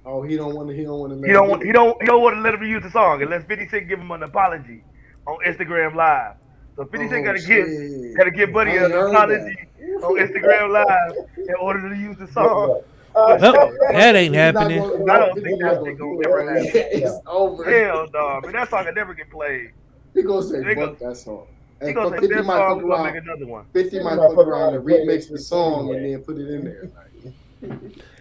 Oh, 0.06 0.22
he 0.24 0.36
don't 0.36 0.56
want 0.56 0.70
to. 0.70 0.76
He 0.76 0.84
don't 0.84 1.00
want 1.00 1.14
to. 1.22 1.28
He 1.28 1.34
don't 1.34 1.50
want 1.50 1.64
he 1.64 1.72
don't 1.72 2.02
he 2.02 2.08
don't 2.08 2.22
want 2.24 2.36
to 2.36 2.42
let 2.42 2.56
him 2.56 2.64
use 2.64 2.82
the 2.84 2.90
song 2.92 3.22
unless 3.22 3.44
50 3.46 3.68
Cent 3.70 3.88
give 3.88 4.00
him 4.00 4.10
an 4.12 4.24
apology 4.24 4.84
on 5.28 5.38
Instagram 5.48 5.96
Live. 5.96 6.36
So 6.76 6.86
50 6.86 7.10
Cent 7.10 7.26
gotta 7.26 7.40
give 7.42 8.18
gotta 8.18 8.32
give 8.32 8.52
Buddy 8.52 8.72
Oh, 8.72 8.78
an 8.78 8.84
ain't 8.86 8.92
heard 8.94 9.10
apology 9.12 9.58
on 10.04 10.18
Instagram 10.18 10.72
Live 10.72 11.16
in 11.38 11.56
order 11.62 11.90
to 11.90 11.96
use 11.96 12.18
the 12.18 12.28
song. 12.28 12.82
Uh, 13.14 13.38
Well, 13.42 13.74
that 13.92 14.16
ain't 14.16 14.34
happening. 14.34 14.82
I 15.10 15.20
don't 15.20 15.34
think 15.36 15.60
that 15.62 15.82
shit 15.84 15.98
gonna 16.00 16.20
ever 16.26 16.44
happen. 16.54 16.72
It's 16.74 17.20
over. 17.28 17.66
Hell 17.66 18.08
no, 18.14 18.40
man, 18.42 18.54
that 18.54 18.70
song 18.70 18.86
can 18.86 18.96
never 18.96 19.14
get 19.14 19.30
played. 19.30 19.72
He 20.14 20.24
gonna 20.24 20.42
say 20.44 20.64
They 20.64 20.76
fuck 20.76 20.98
go- 20.98 21.10
that 21.10 21.18
song. 21.18 21.48
He 21.86 21.94
gonna 21.94 22.10
but 22.12 22.16
say 22.22 22.28
50 22.28 22.36
this 22.36 22.46
song 22.46 22.80
fuck 22.80 22.90
gonna 22.90 23.12
make 23.12 23.22
another 23.22 23.46
one. 23.48 23.66
50 23.74 24.00
might 24.00 24.16
might 24.16 24.16
fuck 24.16 24.36
fuck 24.36 24.48
around 24.48 24.74
around 24.74 24.76
and 24.76 24.90
and 24.90 25.10
remix 25.10 25.30
the 25.30 25.38
song 25.38 25.94
and 25.94 26.06
then 26.06 26.24
put 26.24 26.38
it 26.38 26.50
in 26.50 26.64
there. 26.64 26.90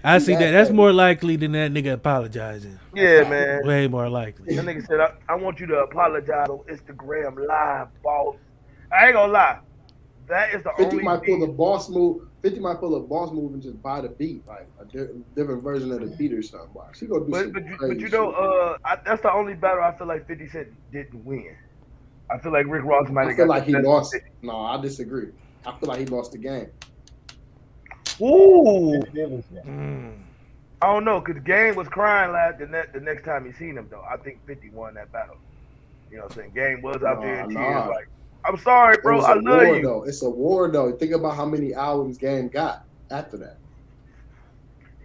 I 0.05 0.19
see 0.19 0.35
that. 0.35 0.51
That's 0.51 0.71
more 0.71 0.93
likely 0.93 1.37
than 1.37 1.53
that 1.53 1.73
nigga 1.73 1.95
apologizing. 1.95 2.79
Yeah, 2.95 3.29
man. 3.29 3.67
Way 3.67 3.89
more 3.89 4.09
likely. 4.09 4.55
That 4.57 4.65
nigga 4.65 4.87
said, 4.87 5.01
I, 5.01 5.13
I 5.29 5.35
want 5.37 5.61
you 5.61 5.67
to 5.67 5.79
apologize 5.81 6.49
on 6.49 6.59
Instagram 6.69 7.47
Live, 7.47 7.89
boss. 8.03 8.37
I 8.93 9.07
ain't 9.07 9.15
gonna 9.15 9.33
lie. 9.33 9.59
That 10.29 10.55
is 10.55 10.63
the 10.63 10.71
50 10.77 10.85
only 10.85 11.03
might 11.05 11.23
pull 11.25 11.39
beat- 11.39 11.47
the 11.47 11.53
boss 11.53 11.89
move. 11.89 12.27
50 12.43 12.61
might 12.61 12.79
pull 12.81 12.95
a 12.97 13.01
boss 13.01 13.33
move 13.33 13.53
and 13.53 13.63
just 13.63 13.83
buy 13.83 14.01
the 14.01 14.09
beat, 14.09 14.47
like 14.47 14.67
a 14.81 14.85
di- 14.87 15.13
different 15.37 15.63
version 15.63 15.93
of 15.93 16.01
the 16.01 16.07
beat 16.17 16.33
or 16.33 16.41
something. 16.43 16.71
Like, 16.75 16.95
she 16.95 17.07
gonna 17.07 17.25
do 17.27 17.31
But 17.31 17.43
some 17.45 17.53
but 17.53 17.67
you, 17.67 17.77
crazy 17.77 17.95
but 17.95 18.01
you 18.01 18.09
know, 18.09 18.31
shit. 18.33 18.41
uh, 18.41 18.77
I, 18.85 18.97
that's 19.05 19.21
the 19.23 19.33
only 19.33 19.55
battle 19.55 19.83
I 19.85 19.97
feel 19.99 20.07
like 20.07 20.27
50 20.27 20.49
Cent 20.49 20.69
didn't 20.93 21.25
win. 21.25 21.55
I 22.31 22.39
feel 22.39 22.53
like 22.53 22.67
Rick 22.67 22.85
Ross 22.85 23.11
might 23.11 23.25
I 23.27 23.35
feel 23.35 23.47
got 23.47 23.49
like 23.49 23.65
he 23.65 23.73
the 23.73 23.79
best 23.79 23.89
lost. 23.89 24.13
pick. 24.13 24.33
No, 24.43 24.57
I 24.61 24.81
disagree. 24.81 25.29
I 25.67 25.73
feel 25.79 25.89
like 25.89 25.99
he 25.99 26.07
lost 26.07 26.33
the 26.33 26.39
game. 26.39 26.69
Ooh, 28.23 29.03
Mm. 29.67 30.13
I 30.83 30.87
don't 30.87 31.05
know, 31.05 31.21
cause 31.21 31.37
Game 31.45 31.75
was 31.75 31.89
crying 31.89 32.33
last 32.33 32.59
the, 32.59 32.67
ne- 32.67 32.87
the 32.93 33.01
next 33.01 33.25
time 33.25 33.45
he 33.45 33.53
seen 33.53 33.77
him 33.77 33.87
though. 33.91 34.05
I 34.09 34.17
think 34.17 34.39
50 34.47 34.71
won 34.71 34.95
that 34.95 35.13
battle. 35.13 35.37
You 36.11 36.17
know 36.17 36.23
what 36.25 36.33
I'm 36.33 36.39
saying? 36.39 36.53
Game 36.55 36.83
was 36.83 37.03
out 37.03 37.21
there 37.21 37.41
in 37.41 37.51
tears 37.51 37.55
nah. 37.59 37.87
like, 37.89 38.09
I'm 38.45 38.57
sorry, 38.59 38.97
bro. 39.03 39.21
I 39.21 39.33
I 39.33 39.33
a 39.33 39.35
love 39.37 39.45
war, 39.45 39.77
you. 39.77 39.83
though. 39.83 40.03
It's 40.05 40.23
a 40.23 40.31
war 40.31 40.71
though. 40.71 40.93
Think 40.93 41.13
about 41.13 41.37
how 41.37 41.45
many 41.45 41.75
albums 41.75 42.17
Game 42.19 42.49
got 42.49 42.85
after 43.11 43.37
that. 43.37 43.59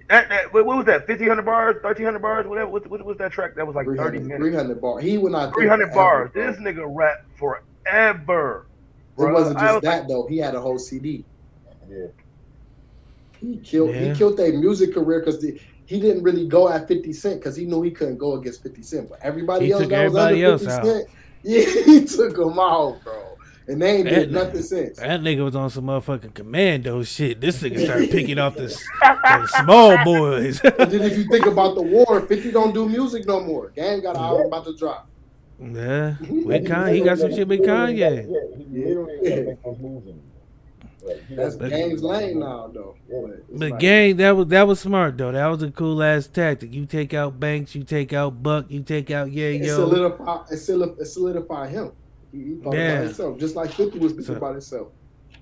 That, 0.10 0.30
that, 0.30 0.54
what 0.54 0.66
what 0.66 0.78
was 0.78 0.86
that? 0.86 1.08
1500 1.08 1.42
bars, 1.44 1.76
1300 1.84 2.20
bars, 2.22 2.48
whatever. 2.48 2.70
What, 2.70 2.88
what 2.88 3.04
was 3.04 3.18
that 3.18 3.32
track? 3.32 3.56
That 3.56 3.66
was 3.66 3.76
like 3.76 3.88
30 3.88 3.98
300, 3.98 4.22
minutes. 4.24 4.42
300 4.42 4.82
bar. 4.82 5.00
He 5.00 5.18
went 5.18 5.36
out 5.36 5.54
300 5.54 5.94
bars. 5.94 6.32
bro. 6.32 6.52
This 6.52 6.60
nigga 6.62 6.86
rap 6.88 7.26
forever. 7.38 8.68
It 9.18 9.22
wasn't 9.24 9.58
just 9.60 9.74
was 9.76 9.84
that 9.84 10.00
like, 10.00 10.08
though. 10.08 10.28
He 10.28 10.38
had 10.38 10.56
a 10.56 10.62
whole 10.62 10.78
CD. 10.78 11.26
Yeah. 11.90 12.06
He 13.46 13.58
killed. 13.58 13.90
Yeah. 13.96 14.12
He 14.12 14.16
killed 14.18 14.38
their 14.38 14.54
music 14.54 14.94
career 14.94 15.20
because 15.20 15.44
he 15.44 16.00
didn't 16.00 16.24
really 16.24 16.48
go 16.48 16.68
at 16.70 16.88
50 16.88 17.14
Cent 17.14 17.40
because 17.40 17.56
he 17.56 17.66
knew 17.66 17.82
he 17.84 17.92
couldn't 17.92 18.18
go 18.18 18.34
against 18.36 18.64
50 18.64 18.82
Cent. 18.82 19.10
But 19.10 19.20
everybody 19.22 19.66
He 19.68 19.72
else 19.72 19.82
took 19.84 19.92
that 19.92 20.12
was 20.12 20.16
under 20.16 20.46
else 20.46 20.62
50 20.62 20.74
out. 20.76 20.86
Cent, 20.86 21.08
yeah, 21.44 21.66
he 21.86 22.06
took 22.06 22.36
them 22.36 22.58
out, 22.60 22.98
bro. 23.04 23.22
And 23.68 23.82
they 23.82 23.98
ain't 23.98 24.08
did 24.08 24.32
That- 24.32 24.46
nothing 24.46 24.62
since. 24.62 24.98
That 25.00 25.22
nigga 25.22 25.44
was 25.44 25.56
on 25.56 25.70
some 25.72 25.86
motherfucking 25.86 26.34
commando 26.36 27.02
shit. 27.04 27.42
This 27.42 27.62
nigga 27.64 27.84
started 27.84 28.12
picking 28.12 28.38
off 28.38 28.56
the, 28.56 28.68
the 29.02 29.48
small 29.64 30.04
boys. 30.04 30.60
And 30.62 30.92
then 30.92 31.02
if 31.02 31.18
you 31.18 31.24
think 31.26 31.46
about 31.48 31.74
the 31.76 31.82
war, 31.82 32.22
50 32.22 32.52
don't 32.52 32.74
do 32.74 32.88
music 32.88 33.26
no 33.28 33.42
more. 33.42 33.70
Game 33.70 34.02
got 34.02 34.16
an 34.18 34.22
album 34.22 34.48
about 34.48 34.66
to 34.66 34.76
drop. 34.78 35.08
yeah, 35.60 36.16
with 36.30 36.66
Kanye, 36.68 36.94
he 36.96 37.02
got 37.02 37.18
some 37.18 37.34
shit 37.34 37.48
with 37.48 37.62
Kanye. 37.62 37.98
Yeah, 37.98 38.22
he 38.58 38.86
literally 38.86 39.56
can't 39.56 39.64
make 41.06 41.28
those 41.30 41.30
moves 41.30 41.30
anymore. 41.30 41.30
Like, 41.30 41.30
he 41.30 41.36
That's 41.36 41.56
doesn't- 41.56 41.70
Game's 41.70 42.04
lane 42.04 42.40
now, 42.40 42.72
though. 42.74 42.96
But, 43.10 43.30
it's 43.50 43.60
But 43.60 43.72
like- 43.72 43.80
gang, 43.80 44.18
that 44.18 44.32
was 44.36 44.48
that 44.48 44.68
was 44.68 44.80
smart 44.80 45.18
though. 45.18 45.32
That 45.32 45.48
was 45.48 45.64
a 45.64 45.72
cool 45.72 46.02
ass 46.04 46.28
tactic. 46.28 46.74
You 46.74 46.86
take 46.86 47.14
out 47.14 47.40
Banks, 47.40 47.76
you 47.76 47.84
take 47.84 48.14
out 48.14 48.42
Buck, 48.42 48.66
you 48.70 48.82
take 48.82 49.12
out 49.12 49.32
Yeah 49.32 49.46
it 49.48 49.64
Yo. 49.64 49.76
solidify 49.76 50.44
it, 50.52 50.58
solidify, 50.58 51.02
it 51.02 51.06
solidify 51.06 51.68
him. 51.68 51.92
He, 52.32 52.38
he 52.44 52.56
thought 52.56 52.74
Yeah. 52.74 52.92
about 52.94 53.04
himself, 53.06 53.40
just 53.40 53.56
like 53.56 53.72
50 53.72 54.00
was 54.00 54.12
thinking 54.14 54.26
So- 54.26 54.36
about 54.36 54.52
himself. 54.54 54.88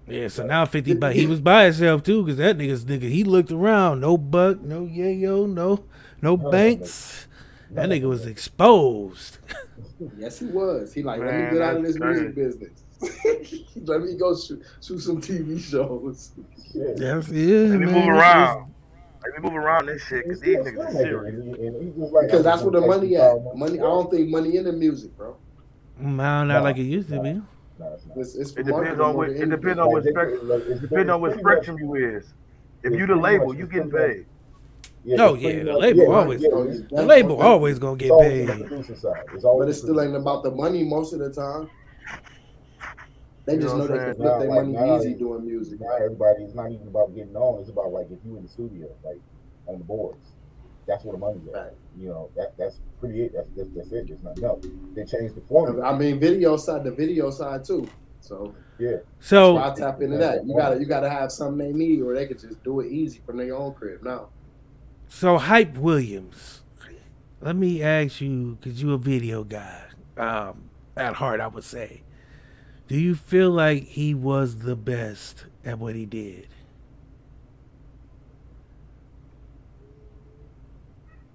Yeah, 0.06 0.28
so 0.28 0.46
now 0.46 0.66
fifty, 0.66 0.94
but 0.96 1.16
he 1.16 1.26
was 1.26 1.40
by 1.40 1.64
himself 1.64 2.04
too, 2.04 2.26
cause 2.26 2.36
that 2.36 2.58
nigga's 2.58 2.84
nigga. 2.84 3.04
He 3.04 3.24
looked 3.24 3.54
around, 3.54 4.02
no 4.02 4.18
Buck, 4.18 4.62
no 4.62 4.84
Yeah 4.86 5.08
Yo, 5.08 5.46
no 5.46 5.86
no 6.22 6.34
oh, 6.34 6.52
Banks. 6.52 7.28
That 7.72 7.88
nigga 7.90 8.04
was 8.10 8.26
exposed. 8.26 9.38
Yes, 10.18 10.40
he 10.40 10.48
was. 10.48 10.92
He 10.94 11.02
like, 11.02 11.22
let 11.22 11.34
me 11.34 11.52
get 11.58 11.62
out 11.62 11.78
of 11.78 11.84
this 11.84 11.98
music 11.98 12.36
business. 12.36 12.83
let 13.86 14.02
me 14.02 14.16
go 14.16 14.36
shoot, 14.36 14.62
shoot 14.82 15.00
some 15.00 15.22
TV 15.22 15.60
shows. 15.60 16.32
Yeah. 16.74 16.86
That's 16.96 17.30
yeah, 17.30 17.58
let 17.70 17.80
me 17.80 17.86
man. 17.86 17.94
move 17.94 18.08
around. 18.10 18.74
Let 19.24 19.42
me 19.42 19.50
move 19.50 19.58
around 19.58 19.86
this 19.86 20.02
shit, 20.04 20.26
because 20.26 20.42
these 20.42 20.58
niggas 20.58 20.86
are 20.88 20.92
serious. 20.92 21.34
making 21.36 21.54
it, 21.54 21.60
and 21.74 21.84
he 21.96 22.00
just 22.02 22.12
like, 22.14 22.26
Because 22.28 22.44
that's 22.44 22.62
where 22.62 22.72
the 22.72 22.86
money 22.88 23.16
at. 23.16 23.38
Money. 23.56 23.80
I 23.80 23.84
don't 23.84 24.12
think 24.12 24.30
money 24.30 24.58
in 24.58 24.66
the 24.66 24.74
music, 24.74 25.16
bro. 25.16 25.38
Now, 25.98 26.44
not 26.44 26.48
Nah, 26.48 26.60
like 26.62 26.78
it 26.78 26.84
used 26.84 27.10
to 27.10 27.22
be. 27.22 27.34
No, 27.80 27.94
it's. 27.94 28.06
It's, 28.16 28.36
it's 28.36 28.52
It 28.58 28.66
depends 28.66 29.00
on 29.00 29.16
what 29.16 29.30
it 29.30 29.50
depends 29.50 29.80
on 29.80 29.92
what 29.92 30.04
Like, 30.04 30.14
spectrum. 30.14 30.48
they- 30.48 30.56
it's- 30.56 30.80
Depends 30.82 31.10
on 31.10 31.22
what 31.22 31.32
it's 31.32 31.42
pretty 31.42 31.56
much- 31.58 31.66
spectrum 31.66 31.78
you 31.80 31.96
is. 32.18 32.34
If 32.84 32.94
you 32.94 33.08
the 33.08 33.16
label, 33.16 33.54
you 33.56 33.64
it's 33.64 33.72
getting 33.74 33.92
paid. 33.92 34.26
Yeah, 35.06 35.18
Oh, 35.22 35.34
yeah, 35.36 35.64
the 35.64 35.74
label 35.78 36.04
yeah, 36.04 36.10
always- 36.10 36.42
yeah, 36.42 36.50
yeah. 36.58 36.80
The 36.92 37.04
label 37.06 37.42
always 37.42 37.80
gonna 37.80 37.98
get 37.98 38.12
paid. 38.20 38.48
the 38.48 38.56
producer 38.66 38.96
side. 38.96 39.24
It's 39.34 39.44
always 39.46 39.66
But 39.68 39.70
it 39.72 39.74
still 39.76 40.02
ain't 40.02 40.16
about 40.16 40.44
the 40.44 40.52
money 40.52 40.84
most 40.84 41.14
of 41.14 41.20
the 41.20 41.30
time. 41.32 41.70
They 43.46 43.56
You 43.56 43.62
just 43.62 43.76
know 43.76 43.82
know 43.82 43.88
they 43.88 43.94
can 43.98 44.04
saying? 44.06 44.16
flip 44.16 44.40
their 44.40 44.48
Nah, 44.48 44.56
money 44.56 44.74
like, 44.92 45.02
easy 45.02 45.12
it- 45.14 45.20
doing 45.20 45.46
music. 45.46 45.80
Not 45.82 46.02
everybody. 46.02 46.44
It's 46.44 46.56
not 46.56 46.72
even 46.72 46.88
about 46.88 47.14
getting 47.14 47.36
on. 47.36 47.60
It's 47.60 47.70
about 47.70 47.92
like 47.92 48.08
if 48.12 48.20
you 48.26 48.38
in 48.38 48.44
the 48.44 48.50
studio, 48.50 48.88
like 49.04 49.20
on 49.68 49.78
the 49.80 49.84
boards. 49.84 50.30
That's 50.88 51.04
where 51.06 51.14
the 51.14 51.20
money's 51.20 51.48
at. 51.48 51.54
Right. 51.54 51.72
You 51.98 52.10
know, 52.10 52.30
that 52.36 52.58
that's 52.58 52.80
pretty 53.00 53.24
it. 53.24 53.34
That's 53.34 53.50
that's, 53.56 53.70
that's 53.76 53.92
it. 53.92 54.08
There's 54.08 54.24
nothing 54.24 54.44
else. 54.44 54.66
They 54.96 55.06
changed 55.06 55.36
the 55.36 55.42
formula. 55.42 55.86
I 55.86 55.98
mean, 55.98 56.20
video 56.20 56.58
side, 56.58 56.84
the 56.84 56.92
video 56.92 57.30
side 57.32 57.64
too. 57.66 57.88
So 58.22 58.54
Yeah. 58.80 58.98
So 59.20 59.58
I 59.58 59.74
tap 59.74 60.02
into 60.02 60.18
that. 60.18 60.46
You 60.46 60.56
gotta, 60.56 60.80
you 60.80 60.86
gotta 60.86 61.10
have 61.10 61.32
something 61.32 61.58
they 61.58 61.74
need, 61.74 62.02
or 62.02 62.14
they 62.16 62.26
could 62.28 62.40
just 62.40 62.62
do 62.64 62.80
it 62.82 62.92
easy 62.92 63.22
from 63.26 63.38
their 63.38 63.56
own 63.56 63.74
crib. 63.74 64.04
Now, 64.04 64.30
So 65.10 65.38
hype 65.38 65.78
Williams. 65.78 66.62
Let 67.42 67.58
me 67.58 67.84
ask 67.84 68.22
you, 68.22 68.58
cause 68.64 68.82
you're 68.82 68.96
a 68.96 68.98
video 68.98 69.44
guy, 69.44 69.84
um, 70.16 70.70
at 70.96 71.16
heart, 71.16 71.42
I 71.42 71.48
would 71.48 71.66
say. 71.66 72.03
Do 72.88 72.98
you 73.00 73.16
feel 73.16 73.52
like 73.52 73.84
he 73.84 74.14
was 74.14 74.60
the 74.60 74.76
best 74.76 75.46
at 75.66 75.80
what 75.80 75.96
he 75.96 76.06
did? 76.06 76.48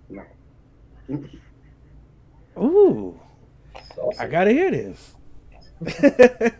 no. 0.09 0.23
Ooh, 2.59 3.21
Saucy. 3.95 4.19
I 4.19 4.27
gotta 4.29 4.53
hear 4.53 4.71
this. 4.71 5.17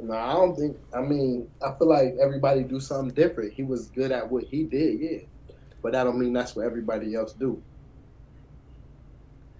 No, 0.00 0.14
I 0.14 0.32
don't 0.32 0.56
think. 0.56 0.76
I 0.92 1.00
mean, 1.00 1.48
I 1.62 1.72
feel 1.78 1.88
like 1.88 2.16
everybody 2.20 2.64
do 2.64 2.80
something 2.80 3.14
different. 3.14 3.52
He 3.52 3.62
was 3.62 3.88
good 3.88 4.10
at 4.10 4.30
what 4.30 4.44
he 4.44 4.64
did, 4.64 5.00
yeah, 5.00 5.18
but 5.80 5.92
that 5.92 6.04
don't 6.04 6.18
mean 6.18 6.32
that's 6.32 6.56
what 6.56 6.66
everybody 6.66 7.14
else 7.14 7.32
do. 7.34 7.62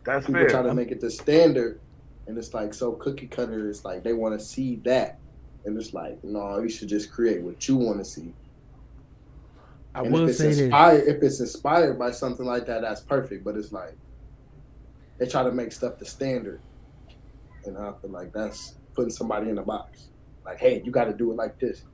That's 0.05 0.27
People 0.27 0.47
try 0.49 0.63
fair. 0.63 0.63
to 0.63 0.75
make 0.75 0.91
it 0.91 1.01
the 1.01 1.11
standard, 1.11 1.81
and 2.27 2.39
it's 2.39 2.55
like 2.55 2.75
so 2.75 2.93
cookie 2.93 3.27
cutter. 3.27 3.69
It's 3.69 3.85
like 3.85 4.03
they 4.03 4.13
want 4.13 4.39
to 4.39 4.45
see 4.45 4.77
that, 4.85 5.19
and 5.65 5.77
it's 5.77 5.93
like 5.93 6.23
no, 6.25 6.61
you 6.61 6.69
should 6.69 6.89
just 6.89 7.11
create 7.13 7.43
what 7.43 7.67
you 7.69 7.77
want 7.77 7.99
to 7.99 8.05
see. 8.05 8.33
I 9.95 10.03
and 10.03 10.13
will 10.13 10.25
if 10.25 10.31
it's 10.31 10.39
say 10.39 10.69
this. 10.69 11.09
if 11.09 11.23
it's 11.23 11.41
inspired 11.41 11.99
by 11.99 12.11
something 12.11 12.47
like 12.47 12.67
that, 12.67 12.83
that's 12.83 13.01
perfect. 13.01 13.45
But 13.45 13.57
it's 13.57 13.73
like 13.73 13.97
they 15.19 15.27
try 15.27 15.43
to 15.43 15.53
make 15.53 15.73
stuff 15.73 15.99
the 15.99 16.07
standard, 16.07 16.61
and 17.65 17.77
I 17.77 17.93
feel 18.01 18.11
like 18.11 18.33
that's 18.33 18.77
putting 18.95 19.11
somebody 19.11 19.51
in 19.51 19.59
a 19.59 19.63
box. 19.63 20.09
Like, 20.45 20.59
hey, 20.59 20.83
you 20.85 20.91
got 20.91 21.05
to 21.05 21.13
do 21.13 21.31
it 21.31 21.37
like 21.37 21.59
this. 21.59 21.85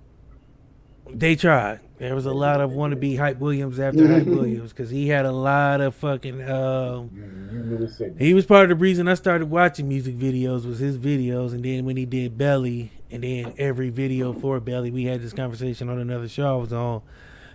They 1.12 1.36
tried. 1.36 1.80
There 1.98 2.14
was 2.14 2.26
a 2.26 2.32
lot 2.32 2.60
of 2.60 2.70
wannabe 2.70 3.18
hype 3.18 3.38
Williams 3.38 3.80
after 3.80 4.06
hype 4.06 4.26
Williams 4.26 4.70
because 4.72 4.88
he 4.90 5.08
had 5.08 5.26
a 5.26 5.32
lot 5.32 5.80
of 5.80 5.94
fucking. 5.96 6.48
Um, 6.48 7.10
You, 7.12 7.22
you 7.58 7.64
knew 7.64 7.78
the 7.78 7.88
signal. 7.88 8.18
he 8.18 8.34
was 8.34 8.46
part 8.46 8.64
of 8.64 8.68
the 8.78 8.80
reason 8.82 9.08
I 9.08 9.14
started 9.14 9.50
watching 9.50 9.88
music 9.88 10.14
videos 10.14 10.64
was 10.64 10.78
his 10.78 10.96
videos, 10.96 11.52
and 11.52 11.64
then 11.64 11.84
when 11.84 11.96
he 11.96 12.04
did 12.06 12.38
Belly, 12.38 12.92
and 13.10 13.24
then 13.24 13.54
every 13.58 13.90
video 13.90 14.32
for 14.32 14.60
Belly, 14.60 14.90
we 14.92 15.04
had 15.04 15.20
this 15.22 15.32
conversation 15.32 15.88
on 15.88 15.98
another 15.98 16.28
show 16.28 16.54
I 16.54 16.60
was 16.60 16.72
on, 16.72 17.02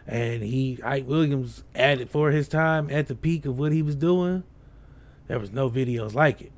and 0.07 0.43
he 0.43 0.75
hype 0.75 1.05
Williams 1.05 1.63
added 1.73 2.09
for 2.09 2.31
his 2.31 2.49
time 2.49 2.89
at 2.89 3.07
the 3.07 3.15
peak 3.15 3.45
of 3.45 3.57
what 3.57 3.71
he 3.71 3.81
was 3.81 3.95
doing. 3.95 4.43
There 5.27 5.39
was 5.39 5.51
no 5.51 5.69
videos 5.69 6.13
like 6.13 6.41
it. 6.41 6.51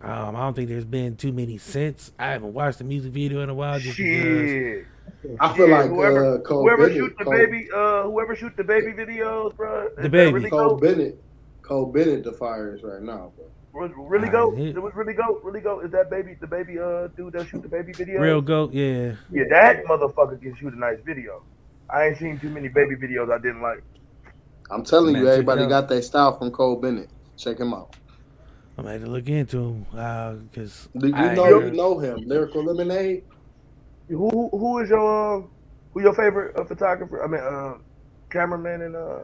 Um, 0.00 0.34
I 0.34 0.40
don't 0.40 0.54
think 0.54 0.68
there's 0.68 0.84
been 0.84 1.14
too 1.16 1.32
many 1.32 1.58
since. 1.58 2.12
I 2.18 2.30
haven't 2.32 2.52
watched 2.52 2.80
a 2.80 2.84
music 2.84 3.12
video 3.12 3.42
in 3.42 3.48
a 3.48 3.54
while 3.54 3.78
just 3.78 3.96
because. 3.96 4.86
Shit. 5.22 5.36
I 5.40 5.56
feel 5.56 5.68
Yeah, 5.68 5.78
like 5.80 5.90
whoever, 5.90 6.34
uh, 6.34 6.38
Cole 6.40 6.62
whoever 6.62 6.82
Bennett, 6.88 6.96
shoot 6.98 7.14
the 7.18 7.24
Cole, 7.24 7.32
baby, 7.34 7.68
uh, 7.74 8.02
whoever 8.04 8.36
shoot 8.36 8.56
the 8.56 8.64
baby 8.64 8.92
videos, 8.92 9.56
bro. 9.56 9.88
The 9.96 10.08
baby. 10.08 10.32
Really 10.32 10.50
Cole 10.50 10.70
go, 10.70 10.76
Bennett, 10.76 11.22
Cole 11.62 11.86
Bennett, 11.86 12.24
the 12.24 12.32
fire 12.32 12.74
is 12.74 12.82
right 12.82 13.02
now, 13.02 13.32
bro. 13.36 13.46
was 13.74 13.90
really 13.96 14.28
Ah, 14.28 14.32
go. 14.32 14.50
he- 14.56 14.70
It 14.70 14.82
was 14.82 14.94
really 14.94 15.12
go. 15.14 15.40
Really 15.44 15.60
go. 15.60 15.80
Is 15.80 15.90
that 15.92 16.10
baby 16.10 16.36
the 16.40 16.46
baby 16.46 16.78
uh 16.78 17.08
dude 17.16 17.32
that 17.34 17.46
shoot 17.46 17.62
the 17.62 17.68
baby 17.68 17.92
video? 17.92 18.20
Real 18.20 18.40
goat, 18.40 18.72
yeah. 18.72 19.12
Yeah, 19.30 19.44
that 19.50 19.84
motherfucker 19.84 20.40
can 20.40 20.54
shoot 20.56 20.72
a 20.74 20.78
nice 20.78 20.98
video. 21.04 21.42
I 21.90 22.06
ain't 22.06 22.18
seen 22.18 22.38
too 22.40 22.48
many 22.50 22.68
baby 22.68 22.96
videos 22.96 23.30
I 23.32 23.38
didn't 23.38 23.62
like. 23.62 23.82
I'm 24.70 24.82
telling 24.84 25.12
Man, 25.14 25.22
you, 25.22 25.28
everybody 25.28 25.66
got 25.66 25.88
their 25.88 26.02
style 26.02 26.36
from 26.36 26.50
Cole 26.50 26.76
Bennett. 26.76 27.08
Check 27.36 27.58
him 27.60 27.72
out. 27.72 27.94
I'm 28.76 28.84
gonna 28.84 29.06
look 29.06 29.28
into 29.28 29.58
him 29.58 29.86
because 30.50 30.88
Do 30.96 31.08
you 31.08 31.14
I 31.14 31.34
know 31.34 31.44
heard- 31.60 31.64
you 31.72 31.76
know 31.76 31.98
him? 31.98 32.18
Lyrical 32.26 32.64
Lemonade. 32.64 33.24
Who 34.08 34.30
who, 34.30 34.48
who 34.50 34.78
is 34.80 34.88
your 34.88 35.38
uh, 35.38 35.42
who 35.92 36.00
your 36.00 36.14
favorite 36.14 36.56
uh, 36.56 36.64
photographer? 36.64 37.22
I 37.22 37.26
mean, 37.26 37.40
uh, 37.40 37.74
cameraman 38.30 38.82
in 38.82 38.94
uh, 38.96 39.22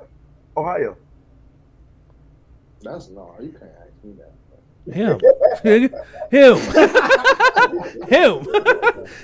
Ohio. 0.56 0.96
That's 2.82 3.08
no, 3.08 3.34
you 3.40 3.50
can't 3.50 3.70
ask 3.80 4.04
me 4.04 4.14
that. 4.18 4.32
him, 4.92 5.18
him, 6.30 6.58
him. 8.08 8.46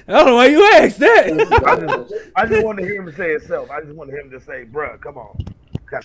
I 0.08 0.12
don't 0.12 0.26
know 0.26 0.36
why 0.36 0.46
you 0.46 0.64
asked 0.76 0.98
that. 1.00 2.32
I 2.36 2.46
just 2.46 2.64
want 2.64 2.78
to 2.78 2.84
hear 2.84 3.02
him 3.02 3.12
say 3.14 3.32
itself. 3.32 3.70
I 3.70 3.82
just 3.82 3.94
want 3.94 4.10
him 4.10 4.30
to 4.30 4.40
say, 4.40 4.64
"Bruh, 4.64 4.98
come 5.00 5.18
on." 5.18 5.36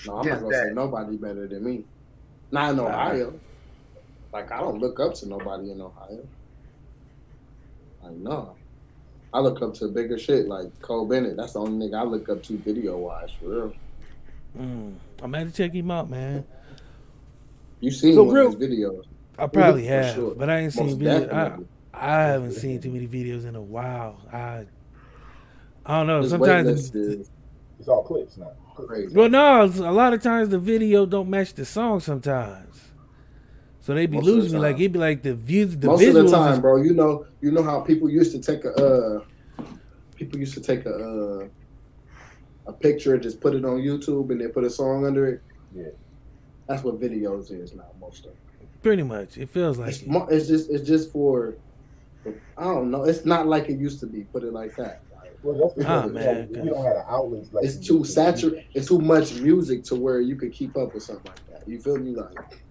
No, 0.05 0.17
I'm 0.17 0.27
not 0.27 0.41
gonna 0.41 0.53
say 0.53 0.73
nobody 0.73 1.15
better 1.15 1.47
than 1.47 1.63
me. 1.63 1.85
Not 2.51 2.73
in 2.73 2.79
Ohio. 2.79 3.39
Like 4.33 4.51
I 4.51 4.59
don't 4.59 4.79
look 4.79 4.99
up 4.99 5.13
to 5.15 5.29
nobody 5.29 5.71
in 5.71 5.79
Ohio. 5.79 6.27
I 8.03 8.09
know. 8.09 8.55
I 9.33 9.39
look 9.39 9.61
up 9.61 9.73
to 9.75 9.87
bigger 9.89 10.17
shit 10.17 10.47
like 10.47 10.67
Cole 10.81 11.05
Bennett. 11.05 11.35
That's 11.37 11.53
the 11.53 11.59
only 11.59 11.87
nigga 11.87 11.99
I 11.99 12.03
look 12.03 12.29
up 12.29 12.41
to 12.43 12.57
video 12.57 12.97
wise 12.97 13.29
for 13.39 13.45
real. 13.49 13.73
Mm, 14.57 14.93
I'm 15.21 15.31
gonna 15.31 15.51
check 15.51 15.73
him 15.73 15.91
out, 15.91 16.09
man. 16.09 16.45
You 17.81 17.91
seen 17.91 18.15
So 18.15 18.23
one 18.23 18.33
real- 18.35 18.47
of 18.53 18.59
his 18.59 18.69
videos? 18.69 19.03
I 19.37 19.47
probably 19.47 19.83
For 19.83 19.89
have, 19.93 20.15
sure. 20.15 20.35
but 20.35 20.49
I 20.49 20.59
ain't 20.59 20.73
seen 20.73 20.85
Most 20.87 20.99
videos. 20.99 21.33
I. 21.33 21.57
I 21.97 22.23
haven't 22.23 22.51
seen 22.53 22.81
too 22.81 22.91
many 22.91 23.07
videos 23.07 23.45
in 23.45 23.55
a 23.55 23.61
while. 23.61 24.19
I 24.31 24.65
I 25.85 25.97
don't 25.99 26.07
know. 26.07 26.21
His 26.21 26.31
Sometimes, 26.31 26.91
waitlist 26.91 27.29
It's 27.79 27.87
all 27.87 28.03
clips 28.03 28.37
now. 28.37 28.51
crazy. 28.75 29.15
well, 29.15 29.29
no, 29.29 29.63
a 29.63 29.91
lot 29.91 30.13
of 30.13 30.21
times 30.21 30.49
the 30.49 30.59
video 30.59 31.05
don't 31.05 31.29
match 31.29 31.53
the 31.53 31.63
song. 31.65 31.99
Sometimes, 32.01 32.84
so 33.85 33.93
they'd 33.93 34.09
be 34.09 34.17
Most 34.17 34.27
of 34.27 34.33
the 34.35 34.41
losing 34.41 34.59
me. 34.59 34.65
Like 34.67 34.75
it'd 34.77 34.91
be 34.93 34.99
like 34.99 35.21
the 35.21 35.35
views, 35.35 35.77
the 35.77 35.87
Most 35.87 36.01
visuals. 36.01 36.25
of 36.25 36.31
the 36.31 36.37
time, 36.37 36.61
bro. 36.61 36.77
You 36.77 36.93
know, 36.93 37.25
you 37.41 37.51
know 37.51 37.61
how 37.63 37.81
people 37.81 38.09
used 38.09 38.31
to 38.31 38.39
take 38.41 38.65
a 38.65 38.73
uh, 38.73 39.19
people 40.15 40.39
used 40.39 40.55
to 40.55 40.61
take 40.61 40.85
a 40.87 40.95
uh, 40.95 41.47
a 42.67 42.73
picture 42.73 43.13
and 43.13 43.21
just 43.21 43.39
put 43.39 43.53
it 43.53 43.63
on 43.63 43.77
YouTube 43.77 44.31
and 44.31 44.41
then 44.41 44.49
put 44.49 44.63
a 44.63 44.69
song 44.69 45.05
under 45.05 45.27
it. 45.27 45.41
Yeah. 45.75 45.83
That's 46.67 46.83
what 46.83 46.99
videos 46.99 47.51
is 47.51 47.73
now. 47.75 47.85
Most 48.01 48.25
of. 48.25 48.31
It. 48.31 48.81
pretty 48.81 49.03
much, 49.03 49.37
it 49.37 49.49
feels 49.49 49.77
like 49.77 49.89
It's, 49.89 50.01
it. 50.01 50.07
mo- 50.07 50.27
it's 50.31 50.47
just 50.47 50.69
it's 50.71 50.87
just 50.87 51.11
for 51.11 51.55
I 52.57 52.63
don't 52.63 52.89
know. 52.89 53.03
It's 53.03 53.23
not 53.23 53.45
like 53.47 53.69
it 53.69 53.77
used 53.77 53.99
to 53.99 54.07
be. 54.07 54.21
Put 54.23 54.43
it 54.43 54.51
like 54.53 54.75
that. 54.77 55.01
Well, 55.43 55.59
that's 55.59 55.73
because 55.75 56.05
Ah, 56.05 56.07
man, 56.07 56.51
don't, 56.51 56.63
we 56.63 56.69
don't 56.71 56.83
have 56.83 56.95
the 56.95 57.05
outlets 57.07 57.53
like 57.53 57.65
it's 57.65 57.77
too 57.77 58.03
saturated. 58.03 58.65
It's 58.73 58.87
too 58.87 58.97
much 58.97 59.35
music 59.35 59.83
to 59.89 59.95
where 59.95 60.19
you 60.21 60.35
could 60.35 60.51
keep 60.53 60.75
up 60.75 60.95
with 60.95 61.03
something 61.03 61.29
like 61.31 61.45
that. 61.51 61.69
You 61.69 61.79
feel 61.79 61.97
me? 61.97 62.15
Like 62.15 62.64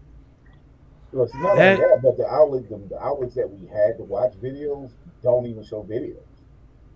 Look, 1.14 1.28
it's 1.28 1.34
not 1.36 1.56
That- 1.56 1.78
only 1.78 1.88
that, 1.88 2.02
but 2.02 2.16
the 2.16 2.26
outlets, 2.26 2.68
the, 2.68 2.76
the 2.88 3.00
outlets 3.00 3.34
that 3.36 3.48
we 3.50 3.66
had 3.68 3.96
to 3.98 4.04
watch 4.04 4.32
videos 4.42 4.90
don't 5.22 5.46
even 5.46 5.64
show 5.64 5.82
videos. 5.82 6.16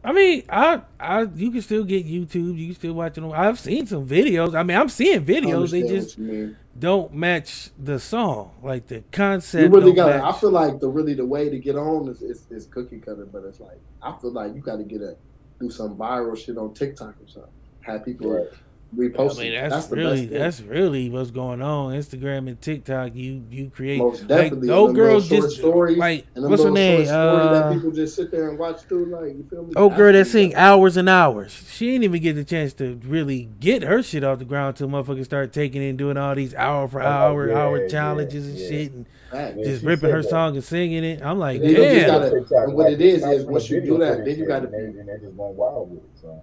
I 0.05 0.13
mean, 0.13 0.45
I, 0.49 0.81
I, 1.01 1.23
you 1.23 1.51
can 1.51 1.61
still 1.61 1.83
get 1.85 2.07
YouTube. 2.07 2.57
You 2.57 2.67
can 2.67 2.75
still 2.77 2.93
watch 2.95 3.19
it. 3.19 3.25
On, 3.25 3.33
I've 3.33 3.59
seen 3.59 3.85
some 3.87 4.07
videos. 4.07 4.55
I 4.55 4.63
mean, 4.63 4.77
I'm 4.77 4.89
seeing 4.89 5.25
videos. 5.25 5.71
They 5.73 5.83
just 5.83 6.17
what 6.19 6.27
you 6.27 6.33
mean. 6.33 6.57
don't 6.79 7.13
match 7.13 7.71
the 7.79 7.99
song, 7.99 8.53
like 8.63 8.87
the 8.87 9.03
concept. 9.11 9.65
You 9.65 9.69
really 9.81 9.93
got. 9.93 10.21
I 10.21 10.39
feel 10.39 10.53
like 10.53 10.79
the 10.79 10.89
really 10.89 11.15
the 11.15 11.27
way 11.27 11.49
to 11.49 11.59
get 11.59 11.75
on 11.77 12.09
is, 12.09 12.23
is, 12.23 12.45
is 12.49 12.67
cookie 12.67 13.01
cutter, 13.01 13.27
but 13.27 13.43
it's 13.45 13.59
like 13.59 13.81
I 14.01 14.17
feel 14.21 14.31
like 14.31 14.55
you 14.55 14.61
got 14.61 14.77
to 14.77 14.85
get 14.85 15.03
a 15.03 15.17
do 15.59 15.69
some 15.69 15.97
viral 15.97 16.39
shit 16.39 16.57
on 16.57 16.75
TikTok 16.75 17.17
or 17.21 17.27
something. 17.29 17.51
Have 17.81 18.05
people 18.05 18.31
Right. 18.31 18.47
Repost. 18.97 19.39
I 19.39 19.43
mean, 19.43 19.53
it. 19.53 19.69
that's, 19.71 19.87
the 19.87 19.97
really 19.97 20.21
best 20.27 20.29
thing. 20.31 20.39
that's 20.39 20.61
really 20.63 21.11
what's 21.11 21.31
going 21.31 21.61
on. 21.61 21.93
Instagram 21.93 22.49
and 22.49 22.61
TikTok. 22.61 23.15
You 23.15 23.45
you 23.51 23.71
create 23.71 23.99
most 23.99 24.21
like 24.23 24.29
definitely. 24.29 24.69
the 24.69 24.73
and 24.73 24.79
old 24.79 24.89
them 24.91 24.97
girls 24.97 25.29
just 25.29 25.57
stories, 25.59 25.97
like 25.99 26.27
what's 26.35 26.63
her 26.63 26.71
name? 26.71 27.05
short 27.05 27.09
stories 27.09 27.51
that 27.51 27.65
Uh, 27.67 27.73
people 27.75 27.91
just 27.91 28.17
sit 28.17 28.31
there 28.31 28.49
and 28.49 28.59
watch 28.59 28.81
through. 28.83 29.07
Like 29.07 29.37
you 29.37 29.47
feel 29.51 29.65
me? 29.65 29.73
old 29.77 29.95
girl 29.95 30.07
that 30.07 30.13
That's- 30.13 30.31
sing 30.31 30.55
hours 30.55 30.97
and 30.97 31.09
hours. 31.09 31.53
She 31.71 31.87
didn't 31.87 32.05
even 32.05 32.23
get 32.23 32.35
the 32.35 32.45
chance 32.45 32.73
to 32.75 32.99
really 33.05 33.49
get 33.61 33.83
her 33.83 34.03
shit 34.03 34.25
off 34.25 34.39
the 34.39 34.45
ground 34.45 34.81
until 34.81 34.89
motherfuckers 34.89 35.25
start 35.27 35.53
taking 35.53 35.83
it 35.83 35.91
and 35.91 35.99
doing 35.99 36.17
all 36.17 36.35
these 36.35 36.55
hour 36.55 36.89
for 36.89 37.03
Oh, 37.03 37.07
hour 37.07 37.49
yeah, 37.51 37.59
hour 37.59 37.83
yeah, 37.83 37.89
challenges 37.89 38.47
and 38.49 38.59
yeah. 38.59 38.69
shit 38.69 38.93
and 38.93 39.07
Fact. 39.31 39.57
Yeah, 39.59 39.65
just 39.65 39.85
ripping 39.85 40.09
her 40.11 40.23
that. 40.23 40.31
song 40.31 40.55
and 40.55 40.65
singing 40.65 41.05
it. 41.05 41.21
I'm 41.23 41.39
like, 41.39 41.61
And 41.61 41.65
then 41.65 41.71
you 41.71 42.01
just 42.01 42.07
damn. 42.07 42.21
gotta- 42.49 42.65
and 42.65 42.75
what 42.75 42.91
it 42.93 43.01
is 43.03 43.23
is 43.23 43.43
some 43.43 43.53
once 43.53 43.69
you 43.69 43.81
do 43.83 43.99
that, 43.99 44.25
then 44.25 44.39
you 44.39 44.47
gotta 44.47 44.67
be- 44.69 44.77
and 44.79 45.07
they're 45.07 45.19
just 45.19 45.37
going 45.37 45.55
wild 45.55 45.91
with 45.91 45.99
it. 46.03 46.11
So 46.23 46.43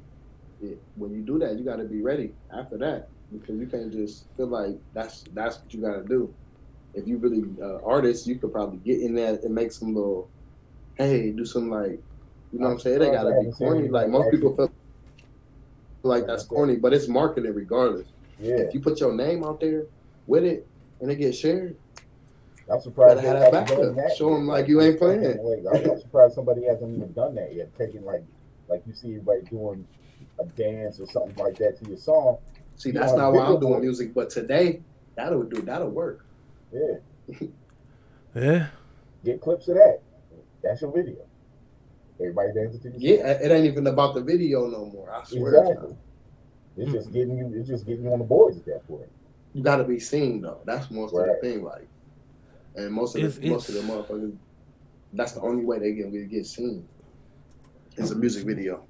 Yeah, 0.62 0.76
when 0.96 1.14
you 1.14 1.22
do 1.22 1.38
that, 1.40 1.58
you 1.58 1.66
got 1.66 1.78
to 1.78 1.84
be 1.84 2.02
ready 2.02 2.32
after 2.54 2.78
that 2.78 3.10
because 3.32 3.60
you 3.60 3.68
can't 3.68 3.92
just 3.92 4.26
feel 4.38 4.48
like 4.48 4.78
that's 4.94 5.24
that's 5.34 5.60
what 5.60 5.74
you 5.74 5.82
got 5.82 5.96
to 5.96 6.04
do. 6.04 6.34
If 6.94 7.08
you 7.08 7.18
really 7.18 7.44
uh, 7.62 7.80
artist, 7.84 8.26
you 8.26 8.36
could 8.36 8.52
probably 8.54 8.78
get 8.78 9.02
in 9.02 9.14
there 9.16 9.38
and 9.44 9.54
make 9.54 9.72
some 9.72 9.94
little 9.94 10.30
hey, 10.96 11.32
do 11.32 11.44
some 11.46 11.70
like, 11.70 12.00
you 12.54 12.60
know 12.60 12.68
what 12.68 12.74
I'm 12.74 12.80
saying? 12.80 13.00
They 13.00 13.12
gotta 13.12 13.38
be 13.42 13.52
corny. 13.52 13.90
Like 13.90 14.08
most 14.10 14.32
people 14.32 14.56
feel 14.56 14.72
like 16.04 16.26
that's 16.26 16.44
corny, 16.44 16.78
but 16.78 16.94
it's 16.94 17.08
marketing 17.10 17.54
regardless. 17.54 18.08
Yeah, 18.40 18.56
If 18.56 18.74
you 18.74 18.80
put 18.80 19.00
your 19.00 19.14
name 19.14 19.44
out 19.44 19.60
there 19.60 19.86
with 20.28 20.44
it 20.46 20.66
and 21.02 21.12
it 21.12 21.16
gets 21.16 21.38
shared, 21.38 21.76
I'm 22.72 22.80
surprised. 22.82 23.22
Gotta 23.22 23.28
have 23.28 23.52
they 23.52 23.52
that 23.52 23.68
done 23.68 23.78
backup. 23.80 23.96
that 23.96 24.16
Show 24.18 24.34
'em 24.36 24.46
yet. 24.46 24.52
like 24.54 24.68
you 24.70 24.82
ain't 24.82 24.98
playing. 24.98 25.38
I'm 25.74 26.00
surprised 26.00 26.36
somebody 26.36 26.64
hasn't 26.64 26.96
even 26.96 27.12
done 27.14 27.36
that 27.36 27.54
yet. 27.54 27.78
Taking 27.78 28.06
like, 28.06 28.24
like 28.70 28.84
you 28.88 28.94
see 28.94 29.10
everybody 29.10 29.42
doing 29.42 29.86
a 30.40 30.46
dance 30.46 31.00
or 31.00 31.08
something 31.08 31.36
like 31.44 31.58
that 31.58 31.78
to 31.82 31.90
your 31.90 31.98
song. 31.98 32.38
see, 32.76 32.90
You 32.90 32.94
that's 33.00 33.14
not 33.14 33.30
a 33.30 33.32
why 33.32 33.46
I'm 33.46 33.60
doing 33.60 33.74
for 33.76 33.80
music. 33.80 34.14
But 34.14 34.30
today, 34.30 34.82
that'll 35.16 35.44
do. 35.44 35.62
That'll 35.62 35.90
work. 35.90 36.26
Yeah, 36.74 37.38
Yeah. 38.36 38.68
get 39.24 39.42
clips 39.42 39.68
of 39.70 39.76
that. 39.76 40.00
That's 40.62 40.82
your 40.82 40.92
video. 40.92 41.18
Everybody 42.20 42.54
dancing 42.54 42.80
to 42.82 43.00
your 43.00 43.18
Yeah, 43.20 43.32
it 43.32 43.52
ain't 43.52 43.66
even 43.66 43.88
about 43.88 44.16
the 44.16 44.22
video 44.22 44.68
no 44.68 44.86
more. 44.86 45.12
I 45.12 45.24
song. 45.24 45.40
swear. 45.40 45.56
exactly. 45.56 45.96
It's 46.78 46.92
just 46.92 47.08
hmm. 47.08 47.14
getting 47.14 47.38
you. 47.38 47.54
It's 47.56 47.68
just 47.70 47.86
getting 47.86 48.06
you 48.06 48.12
on 48.14 48.20
the 48.20 48.26
boards 48.26 48.58
at 48.58 48.66
that 48.66 48.88
point. 48.88 49.10
You 49.54 49.64
gotta 49.64 49.84
be 49.86 50.00
seen 50.00 50.42
though. 50.42 50.60
That's 50.66 50.92
most 50.92 51.14
of 51.14 51.26
the 51.26 51.38
thing. 51.42 51.64
Like, 51.64 51.88
and 52.76 52.92
most 52.92 53.16
of 53.16 53.24
It's- 53.24 53.38
the 53.38 53.50
most 53.50 53.70
of 53.70 53.76
the 53.76 53.82
motherfuckers. 53.82 54.36
That's 55.14 55.32
the 55.32 55.42
only 55.42 55.64
way 55.64 55.80
they 55.80 55.94
can 55.94 56.12
really 56.12 56.26
get 56.26 56.46
seen. 56.46 56.86
It's 57.96 58.12
a 58.12 58.16
music 58.16 58.46
video. 58.46 58.84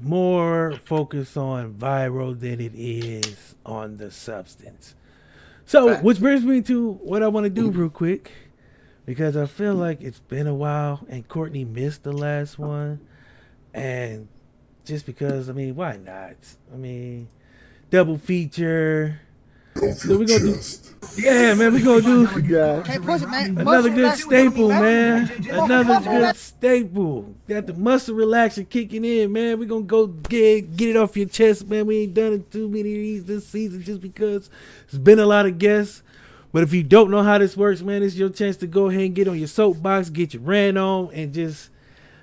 More 0.00 0.72
focused 0.84 1.36
on 1.36 1.74
viral 1.74 2.38
than 2.38 2.60
it 2.60 2.72
is 2.74 3.54
on 3.64 3.96
the 3.96 4.10
substance. 4.10 4.94
So, 5.64 5.88
Facts. 5.88 6.02
which 6.02 6.20
brings 6.20 6.44
me 6.44 6.60
to 6.62 6.92
what 6.94 7.22
I 7.22 7.28
want 7.28 7.44
to 7.44 7.50
do 7.50 7.70
real 7.70 7.88
quick, 7.88 8.32
because 9.06 9.36
I 9.36 9.46
feel 9.46 9.74
like 9.74 10.00
it's 10.00 10.20
been 10.20 10.46
a 10.46 10.54
while, 10.54 11.06
and 11.08 11.26
Courtney 11.26 11.64
missed 11.64 12.02
the 12.02 12.12
last 12.12 12.58
one, 12.58 13.00
and 13.72 14.28
just 14.84 15.06
because, 15.06 15.48
I 15.48 15.52
mean, 15.52 15.74
why 15.76 15.96
not? 15.96 16.36
I 16.72 16.76
mean, 16.76 17.28
double 17.90 18.18
feature. 18.18 19.20
So 19.74 20.18
we 20.18 20.26
gonna 20.26 20.40
do, 20.40 20.58
yeah, 21.16 21.54
man. 21.54 21.72
We 21.72 21.82
gonna 21.82 22.02
do 22.02 22.28
oh 22.28 22.82
Can't 22.84 23.04
push 23.04 23.22
it, 23.22 23.28
man. 23.28 23.58
another 23.58 23.64
Muscle 23.64 23.90
good 23.94 24.18
staple, 24.18 24.68
man. 24.68 25.26
man. 25.26 25.50
Another 25.50 26.00
good 26.00 26.36
staple. 26.36 27.34
Got 27.48 27.66
the 27.66 27.74
muscle 27.74 28.14
relaxer 28.14 28.68
kicking 28.68 29.04
in, 29.04 29.32
man. 29.32 29.58
We 29.58 29.66
gonna 29.66 29.82
go 29.82 30.06
get 30.06 30.76
get 30.76 30.90
it 30.90 30.96
off 30.96 31.16
your 31.16 31.26
chest, 31.26 31.66
man. 31.68 31.86
We 31.86 32.02
ain't 32.02 32.14
done 32.14 32.34
it 32.34 32.50
too 32.50 32.68
many 32.68 32.80
of 32.94 33.00
these 33.00 33.24
this 33.24 33.46
season 33.48 33.82
just 33.82 34.00
because 34.00 34.50
it's 34.84 34.98
been 34.98 35.18
a 35.18 35.26
lot 35.26 35.46
of 35.46 35.58
guests. 35.58 36.02
But 36.52 36.62
if 36.62 36.72
you 36.74 36.82
don't 36.82 37.10
know 37.10 37.22
how 37.22 37.38
this 37.38 37.56
works, 37.56 37.80
man, 37.80 38.02
it's 38.02 38.14
your 38.14 38.28
chance 38.28 38.58
to 38.58 38.66
go 38.66 38.88
ahead 38.90 39.02
and 39.02 39.14
get 39.14 39.26
on 39.26 39.38
your 39.38 39.48
soapbox, 39.48 40.10
get 40.10 40.34
your 40.34 40.42
rant 40.42 40.76
on, 40.76 41.10
and 41.14 41.32
just 41.32 41.70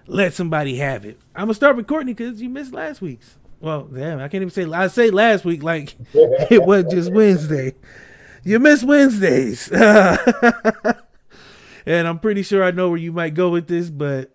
let 0.06 0.34
somebody 0.34 0.78
have 0.78 1.04
it. 1.04 1.20
I'm 1.36 1.46
gonna 1.46 1.56
start 1.56 1.76
with 1.76 1.88
Courtney 1.88 2.14
because 2.14 2.40
you 2.42 2.48
missed 2.48 2.74
last 2.74 3.02
week's. 3.02 3.39
Well, 3.62 3.84
damn, 3.84 4.20
I 4.20 4.30
can't 4.30 4.42
even 4.42 4.50
say 4.50 4.66
I 4.66 4.88
say 4.88 5.12
last 5.12 5.44
week 5.44 5.64
like 5.64 5.96
it 6.14 6.64
was 6.64 6.86
just 6.86 7.12
Wednesday. 7.12 7.74
You 8.44 8.60
miss 8.60 8.84
Wednesdays. 8.84 9.70
and 9.72 10.96
I'm 11.86 12.20
pretty 12.20 12.44
sure 12.44 12.64
I 12.64 12.72
know 12.72 12.90
where 12.90 12.98
you 12.98 13.12
might 13.12 13.34
go 13.34 13.50
with 13.50 13.68
this, 13.68 13.90
but 13.90 14.34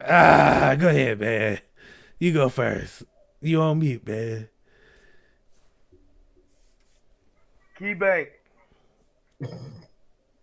ah, 0.00 0.74
go 0.78 0.88
ahead, 0.88 1.20
man. 1.20 1.60
You 2.18 2.32
go 2.32 2.48
first. 2.48 3.04
You 3.40 3.60
on 3.60 3.78
mute, 3.78 4.06
man. 4.06 4.48
Key 7.78 7.94
Bank. 7.94 8.30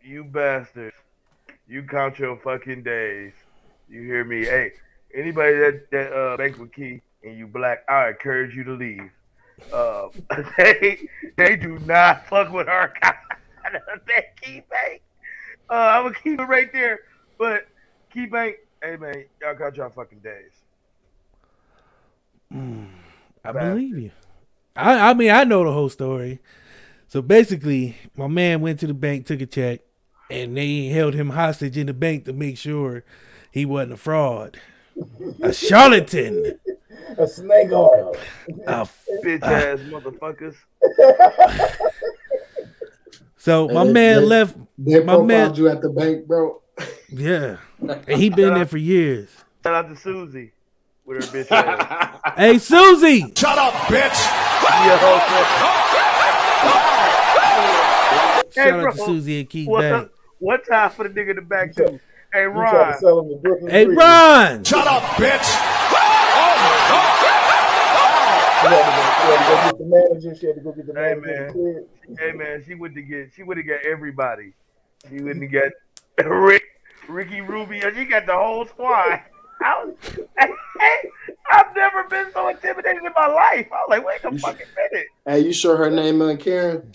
You 0.01 0.23
bastards. 0.23 0.95
You 1.67 1.83
count 1.83 2.19
your 2.19 2.37
fucking 2.37 2.83
days. 2.83 3.33
You 3.89 4.01
hear 4.01 4.23
me? 4.23 4.45
Hey, 4.45 4.73
anybody 5.13 5.57
that 5.57 5.91
that 5.91 6.13
uh 6.13 6.37
banks 6.37 6.59
with 6.59 6.71
Key 6.71 7.01
and 7.23 7.37
you 7.37 7.47
black, 7.47 7.83
I 7.89 8.09
encourage 8.09 8.55
you 8.55 8.63
to 8.65 8.73
leave. 8.73 9.09
Uh, 9.71 10.09
they 10.57 11.07
they 11.37 11.55
do 11.55 11.79
not 11.79 12.27
fuck 12.27 12.51
with 12.51 12.67
our 12.67 12.93
that 13.01 14.41
Key 14.41 14.63
Bank. 14.69 15.01
Uh, 15.69 15.73
I'm 15.73 16.03
gonna 16.03 16.15
keep 16.15 16.39
it 16.39 16.43
right 16.43 16.71
there. 16.73 16.99
But 17.37 17.67
Key 18.11 18.25
Bank, 18.25 18.57
hey 18.81 18.97
man, 18.97 19.25
y'all 19.41 19.55
count 19.55 19.77
your 19.77 19.89
fucking 19.89 20.19
days. 20.19 20.51
I 23.45 23.51
believe 23.51 23.97
you. 23.97 24.11
I, 24.75 25.09
I 25.09 25.13
mean, 25.13 25.31
I 25.31 25.43
know 25.43 25.63
the 25.63 25.71
whole 25.71 25.89
story. 25.89 26.39
So 27.07 27.21
basically, 27.21 27.97
my 28.15 28.27
man 28.27 28.61
went 28.61 28.79
to 28.79 28.87
the 28.87 28.93
bank, 28.93 29.25
took 29.25 29.41
a 29.41 29.45
check, 29.45 29.81
and 30.29 30.57
they 30.57 30.85
held 30.85 31.13
him 31.13 31.31
hostage 31.31 31.77
in 31.77 31.87
the 31.87 31.93
bank 31.93 32.25
to 32.25 32.33
make 32.33 32.57
sure 32.57 33.03
he 33.51 33.65
wasn't 33.65 33.93
a 33.93 33.97
fraud, 33.97 34.59
a 35.41 35.53
charlatan, 35.53 36.59
A 37.17 37.27
snake 37.27 37.71
oil. 37.71 38.15
a 38.67 38.87
Bitch 39.23 39.39
ah. 39.43 39.51
ass 39.51 39.79
motherfuckers. 39.81 40.55
So 43.37 43.67
my 43.67 43.83
They- 43.85 43.91
man 43.93 44.15
they- 44.21 44.25
left. 44.25 44.55
They 44.77 45.03
My 45.03 45.21
man- 45.21 45.53
you 45.55 45.67
at 45.69 45.81
the 45.81 45.89
bank, 45.89 46.25
bro. 46.27 46.61
Yeah, 47.09 47.57
and 48.07 48.19
he 48.19 48.29
been 48.29 48.53
there 48.55 48.65
for 48.65 48.77
years. 48.77 49.29
Shout 49.63 49.75
out 49.75 49.89
to 49.89 49.95
Susie 49.95 50.51
with 51.05 51.23
her 51.23 51.31
bitch 51.43 51.51
ass. 51.51 52.19
Hey 52.37 52.57
Susie, 52.57 53.31
Shut 53.35 53.57
up, 53.57 53.73
bitch! 53.73 54.09
Hey, 58.53 58.69
shout 58.69 58.85
out 58.87 58.95
to. 58.95 59.05
Susie 59.05 59.39
and 59.41 59.49
Keith 59.49 59.67
What, 59.67 59.81
Bank. 59.81 60.09
what 60.39 60.65
time 60.67 60.89
for 60.91 61.07
the 61.07 61.13
nigga 61.13 61.31
in 61.31 61.35
the 61.37 61.41
back 61.43 61.75
too? 61.75 61.99
Hey 62.33 62.43
You 62.43 62.47
Ron, 62.49 62.93
to 62.93 62.97
sell 62.99 63.19
him 63.19 63.29
the 63.43 63.69
Hey 63.71 63.85
Ron, 63.85 64.63
Shut 64.63 64.87
up, 64.87 65.03
bitch! 65.17 65.99
She 68.63 68.69
had 68.69 68.85
to 68.85 68.95
go- 68.95 69.13
she 69.19 69.27
had 69.27 69.37
to 69.37 69.45
go 69.45 69.69
get 69.69 69.77
the 69.77 69.85
manager. 69.85 70.35
She 70.39 70.45
had 70.47 70.55
to 70.55 70.61
go 70.61 70.71
get 70.71 70.87
the 70.87 70.93
Hey, 70.93 71.15
manager. 71.15 71.53
man. 71.55 72.17
hey 72.19 72.31
man, 72.31 72.63
she 72.65 72.75
would 72.75 72.95
have 72.95 73.07
get 73.07 73.31
she 73.35 73.43
would 73.43 73.57
have 73.57 73.67
got 73.67 73.85
everybody. 73.85 74.53
She 75.09 75.21
wouldn't 75.21 75.51
get 75.51 75.73
Rick, 76.25 76.63
Ricky 77.09 77.41
Rubio. 77.41 77.93
She 77.93 78.05
got 78.05 78.25
the 78.25 78.35
whole 78.35 78.65
squad. 78.65 79.21
I 79.61 79.83
was, 79.85 79.95
I've 81.51 81.75
never 81.75 82.03
been 82.09 82.27
so 82.33 82.47
intimidated 82.49 83.03
in 83.03 83.11
my 83.15 83.27
life. 83.27 83.67
I 83.71 83.75
was 83.75 83.87
like, 83.89 84.05
wait 84.05 84.23
a 84.23 84.37
fucking 84.39 84.65
minute. 84.75 85.07
Hey, 85.25 85.39
you 85.39 85.53
sure 85.53 85.77
her 85.77 85.89
name 85.89 86.21
ain't 86.21 86.39
Karen? 86.39 86.91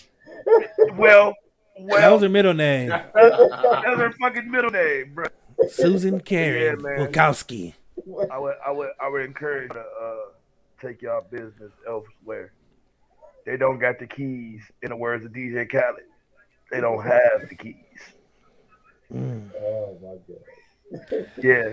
Well, 0.96 1.34
well, 1.78 2.00
that 2.00 2.10
was 2.12 2.22
her 2.22 2.28
middle 2.28 2.54
name, 2.54 2.88
that 3.14 3.14
was 3.14 3.98
her 3.98 4.12
fucking 4.20 4.50
middle 4.50 4.70
name, 4.70 5.12
bro. 5.14 5.26
Susan 5.68 6.20
Karen 6.20 6.62
Yeah, 6.62 6.74
man. 6.96 7.12
Wachowski. 7.12 7.74
I 8.30 8.38
would, 8.38 8.54
I 8.66 8.70
would, 8.70 8.90
I 9.00 9.08
would 9.08 9.22
encourage 9.24 9.70
to 9.70 9.78
uh, 9.80 10.14
take 10.80 11.02
y'all 11.02 11.24
business 11.30 11.72
elsewhere. 11.86 12.52
They 13.46 13.56
don't 13.56 13.78
got 13.78 13.98
the 13.98 14.06
keys. 14.06 14.60
In 14.82 14.90
the 14.90 14.96
words 14.96 15.24
of 15.24 15.32
DJ 15.32 15.70
Khaled, 15.70 16.04
they 16.70 16.80
don't 16.80 17.02
have 17.02 17.48
the 17.48 17.54
keys. 17.54 17.74
Mm. 19.12 19.50
Oh 19.60 19.98
my 20.02 20.16
god. 20.28 21.26
Yeah. 21.42 21.72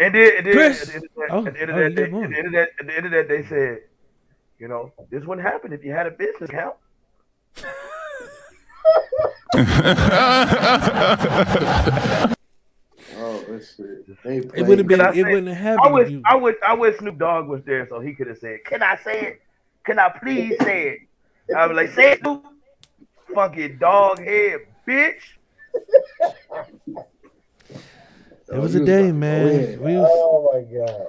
And 0.00 0.14
then, 0.14 0.32
and 0.36 0.46
then 0.46 0.52
Chris. 0.54 0.82
at 0.82 0.88
the 0.88 0.94
end 0.94 1.04
of 1.04 1.12
that, 1.16 1.46
at 1.46 1.54
the 1.54 1.60
end 1.60 1.70
of 1.70 1.76
that, 1.76 1.90
you 1.90 1.94
they, 1.96 2.02
got 2.02 2.10
more. 2.12 2.24
at 2.24 2.30
the 2.30 2.36
end 2.38 2.46
of 2.46 2.52
that, 2.52 2.68
at 2.78 2.86
the 2.86 2.96
end 2.96 3.06
of 3.06 3.12
that, 3.12 3.28
they 3.28 3.44
said, 3.46 3.78
you 4.58 4.68
know, 4.68 4.92
this 5.10 5.24
wouldn't 5.24 5.46
happen 5.46 5.72
if 5.72 5.84
you 5.84 5.92
had 5.92 6.06
a 6.06 6.10
business 6.12 6.50
account. 6.50 6.76
Oh, 13.60 13.64
shit. 13.76 14.22
They 14.24 14.36
It 14.38 14.48
playing. 14.50 14.66
would 14.66 14.78
have 14.78 14.86
been. 14.88 15.00
It 15.00 15.24
wouldn't 15.24 15.48
have 15.48 15.56
I 15.56 15.88
happened. 15.88 15.94
wish, 15.94 16.10
if 16.12 16.22
I 16.24 16.34
wish, 16.36 16.56
I 16.66 16.74
wish 16.74 16.98
Snoop 16.98 17.18
Dogg 17.18 17.48
was 17.48 17.62
there 17.64 17.86
so 17.88 18.00
he 18.00 18.14
could 18.14 18.26
have 18.28 18.38
said, 18.38 18.64
"Can 18.64 18.82
I 18.82 18.96
say 18.96 19.20
it? 19.22 19.40
Can 19.84 19.98
I 19.98 20.08
please 20.22 20.56
say 20.62 20.88
it?" 20.88 21.54
I 21.56 21.66
was 21.66 21.76
like, 21.76 21.90
"Say 21.92 22.12
it, 22.12 22.20
Snoop." 22.20 22.44
Fucking 23.34 23.78
dog 23.78 24.18
head, 24.24 24.60
bitch. 24.86 25.20
It 28.50 28.58
was 28.58 28.74
Oh, 28.74 28.82
a 28.82 28.84
day, 28.86 29.08
about 29.10 29.14
man. 29.18 29.76
go. 29.76 29.82
We 29.82 29.96
was, 29.96 30.08
Oh 30.10 30.50
my 30.52 30.62
god. 30.78 31.06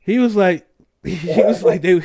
he 0.00 0.18
was 0.18 0.36
like, 0.36 0.66
he 1.04 1.42
was 1.42 1.62
like 1.62 1.80
they, 1.82 2.00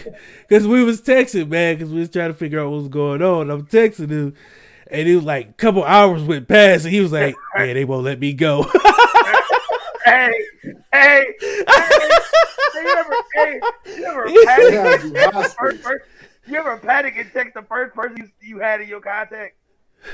because 0.47 0.65
we 0.67 0.83
was 0.83 1.01
texting, 1.01 1.49
man, 1.49 1.75
because 1.75 1.91
we 1.93 1.99
was 1.99 2.09
trying 2.09 2.29
to 2.29 2.33
figure 2.33 2.59
out 2.61 2.69
what 2.69 2.77
was 2.77 2.87
going 2.89 3.21
on. 3.21 3.49
I'm 3.49 3.65
texting 3.65 4.09
him, 4.09 4.33
and 4.89 5.07
it 5.07 5.15
was 5.15 5.25
like 5.25 5.49
a 5.49 5.53
couple 5.53 5.83
hours 5.83 6.23
went 6.23 6.47
past, 6.47 6.85
and 6.85 6.93
he 6.93 7.01
was 7.01 7.11
like, 7.11 7.35
"Yeah, 7.57 7.73
they 7.73 7.85
won't 7.85 8.05
let 8.05 8.19
me 8.19 8.33
go." 8.33 8.65
Hey, 10.09 10.33
hey, 10.93 11.25
hey, 11.41 11.63
you 12.75 12.95
ever, 12.97 13.15
hey, 13.35 13.59
you 13.97 14.05
ever 14.05 14.25
They 14.27 14.45
panic? 14.45 14.73
had 14.73 15.03
you 15.03 15.13
First, 15.13 15.57
hostage. 15.83 16.01
you 16.47 16.57
ever 16.57 16.77
panic 16.77 17.13
and 17.17 17.31
text 17.31 17.53
the 17.53 17.61
first 17.63 17.93
person 17.95 18.17
you, 18.17 18.27
you 18.41 18.59
had 18.59 18.81
in 18.81 18.87
your 18.87 19.01
contact? 19.01 19.55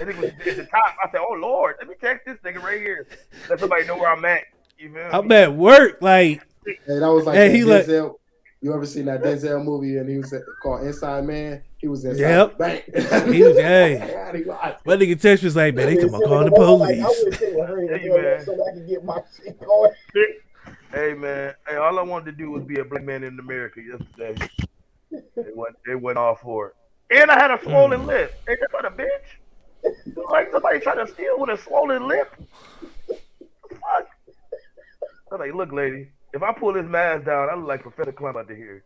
And 0.01 0.09
it 0.09 0.17
was 0.17 0.25
at 0.31 0.43
the 0.57 0.65
top. 0.65 0.95
I 1.03 1.09
said, 1.11 1.21
"Oh 1.27 1.33
Lord, 1.39 1.75
let 1.79 1.87
me 1.87 1.93
text 2.01 2.25
this 2.25 2.37
nigga 2.43 2.61
right 2.61 2.81
here. 2.81 3.05
Let 3.49 3.59
somebody 3.59 3.85
know 3.85 3.97
where 3.97 4.11
I'm 4.11 4.25
at." 4.25 4.41
You 4.79 4.91
feel? 4.91 5.09
I'm 5.13 5.31
at 5.31 5.53
work, 5.53 5.99
like, 6.01 6.41
Hey, 6.65 6.77
that 6.87 7.01
was 7.07 7.25
like 7.25 7.35
Hey, 7.35 7.49
that 7.49 7.55
he 7.55 7.63
like- 7.63 7.85
Denzel, 7.85 8.15
You 8.61 8.73
ever 8.73 8.85
seen 8.85 9.05
that 9.05 9.21
Denzel 9.21 9.63
movie 9.63 9.97
and 9.97 10.09
he 10.09 10.17
was 10.17 10.33
called 10.61 10.83
Inside 10.87 11.25
Man? 11.25 11.61
He 11.77 11.87
was 11.87 12.03
inside 12.05 12.19
Yep. 12.21 12.51
the 12.51 12.57
bank. 12.57 12.83
He 13.33 13.43
was- 13.43 13.57
hey. 13.57 13.97
Yeah, 14.15 14.31
he 14.31 14.43
nigga 14.43 15.21
text 15.21 15.43
was 15.43 15.55
like, 15.55 15.75
man, 15.75 15.87
they 15.87 15.95
talking 15.95 16.09
about 16.09 16.23
calling 16.23 16.49
the 16.53 16.59
Like, 16.59 16.99
I 16.99 17.03
police. 17.03 17.41
would 17.53 17.67
hurry 17.67 17.87
Hey, 17.99 18.09
man. 18.09 18.43
so 18.45 18.53
I 18.65 18.71
can 18.71 18.87
get 18.87 19.03
my 19.03 19.19
shit 19.43 19.59
going. 19.59 19.91
Hey 20.93 21.13
man, 21.13 21.53
hey, 21.67 21.75
all 21.75 21.99
I 21.99 22.01
wanted 22.03 22.25
to 22.25 22.31
do 22.31 22.49
was 22.51 22.63
be 22.63 22.79
a 22.79 22.85
black 22.85 23.03
man 23.03 23.23
in 23.23 23.37
America 23.39 23.81
yesterday. 23.81 24.47
They 25.11 25.51
went, 25.53 25.75
they 25.85 25.95
went 25.95 26.17
all 26.17 26.35
for 26.35 26.67
it. 26.69 26.73
And 27.21 27.29
I 27.29 27.35
had 27.39 27.51
a 27.51 27.61
swollen 27.63 28.01
Mm. 28.01 28.07
lip. 28.07 28.33
Ain't 28.49 28.59
that 28.61 28.69
about 28.69 28.85
a 28.85 28.95
bitch? 28.95 30.25
Like 30.31 30.51
somebody 30.51 30.79
trying 30.79 31.05
to 31.05 31.11
steal 31.13 31.35
with 31.37 31.49
a 31.51 31.57
swollen 31.61 32.07
lip. 32.07 32.33
Fuck? 33.07 34.07
I'm 35.31 35.39
like, 35.39 35.53
look, 35.53 35.71
lady, 35.71 36.09
if 36.35 36.43
I 36.43 36.51
pull 36.51 36.73
this 36.73 36.85
mask 36.85 37.25
down, 37.25 37.49
I 37.49 37.55
look 37.55 37.65
like 37.67 37.81
Professor 37.81 38.11
Klump 38.11 38.35
out 38.35 38.51
of 38.51 38.57
here. 38.57 38.83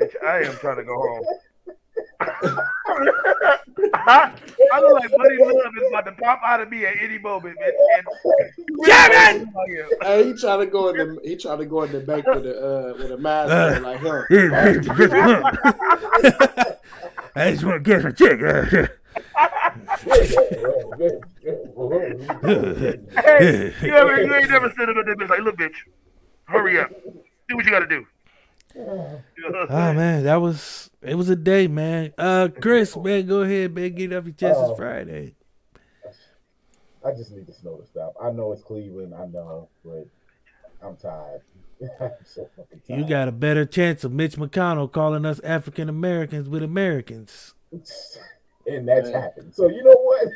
Bitch, 0.00 0.14
I 0.24 0.42
am 0.44 0.54
trying 0.56 0.76
to 0.76 0.84
go 0.84 0.94
home. 0.94 1.24
I, 3.94 4.32
I 4.72 4.80
look 4.80 5.00
like 5.00 5.10
Buddy 5.10 5.36
Love 5.40 5.72
is 5.82 5.88
about 5.88 6.04
to 6.06 6.12
pop 6.12 6.40
out 6.44 6.60
of 6.60 6.70
me 6.70 6.86
at 6.86 6.94
any 7.00 7.18
moment, 7.18 7.58
bitch. 7.58 7.72
And, 7.96 8.06
Kevin! 8.86 9.52
Hey, 10.00 10.24
he 10.26 10.32
trying 10.34 10.60
to 10.60 10.66
go 10.66 10.88
in 10.90 10.96
the 10.96 11.18
he 11.24 11.34
trying 11.36 11.58
to 11.58 11.66
go 11.66 11.82
in 11.82 11.90
the 11.92 12.00
bank 12.00 12.24
with 12.26 12.46
a 12.46 12.56
uh, 12.56 12.94
with 12.96 13.10
a 13.10 13.18
mask 13.18 13.50
Uh. 13.52 13.74
on 13.76 13.82
like 13.82 14.00
him. 14.00 14.24
I 17.34 17.50
just 17.50 17.64
want 17.64 17.82
to 17.84 17.90
get 17.90 18.04
a 18.04 18.12
check. 18.12 18.90
Hey, 22.42 23.72
you 23.82 23.94
ever 23.94 24.22
you 24.22 24.34
ain't 24.34 24.50
never 24.50 24.72
said 24.76 24.88
about 24.88 25.06
that 25.06 25.16
bitch 25.18 25.28
like, 25.28 25.40
look, 25.40 25.56
bitch, 25.56 25.74
hurry 26.52 26.78
up, 26.78 26.90
do 27.48 27.56
what 27.56 27.64
you 27.64 27.70
gotta 27.70 27.86
do. 27.86 28.06
You 28.74 28.80
know 28.84 29.20
what 29.36 29.70
I'm 29.70 29.90
Oh 29.90 29.94
man, 29.94 30.24
that 30.24 30.36
was 30.36 30.90
it 31.02 31.14
was 31.14 31.28
a 31.28 31.36
day, 31.36 31.66
man. 31.66 32.12
Uh 32.16 32.48
Chris, 32.60 32.96
man, 32.96 33.26
go 33.26 33.42
ahead, 33.42 33.74
man, 33.74 33.94
get 33.94 34.12
it 34.12 34.16
off 34.16 34.24
your 34.24 34.34
chest. 34.34 34.58
Oh. 34.58 34.70
It's 34.70 34.78
Friday. 34.78 35.34
I 37.04 37.12
just 37.12 37.32
need 37.32 37.46
the 37.46 37.52
snow 37.52 37.76
to 37.76 37.86
stop. 37.86 38.14
I 38.22 38.30
know 38.30 38.52
it's 38.52 38.62
Cleveland, 38.62 39.12
I 39.14 39.26
know, 39.26 39.68
but 39.84 40.06
I'm 40.82 40.96
tired. 40.96 41.40
I'm 42.00 42.10
so 42.24 42.48
fucking 42.56 42.80
tired. 42.86 43.00
You 43.00 43.06
got 43.06 43.28
a 43.28 43.32
better 43.32 43.66
chance 43.66 44.04
of 44.04 44.12
Mitch 44.12 44.36
McConnell 44.36 44.90
calling 44.90 45.26
us 45.26 45.40
African 45.40 45.88
Americans 45.88 46.48
with 46.48 46.62
Americans. 46.62 47.54
and 48.66 48.86
that's 48.86 49.10
Man. 49.10 49.22
happened. 49.22 49.54
So 49.54 49.68
you 49.68 49.82
know 49.82 49.96
what? 49.96 50.28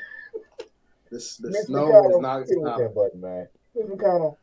This 1.10 1.36
the 1.36 1.52
snow 1.52 1.86
McConnell, 1.86 2.10
is 2.10 2.20
not 2.20 2.38
hit 2.48 2.60
with 2.60 2.78
that 2.78 2.94
button, 2.94 3.20
man. 3.20 3.48
Mitch 3.74 3.86
McConnell, 3.86 4.36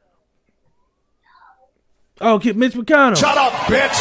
Oh, 2.26 2.40
get 2.40 2.56
Mitch 2.56 2.72
McConnell. 2.72 3.18
Shut 3.18 3.38
up, 3.38 3.52
bitch! 3.68 4.00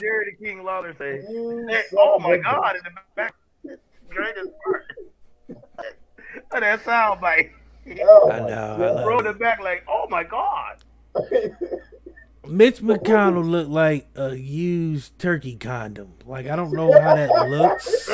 Jerry 0.00 0.36
the 0.36 0.44
King 0.44 0.64
Lawler 0.64 0.92
say, 0.98 1.24
you 1.30 1.68
oh 1.96 2.16
of 2.16 2.22
my 2.22 2.32
a 2.34 2.42
God, 2.42 2.74
in 2.74 2.82
the 2.82 2.90
back, 3.14 3.32
greatest 4.08 4.50
part. 4.64 4.82
That 6.50 6.84
sound 6.84 7.20
bite. 7.20 7.52
bitch. 7.86 8.00
Oh 8.02 8.28
I 8.28 8.40
know, 8.40 8.44
I 8.44 8.48
God. 8.48 8.80
love 8.80 9.04
Throw 9.04 9.18
in 9.20 9.24
the 9.26 9.32
back 9.34 9.60
like, 9.60 9.84
oh 9.88 10.06
my 10.10 10.24
God. 10.24 10.78
Mitch 12.44 12.80
McConnell 12.80 13.48
looked 13.48 13.70
like 13.70 14.08
a 14.16 14.34
used 14.34 15.16
turkey 15.20 15.54
condom. 15.54 16.14
Like 16.26 16.48
I 16.48 16.56
don't 16.56 16.74
know 16.74 16.92
how 16.92 17.14
that 17.14 17.48
looks, 17.48 18.08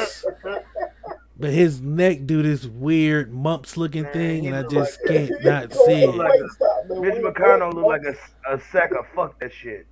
but 1.39 1.51
his 1.51 1.80
neck 1.80 2.26
do 2.26 2.43
this 2.43 2.66
weird 2.66 3.32
mumps 3.32 3.76
looking 3.76 4.05
thing, 4.07 4.47
and 4.47 4.57
I 4.57 4.64
just 4.64 4.99
can't 5.07 5.30
not 5.45 5.72
see 5.72 6.07
Wait, 6.07 6.09
it. 6.09 6.51
stop, 6.51 6.86
man. 6.89 7.01
Mitch 7.01 7.14
McConnell 7.22 7.74
wait, 7.74 7.76
look 7.76 7.84
like 7.86 8.03
a, 8.03 8.55
a 8.55 8.61
sack 8.72 8.91
of 8.93 9.07
fuck 9.14 9.39
that 9.41 9.53
shit. 9.53 9.86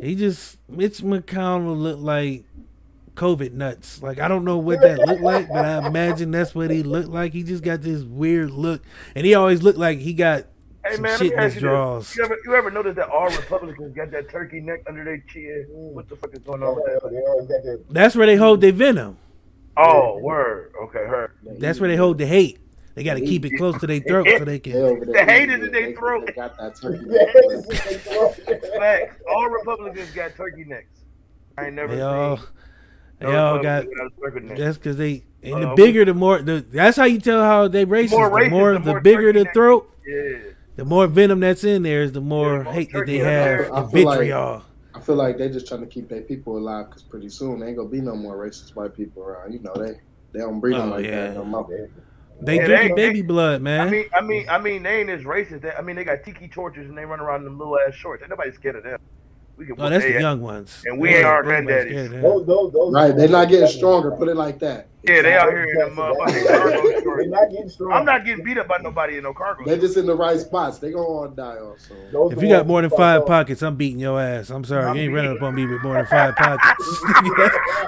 He 0.00 0.14
just 0.14 0.58
Mitch 0.68 0.98
McConnell 0.98 1.80
looked 1.80 2.00
like 2.00 2.44
COVID 3.14 3.52
nuts. 3.52 4.02
Like 4.02 4.18
I 4.18 4.28
don't 4.28 4.44
know 4.44 4.58
what 4.58 4.80
that 4.80 4.98
looked 4.98 5.22
like, 5.22 5.48
but 5.48 5.64
I 5.64 5.86
imagine 5.86 6.32
that's 6.32 6.54
what 6.54 6.70
he 6.70 6.82
looked 6.82 7.08
like. 7.08 7.32
He 7.32 7.42
just 7.44 7.62
got 7.62 7.82
this 7.82 8.02
weird 8.02 8.50
look, 8.50 8.82
and 9.14 9.24
he 9.24 9.34
always 9.34 9.62
looked 9.62 9.78
like 9.78 10.00
he 10.00 10.12
got 10.14 10.46
Hey 10.84 10.94
some 10.94 11.02
man, 11.02 11.12
let 11.12 11.18
shit 11.20 11.30
me 11.30 11.36
in 11.36 11.42
his 11.42 11.54
you 11.54 11.60
drawers. 11.60 12.16
You 12.16 12.24
ever, 12.24 12.38
you 12.44 12.54
ever 12.54 12.70
notice 12.70 12.96
that 12.96 13.08
all 13.08 13.26
Republicans 13.26 13.94
got 13.94 14.10
that 14.10 14.28
turkey 14.30 14.60
neck 14.60 14.82
under 14.88 15.04
their 15.04 15.18
chin? 15.32 15.66
What 15.68 16.08
the 16.08 16.16
fuck 16.16 16.32
is 16.32 16.40
going 16.40 16.62
on 16.62 16.76
with 16.76 16.84
that? 16.84 17.08
They 17.10 17.18
always 17.18 17.48
got 17.48 17.62
that. 17.62 17.84
That's 17.88 18.14
where 18.14 18.26
they 18.26 18.36
hold 18.36 18.58
mm. 18.58 18.62
their 18.62 18.72
venom. 18.72 19.16
Oh, 19.76 20.18
word. 20.18 20.72
Okay, 20.84 21.00
her. 21.06 21.32
That's 21.58 21.78
where 21.80 21.88
they 21.88 21.96
hold 21.96 22.18
the 22.18 22.26
hate. 22.26 22.58
They 22.94 23.04
got 23.04 23.14
to 23.14 23.20
keep 23.20 23.44
it 23.44 23.50
close 23.58 23.78
to 23.80 23.86
their 23.86 24.00
throat 24.08 24.26
so 24.38 24.38
they 24.44 24.58
They 24.58 24.58
can. 24.58 25.00
The 25.12 25.24
hate 25.24 25.50
is 25.50 25.62
in 25.64 25.70
their 25.72 25.92
throat. 25.94 26.24
They 26.26 26.32
got 26.32 26.56
that 26.56 26.76
turkey. 26.80 27.04
Facts. 28.78 29.16
All 29.28 29.48
Republicans 29.48 30.10
got 30.12 30.34
turkey 30.34 30.64
necks. 30.64 30.86
I 31.58 31.66
ain't 31.66 31.74
never 31.74 31.88
They 31.94 31.96
seen. 32.00 32.02
all, 32.06 32.36
no 33.20 33.30
they 33.30 33.36
all 33.36 33.62
got. 33.62 33.84
Republican 33.86 33.90
without 33.90 34.06
a 34.06 34.20
turkey 34.32 34.46
neck. 34.46 34.58
That's 34.58 34.78
because 34.78 34.96
they. 34.96 35.24
And 35.42 35.62
the 35.62 35.68
Uh, 35.70 35.74
bigger, 35.74 36.04
the 36.04 36.14
more. 36.14 36.40
The, 36.42 36.64
that's 36.72 36.96
how 36.96 37.04
you 37.04 37.20
tell 37.20 37.42
how 37.42 37.68
they 37.68 37.84
racist. 37.86 38.10
more 38.10 38.42
the 38.44 38.50
more, 38.50 38.72
the 38.78 38.94
the, 38.94 39.00
bigger 39.00 39.32
turkey 39.32 39.38
the 39.40 39.44
neck. 39.44 39.54
throat, 39.54 39.90
Yeah. 40.06 40.38
the 40.76 40.84
more 40.84 41.06
venom 41.06 41.40
that's 41.40 41.64
in 41.64 41.82
there 41.82 42.02
is 42.02 42.12
the 42.12 42.20
more 42.20 42.62
Yeah, 42.64 42.72
hate 42.72 42.92
that 42.92 43.06
they 43.06 43.18
have. 43.18 43.70
I 43.72 43.80
and 43.82 43.92
feel 43.92 44.06
like- 44.06 44.18
vitriol. 44.20 44.62
I 44.96 45.00
feel 45.00 45.16
like 45.16 45.36
they're 45.38 45.48
just 45.50 45.66
trying 45.68 45.80
to 45.80 45.86
keep 45.86 46.08
their 46.08 46.22
people 46.22 46.56
alive 46.56 46.86
because 46.86 47.02
pretty 47.02 47.28
soon 47.28 47.60
there 47.60 47.68
ain't 47.68 47.76
gonna 47.76 47.88
be 47.88 48.00
no 48.00 48.16
more 48.16 48.36
racist 48.36 48.74
white 48.74 48.94
people 48.94 49.22
around. 49.22 49.52
You 49.52 49.60
know 49.60 49.74
they 49.74 50.00
they 50.32 50.40
don't 50.40 50.60
breed 50.60 50.74
them 50.76 50.92
Oh, 50.92 50.96
like 50.96 51.04
yeah. 51.04 51.28
that 51.28 51.34
no 51.34 51.44
more. 51.44 51.88
They 52.42 52.56
Yeah, 52.56 52.66
drinking 52.66 52.96
they- 52.96 53.08
baby 53.08 53.22
blood, 53.22 53.62
man. 53.62 53.80
I 53.86 53.90
mean, 53.90 54.04
I 54.14 54.20
mean, 54.20 54.48
I 54.48 54.58
mean, 54.58 54.82
they 54.82 55.00
ain't 55.00 55.10
as 55.10 55.22
racist. 55.22 55.62
They, 55.62 55.70
I 55.72 55.80
mean, 55.80 55.96
they 55.96 56.04
got 56.04 56.22
tiki 56.24 56.48
torches 56.48 56.88
and 56.88 56.96
they 56.96 57.04
run 57.04 57.20
around 57.20 57.40
in 57.40 57.44
them 57.44 57.58
little 57.58 57.78
ass 57.86 57.94
shorts. 57.94 58.22
Ain't 58.22 58.30
nobody 58.30 58.52
scared 58.52 58.76
of 58.76 58.82
them. 58.84 58.98
We 59.56 59.64
can 59.64 59.76
oh, 59.78 59.88
that's 59.88 60.04
the 60.04 60.20
young 60.20 60.42
ones. 60.42 60.82
And 60.84 60.98
we 60.98 61.14
ain't 61.14 61.24
our 61.24 61.38
Everybody's 61.38 61.94
granddaddies. 61.94 62.06
scared. 62.08 62.22
Those, 62.22 62.46
those, 62.46 62.72
those 62.74 62.92
Right, 62.92 63.16
they're 63.16 63.28
not 63.28 63.48
getting 63.48 63.68
stronger. 63.68 64.10
Put 64.10 64.28
it 64.28 64.36
like 64.36 64.58
that. 64.58 64.88
Yeah, 65.06 65.22
they 65.22 65.34
out 65.36 65.50
here 65.50 65.64
in 65.64 65.78
them 65.78 65.96
motherfucking 65.96 66.46
cargo 66.48 67.00
shorts. 67.02 67.28
not 67.28 67.50
getting 67.50 67.68
strong. 67.68 67.92
I'm 67.92 68.04
not 68.04 68.24
getting 68.24 68.44
beat 68.44 68.58
up 68.58 68.66
by 68.66 68.78
nobody 68.78 69.18
in 69.18 69.22
no 69.22 69.32
cargo. 69.32 69.64
They're 69.64 69.78
just 69.78 69.96
in 69.96 70.04
the 70.06 70.16
right 70.16 70.38
spots. 70.38 70.78
They 70.78 70.90
gonna 70.90 71.06
all 71.06 71.28
die 71.28 71.58
off 71.58 71.78
soon. 71.80 72.10
Those 72.10 72.32
If 72.32 72.42
you 72.42 72.48
got 72.48 72.66
more 72.66 72.80
than 72.82 72.90
five 72.90 73.22
start 73.22 73.26
pockets, 73.26 73.62
I'm 73.62 73.76
beating 73.76 74.00
your 74.00 74.20
ass. 74.20 74.50
I'm 74.50 74.64
sorry. 74.64 74.84
I'm 74.86 74.96
you 74.96 75.02
ain't 75.02 75.14
running 75.14 75.36
up 75.36 75.42
on 75.42 75.54
me 75.54 75.66
with 75.66 75.82
more 75.82 75.94
than 75.94 76.06
five 76.06 76.34
pockets. 76.34 77.02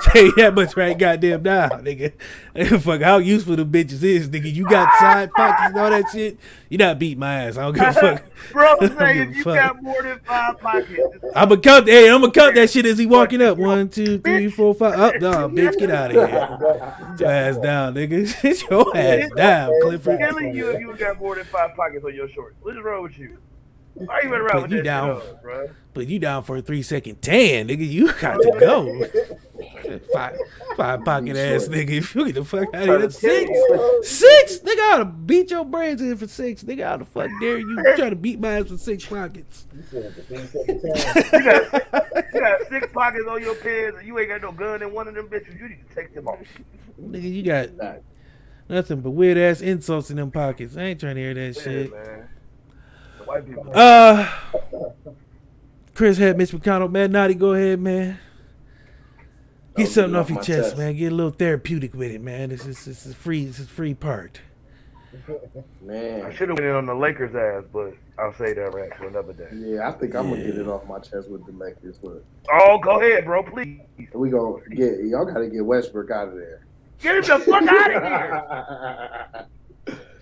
Tell 0.05 0.23
you 0.23 0.33
that 0.37 0.55
much 0.55 0.77
right 0.77 0.97
goddamn 0.97 1.43
now, 1.43 1.69
nigga. 1.71 2.13
Fuck 2.83 3.03
how 3.03 3.19
useful 3.19 3.57
the 3.57 3.65
bitches 3.65 4.03
is, 4.03 4.29
nigga. 4.29 4.53
You 4.53 4.65
got 4.69 4.93
side 4.99 5.31
pockets 5.33 5.69
and 5.69 5.79
all 5.79 5.91
that 5.91 6.11
shit. 6.11 6.39
You 6.69 6.79
not 6.79 6.99
beat 6.99 7.17
my 7.17 7.45
ass. 7.45 7.57
I 7.57 7.63
don't 7.63 7.75
give 7.75 7.85
a 7.85 7.93
fuck. 7.93 8.25
Bro, 8.53 8.67
I 8.81 8.85
I'm 8.85 8.99
saying 8.99 9.31
if 9.31 9.37
you 9.37 9.45
fuck. 9.45 9.55
got 9.55 9.83
more 9.83 10.03
than 10.03 10.19
five 10.21 10.59
pockets, 10.61 11.01
I'm 11.35 11.49
gonna 11.49 11.61
count. 11.61 11.89
Hey, 11.89 12.11
I'm 12.11 12.21
gonna 12.21 12.33
count 12.33 12.55
that 12.57 12.71
shit 12.71 12.87
as 12.87 12.99
he 12.99 13.07
walking 13.07 13.43
up. 13.43 13.59
One, 13.59 13.89
two, 13.89 14.19
three, 14.19 14.51
four, 14.51 14.75
five. 14.75 14.99
Up, 14.99 15.21
no, 15.21 15.49
bitch, 15.49 15.79
get 15.79 15.91
out 15.91 16.15
of 16.15 16.29
here. 16.29 17.08
Your 17.19 17.31
ass 17.31 17.57
down, 17.59 17.95
nigga. 17.95 18.27
Sit 18.41 18.69
your 18.69 18.97
ass 18.97 19.31
down, 19.37 19.71
I'm 19.75 19.83
Clifford. 19.83 20.19
killing 20.19 20.55
you 20.55 20.71
if 20.71 20.81
you 20.81 20.97
got 20.97 21.19
more 21.19 21.35
than 21.37 21.45
five 21.45 21.75
pockets 21.77 22.05
on 22.05 22.15
your 22.15 22.29
shorts. 22.29 22.57
What's 22.63 22.79
wrong 22.79 23.03
with 23.05 23.19
you? 23.19 23.39
Why 24.07 24.21
you 24.23 24.31
running 24.31 24.47
around 24.47 24.53
Put 24.53 24.63
with 24.63 24.71
you 24.73 24.77
that 24.79 24.85
down. 24.85 25.21
shit 25.21 25.29
on, 25.31 25.37
bro? 25.43 25.71
But 25.95 26.07
you 26.07 26.19
down 26.19 26.43
for 26.45 26.57
a 26.57 26.63
three 26.63 26.83
second 26.83 27.21
tan, 27.23 27.69
nigga. 27.69 27.89
You 27.89 28.13
got 28.13 28.41
to 28.43 28.57
go. 28.61 29.05
Five, 30.13 30.39
five 30.77 31.05
pocket 31.05 31.37
ass 31.37 31.67
nigga. 31.69 31.91
If 31.91 32.15
you 32.15 32.27
get 32.27 32.35
the 32.37 32.45
fuck 32.45 32.69
out 32.75 32.83
of 32.83 32.89
here, 32.89 32.99
that's 32.99 33.19
six. 33.19 33.51
Six? 34.03 34.59
Nigga, 34.61 34.79
I 34.79 34.93
ought 34.95 34.99
to 34.99 35.05
beat 35.07 35.51
your 35.51 35.65
brains 35.65 36.01
in 36.01 36.17
for 36.17 36.29
six. 36.29 36.63
Nigga, 36.63 36.85
how 36.85 36.97
the 36.99 37.05
fuck 37.05 37.29
dare 37.41 37.59
you 37.59 37.83
try 37.97 38.11
to 38.11 38.17
beat 38.17 38.39
my 38.39 38.59
ass 38.61 38.71
with 38.71 38.81
six 38.81 39.05
pockets? 39.07 39.67
You 39.75 39.83
said 39.91 40.15
the 40.15 40.23
thing 40.23 40.47
said 40.49 40.67
the 40.67 41.33
You 41.33 41.45
got, 41.45 42.33
you 42.35 42.41
got 42.41 42.69
six 42.69 42.93
pockets 42.93 43.25
on 43.29 43.41
your 43.43 43.55
pants 43.57 43.99
and 43.99 44.07
you 44.07 44.19
ain't 44.19 44.29
got 44.29 44.43
no 44.43 44.53
gun 44.53 44.83
in 44.83 44.93
one 44.93 45.09
of 45.09 45.15
them 45.15 45.29
bitches. 45.29 45.59
You 45.59 45.69
need 45.69 45.89
to 45.89 45.95
take 45.95 46.15
them 46.15 46.29
off. 46.29 46.39
Nigga, 47.03 47.33
you 47.33 47.43
got 47.43 47.69
nothing 48.69 49.01
but 49.01 49.11
weird 49.11 49.39
ass 49.39 49.61
insults 49.61 50.11
in 50.11 50.17
them 50.17 50.31
pockets. 50.31 50.77
I 50.77 50.83
ain't 50.83 51.01
trying 51.01 51.17
to 51.17 51.21
hear 51.21 51.35
that 51.35 51.57
Yeah, 51.57 51.63
shit. 51.63 51.91
man. 51.93 52.29
The 53.29 53.35
white 53.35 53.47
people. 53.47 53.71
Uh, 53.75 54.31
Chris 55.95 56.19
had 56.19 56.39
Mitch 56.39 56.51
McConnell, 56.53 56.91
man. 56.91 57.13
Notti, 57.13 57.37
go 57.39 57.53
ahead, 57.55 57.81
man. 57.81 58.19
Get 59.77 59.85
Don't 59.85 59.93
something 59.93 60.17
off 60.17 60.25
off 60.27 60.31
your 60.31 60.39
chest, 60.43 60.71
chest. 60.71 60.79
man. 60.79 60.97
Get 60.97 61.13
a 61.13 61.15
little 61.15 61.33
therapeutic 61.33 61.95
with 61.95 62.11
it, 62.11 62.21
man. 62.21 62.49
This 62.51 62.67
is 62.67 62.85
this 62.85 63.07
is 63.07 63.15
free. 63.15 63.45
This 63.45 63.59
is 63.61 63.69
free 63.69 63.95
part. 63.95 64.41
Man, 65.81 66.25
I 66.27 66.35
should 66.35 66.49
have 66.51 66.59
went 66.59 66.69
in 66.69 66.75
on 66.75 66.87
the 66.87 66.95
Lakers 66.95 67.35
ass, 67.35 67.65
but 67.73 67.95
I'll 68.19 68.35
say 68.35 68.53
that 68.53 68.75
right 68.75 68.95
for 68.97 69.07
another 69.09 69.33
day. 69.33 69.49
yeah, 69.55 69.89
I 69.89 69.93
think 69.93 70.15
I'm 70.15 70.29
gonna 70.31 70.45
get 70.45 70.57
it 70.59 70.69
off 70.69 70.87
my 70.87 70.99
chest 70.99 71.29
with 71.31 71.47
the 71.47 71.53
Lakers, 71.53 71.99
but 72.03 72.23
Oh, 72.53 72.79
go 72.79 73.01
ahead, 73.01 73.25
bro. 73.25 73.43
Please 73.43 73.81
we 74.13 74.31
gonna 74.31 74.59
get 74.71 75.01
y'all 75.05 75.25
gotta 75.25 75.49
get 75.49 75.65
Westbrook 75.65 76.11
out 76.11 76.29
of 76.29 76.35
there. 76.35 76.67
get 77.01 77.17
him 77.17 77.23
the 77.23 77.39
fuck 77.45 77.63
out 77.69 77.95
of 77.95 78.03
here. 78.03 79.47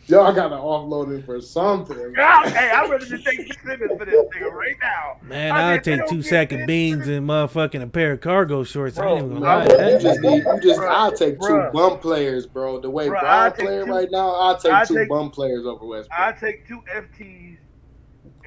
y'all 0.07 0.32
gotta 0.32 0.57
offload 0.57 1.14
him 1.14 1.22
for 1.22 1.40
something. 1.40 2.12
God, 2.16 2.48
hey, 2.48 2.70
I'm 2.70 2.90
ready 2.90 3.07
to 3.09 3.18
take 3.18 3.40
six 3.46 3.57
Simmons 3.62 3.92
for 3.98 4.04
this 4.04 4.14
nigga 4.14 4.50
right 4.52 4.76
now. 4.80 5.16
Man, 5.22 5.52
I 5.52 5.72
I'll 5.74 5.80
take 5.80 5.98
don't 6.00 6.09
two 6.09 6.22
sack 6.22 6.52
of 6.52 6.66
beans 6.66 7.07
and 7.09 7.28
motherfucking 7.28 7.82
a 7.82 7.86
pair 7.86 8.12
of 8.12 8.20
cargo 8.20 8.64
shorts. 8.64 8.98
I 8.98 9.07
ain't 9.09 9.18
even 9.24 9.40
gonna 9.40 9.40
Bro, 9.40 9.48
lie. 9.48 9.64
No, 9.64 9.72
you 9.72 9.92
That, 9.92 10.00
just 10.02 10.20
need 10.20 10.44
you 10.44 10.61
just 10.62 10.80
Bruh, 10.80 10.88
I'll 10.88 11.12
take 11.12 11.40
two 11.40 11.46
bruh. 11.46 11.72
bum 11.72 11.98
players, 11.98 12.46
bro. 12.46 12.80
The 12.80 12.90
way 12.90 13.07
Bruh, 13.09 13.20
Brown 13.20 13.24
I'll 13.26 13.50
playing 13.52 13.84
two- 13.86 13.92
right 13.92 14.09
now, 14.11 14.30
I'll 14.30 14.57
take 14.59 14.72
I'll 14.72 14.86
two 14.86 14.94
take- 14.96 15.09
bum 15.09 15.30
players 15.30 15.66
over 15.66 15.84
Westbrook. 15.86 16.18
I 16.18 16.32
take 16.32 16.66
two 16.66 16.80
FTs 16.94 17.57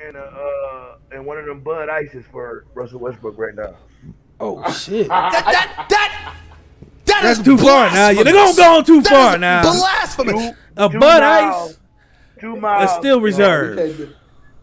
and 0.05 0.15
uh, 0.15 0.19
uh 0.19 0.95
and 1.11 1.25
one 1.25 1.37
of 1.37 1.45
them 1.45 1.59
Bud 1.61 1.89
Ices 1.89 2.23
for 2.31 2.65
Russell 2.73 2.99
Westbrook 2.99 3.37
right 3.37 3.55
now. 3.55 3.75
Oh 4.39 4.71
shit. 4.71 5.09
That 5.09 5.31
that 5.33 5.85
that 5.89 6.35
That's 7.21 7.39
is 7.39 7.45
too 7.45 7.57
far 7.57 7.89
now. 7.91 8.09
Yeah, 8.09 8.23
they're 8.23 8.33
gonna 8.33 8.55
go 8.55 8.81
too 8.81 9.01
That 9.01 9.09
far 9.11 9.33
is 9.35 9.41
now. 9.41 9.61
Blasphemous. 9.63 10.55
A 10.77 10.89
Two 10.89 10.99
Bud 10.99 11.21
miles- 11.21 11.69
Ice 11.71 11.79
Two 12.39 12.55
miles. 12.55 12.89
is 12.91 12.97
still 12.97 13.19
No, 13.19 13.23
we 13.23 13.31
can't 13.33 13.97
do, 13.97 14.09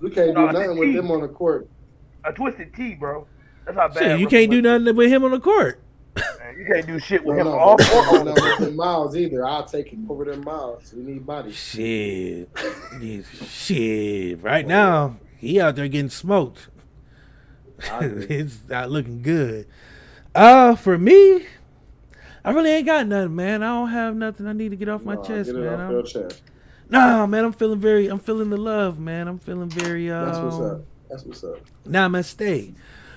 we 0.01 0.11
can't 0.11 0.35
No, 0.35 0.47
do 0.47 0.53
nothing 0.53 0.79
with 0.79 0.95
them 0.95 1.11
on 1.11 1.21
the 1.21 1.29
court. 1.29 1.69
A 2.25 2.33
Twisted 2.33 2.75
Tea, 2.75 2.95
bro. 2.95 3.27
That's 3.67 3.77
how 3.79 3.89
bad. 3.89 3.99
Shit, 3.99 4.21
you 4.21 4.27
can't 4.27 4.51
do 4.51 4.63
nothing 4.63 4.97
with 4.97 5.11
him 5.13 5.25
on 5.25 5.33
the 5.33 5.41
court. 5.41 5.81
man. 6.17 6.25
You 6.59 6.65
can't 6.73 6.87
do 6.87 6.99
shit 6.99 7.23
with 7.25 7.37
No, 7.37 7.43
him 7.43 7.47
no, 7.49 7.59
all 7.59 7.77
we 7.77 7.85
four 7.85 8.03
can't 8.05 8.25
do 8.25 8.31
on 8.31 8.35
the 8.37 8.57
with 8.67 8.75
miles 8.75 9.17
either. 9.17 9.45
I'll 9.45 9.65
take 9.65 9.89
him 9.89 10.07
over 10.11 10.25
them 10.25 10.43
miles. 10.45 10.93
We 10.97 11.03
need 11.03 11.27
bodies. 11.27 11.55
Shit. 11.57 12.49
Shit. 13.49 14.43
Right 14.43 14.67
now, 14.67 15.17
he 15.37 15.61
out 15.61 15.77
there 15.77 15.89
getting 15.89 16.09
smoked. 16.11 16.69
I 17.93 17.99
it's 18.05 18.61
not 18.69 18.91
looking 18.91 19.21
good. 19.23 19.67
Uh, 20.35 20.75
for 20.77 20.97
me, 20.99 21.45
I 22.47 22.51
really 22.53 22.71
ain't 22.71 22.87
got 22.87 23.09
nothing, 23.09 23.35
man. 23.35 23.65
I 23.65 23.67
don't 23.67 23.89
have 23.89 24.15
nothing 24.15 24.47
I 24.47 24.53
need 24.53 24.69
to 24.69 24.77
get 24.77 24.89
off 24.89 25.05
my 25.05 25.17
No, 25.17 25.23
chest, 25.23 25.51
get 25.51 25.57
it 25.57 25.63
man. 25.63 25.81
off 25.81 25.91
your 25.91 26.03
chest. 26.05 26.43
Nah, 26.89 27.27
man, 27.27 27.45
I'm 27.45 27.53
feeling 27.53 27.81
very, 27.81 28.07
I'm 28.07 28.21
feeling 28.21 28.51
the 28.51 28.57
love, 28.57 29.01
man. 29.01 29.27
I'm 29.27 29.41
feeling 29.41 29.69
very, 29.69 30.09
uh, 30.09 30.25
That's 30.27 30.39
what's 30.39 30.61
up. 30.61 30.81
That's 31.11 31.25
what's 31.25 31.43
up. 31.43 31.59
Namaste. 31.85 32.73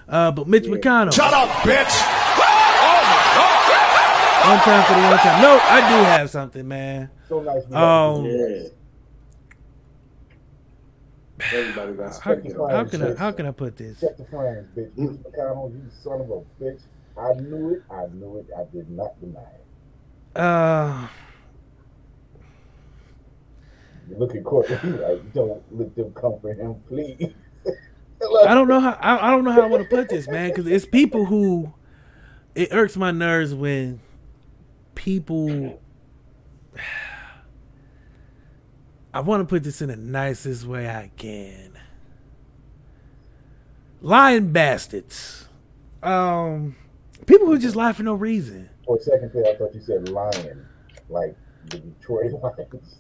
Uh, 0.08 0.32
but 0.32 0.48
Mitch 0.48 0.66
Yeah. 0.66 0.76
McConnell. 0.78 1.14
Shut 1.14 1.32
up, 1.32 1.48
bitch. 1.62 2.06
One 4.50 4.58
time 4.62 4.84
for 4.86 4.94
the 4.96 5.02
one 5.08 5.18
time. 5.20 5.42
No, 5.44 5.60
I 5.62 5.80
do 5.82 6.04
have 6.06 6.30
something, 6.32 6.68
man. 6.68 7.12
So 7.28 7.42
nice. 7.42 7.64
we 7.68 7.76
Um, 7.76 8.26
Yeah. 8.26 8.70
Everybody 11.54 11.94
got 11.94 12.06
How, 12.06 12.12
spectacle. 12.12 12.68
Check 12.68 12.76
how 12.76 12.84
can 12.86 13.02
I, 13.04 13.14
how 13.16 13.32
can 13.32 13.46
I 13.46 13.52
put 13.52 13.78
this? 13.78 14.02
Check 14.02 14.18
the 14.18 14.26
frames, 14.26 14.68
bitch. 14.76 14.98
Mitch 14.98 15.20
McConnell, 15.22 15.72
you 15.72 15.84
son 16.04 16.22
of 16.22 16.30
a 16.32 16.64
bitch. 16.64 16.82
I 17.20 17.34
knew 17.34 17.72
it. 17.72 17.84
I 17.92 18.06
knew 18.14 18.38
it. 18.38 18.48
I 18.58 18.64
did 18.72 18.90
not 18.90 19.20
deny 19.20 19.40
it. 19.40 20.40
Uh, 20.40 21.08
You 24.10 24.18
look 24.18 24.36
at 24.36 24.44
Courtney 24.44 24.76
like, 24.92 25.34
don't 25.34 25.62
let 25.78 25.96
them 25.96 26.12
come 26.14 26.40
for 26.42 26.52
him, 26.54 26.76
please. 26.88 27.32
I 28.46 28.54
don't 28.54 28.68
know 28.68 28.80
how, 28.80 28.98
I, 29.00 29.28
I 29.28 29.32
don't 29.32 29.44
know 29.46 29.52
how 29.52 29.62
I 29.62 29.68
want 29.68 29.84
to 29.84 29.90
put 29.90 30.10
this, 30.10 30.28
man, 30.28 30.50
because 30.50 30.68
it's 30.68 30.86
people 30.86 31.26
who, 31.26 31.74
it 32.56 32.70
irks 32.72 32.98
my 32.98 33.12
nerves 33.12 33.54
when 33.54 34.02
people. 34.96 35.80
I 39.14 39.22
want 39.22 39.42
to 39.42 39.46
put 39.46 39.64
this 39.64 39.82
in 39.82 39.90
the 39.90 39.96
nicest 39.96 40.66
way 40.66 40.88
I 40.88 41.10
can. 41.18 41.74
Lying 44.02 44.52
bastards. 44.52 45.48
Um, 46.04 46.76
people 47.30 47.48
who 47.48 47.58
just 47.58 47.76
lie 47.76 47.94
for 47.94 48.04
no 48.04 48.16
reason. 48.16 48.70
For 48.86 48.98
a 48.98 49.02
second 49.02 49.32
there, 49.34 49.46
I 49.46 49.56
thought 49.56 49.74
you 49.74 49.82
said 49.82 50.10
lion, 50.10 50.66
like 51.10 51.36
the 51.70 51.78
Detroit 51.78 52.34
Lions. 52.44 52.96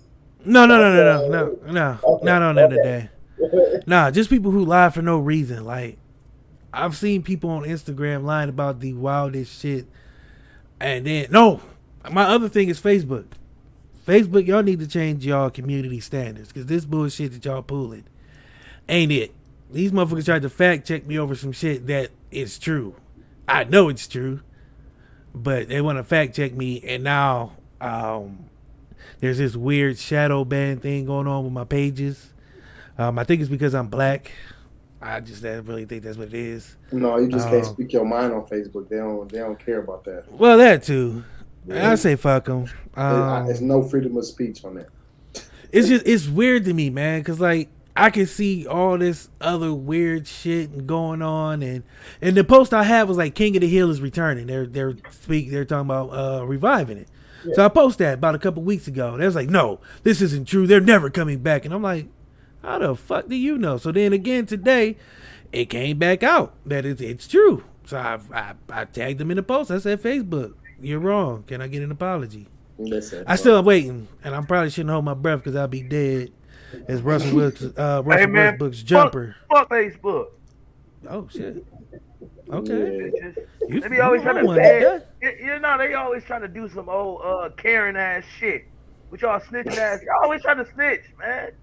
No, 0.45 0.65
no, 0.65 0.77
no, 0.77 0.95
no, 0.95 1.27
no, 1.27 1.27
no, 1.27 1.71
no, 1.71 1.99
Okay, 2.03 2.25
not 2.25 2.41
on 2.41 2.55
that 2.55 2.71
okay. 2.71 3.09
today. 3.37 3.83
Nah, 3.87 4.11
just 4.11 4.29
people 4.29 4.51
who 4.51 4.63
lie 4.63 4.89
for 4.89 5.01
no 5.01 5.17
reason. 5.17 5.65
Like 5.65 5.97
I've 6.71 6.95
seen 6.95 7.23
people 7.23 7.49
on 7.49 7.63
Instagram 7.63 8.23
lying 8.23 8.49
about 8.49 8.79
the 8.79 8.93
wildest 8.93 9.59
shit, 9.59 9.87
and 10.79 11.05
then 11.05 11.27
no, 11.31 11.61
my 12.09 12.23
other 12.23 12.47
thing 12.47 12.69
is 12.69 12.79
Facebook. 12.79 13.25
Facebook, 14.07 14.47
y'all 14.47 14.63
need 14.63 14.79
to 14.79 14.87
change 14.87 15.25
y'all 15.25 15.49
community 15.49 15.99
standards 15.99 16.49
because 16.49 16.67
this 16.67 16.85
bullshit 16.85 17.33
that 17.33 17.45
y'all 17.45 17.61
pulling 17.61 18.05
ain't 18.87 19.11
it. 19.11 19.33
These 19.71 19.91
motherfuckers 19.91 20.25
tried 20.25 20.41
to 20.43 20.49
fact 20.49 20.87
check 20.87 21.05
me 21.05 21.19
over 21.19 21.35
some 21.35 21.51
shit 21.51 21.85
that 21.87 22.11
is 22.31 22.57
true. 22.57 22.95
I 23.49 23.63
know 23.65 23.89
it's 23.89 24.07
true, 24.07 24.41
but 25.33 25.69
they 25.69 25.81
want 25.81 25.97
to 25.97 26.03
fact 26.03 26.35
check 26.35 26.53
me, 26.53 26.81
and 26.81 27.03
now 27.03 27.53
um, 27.81 28.45
there's 29.19 29.37
this 29.39 29.55
weird 29.55 29.97
shadow 29.97 30.43
ban 30.45 30.79
thing 30.79 31.05
going 31.05 31.27
on 31.27 31.43
with 31.43 31.53
my 31.53 31.63
pages. 31.63 32.33
Um, 32.97 33.17
I 33.17 33.23
think 33.23 33.41
it's 33.41 33.49
because 33.49 33.73
I'm 33.73 33.87
black. 33.87 34.31
I 35.01 35.21
just 35.21 35.45
I 35.45 35.55
really 35.55 35.85
think 35.85 36.03
that's 36.03 36.17
what 36.17 36.27
it 36.27 36.33
is. 36.33 36.75
No, 36.91 37.17
you 37.17 37.29
just 37.29 37.47
can't 37.49 37.65
Um, 37.65 37.73
speak 37.73 37.93
your 37.93 38.05
mind 38.05 38.33
on 38.33 38.45
Facebook. 38.45 38.89
They 38.89 38.97
don't. 38.97 39.31
They 39.31 39.39
don't 39.39 39.57
care 39.57 39.79
about 39.79 40.03
that. 40.05 40.31
Well, 40.31 40.57
that 40.57 40.83
too. 40.83 41.23
I 41.71 41.95
say 41.95 42.15
fuck 42.15 42.45
them. 42.45 42.65
Um, 42.95 43.45
There's 43.45 43.61
no 43.61 43.81
freedom 43.83 44.17
of 44.17 44.25
speech 44.25 44.63
on 44.65 44.75
that. 44.75 44.89
it's 45.71 45.87
just 45.87 46.05
it's 46.05 46.27
weird 46.27 46.65
to 46.65 46.73
me, 46.73 46.89
man, 46.89 47.21
because 47.21 47.39
like 47.39 47.69
I 47.95 48.09
can 48.09 48.27
see 48.27 48.65
all 48.65 48.97
this 48.97 49.29
other 49.41 49.73
weird 49.73 50.27
shit 50.27 50.87
going 50.87 51.21
on, 51.21 51.61
and 51.61 51.83
and 52.21 52.37
the 52.37 52.43
post 52.43 52.73
I 52.73 52.83
had 52.83 53.07
was 53.07 53.17
like 53.17 53.35
King 53.35 53.55
of 53.57 53.61
the 53.61 53.67
Hill 53.67 53.89
is 53.89 54.01
returning. 54.01 54.47
They're 54.47 54.65
they're 54.65 54.95
speak 55.09 55.51
they're 55.51 55.65
talking 55.65 55.87
about 55.89 56.09
uh 56.09 56.45
reviving 56.45 56.97
it. 56.97 57.07
So 57.53 57.65
I 57.65 57.69
posted 57.69 58.05
that 58.05 58.15
about 58.15 58.35
a 58.35 58.39
couple 58.39 58.63
weeks 58.63 58.87
ago. 58.87 59.15
They 59.17 59.25
was 59.25 59.35
like, 59.35 59.49
no, 59.49 59.79
this 60.03 60.21
isn't 60.21 60.47
true. 60.47 60.67
They're 60.67 60.81
never 60.81 61.09
coming 61.09 61.39
back, 61.39 61.65
and 61.65 61.73
I'm 61.73 61.81
like, 61.81 62.07
how 62.61 62.79
the 62.79 62.95
fuck 62.95 63.27
do 63.29 63.35
you 63.35 63.57
know? 63.57 63.77
So 63.77 63.91
then 63.91 64.13
again 64.13 64.45
today, 64.45 64.97
it 65.51 65.65
came 65.65 65.97
back 65.97 66.21
out 66.23 66.53
that 66.65 66.85
it's 66.85 67.01
it's 67.01 67.27
true. 67.27 67.63
So 67.85 67.97
I 67.97 68.19
I, 68.33 68.53
I 68.69 68.85
tagged 68.85 69.19
them 69.19 69.31
in 69.31 69.37
the 69.37 69.43
post. 69.43 69.71
I 69.71 69.79
said, 69.79 70.01
Facebook, 70.01 70.53
you're 70.81 70.99
wrong. 70.99 71.43
Can 71.43 71.61
I 71.61 71.67
get 71.67 71.81
an 71.81 71.91
apology? 71.91 72.47
Listen, 72.77 73.23
I 73.27 73.35
still 73.35 73.57
am 73.57 73.65
waiting, 73.65 74.07
and 74.23 74.35
I'm 74.35 74.45
probably 74.45 74.69
shouldn't 74.69 74.91
hold 74.91 75.05
my 75.05 75.13
breath 75.13 75.39
because 75.39 75.55
I'll 75.55 75.67
be 75.67 75.81
dead. 75.81 76.31
As 76.87 77.01
Russell 77.01 77.35
Wilkes, 77.35 77.63
uh, 77.63 78.01
Russell 78.05 78.11
Hey 78.19 78.25
man, 78.25 78.45
Westbrook's 78.53 78.83
jumper. 78.83 79.35
Fuck, 79.49 79.69
fuck 79.69 79.69
Facebook. 79.69 80.27
Oh 81.09 81.27
shit. 81.31 81.65
Yeah. 82.21 82.55
Okay. 82.55 82.73
Bitches. 82.73 83.37
You, 83.67 83.79
They 83.81 83.87
be 83.89 83.99
always 83.99 84.19
you 84.19 84.23
trying 84.23 84.37
to 84.41 84.45
want 84.45 84.57
say, 84.59 84.79
that. 84.83 85.07
you, 85.21 85.45
you 85.53 85.59
know, 85.59 85.77
they 85.77 85.93
always 85.93 86.23
trying 86.23 86.41
to 86.41 86.47
do 86.47 86.67
some 86.69 86.89
old 86.89 87.21
uh 87.23 87.49
Karen 87.57 87.95
ass 87.95 88.23
shit. 88.39 88.65
With 89.11 89.21
y'all 89.21 89.39
snitching 89.39 89.77
ass, 89.77 89.99
y'all 90.03 90.23
always 90.23 90.41
trying 90.41 90.57
to 90.57 90.65
snitch, 90.73 91.01
man. 91.19 91.45
Get 91.47 91.55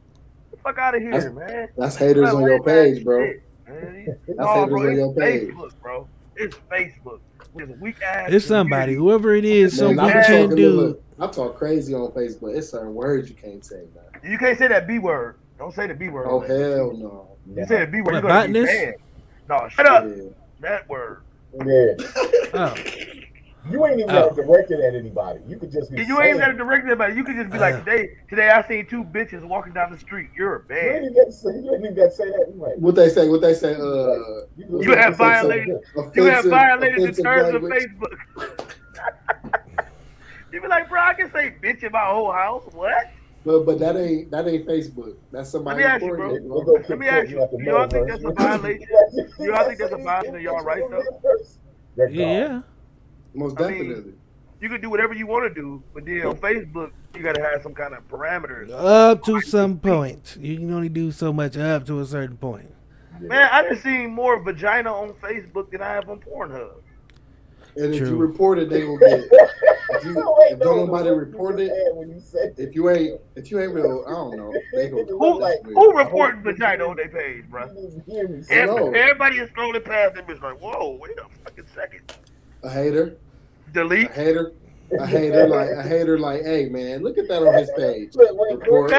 the 0.50 0.56
fuck 0.58 0.78
out 0.78 0.94
of 0.94 1.02
here, 1.02 1.10
That's- 1.12 1.32
man. 1.32 1.68
That's 1.76 1.96
haters 1.96 2.32
on 2.32 2.42
your 2.42 2.62
page, 2.62 3.04
bro. 3.04 3.32
That's 3.66 4.18
That's 4.36 4.46
haters 4.46 4.68
bro, 4.70 4.86
on 4.86 4.94
your 4.96 5.12
page. 5.14 5.48
Facebook, 5.50 5.70
bro. 5.82 6.08
It's 6.36 6.56
Facebook. 6.70 7.20
It's 7.58 7.80
weak 7.80 8.02
ass. 8.02 8.30
It's 8.32 8.46
somebody, 8.46 8.94
community. 8.94 8.94
whoever 8.96 9.34
it 9.34 9.44
is, 9.44 9.76
some 9.76 9.96
Man, 9.96 10.06
weak 10.06 10.16
I 10.16 10.22
chain 10.26 10.48
talk, 10.48 10.56
dude. 10.56 10.74
look, 10.74 11.02
I 11.20 11.26
talk 11.28 11.56
crazy 11.56 11.94
on 11.94 12.10
Facebook. 12.12 12.56
It's 12.56 12.68
certain 12.70 12.94
words 12.94 13.28
you 13.28 13.34
can't 13.36 13.64
say, 13.64 13.84
man. 13.94 14.30
You 14.30 14.38
can't 14.38 14.58
say 14.58 14.68
that 14.68 14.86
B 14.86 14.98
word. 14.98 15.36
Don't 15.58 15.72
say 15.74 15.86
the 15.86 15.94
B 15.94 16.08
word. 16.08 16.26
Oh 16.28 16.40
hell 16.40 16.92
no. 16.96 17.28
You 17.54 17.64
say 17.66 17.80
the 17.80 17.86
B 17.90 17.98
word, 18.02 18.06
What, 18.06 18.12
you're 18.14 18.22
gonna 18.22 18.46
be 18.48 18.52
botanist? 18.52 18.72
banned. 18.72 18.94
No, 19.48 19.68
shut 19.68 19.86
up. 19.86 20.04
Yeah. 20.06 20.22
That 20.60 20.88
word. 20.88 21.22
Yeah. 21.64 21.94
Oh, 22.54 22.74
You 23.70 23.84
ain't 23.86 23.98
even 24.00 24.10
Oh. 24.14 24.28
got 24.28 24.36
to 24.36 24.42
direct 24.44 24.70
it 24.70 24.80
at 24.80 24.94
anybody. 24.94 25.40
You 25.48 25.58
could 25.58 25.72
just 25.72 25.90
be. 25.90 26.04
You 26.04 26.20
ain't 26.20 26.36
even 26.36 26.38
got 26.38 26.46
to 26.46 26.52
saying- 26.52 26.56
direct 26.58 26.86
it 26.86 26.92
about 26.92 27.10
it. 27.10 27.16
You 27.16 27.24
could 27.24 27.36
just 27.36 27.50
be 27.50 27.58
Uh. 27.58 27.60
like, 27.60 27.84
today, 27.84 28.10
today 28.30 28.48
I 28.50 28.66
seen 28.66 28.86
two 28.86 29.02
bitches 29.02 29.44
walking 29.44 29.72
down 29.72 29.90
the 29.90 29.98
street. 29.98 30.28
You're 30.36 30.64
You 30.70 30.76
ain't 30.76 31.02
even 31.04 31.14
got 31.14 31.24
to 31.26 31.32
say, 31.32 31.48
you 31.50 31.74
ain't 31.74 31.84
even 31.84 31.96
got 31.96 32.04
to 32.04 32.10
say 32.12 32.24
that. 32.26 32.52
You 32.54 32.62
like, 32.62 32.76
What 32.76 32.94
they 32.94 33.08
say? 33.08 33.28
What 33.28 33.40
they 33.40 33.54
say? 33.54 33.74
Uh, 33.74 34.44
you, 34.56 34.82
You 34.82 34.94
have 34.94 35.16
violated- 35.16 35.68
You 36.14 36.24
have 36.24 36.44
offensive- 36.44 36.50
violated 36.50 37.14
the 37.14 37.22
terms 37.22 37.54
of. 37.54 37.62
Facebook. 37.62 38.18
you 40.52 40.60
be 40.60 40.68
like, 40.68 40.88
bro, 40.88 41.00
I 41.00 41.14
can 41.14 41.30
say 41.32 41.54
bitch 41.62 41.82
in 41.82 41.92
my 41.92 42.04
whole 42.06 42.32
house. 42.32 42.64
What? 42.72 43.10
But 43.44 43.64
but 43.64 43.78
that 43.78 43.96
ain't 43.96 44.30
that 44.32 44.48
ain't 44.48 44.66
Facebook. 44.66 45.14
That's 45.30 45.50
somebody 45.50 45.82
Let 45.84 45.86
me 45.86 45.92
ask 45.94 46.02
you, 46.04 46.10
recording 46.12 46.36
it, 46.36 46.42
they 46.42 46.48
bro. 46.48 46.82
Let 46.88 46.98
me 46.98 47.08
ask 47.08 47.30
you, 47.30 47.48
do 47.58 47.64
y'all 47.64 47.88
think 47.88 48.08
that's 48.08 48.24
a 48.24 48.30
violation? 48.32 48.88
Do 49.38 49.44
y'all 49.44 49.64
think 49.64 49.78
that's 49.78 49.92
a 49.92 49.96
violation 49.98 50.34
of 50.36 50.42
y'all 50.42 50.64
rights, 50.64 50.88
though? 50.90 52.06
Yeah, 52.08 52.62
gone. 53.38 53.48
yeah. 53.48 53.54
Most 53.56 53.60
I 53.60 53.70
mean, 53.70 53.88
definitely. 53.88 54.12
You 54.60 54.68
can 54.70 54.80
do 54.80 54.88
whatever 54.88 55.12
you 55.12 55.26
want 55.26 55.52
to 55.52 55.60
do, 55.60 55.82
but 55.92 56.06
then 56.06 56.22
on 56.22 56.36
Facebook, 56.36 56.90
you 57.14 57.22
got 57.22 57.34
to 57.34 57.42
have 57.42 57.62
some 57.62 57.74
kind 57.74 57.94
of 57.94 58.08
parameters. 58.08 58.70
Up 58.70 59.22
to 59.24 59.40
some 59.42 59.78
point. 59.78 60.38
You 60.40 60.56
can 60.56 60.72
only 60.72 60.88
do 60.88 61.12
so 61.12 61.32
much 61.32 61.58
up 61.58 61.84
to 61.86 62.00
a 62.00 62.06
certain 62.06 62.38
point. 62.38 62.72
Man, 63.20 63.48
I 63.52 63.62
done 63.62 63.78
seen 63.78 64.10
more 64.14 64.40
vagina 64.40 64.92
on 64.92 65.12
Facebook 65.14 65.70
than 65.70 65.82
I 65.82 65.88
have 65.88 66.08
on 66.08 66.20
Pornhub. 66.20 66.82
And 67.76 67.94
if 67.94 68.00
you 68.00 68.06
True. 68.06 68.16
report 68.16 68.58
it, 68.58 68.70
they 68.70 68.84
will 68.84 68.98
get. 68.98 69.24
If, 69.88 70.04
you, 70.04 70.16
if 70.50 70.58
don't 70.58 70.86
nobody 70.88 71.08
you 71.10 71.14
report 71.14 71.60
it, 71.60 71.70
when 71.94 72.08
you 72.10 72.20
said 72.20 72.54
if 72.58 72.74
you 72.74 72.90
ain't 72.90 73.20
if 73.36 73.52
you 73.52 73.60
ain't 73.60 73.72
real, 73.72 74.04
I 74.06 74.10
don't 74.10 74.36
know. 74.36 74.52
They 74.74 74.88
go. 74.88 75.04
Who, 75.04 75.40
Like, 75.40 75.62
who 75.62 75.96
reporting 75.96 76.42
vagina 76.42 76.84
on 76.84 76.96
their 76.96 77.08
page, 77.08 77.44
bro? 77.48 77.66
You 77.66 77.74
didn't 77.74 78.04
hear 78.04 78.28
me. 78.28 78.42
Yeah. 78.50 78.56
Every, 78.56 78.74
know. 78.74 78.90
everybody 78.90 79.38
is 79.38 79.48
scrolling 79.50 79.84
past 79.84 80.16
them. 80.16 80.24
It's 80.28 80.42
like, 80.42 80.60
whoa, 80.60 80.98
wait 81.00 81.16
a 81.18 81.28
fucking 81.44 81.66
second. 81.72 82.12
A 82.64 82.70
hater, 82.70 83.16
a 83.66 83.70
Delete. 83.72 84.10
hater, 84.12 84.52
a 84.98 85.06
hater 85.06 85.48
like 85.48 85.70
a 85.70 85.82
hater 85.82 86.18
like, 86.18 86.42
hey 86.42 86.68
man, 86.68 87.02
look 87.02 87.18
at 87.18 87.28
that 87.28 87.42
on 87.42 87.54
his 87.54 87.70
page. 87.76 88.12
Wait, 88.14 88.30
wait, 88.32 88.58
Report. 88.60 88.92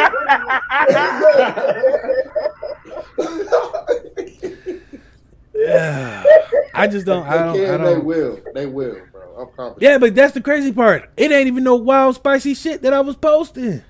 Yeah. 5.54 6.24
I 6.74 6.88
just 6.88 7.06
don't. 7.06 7.24
they 7.24 7.30
I 7.36 7.44
don't. 7.46 7.56
can, 7.56 7.82
I 7.82 7.86
they 7.86 7.94
don't. 7.96 8.06
will, 8.06 8.40
they 8.54 8.66
will, 8.68 8.98
bro. 9.12 9.22
I'm 9.40 9.48
confident. 9.56 9.82
Yeah, 9.82 9.98
but 9.98 10.14
that's 10.14 10.34
the 10.34 10.42
crazy 10.42 10.72
part. 10.72 11.10
It 11.18 11.32
ain't 11.32 11.48
even 11.48 11.64
no 11.64 11.76
wild, 11.76 12.16
spicy 12.16 12.54
shit 12.54 12.84
that 12.84 12.94
I 12.94 13.00
was 13.02 13.16
posting. 13.16 13.82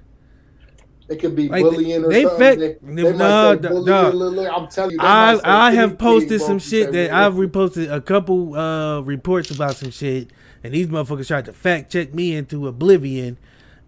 It 1.09 1.19
could 1.21 1.35
be 1.35 1.47
Like, 1.49 1.63
bullying 1.63 2.03
or 2.05 2.09
they 2.09 2.23
something. 2.23 2.39
fact- 2.39 2.59
they, 2.59 2.77
no, 2.81 3.03
they 3.11 3.17
no, 3.17 3.53
no, 3.53 3.69
bullying, 3.69 3.85
no. 3.85 4.09
look, 4.11 4.35
look, 4.35 4.49
I'm 4.53 4.67
telling 4.67 4.91
you, 4.91 4.97
I 5.01 5.39
I 5.43 5.71
have 5.71 5.97
posted 5.97 6.41
some 6.41 6.59
shit 6.59 6.91
that. 6.93 7.11
I've 7.11 7.33
reposted 7.33 7.91
a 7.93 7.99
couple 8.01 8.55
uh 8.55 9.01
reports 9.01 9.51
about 9.51 9.75
some 9.75 9.91
shit, 9.91 10.31
and 10.67 10.75
these 10.75 10.87
motherfuckers 10.87 11.27
tried 11.27 11.45
to 11.45 11.53
fact 11.53 11.91
check 11.91 12.13
me 12.13 12.35
into 12.35 12.67
oblivion, 12.67 13.37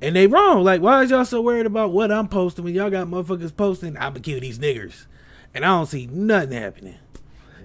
and 0.01 0.15
they 0.15 0.25
wrong. 0.27 0.63
Like, 0.63 0.82
why 0.82 1.03
is 1.03 1.11
y'all 1.11 1.25
so 1.25 1.41
worried 1.41 1.65
about 1.65 1.91
what 1.91 2.11
I'm 2.11 2.27
posting 2.27 2.63
when 2.63 2.73
y'all 2.73 2.89
got 2.89 3.07
motherfuckers 3.07 3.55
posting? 3.55 3.97
I'ma 3.97 4.19
kill 4.23 4.39
these 4.39 4.57
niggers, 4.59 5.05
and 5.53 5.65
I 5.65 5.67
don't 5.67 5.86
see 5.88 6.07
nothing 6.07 6.53
happening. 6.57 6.95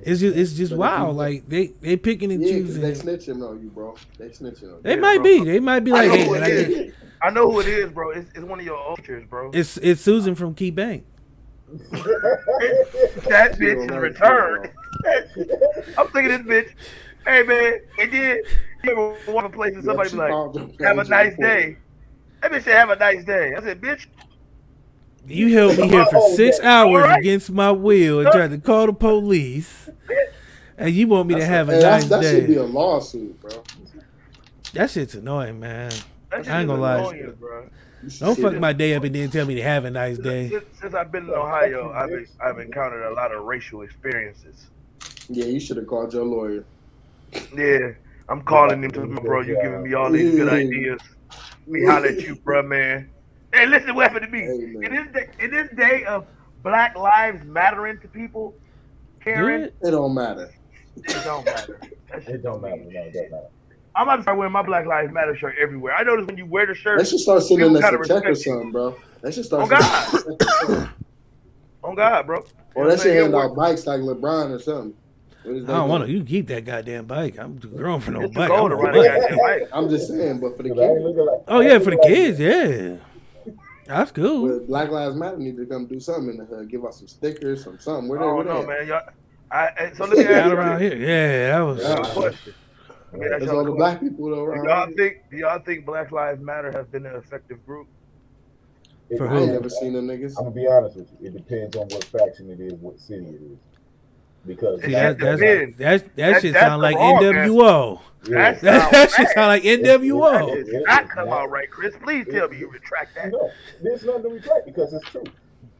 It's 0.02 0.20
just 0.20 0.36
it's 0.36 0.52
just 0.52 0.70
But 0.72 0.78
wild. 0.80 1.08
you- 1.14 1.18
Like 1.18 1.48
they 1.48 1.66
they 1.80 1.96
picking 1.96 2.30
and 2.32 2.42
Yeah, 2.42 2.58
'cause 2.58 2.74
choosing. 2.74 2.82
they 2.82 2.90
They, 2.92 3.16
snitching 3.16 3.48
on 3.48 3.62
you, 3.62 3.70
bro. 3.70 3.94
They 4.18 4.26
snitching 4.28 4.64
on 4.64 4.68
you. 4.70 4.80
They 4.82 4.96
might 4.96 5.16
bro. 5.22 5.24
be. 5.24 5.44
They 5.44 5.60
might 5.60 5.80
be 5.80 5.92
I 5.92 5.94
like, 5.94 6.08
know 6.08 6.16
hey, 6.16 6.24
who 6.26 6.32
man, 6.32 6.42
I 6.42 6.46
is. 6.50 6.92
I 7.22 7.30
know 7.30 7.50
who 7.50 7.60
it 7.60 7.68
is, 7.68 7.90
bro. 7.90 8.10
It's, 8.10 8.28
it's 8.34 8.44
one 8.44 8.58
of 8.60 8.66
your 8.66 8.76
ultras, 8.76 9.24
bro. 9.30 9.50
it's 9.54 9.78
it's 9.78 10.02
Susan 10.02 10.34
from 10.34 10.54
Key 10.54 10.70
Bank. 10.72 11.04
that 11.92 13.56
bitch 13.58 13.76
don't 13.88 13.90
in 13.92 13.98
return. 13.98 14.70
I'm 15.98 16.08
thinking 16.08 16.28
this 16.28 16.42
bitch. 16.42 16.70
Hey 17.26 17.42
man, 17.42 17.80
and 17.98 18.12
then 18.12 18.40
you 18.84 18.90
ever 18.92 19.32
walk 19.32 19.44
a 19.46 19.48
place 19.48 19.74
and 19.74 19.84
somebody 19.84 20.10
she 20.10 20.16
be 20.16 20.22
like, 20.22 20.80
"Have 20.80 20.98
a 20.98 21.04
nice 21.04 21.30
reporter. 21.32 21.36
day." 21.42 21.76
That 22.42 22.52
bitch 22.52 22.64
said, 22.64 22.76
"Have 22.76 22.90
a 22.90 22.96
nice 22.96 23.24
day." 23.24 23.54
I 23.56 23.60
said, 23.62 23.80
"Bitch, 23.80 24.06
You 25.26 25.54
held 25.54 25.78
me 25.78 25.88
here 25.88 26.04
for 26.06 26.16
oh, 26.18 26.34
six 26.34 26.60
hours 26.60 27.02
Alright. 27.02 27.20
against 27.20 27.50
my 27.50 27.70
will 27.70 28.20
and 28.20 28.30
tried 28.30 28.50
to 28.50 28.58
call 28.58 28.86
the 28.86 28.92
police. 28.92 29.88
And 30.76 30.92
you 30.94 31.06
want 31.08 31.28
me 31.28 31.36
to 31.36 31.44
have 31.44 31.68
a 31.70 31.76
Hey, 31.76 31.80
nice 31.80 32.04
day?" 32.04 32.08
that 32.20 32.22
should 32.24 32.46
be 32.46 32.56
a 32.56 32.62
lawsuit, 32.64 33.40
bro. 33.40 33.62
That 34.74 34.90
shit's 34.90 35.14
annoying, 35.14 35.60
man. 35.60 35.92
that 36.30 36.44
shit 36.44 36.52
I 36.52 36.60
ain't 36.60 36.68
gonna 36.68 36.82
lie. 36.82 36.98
annoying, 36.98 37.36
bro." 37.40 37.68
Don't 38.18 38.38
fuck 38.38 38.58
my 38.58 38.74
day 38.74 38.94
up 38.94 39.04
and 39.04 39.14
then 39.14 39.30
tell 39.30 39.46
me 39.46 39.54
to 39.54 39.62
have 39.62 39.86
a 39.86 39.90
nice 39.90 40.18
day. 40.18 40.50
Since, 40.50 40.64
since 40.78 40.94
I've 40.94 41.10
been 41.10 41.24
in 41.24 41.30
Ohio, 41.30 41.90
I've 41.92 42.10
I've 42.38 42.58
encountered 42.58 43.02
a 43.10 43.14
lot 43.14 43.32
of 43.32 43.44
racial 43.44 43.80
experiences. 43.80 44.66
Yeah, 45.30 45.46
you 45.46 45.58
should 45.58 45.78
have 45.78 45.86
called 45.86 46.12
your 46.12 46.24
lawyer. 46.24 46.64
Yeah, 47.56 47.92
I'm 48.28 48.42
calling 48.42 48.82
him 48.82 48.90
to 48.92 49.06
me, 49.06 49.20
bro. 49.20 49.40
You 49.42 49.56
giving 49.62 49.82
me 49.82 49.94
all 49.94 50.10
these 50.10 50.34
good 50.36 50.48
ideas. 50.48 51.00
We 51.66 51.84
holler 51.84 52.08
at 52.08 52.20
you, 52.20 52.36
bro, 52.44 52.62
man. 52.62 53.10
Hey, 53.52 53.66
listen, 53.66 53.94
what 53.94 54.10
happened 54.10 54.26
to 54.26 54.32
me? 54.32 54.40
Hey, 54.42 54.58
man. 54.74 54.84
in 54.84 54.94
this 54.94 55.12
day, 55.12 55.28
in 55.44 55.50
this 55.50 55.68
day 55.76 56.04
of 56.04 56.26
Black 56.62 56.96
Lives 56.96 57.44
Mattering 57.44 58.00
to 58.00 58.08
people, 58.08 58.54
Karen, 59.22 59.70
It 59.80 59.90
don't 59.90 60.14
matter. 60.14 60.50
it 60.96 61.24
don't 61.24 61.44
matter. 61.44 61.80
It 62.28 62.42
don't 62.42 62.62
matter. 62.62 62.76
No, 62.76 63.00
it 63.02 63.12
don't 63.12 63.30
matter. 63.30 63.46
I'm 63.96 64.04
about 64.08 64.16
to 64.16 64.22
start 64.22 64.38
wearing 64.38 64.52
my 64.52 64.62
Black 64.62 64.86
Lives 64.86 65.12
Matter 65.12 65.36
shirt 65.36 65.54
everywhere. 65.60 65.94
I 65.94 66.02
notice 66.02 66.26
when 66.26 66.36
you 66.36 66.46
wear 66.46 66.66
the 66.66 66.74
shirt, 66.74 66.98
They 66.98 67.04
just 67.04 67.20
start 67.24 67.42
sending 67.42 67.68
People 67.74 67.84
us 67.84 67.92
a 67.92 68.08
check 68.08 68.24
or 68.26 68.34
something, 68.34 68.70
bro. 68.72 68.96
They 69.22 69.30
just 69.30 69.48
start. 69.48 69.64
Oh, 69.64 69.66
God. 69.68 69.82
sending 69.82 70.36
us 70.40 70.68
a 70.70 70.76
check. 70.76 70.88
on 71.82 71.94
God, 71.94 72.26
bro. 72.26 72.44
Or 72.74 72.88
they 72.88 72.96
should 72.96 73.14
Yeah, 73.14 73.22
hand 73.22 73.34
out 73.34 73.54
bikes 73.56 73.86
like 73.86 74.00
LeBron 74.00 74.50
or 74.50 74.58
something. 74.58 74.94
What 75.44 75.56
is 75.56 75.64
I 75.68 75.72
don't 75.72 75.88
want 75.88 76.04
to. 76.06 76.10
You 76.10 76.18
can 76.18 76.26
keep 76.26 76.46
that 76.48 76.64
goddamn 76.64 77.04
bike. 77.06 77.38
I'm 77.38 77.58
too 77.58 77.68
grown 77.68 78.00
for 78.00 78.10
no 78.12 78.22
It's 78.22 78.34
bike. 78.34 78.48
goal 78.48 78.66
I 78.66 78.68
to 78.70 78.76
want 78.76 78.94
ride 78.94 78.96
a 78.96 79.00
a 79.00 79.02
bike. 79.12 79.20
goddamn 79.20 79.38
bike. 79.38 79.68
I'm 79.72 79.88
just 79.90 80.08
saying, 80.08 80.40
but 80.40 80.56
for 80.56 80.62
the 80.62 80.70
Because 80.70 80.98
kids, 81.04 81.16
like- 81.18 81.40
Oh 81.48 81.60
yeah, 81.60 81.78
for 81.78 81.90
the 81.90 81.98
kids, 81.98 82.40
yeah. 82.40 82.96
That's 83.86 84.10
cool. 84.12 84.42
well, 84.48 84.60
Black 84.60 84.90
Lives 84.90 85.14
Matter 85.14 85.36
need 85.36 85.56
to 85.58 85.66
come 85.66 85.86
do 85.86 86.00
something 86.00 86.30
in 86.30 86.36
the 86.38 86.44
hood. 86.46 86.70
Give 86.70 86.84
us 86.86 86.98
some 86.98 87.06
stickers, 87.08 87.64
some 87.64 87.78
something. 87.78 88.08
Where 88.08 88.18
they, 88.18 88.24
Oh 88.24 88.34
where 88.36 88.44
no, 88.44 88.62
at? 88.62 88.68
man. 88.68 88.86
Y'all, 88.86 89.02
I, 89.50 89.68
I- 89.78 89.92
so 89.94 90.06
let 90.06 90.16
me 90.18 90.24
ask 90.24 90.30
Not 90.30 90.46
you 90.46 90.52
around 90.54 90.80
here. 90.80 90.96
Yeah, 90.96 91.52
that 91.52 91.60
was. 91.60 91.82
Yeah. 91.82 91.96
Question. 92.14 92.54
Let 93.12 93.20
me 93.20 93.26
ask 93.26 93.44
y'all 93.44 93.56
the 93.58 93.62
question. 93.72 93.76
black 93.76 94.00
people 94.00 94.30
though 94.30 94.36
Do 94.36 94.42
around. 94.46 94.64
y'all 94.64 94.86
here. 94.86 94.96
think? 94.96 95.16
Do 95.30 95.36
y'all 95.36 95.58
think 95.58 95.84
Black 95.84 96.10
Lives 96.12 96.40
Matter 96.42 96.72
has 96.72 96.86
been 96.86 97.04
an 97.04 97.14
effective 97.16 97.64
group? 97.66 97.86
For 99.18 99.28
I 99.28 99.32
ain't 99.32 99.32
who? 99.32 99.46
depends. 99.46 99.52
never 99.52 99.68
seen 99.68 99.92
them 99.92 100.08
niggas. 100.08 100.30
I'm 100.38 100.44
gonna 100.44 100.50
be 100.56 100.66
honest 100.66 100.96
with 100.96 101.08
you. 101.20 101.26
It 101.28 101.34
depends 101.36 101.76
on 101.76 101.86
what 101.88 102.04
faction 102.04 102.50
it 102.50 102.60
is, 102.60 102.72
what 102.74 102.98
city 102.98 103.26
it 103.26 103.34
is. 103.34 103.58
Because 104.46 104.82
See, 104.82 104.92
that, 104.92 105.18
just 105.18 105.20
that's, 105.20 105.40
depends. 105.40 105.76
that's, 105.78 106.02
that 106.02 106.14
That- 106.16 106.42
shit 106.42 106.52
that's 106.52 106.66
sound 106.66 106.82
like 106.82 106.96
NWO. 106.96 108.00
yeah, 108.28 108.52
That, 108.52 108.62
not 108.62 108.90
that 108.92 109.10
shit 109.10 109.18
right. 109.26 109.34
sound 109.34 109.46
like 109.48 109.62
That 109.62 109.80
NWO. 109.80 110.64
did 110.66 110.82
not 110.86 111.08
come 111.08 111.28
out 111.30 111.50
right, 111.50 111.70
Chris. 111.70 111.94
Please 112.02 112.26
tell 112.30 112.48
me 112.48 112.58
you 112.58 112.68
retract 112.70 113.14
that. 113.14 113.30
No, 113.32 113.50
there's 113.82 114.04
nothing 114.04 114.22
to 114.24 114.28
retract 114.28 114.66
because 114.66 114.92
it's 114.92 115.08
true. 115.08 115.24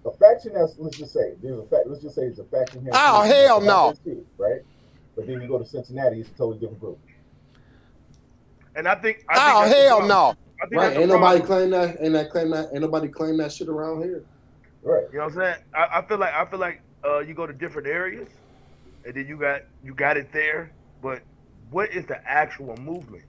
A 0.07 0.11
faction 0.13 0.53
that's 0.55 0.75
let's 0.79 0.99
just 0.99 1.13
say 1.15 1.35
there's 1.43 1.59
a 1.59 1.63
fact. 1.67 1.87
Let's 1.87 2.03
just 2.03 2.15
say 2.15 2.23
it's 2.23 2.39
a 2.39 2.45
faction 2.45 2.83
here. 2.83 2.91
Oh, 2.95 3.23
Cincinnati, 3.23 3.47
hell 3.47 3.61
no. 3.61 3.67
not 3.67 3.99
Right, 4.37 4.61
but 5.17 5.27
then 5.27 5.41
you 5.41 5.49
go 5.49 5.59
to 5.59 5.65
Cincinnati, 5.65 6.21
it's 6.21 6.29
a 6.29 6.33
totally 6.33 6.59
different 6.59 6.81
group. 6.81 6.99
And 8.77 8.89
I 8.89 8.95
think. 8.97 9.25
I 9.29 9.35
think 9.35 9.55
Oh, 9.57 9.61
that's 9.63 9.75
hell 9.75 9.99
problem. 10.01 10.09
no. 10.09 10.35
I 10.63 10.67
think 10.69 10.81
Right? 10.81 10.97
Ain't 10.99 11.09
nobody 11.09 11.41
claim 11.41 11.71
that. 11.71 11.97
Ain't 12.01 12.13
that 12.15 12.31
claim 12.31 12.51
that. 12.51 12.69
Ain't 12.73 12.81
nobody 12.83 13.09
claim 13.09 13.37
that 13.39 13.53
shit 13.53 13.69
around 13.69 14.03
here. 14.03 14.25
Right. 14.83 15.05
You 15.13 15.19
know 15.19 15.25
what 15.25 15.33
I'm 15.35 15.39
saying? 15.41 15.57
I, 15.75 15.99
I 15.99 16.03
feel 16.07 16.19
like 16.19 16.35
I 16.35 16.45
feel 16.47 16.59
like 16.59 16.81
uh, 17.05 17.21
you 17.21 17.33
go 17.35 17.47
to 17.47 17.53
different 17.53 17.89
areas, 17.89 18.29
and 19.05 19.15
then 19.15 19.27
you 19.27 19.37
got 19.37 19.63
you 19.85 19.95
got 19.95 20.17
it 20.17 20.33
there. 20.33 20.73
But 21.03 21.23
what 21.71 21.91
is 21.91 22.07
the 22.07 22.19
actual 22.29 22.77
movement? 22.77 23.25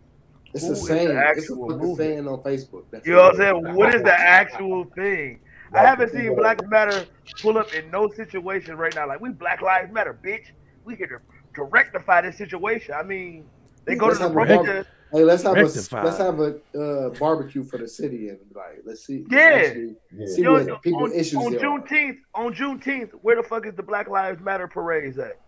It's 0.54 0.64
Who 0.64 0.70
a 0.70 0.74
is 0.74 0.82
the 0.82 0.88
saying. 0.88 1.10
It's 1.10 1.18
a 1.18 1.28
actual 1.28 1.70
fucking 1.70 1.82
movement? 1.82 1.98
saying 1.98 2.28
on 2.28 2.44
Facebook. 2.44 2.84
That's 2.92 3.06
You 3.06 3.14
know 3.14 3.24
what. 3.24 3.32
I'm 3.32 3.38
saying? 3.38 3.76
What 3.76 3.96
is 3.96 4.02
the 4.04 4.14
actual 4.20 4.86
thing? 4.96 5.40
I 5.74 5.82
haven't 5.82 6.12
seen 6.14 6.36
Black 6.36 6.66
Matter 6.70 7.06
pull 7.42 7.58
up 7.58 7.74
in 7.74 7.90
no 7.92 8.10
situation 8.12 8.78
right 8.78 8.94
now. 8.96 9.08
Like 9.08 9.20
we 9.20 9.30
Black 9.30 9.62
Lives 9.62 9.92
Matter, 9.92 10.18
bitch. 10.24 10.52
We 10.86 10.96
here 10.96 11.08
to, 11.08 11.20
to 11.56 11.64
rectify 11.64 12.22
this 12.22 12.38
situation. 12.38 12.94
I 12.94 13.04
mean, 13.04 13.46
they 13.86 13.96
go 13.96 14.08
Let's 14.08 14.20
to 14.20 14.30
the 14.30 14.30
have 14.30 14.50
a 14.50 14.64
protest. 14.64 14.90
Hey, 15.12 15.24
let's 15.24 15.44
have 15.44 15.56
Rectify. 15.56 16.02
a 16.02 16.04
let's 16.04 16.18
have 16.18 16.40
a 16.40 16.60
uh, 16.78 17.10
barbecue 17.12 17.64
for 17.64 17.78
the 17.78 17.88
city 17.88 18.30
and 18.30 18.40
like 18.54 18.82
let's 18.86 19.06
see. 19.06 19.26
Yeah. 19.30 19.40
actually 19.40 19.96
Yeah. 20.12 20.26
See 20.28 20.48
what 20.48 20.66
yo, 20.68 20.78
people 20.78 21.04
on, 21.04 21.14
issues 21.14 21.36
on 21.36 21.52
there 21.52 21.70
are. 21.70 21.80
Juneteenth, 21.80 22.18
on 22.34 22.54
Juneteenth, 22.54 23.12
where 23.22 23.36
the 23.36 23.44
fuck 23.44 23.66
is 23.66 23.76
the 23.76 23.84
Black 23.84 24.10
Lives 24.10 24.42
Matter 24.42 24.68
parades 24.68 25.18
at? 25.18 25.40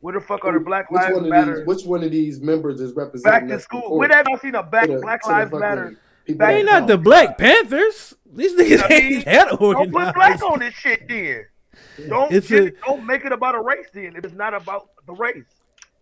Where 0.00 0.14
the 0.14 0.20
fuck 0.20 0.44
are 0.44 0.52
the 0.52 0.60
Black 0.60 0.90
Which 0.90 1.00
Lives 1.02 1.16
one 1.20 1.28
Matter 1.28 1.56
these? 1.58 1.66
Which 1.66 1.84
one 1.84 2.04
of 2.04 2.10
these 2.12 2.40
members 2.40 2.80
is 2.80 2.92
representing? 2.94 3.22
back 3.24 3.32
representing 3.42 3.58
to 3.58 3.62
school? 3.62 3.80
before? 3.82 3.98
Where 3.98 4.08
have 4.08 4.26
I 4.32 4.36
seen 4.38 4.54
a 4.54 4.62
back, 4.62 4.86
To 4.86 4.94
the- 4.94 5.00
Black 5.00 5.22
to 5.22 5.28
the 5.28 5.32
Lives 5.32 5.52
Matter? 5.52 5.96
people 6.24 6.38
back 6.38 6.54
They 6.54 6.60
to 6.60 6.66
that 6.66 6.80
not 6.80 6.88
the 6.88 6.98
Black 6.98 7.38
Panthers. 7.38 8.14
These 8.32 8.54
niggas 8.56 8.84
I 8.84 8.88
mean, 8.88 9.12
ain't 9.14 9.24
that 9.24 9.48
Don't 9.48 9.92
put 9.92 10.14
black 10.14 10.42
on 10.42 10.58
this 10.60 10.74
shit 10.74 11.08
then. 11.08 11.46
Don't 12.08 12.32
It's 12.32 12.48
get 12.48 12.64
a- 12.64 12.70
don't 12.86 13.04
make 13.06 13.24
it 13.24 13.32
about 13.32 13.54
a 13.54 13.60
race 13.60 13.86
then. 13.92 14.14
If 14.16 14.24
it's 14.24 14.34
not 14.34 14.54
about 14.54 14.90
the 15.06 15.14
race. 15.14 15.44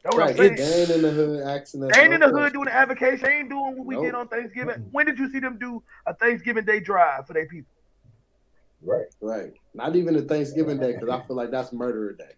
That's 0.03 0.14
what 0.16 0.22
Right, 0.26 0.30
I'm 0.51 0.57
they 0.57 0.62
ain't 0.82 0.90
in 0.90 1.03
the 1.03 1.11
hood 1.11 1.42
asking. 1.42 1.80
They 1.80 2.01
ain't 2.01 2.12
in 2.12 2.20
the 2.20 2.28
hood 2.28 2.53
doing 2.53 2.66
the 2.66 2.74
advocation. 2.74 3.20
They 3.24 3.32
ain't 3.38 3.49
doing 3.49 3.76
what 3.76 3.86
we 3.86 3.94
Nope. 3.97 4.05
did 4.05 4.14
on 4.14 4.28
Thanksgiving. 4.28 4.86
When 4.92 5.07
did 5.07 5.18
you 5.18 5.30
see 5.32 5.40
them 5.40 5.59
do 5.59 5.82
a 6.07 6.14
Thanksgiving 6.14 6.64
Day 6.64 6.80
drive 6.80 7.26
for 7.26 7.32
their 7.32 7.47
people? 7.47 7.72
Right. 8.82 9.07
Right, 9.20 9.53
not 9.74 9.97
even 9.97 10.14
a 10.16 10.22
Thanksgiving 10.22 10.78
day 10.78 10.92
because 10.92 11.09
I 11.09 11.26
feel 11.26 11.34
like 11.36 11.51
that's 11.51 11.72
murder 11.72 12.12
day. 12.12 12.34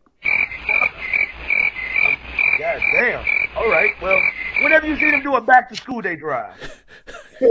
God 2.58 2.80
damn. 2.98 3.24
All 3.56 3.68
right. 3.70 3.92
Well, 4.02 4.20
whenever 4.62 4.86
you 4.86 4.96
see 4.96 5.10
them 5.10 5.22
do 5.22 5.34
a 5.36 5.40
back 5.40 5.68
to 5.70 5.76
school 5.76 6.00
day 6.00 6.16
drive, 6.16 6.82
they 7.40 7.46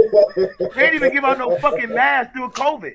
didn't 0.75 0.95
even 0.95 1.13
give 1.13 1.23
out 1.23 1.37
no 1.37 1.57
fucking 1.57 1.89
masks 1.93 2.33
through 2.33 2.49
COVID. 2.51 2.93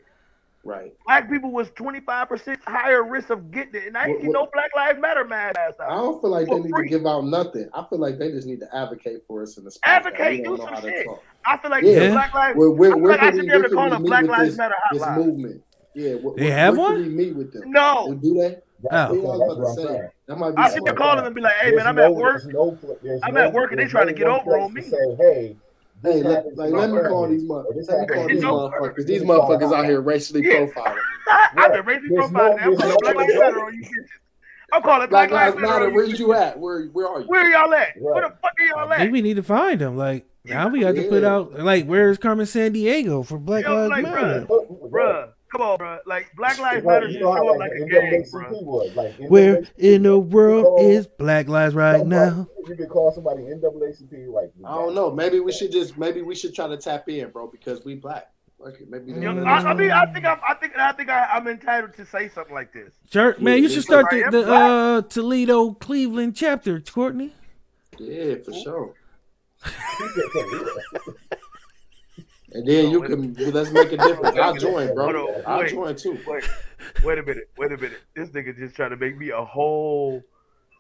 Right. 0.65 0.95
Black 1.07 1.29
people 1.29 1.51
was 1.51 1.69
25% 1.71 2.59
higher 2.67 3.03
risk 3.03 3.31
of 3.31 3.51
getting 3.51 3.75
it. 3.75 3.87
And 3.89 3.97
I 3.97 4.05
ain't 4.07 4.13
What- 4.13 4.21
see 4.23 4.29
what- 4.29 4.33
no 4.35 4.49
Black 4.53 4.71
Lives 4.77 5.01
Matter 5.01 5.25
mask 5.25 5.57
I 5.81 5.89
don't 5.97 6.21
feel 6.21 6.31
like 6.31 6.47
they 6.47 6.61
need 6.61 6.71
free. 6.71 6.89
to 6.89 6.99
give 6.99 7.05
out 7.07 7.25
nothing. 7.25 7.69
I 7.75 7.85
feel 7.91 7.99
like 7.99 8.19
they 8.19 8.31
just 8.31 8.47
need 8.47 8.61
to 8.61 8.77
advocate 8.77 9.23
for 9.27 9.43
us 9.43 9.59
in 9.59 9.65
the 9.65 9.73
spot 9.73 9.91
Advocate, 9.91 10.45
that 10.45 10.51
do 10.51 10.57
some 10.59 10.81
shit. 10.83 11.05
talk. 11.07 11.23
I 11.45 11.57
feel 11.57 11.71
like 11.73 11.83
Yeah. 11.83 11.99
the 12.07 12.09
Black 12.11 12.33
Lives 12.35 12.57
Where, 12.59 12.71
where, 12.71 12.91
I 12.91 12.95
feel 12.95 13.03
where 13.03 13.13
like 13.13 13.21
I 13.23 13.25
could 13.31 13.35
we, 13.35 13.41
should 13.41 13.47
be 13.49 13.53
able 13.55 13.69
to 13.71 13.75
call 13.75 13.91
we 13.91 13.97
a 13.97 13.99
Black 13.99 14.25
Lives 14.27 14.49
this, 14.51 14.59
Matter 14.59 14.75
this 14.93 15.03
movement? 15.17 15.63
Yeah, 15.95 16.15
what, 16.15 16.37
They 16.37 16.45
what- 16.45 16.53
have 16.53 16.77
where 16.77 16.83
one? 16.91 16.97
Could 17.03 17.07
we 17.07 17.13
meet 17.15 17.35
with 17.37 17.53
them? 17.53 17.63
No. 17.73 18.15
Do 18.23 18.35
they? 18.35 18.59
That's 18.83 18.93
Oh. 18.93 18.95
Yeah, 18.95 19.05
I 19.05 19.09
thing. 19.09 19.23
was 19.23 19.39
That's 19.39 19.53
about 19.53 19.59
what 19.59 19.69
I'm 19.69 19.77
to 19.77 19.83
saying. 19.93 20.09
That 20.27 20.39
might 20.39 20.51
be 20.51 20.57
I 20.59 20.69
should 20.71 20.79
smart. 20.83 20.97
call 20.97 21.17
them 21.17 21.25
and 21.27 21.35
be 21.35 21.41
like, 21.41 21.53
hey, 21.55 21.71
There's 21.71 21.77
man, 21.79 21.87
I'm 21.87 21.97
no- 21.97 22.05
at 22.05 22.15
work. 22.15 22.43
no 22.47 22.79
I'm 23.23 23.35
no- 23.35 23.41
at 23.41 23.53
work 23.53 23.71
and 23.71 23.79
they 23.79 23.83
there's 23.85 23.91
trying 23.93 24.07
to 24.09 24.13
get 24.13 24.27
over 24.27 24.59
on 24.59 24.73
me. 24.75 24.83
to 24.83 24.89
Say, 24.91 25.17
hey, 25.19 25.57
Hey, 26.05 26.21
let, 26.21 26.57
like, 26.57 26.73
let 26.73 26.91
me 26.91 26.99
call 27.09 27.29
these 27.29 27.45
or 27.45 27.63
motherfuckers. 27.65 27.89
Let 27.89 28.01
me 28.01 28.07
call 28.15 28.27
these 28.29 28.43
motherfuckers. 28.43 29.07
These 29.07 29.21
Let 29.23 29.29
me 29.29 29.35
call 29.37 29.51
motherfuckers 29.51 29.73
out 29.79 29.85
here 29.85 30.01
racially 30.01 30.43
profiling. 30.43 30.97
I've 31.31 31.73
been 31.73 31.85
racially 31.87 32.09
There's 32.09 32.27
profiling. 32.31 32.61
I'm 32.61 32.75
there's 32.75 32.79
calling 32.81 32.91
no 32.91 32.97
Black 33.13 33.17
Lives. 33.17 33.35
Matter 33.39 33.65
on 33.65 33.75
you. 33.75 33.85
I'm 34.73 34.83
calling 34.83 35.09
Black 35.11 35.29
Black 35.29 35.31
Lives 35.31 35.55
Lives 35.55 35.63
Matter 35.63 35.85
Matter, 35.85 35.95
where 35.95 36.05
you 36.05 36.17
you 36.17 36.33
at? 36.33 36.59
Where 36.59 36.87
where 36.87 37.07
are 37.07 37.21
you? 37.21 37.27
Where 37.29 37.49
y'all 37.53 37.73
at? 37.73 37.89
Where 38.01 38.15
the 38.23 38.31
fuck 38.43 38.53
are 38.59 38.65
y'all 38.67 38.93
at? 38.93 38.99
think 38.99 39.13
we 39.13 39.23
need 39.23 39.37
to 39.37 39.43
find 39.45 39.81
them. 39.81 39.97
Like 39.97 40.27
now 40.45 40.69
we 40.71 40.81
got 40.81 40.97
to 40.97 41.09
put 41.09 41.23
out 41.23 41.53
like 41.61 41.87
where's 41.87 42.19
Carmen 42.19 42.47
Sandiego 42.47 43.25
for 43.25 43.39
Black 43.39 43.65
Yo, 43.65 43.73
Lives 43.87 43.91
like, 43.91 44.03
Matter? 44.03 44.47
Bruh, 44.49 45.32
come 45.53 45.61
on, 45.61 45.79
bruh. 45.79 45.99
Like 46.07 46.33
Black 46.35 46.59
Lives 46.59 46.85
Matter 46.85 47.07
should 47.07 47.15
you 47.15 47.21
know 47.21 47.33
how 47.33 47.43
show 47.43 47.51
up 47.51 47.59
like 47.59 47.71
like 47.71 47.81
a 47.81 47.87
game, 47.87 48.23
NAACP 48.23 48.33
bruh. 48.33 48.65
was 48.65 48.97
like 48.97 49.15
Where 49.31 49.63
in 49.79 50.03
the 50.05 50.19
world 50.19 50.81
is 50.81 51.07
Black 51.07 51.49
Lives 51.49 51.75
right 51.75 52.07
now? 52.07 52.49
You 52.67 52.77
can 52.77 52.87
call 52.87 53.13
somebody 53.13 53.43
NAACP 53.43 54.29
like 54.29 54.51
I 54.65 54.75
don't 54.75 54.95
know. 54.95 55.11
Maybe 55.11 55.41
we 55.41 55.53
should 55.53 55.71
just 55.71 55.99
maybe 55.99 56.23
we 56.23 56.35
should 56.35 56.55
try 56.55 56.67
to 56.67 56.77
tap 56.77 57.09
in, 57.09 57.31
bro, 57.31 57.47
because 57.47 57.85
we 57.85 57.95
black. 57.95 58.33
Okay, 58.65 58.85
maybe 58.89 59.11
You 59.11 59.19
know, 59.19 59.43
I, 59.43 59.57
I 59.59 59.75
mean, 59.75 59.91
I 59.91 60.07
think 60.13 60.25
I'm, 60.25 60.39
I 60.49 60.55
think, 60.55 60.79
I 60.79 60.93
think 60.93 61.09
I, 61.09 61.25
I'm 61.33 61.49
entitled 61.49 61.95
to 61.95 62.07
say 62.07 62.29
something 62.29 62.55
like 62.55 62.73
this. 62.73 62.95
Church, 63.11 63.41
man, 63.41 63.61
you 63.61 63.69
should 63.69 63.83
start 63.83 64.07
the, 64.09 64.25
the 64.31 64.47
uh, 64.47 65.03
Toledo 65.03 65.73
Cleveland 65.73 66.37
chapter, 66.37 66.79
Courtney. 66.81 67.35
yeah, 67.99 68.37
for 68.37 68.53
sure. 68.53 68.95
And 72.55 72.67
then 72.67 72.91
you 72.91 73.01
can 73.03 73.35
well, 73.35 73.51
let's 73.51 73.71
make 73.71 73.93
a 73.93 73.97
difference. 73.97 74.37
I'll 74.37 74.55
join, 74.55 74.89
Hold 74.89 74.97
bro. 74.97 75.27
on, 75.29 75.43
I'll 75.47 75.67
join 75.67 75.97
too. 75.97 76.19
Wait, 76.27 76.45
wait 77.03 77.19
a 77.19 77.23
minute. 77.23 77.49
Wait 77.57 77.73
a 77.73 77.77
minute. 77.77 78.01
This 78.15 78.29
nigga 78.31 78.57
just 78.57 78.75
trying 78.77 78.91
to 78.91 78.97
make 78.97 79.17
me 79.17 79.31
a 79.31 79.43
whole 79.45 80.23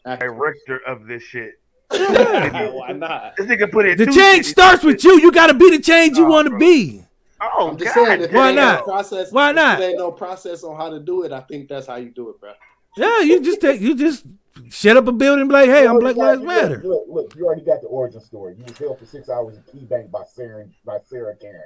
director 0.05 0.81
of 0.87 1.07
this 1.07 1.23
shit. 1.23 1.61
Why 1.91 2.93
not? 2.95 3.37
This 3.37 3.47
nigga 3.47 3.71
put 3.71 3.87
in 3.87 3.97
The 3.99 4.07
change 4.07 4.17
cities. 4.47 4.51
starts 4.51 4.83
with 4.85 5.03
you. 5.05 5.21
You 5.21 5.31
got 5.33 5.49
to 5.49 5.55
be 5.55 5.71
the 5.71 5.79
change 5.83 6.17
you 6.17 6.27
Oh, 6.27 6.31
want 6.31 6.49
to 6.49 6.57
be. 6.59 7.05
Oh, 7.41 7.71
I'm 7.71 7.77
just 7.79 7.95
God 7.95 8.19
saying. 8.21 8.33
Why 8.35 8.53
not? 8.53 8.79
no 8.81 8.85
process, 8.85 9.33
Why 9.33 9.51
if 9.51 9.57
not? 9.57 9.79
There 9.79 9.89
ain't 9.91 9.99
no 9.99 10.13
process 10.13 10.63
on 10.65 10.77
how 10.77 10.91
to 10.91 11.01
do 11.01 11.23
it. 11.25 11.33
I 11.33 11.41
think 11.41 11.69
that's 11.69 11.87
how 11.87 11.97
you 11.97 12.11
do 12.11 12.31
it, 12.31 12.41
bro. 12.41 12.53
Yeah, 12.97 13.21
you 13.21 13.43
just 13.43 13.61
take 13.61 13.81
you 13.81 13.95
just 13.95 14.25
shut 14.71 14.97
up 14.97 15.07
a 15.07 15.13
building 15.13 15.43
and 15.43 15.49
be 15.49 15.55
like, 15.55 15.69
hey, 15.69 15.87
I'm 15.87 15.99
Black 15.99 16.17
Lives 16.17 16.43
Matter. 16.43 16.83
Look, 16.85 17.05
look, 17.09 17.35
you 17.35 17.47
already 17.47 17.63
got 17.63 17.81
the 17.81 17.87
origin 17.89 18.21
story. 18.21 18.55
You 18.59 18.65
was 18.65 18.77
held 18.77 18.99
for 18.99 19.07
six 19.07 19.29
hours 19.29 19.57
in 19.57 19.63
Key 19.63 19.85
Bank 19.87 20.11
by 20.11 20.25
Sarah 20.25 20.67
by 20.85 20.99
Sarah 21.09 21.37
Karen. 21.37 21.63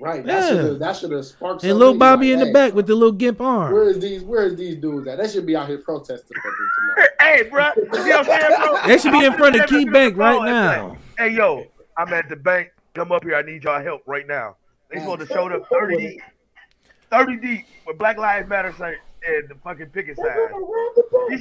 Right. 0.00 0.24
Yeah. 0.24 0.40
That 0.40 0.48
should 0.48 0.64
have 0.64 0.78
that 0.78 0.96
should 0.96 1.10
have 1.12 1.26
sparked. 1.26 1.64
And 1.64 1.78
little 1.78 1.98
Bobby 1.98 2.28
like, 2.28 2.34
in 2.34 2.38
the 2.40 2.46
hey, 2.46 2.52
back 2.52 2.74
with 2.74 2.86
the 2.86 2.94
little 2.94 3.12
gimp 3.12 3.40
arm. 3.40 3.72
Where 3.72 3.88
is 3.88 3.98
these? 3.98 4.22
Where 4.22 4.46
is 4.46 4.56
these 4.56 4.76
dudes 4.76 5.06
at? 5.08 5.18
They 5.18 5.28
should 5.28 5.44
be 5.46 5.56
out 5.56 5.68
here 5.68 5.78
protesting 5.78 6.36
for 6.40 6.50
me 6.50 6.68
tomorrow. 6.76 7.06
Hey, 7.20 7.42
bro. 7.48 7.68
You 7.76 7.82
know 7.84 7.90
what 7.92 8.18
I'm 8.18 8.24
saying, 8.24 8.60
bro? 8.60 8.86
They 8.88 8.98
should 8.98 9.12
be 9.12 9.24
in 9.24 9.32
front 9.34 9.54
of 9.60 9.68
Key 9.68 9.84
Bank 9.84 10.16
right 10.16 10.32
the 10.32 10.38
phone 10.38 10.48
and 10.48 10.54
now. 10.54 10.96
say, 11.16 11.28
Hey, 11.28 11.36
yo, 11.36 11.66
I'm 11.96 12.12
at 12.12 12.28
the 12.28 12.34
bank. 12.34 12.72
Come 12.94 13.12
up 13.12 13.22
here. 13.22 13.36
I 13.36 13.42
need 13.42 13.62
y'all 13.62 13.80
help 13.80 14.02
right 14.06 14.26
now. 14.26 14.56
They 14.90 14.98
supposed 14.98 15.20
to 15.20 15.26
show 15.26 15.48
up 15.48 15.68
30 15.70 15.96
deep, 15.96 16.22
30 17.10 17.36
deep 17.36 17.66
with 17.86 17.98
Black 17.98 18.16
Lives 18.16 18.48
Matter 18.48 18.74
sign 18.76 18.96
and 19.26 19.48
the 19.48 19.54
fucking 19.62 19.86
picket 19.86 20.16
sign. 20.16 20.26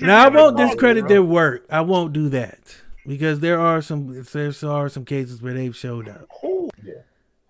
Now 0.02 0.26
I 0.26 0.30
won't 0.30 0.58
discredit 0.58 1.04
bro. 1.04 1.10
their 1.10 1.24
work. 1.24 1.66
I 1.70 1.82
won't 1.82 2.14
do 2.14 2.30
that 2.30 2.60
because 3.06 3.40
there 3.40 3.60
are 3.60 3.82
some 3.82 4.24
there 4.34 4.52
are 4.66 4.90
some 4.90 5.06
cases 5.06 5.42
where 5.42 5.54
they've 5.54 5.76
showed 5.76 6.08
up. 6.08 6.28
Who? 6.42 6.70
Yeah. 6.84 6.94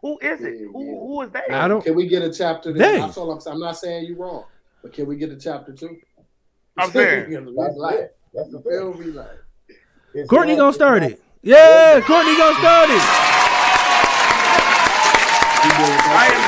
Who 0.02 0.18
is 0.20 0.42
it? 0.42 0.60
Who, 0.72 1.08
who 1.08 1.22
is 1.24 1.32
that? 1.32 1.52
I 1.52 1.68
don't. 1.68 1.84
Can 1.84 1.96
we 1.96 2.08
get 2.08 2.22
a 2.24 2.32
chapter? 2.34 2.72
They. 2.72 2.80
There? 2.80 3.00
That's 3.00 3.18
all 3.18 3.32
I'm 3.32 3.40
saying. 3.42 3.56
I'm 3.56 3.60
not 3.60 3.78
saying 3.78 4.06
you're 4.06 4.18
wrong, 4.18 4.46
but 4.82 4.94
can 4.94 5.06
we 5.06 5.18
get 5.18 5.30
a 5.32 5.36
chapter 5.36 5.74
two? 5.74 5.98
I'm 6.78 6.92
saying. 6.92 7.32
That's 7.34 7.76
like, 7.76 7.96
it. 7.96 8.18
That's 8.34 8.52
the 8.52 8.62
feel 8.62 8.94
thing. 8.94 9.16
like. 9.16 9.28
It's 10.14 10.30
Courtney 10.30 10.56
gonna 10.56 10.74
start 10.74 11.02
not- 11.02 11.12
it. 11.12 11.22
Yeah, 11.42 12.02
Courtney 12.06 12.36
gonna 12.38 12.58
start 12.60 12.90
it. 12.90 13.02
I 16.12 16.28
am 16.34 16.42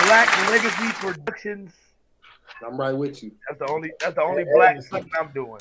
the 0.00 0.06
Black 0.06 0.28
Legacy 0.50 0.92
Productions. 1.00 1.72
I'm 2.64 2.76
right 2.78 2.92
with 2.94 3.22
you. 3.22 3.32
That's 3.48 3.58
the 3.60 3.68
only. 3.70 3.92
That's 4.00 4.14
the 4.14 4.22
only 4.22 4.42
Yeah, 4.44 4.52
black 4.54 4.68
Legacy. 4.76 4.88
something 4.88 5.10
I'm 5.20 5.28
doing. 5.32 5.60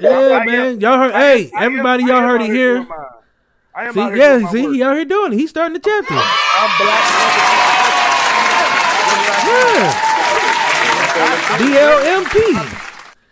Yeah, 0.00 0.38
I 0.40 0.44
man. 0.46 0.54
am- 0.74 0.80
Y'all 0.80 0.98
heard? 0.98 1.12
I 1.12 1.20
Hey, 1.20 1.44
am- 1.46 1.50
I 1.54 1.64
am- 1.64 1.72
everybody, 1.72 2.04
y'all 2.04 2.20
heard 2.20 2.40
it 2.42 2.50
here. 2.50 2.86
I 3.76 3.84
am 3.86 3.92
See, 3.92 4.00
out 4.00 4.14
here 4.14 4.16
yeah, 4.40 4.50
see, 4.50 4.62
work. 4.66 4.74
he 4.74 4.82
out 4.82 4.96
here 4.96 5.04
doing 5.04 5.32
it. 5.32 5.36
He's 5.36 5.50
starting 5.50 5.74
the 5.74 5.80
chapter. 5.80 6.14
I'm 6.14 6.70
black. 6.78 7.04
Yeah. 9.46 9.92
DLMP. 11.58 12.54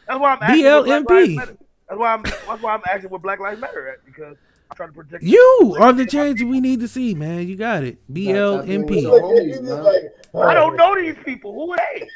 That's 0.07 0.21
why 0.21 0.33
I'm 0.35 0.43
asking. 0.43 0.65
what 0.65 0.85
Black 0.85 1.05
BLMP. 1.05 1.09
Lives 1.11 1.37
Matter- 1.37 1.57
That's 1.89 1.99
why 1.99 2.13
I'm. 2.15 2.23
That's 2.23 2.63
why 2.63 2.75
I'm 2.75 2.83
asking 2.91 3.11
what 3.11 3.23
Black 3.23 3.41
Lives 3.41 3.61
Matter 3.61 3.89
at 3.89 4.05
because 4.05 4.37
I'm 4.37 4.52
trying 4.75 4.89
to 4.91 4.95
protect. 4.95 5.23
You 5.23 5.77
are 5.81 5.93
the 5.93 6.07
change 6.07 6.43
we 6.43 6.61
need 6.61 6.81
to 6.81 6.89
see, 6.89 7.15
man. 7.15 7.47
You 7.49 7.57
got 7.57 7.83
it. 7.85 7.99
BLMP. 8.13 9.03
Look, 9.05 9.23
it's 9.39 9.59
just 9.59 9.71
like, 9.83 10.45
I 10.47 10.55
don't 10.55 10.77
know 10.77 10.95
these 11.01 11.17
people. 11.25 11.53
Who 11.53 11.73
are 11.73 11.77
they? 11.95 12.01
Is 12.03 12.09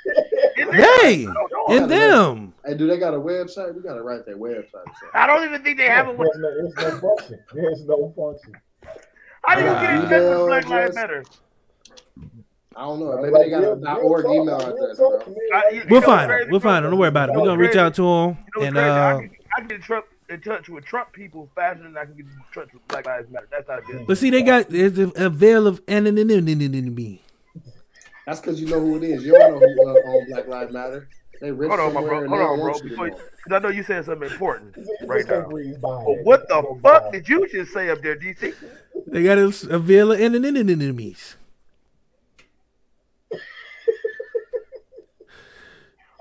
it- 0.68 0.74
Hey, 0.74 1.26
I 1.26 1.32
don't 1.32 1.52
know. 1.52 1.76
and 1.76 1.90
them. 1.90 2.54
Hey, 2.64 2.74
do 2.74 2.86
they 2.86 2.98
got 2.98 3.14
a 3.14 3.18
website? 3.18 3.74
We 3.74 3.82
gotta 3.82 4.02
write 4.02 4.24
their 4.26 4.36
website. 4.38 4.70
So. 4.72 5.06
I 5.14 5.26
don't 5.26 5.44
even 5.44 5.62
think 5.62 5.76
they 5.78 5.88
have 5.88 6.08
a. 6.08 6.16
There's 6.16 6.30
no, 6.38 6.54
there's 6.54 6.74
no 6.76 7.00
function. 7.00 7.38
There's 7.54 7.84
no 7.86 8.14
function. 8.16 8.52
How 9.44 9.54
do 9.54 9.62
you 9.62 9.70
get 9.70 9.94
in 9.94 10.00
touch 10.02 10.10
with 10.10 10.22
Email 10.22 10.46
Black 10.46 10.68
Lives. 10.68 10.94
Matter? 10.94 11.24
I 12.74 12.80
don't 12.84 13.00
know. 13.00 13.16
Maybe 13.22 13.30
Like, 13.32 13.42
they 13.44 13.50
got 13.50 13.64
a 13.64 13.74
real- 13.74 13.98
org 14.02 14.24
talk, 14.24 14.34
email 14.34 14.56
address, 14.60 14.98
talk 14.98 15.24
bro. 15.24 15.34
I- 15.54 15.70
you 15.72 15.82
We'll 15.88 16.00
know 16.00 16.06
find 16.06 16.30
what's 16.30 16.42
him. 16.44 16.50
We'll 16.50 16.60
crazy, 16.60 16.72
find 16.74 16.84
him. 16.84 16.90
Don't 16.90 17.00
worry 17.00 17.08
about 17.08 17.28
it. 17.30 17.32
We're 17.36 17.44
gonna 17.46 17.58
reach 17.58 17.76
out 17.76 17.94
to 17.94 18.02
them 18.02 18.38
You 18.56 18.60
know 18.62 18.66
and 18.66 18.74
crazy? 18.74 18.88
I 18.88 19.12
uh. 19.12 19.18
can, 19.18 19.30
I 19.56 19.60
can 19.60 19.68
get 19.68 19.74
in, 19.76 19.82
Trump, 19.82 20.06
in 20.28 20.40
touch 20.40 20.68
with 20.68 20.84
Trump 20.84 21.12
people 21.12 21.48
faster 21.54 21.82
than 21.82 21.96
I 21.96 22.04
can 22.04 22.14
get 22.14 22.26
in 22.26 22.32
touch 22.52 22.72
with 22.72 22.86
Black 22.88 23.06
Lives 23.06 23.30
Matter. 23.30 23.48
That's 23.50 23.68
not 23.68 23.84
good. 23.84 24.06
But 24.06 24.18
see, 24.18 24.30
they 24.30 24.42
got 24.42 24.68
there's 24.68 24.98
a, 24.98 25.08
a 25.16 25.30
veil 25.30 25.66
of 25.66 25.80
anonymity. 25.88 27.22
That's 28.26 28.40
because 28.40 28.60
you 28.60 28.66
know 28.68 28.80
who 28.80 28.96
it 28.96 29.04
is. 29.04 29.24
You 29.24 29.32
don't 29.32 29.52
know 29.52 29.60
who 29.60 29.88
uh, 29.88 29.92
on 29.92 30.26
Black 30.30 30.48
Lives 30.48 30.72
Matter. 30.72 31.08
They 31.40 31.52
rich 31.52 31.68
Hold 31.68 31.80
on, 31.80 31.94
my 31.94 32.00
somewhere 32.00 32.26
bro. 32.26 32.28
Hold 32.28 32.40
on, 32.40 32.56
bro. 32.56 32.64
want 32.70 32.76
you 32.82 32.82
to 32.82 32.88
Before, 32.88 33.08
know. 33.08 33.14
because 33.14 33.52
I 33.52 33.58
know 33.58 33.68
you 33.68 33.82
said 33.82 34.04
something 34.04 34.30
important 34.30 34.76
right 35.02 35.26
now. 35.28 35.48
breeze 35.48 35.76
But 35.80 36.24
what 36.24 36.48
the 36.48 36.78
fuck 36.82 37.12
did 37.12 37.28
you 37.28 37.46
just 37.48 37.72
say 37.72 37.90
up 37.90 38.00
there, 38.02 38.16
DC? 38.16 38.54
They 39.06 39.22
got 39.22 39.38
a, 39.38 39.46
a 39.70 39.78
veil 39.78 40.12
of 40.12 40.20
anonymities. 40.20 41.36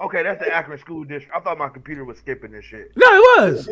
Okay, 0.02 0.24
that's 0.24 0.40
the 0.44 0.54
Akron 0.54 0.78
School 0.78 1.04
District. 1.06 1.34
I 1.36 1.40
thought 1.40 1.58
my 1.58 1.70
computer 1.70 2.04
was 2.04 2.18
skipping 2.18 2.52
this 2.52 2.66
shit. 2.66 2.92
No, 2.98 3.06
it 3.08 3.42
was. 3.42 3.70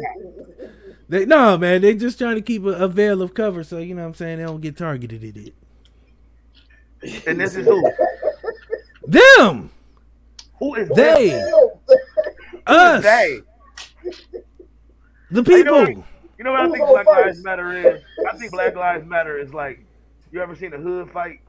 They 1.09 1.25
no 1.25 1.57
man, 1.57 1.81
they 1.81 1.95
just 1.95 2.17
trying 2.17 2.35
to 2.35 2.41
keep 2.41 2.63
a, 2.63 2.69
a 2.69 2.87
veil 2.87 3.21
of 3.21 3.33
cover 3.33 3.63
so 3.63 3.77
you 3.79 3.93
know 3.93 4.03
what 4.03 4.07
I'm 4.09 4.13
saying 4.13 4.37
they 4.37 4.45
don't 4.45 4.61
get 4.61 4.77
targeted 4.77 5.23
at 5.23 5.35
it. 5.35 5.53
And 7.27 7.39
this 7.39 7.55
is 7.57 7.65
who? 7.65 7.91
Them, 9.05 9.69
Who 10.59 10.75
is 10.75 10.87
they, 10.95 11.29
them? 11.31 11.69
us, 12.65 13.03
They. 13.03 13.41
the 15.29 15.43
You 15.43 15.63
know, 15.65 15.85
people. 15.85 16.05
you 16.37 16.43
know 16.45 16.51
what 16.53 16.61
I 16.61 16.69
think 16.71 16.87
Black? 16.87 17.05
Lives 17.05 17.43
Matter 17.43 17.73
is? 17.95 18.01
I 18.31 18.37
think 18.37 18.51
Black 18.53 18.75
Lives 18.77 19.05
Matter 19.05 19.37
is 19.37 19.53
like, 19.53 19.83
you 20.31 20.41
ever 20.41 20.55
seen 20.55 20.73
a 20.73 20.77
hood 20.77 21.11
fight? 21.11 21.41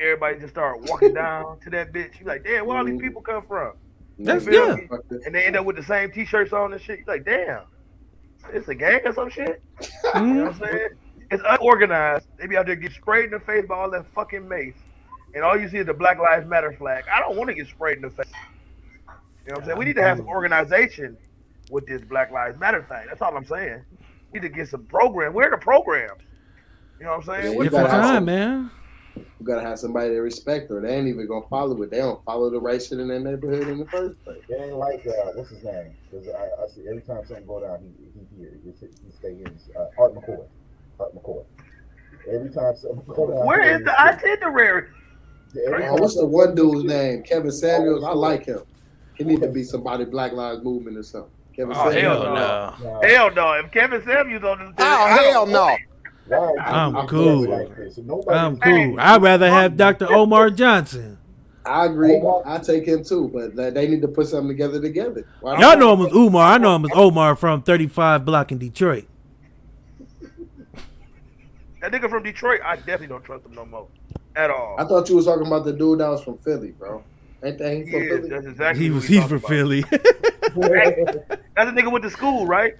Everybody 0.00 0.40
just 0.40 0.52
start 0.52 0.80
walking 0.82 1.14
down 1.14 1.60
to 1.60 1.70
that 1.70 1.92
bitch. 1.92 2.18
You 2.18 2.26
like, 2.26 2.42
damn, 2.42 2.66
where 2.66 2.76
all 2.76 2.84
these 2.84 3.00
people 3.00 3.22
come 3.22 3.46
from? 3.46 3.74
That's 4.18 4.44
You 4.44 4.52
feel 4.52 4.78
yeah. 4.78 5.18
And 5.26 5.34
they 5.34 5.44
end 5.44 5.56
up 5.56 5.66
with 5.66 5.76
the 5.76 5.82
same 5.82 6.10
t-shirts 6.10 6.52
on 6.52 6.72
and 6.72 6.80
shit. 6.80 7.00
You're 7.00 7.16
like, 7.16 7.24
damn, 7.24 7.62
it's 8.52 8.68
a 8.68 8.74
gang 8.74 9.00
or 9.04 9.12
some 9.12 9.30
shit. 9.30 9.62
You 9.80 9.88
know 9.88 9.90
what 9.94 10.14
I'm 10.14 10.52
mm-hmm. 10.54 10.64
saying? 10.64 10.88
It's 11.30 11.42
unorganized. 11.46 12.26
They 12.38 12.46
be 12.46 12.56
out 12.56 12.66
there 12.66 12.76
get 12.76 12.92
sprayed 12.92 13.26
in 13.26 13.30
the 13.32 13.40
face 13.40 13.66
by 13.66 13.76
all 13.76 13.90
that 13.90 14.06
fucking 14.14 14.48
mace, 14.48 14.76
and 15.34 15.42
all 15.42 15.58
you 15.58 15.68
see 15.68 15.78
is 15.78 15.86
the 15.86 15.94
Black 15.94 16.18
Lives 16.18 16.46
Matter 16.46 16.72
flag. 16.72 17.04
I 17.12 17.20
don't 17.20 17.36
want 17.36 17.48
to 17.48 17.54
get 17.54 17.66
sprayed 17.66 17.96
in 17.96 18.02
the 18.02 18.10
face. 18.10 18.26
You 19.44 19.52
know 19.52 19.54
what 19.54 19.58
I'm 19.58 19.64
saying? 19.66 19.78
We 19.78 19.84
need 19.84 19.96
to 19.96 20.02
have 20.02 20.18
some 20.18 20.28
organization 20.28 21.16
with 21.70 21.86
this 21.86 22.02
Black 22.02 22.30
Lives 22.30 22.58
Matter 22.58 22.86
thing. 22.88 23.06
That's 23.08 23.22
all 23.22 23.36
I'm 23.36 23.44
saying. 23.44 23.84
We 24.32 24.40
need 24.40 24.48
to 24.48 24.54
get 24.54 24.68
some 24.68 24.84
program. 24.86 25.32
Where 25.34 25.48
are 25.48 25.50
the 25.50 25.62
programs? 25.62 26.22
You 26.98 27.06
know 27.06 27.16
what 27.16 27.28
I'm 27.28 27.42
saying? 27.42 27.52
Yeah, 27.52 27.56
What 27.56 27.64
you 27.64 27.70
the 27.70 27.76
Different 27.76 27.90
gotta 27.90 28.02
have 28.02 28.14
time, 28.14 28.24
man. 28.24 28.70
You 29.16 29.46
gotta 29.46 29.62
have 29.62 29.78
somebody 29.78 30.10
that 30.10 30.22
respect 30.22 30.68
her. 30.70 30.80
They 30.80 30.94
ain't 30.96 31.08
even 31.08 31.26
gonna 31.26 31.46
follow 31.48 31.80
it. 31.82 31.90
They 31.90 31.98
don't 31.98 32.22
follow 32.24 32.50
the 32.50 32.60
right 32.60 32.82
shit 32.82 32.98
in 33.00 33.08
their 33.08 33.20
neighborhood 33.20 33.68
in 33.68 33.78
the 33.78 33.86
first 33.86 34.22
place. 34.24 34.42
It 34.48 34.60
ain't 34.60 34.76
like 34.76 35.06
uh, 35.06 35.32
what's 35.34 35.50
his 35.50 35.62
name? 35.64 35.94
Because 36.10 36.28
I, 36.28 36.44
I 36.62 36.68
see 36.74 36.82
every 36.88 37.02
time 37.02 37.24
something 37.26 37.46
go 37.46 37.60
down, 37.60 37.78
he 37.80 38.04
he 38.18 38.42
here. 38.42 38.52
He, 38.64 38.70
he 38.70 39.12
stay 39.12 39.30
in. 39.44 39.58
Uh, 39.76 39.86
Art 39.98 40.14
McCoy. 40.14 40.46
Art 41.00 41.14
McCoy. 41.14 41.44
Every 42.32 42.50
time 42.50 42.74
something 42.76 43.02
go 43.06 43.28
down, 43.30 43.46
Where 43.46 43.78
he 43.78 43.84
the 43.84 44.00
itinerary? 44.00 44.88
Oh, 45.56 45.94
what's 45.94 46.16
the 46.16 46.26
one 46.26 46.54
dude's 46.54 46.84
name? 46.84 47.22
Kevin 47.22 47.50
Samuels. 47.52 48.04
I 48.04 48.12
like 48.12 48.46
him. 48.46 48.60
He 49.14 49.24
need 49.24 49.40
to 49.42 49.48
be 49.48 49.62
somebody 49.62 50.04
Black 50.04 50.32
Lives 50.32 50.62
Movement 50.62 50.98
or 50.98 51.02
something. 51.02 51.30
Kevin 51.54 51.74
Oh, 51.74 51.90
Samuels. 51.90 52.22
hell 52.24 52.34
Hell 52.36 52.78
no. 52.82 53.08
Hell 53.08 53.34
no. 53.34 53.52
If 53.54 53.70
Kevin 53.70 54.02
Samuels 54.04 54.44
on 54.44 54.58
this, 54.58 54.74
Oh, 54.78 55.06
hell 55.06 55.46
no. 55.46 55.76
Why 56.28 56.36
are 56.38 56.52
you 56.54 56.60
I'm 56.60 57.06
cool. 57.08 57.48
Like 57.48 57.76
this? 57.76 57.98
I'm 58.28 58.54
is- 58.54 58.60
cool. 58.60 59.00
I'd 59.00 59.22
rather 59.22 59.48
have 59.50 59.76
Dr. 59.76 60.12
Omar 60.12 60.50
Johnson. 60.50 61.18
I 61.64 61.86
agree. 61.86 62.22
I 62.44 62.58
take 62.58 62.86
him 62.86 63.02
too, 63.04 63.28
but 63.34 63.56
they- 63.56 63.70
they 63.70 63.88
need 63.88 64.00
to 64.02 64.08
put 64.08 64.28
something 64.28 64.48
together 64.48 64.80
together. 64.80 65.26
Why 65.40 65.58
Y'all 65.60 65.76
know 65.76 65.94
him 65.96 66.06
as 66.06 66.12
Umar. 66.12 66.52
I 66.54 66.58
know 66.58 66.76
him 66.76 66.84
as 66.84 66.90
Omar 66.94 67.34
from 67.36 67.62
35 67.62 68.24
Block 68.24 68.52
in 68.52 68.58
Detroit. 68.58 69.06
That 71.82 71.92
nigga 71.92 72.10
from 72.10 72.22
Detroit, 72.22 72.60
I 72.64 72.76
definitely 72.76 73.08
don't 73.08 73.22
trust 73.24 73.44
him 73.46 73.54
no 73.54 73.64
more. 73.64 73.86
At 74.34 74.50
all. 74.50 74.76
I 74.78 74.84
thought 74.84 75.08
you 75.08 75.16
was 75.16 75.26
talking 75.26 75.46
about 75.46 75.64
the 75.64 75.72
dude 75.72 76.00
that 76.00 76.08
was 76.08 76.22
from 76.22 76.36
Philly, 76.38 76.72
bro. 76.72 77.02
Ain't 77.44 77.58
that 77.58 77.72
he 77.72 77.84
He 77.84 77.90
from 77.90 78.02
is. 78.02 78.08
Philly? 78.08 78.28
That's 78.28 78.46
exactly 78.46 78.84
He 78.84 78.90
was 78.90 79.08
we 79.08 79.16
he's 79.16 79.24
from 79.26 79.36
about. 79.38 79.48
Philly. 79.48 79.80
That's 79.90 81.70
a 81.70 81.72
nigga 81.72 81.92
with 81.92 82.02
the 82.02 82.10
school, 82.10 82.46
right? 82.46 82.76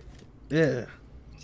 yeah. 0.51 0.87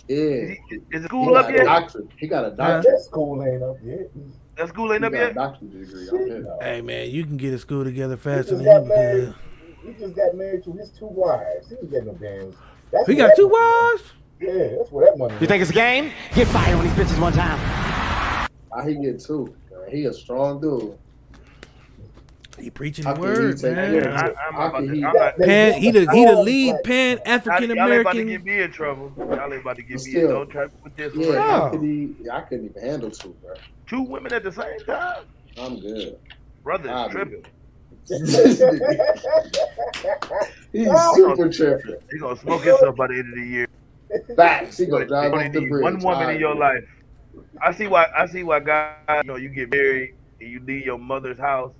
Is, 0.07 0.49
Yeah. 0.49 0.55
he, 0.69 0.97
is 0.97 1.05
school 1.05 1.35
up 1.35 1.45
got 1.45 1.53
a 1.53 1.57
yet? 1.57 1.63
doctorate. 1.65 2.07
He 2.17 2.27
got 2.27 2.45
a 2.45 2.51
doctor. 2.51 2.91
That 2.91 2.99
school 3.01 3.43
ain't 3.43 3.63
up 3.63 3.77
yet. 3.83 4.09
That 4.57 4.69
school 4.69 4.89
He 4.89 4.95
ain't 4.95 5.05
up 5.05 5.11
got 5.13 5.21
a 5.21 5.25
yet? 5.27 5.35
doctorate 5.35 5.71
degree. 5.71 6.09
I'm. 6.35 6.43
No. 6.43 6.57
Hey 6.61 6.81
man, 6.81 7.09
you 7.09 7.23
can 7.25 7.37
get 7.37 7.53
a 7.53 7.57
school 7.59 7.83
together 7.83 8.17
faster 8.17 8.55
than 8.55 8.65
got 8.65 8.81
him. 8.83 8.87
married. 8.89 9.33
because- 9.81 9.95
He 9.97 10.03
just 10.03 10.15
got 10.15 10.35
married 10.35 10.63
to 10.65 10.71
his 10.73 10.89
two 10.91 11.07
wives. 11.07 11.69
He 11.69 11.75
ain't 11.75 11.89
getting 11.91 12.07
no 12.07 12.13
damn. 12.13 12.53
That's 12.91 13.07
He 13.07 13.15
got 13.15 13.35
two 13.35 13.47
wives. 13.47 14.03
Yeah, 14.39 14.75
that's 14.77 14.91
where 14.91 15.05
that 15.05 15.17
money. 15.17 15.33
You 15.39 15.47
think 15.47 15.61
it's 15.61 15.71
a 15.71 15.73
game? 15.73 16.11
Get 16.35 16.47
fired 16.47 16.75
on 16.77 16.83
these 16.83 16.93
bitches 16.93 17.19
one 17.21 17.33
time. 17.33 17.59
I 18.75 18.87
he 18.87 18.95
get 18.95 19.19
two? 19.21 19.55
man? 19.71 19.89
He 19.91 20.05
a 20.05 20.13
strong 20.13 20.59
dude. 20.59 20.97
He 22.59 22.69
preaching 22.69 23.05
the 23.05 23.13
can 23.13 23.17
he 23.17 23.21
word, 23.21 23.61
man. 23.63 23.93
Yeah, 23.93 24.09
I, 24.21 24.47
I'm 24.47 24.55
about 24.55 24.73
can 24.75 24.87
to, 24.87 24.93
he- 24.95 25.03
I'm 25.03 25.13
not, 25.13 25.37
Pan, 25.37 25.73
he 25.73 25.91
the 25.91 26.11
he 26.11 26.25
the 26.25 26.35
lead 26.35 26.75
pan 26.83 27.17
y'all, 27.17 27.27
African 27.35 27.69
y'all 27.75 27.91
ain't 27.91 28.01
about 28.01 28.13
to 28.13 28.23
get 28.25 28.43
me 28.45 28.61
in 28.61 28.71
trouble. 28.71 29.11
Y'all 29.17 29.51
ain't 29.53 29.61
about 29.61 29.75
to 29.77 29.81
get 29.83 29.89
me 29.89 29.95
in. 29.95 29.99
Still. 29.99 30.29
Don't 30.29 30.49
try 30.49 30.65
with 30.83 30.95
this 30.95 31.13
Yeah, 31.15 31.27
one. 31.27 31.35
No. 31.35 31.41
how 31.41 31.69
could 31.69 31.81
he? 31.81 32.15
I 32.31 32.41
couldn't 32.41 32.65
even 32.65 32.81
handle 32.81 33.11
two, 33.11 33.35
bro. 33.41 33.53
Two 33.87 34.01
women 34.03 34.33
at 34.33 34.43
the 34.43 34.51
same 34.51 34.79
time? 34.85 35.23
I'm 35.57 35.79
good. 35.79 36.15
Brother 36.63 36.89
is 36.89 37.11
tripping. 37.11 37.43
He's 40.71 40.87
super 41.13 41.49
tripping. 41.49 41.95
He 42.11 42.19
gonna 42.19 42.37
smoke 42.39 42.63
himself 42.63 42.95
by 42.95 43.07
the 43.07 43.13
end 43.15 43.29
of 43.29 43.35
the 43.35 43.47
year. 43.47 43.67
Facts. 44.35 44.77
He 44.77 44.85
gonna 44.85 45.05
drive 45.05 45.33
off 45.33 45.51
the 45.51 45.67
bridge. 45.67 45.83
one 45.83 45.99
woman 45.99 46.29
in 46.29 46.39
your 46.39 46.55
life. 46.55 46.83
I 47.61 47.73
see 47.73 47.87
why. 47.87 48.07
I 48.17 48.25
see 48.27 48.43
why 48.43 48.59
guys. 48.59 48.95
You 49.23 49.27
know, 49.27 49.35
you 49.37 49.49
get 49.49 49.69
married 49.71 50.11
and 50.39 50.49
you 50.49 50.59
leave 50.65 50.85
your 50.85 50.97
mother's 50.99 51.37
house. 51.39 51.73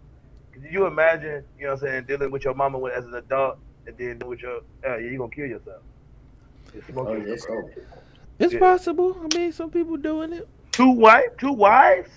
Can 0.53 0.63
you 0.71 0.85
imagine? 0.85 1.43
You 1.57 1.65
know, 1.65 1.73
what 1.73 1.83
I'm 1.83 1.87
saying 1.89 2.05
dealing 2.07 2.31
with 2.31 2.43
your 2.45 2.53
mama 2.53 2.79
as 2.95 3.05
an 3.05 3.15
adult, 3.15 3.57
and 3.87 3.97
then 3.97 4.19
with 4.27 4.41
your 4.41 4.61
yeah, 4.83 4.97
you're 4.97 5.17
gonna 5.17 5.31
kill 5.31 5.47
yourself. 5.47 5.81
You 6.73 6.81
Oh, 6.95 7.13
yourself, 7.13 7.27
yes, 7.27 7.45
bro. 7.45 7.69
so. 7.75 7.81
It's 8.39 8.53
Yeah. 8.53 8.59
possible. 8.59 9.17
I 9.23 9.37
mean, 9.37 9.51
some 9.51 9.69
people 9.71 9.97
doing 9.97 10.33
it. 10.33 10.47
Two 10.71 10.91
wife, 10.91 11.29
two 11.37 11.53
wives. 11.53 12.09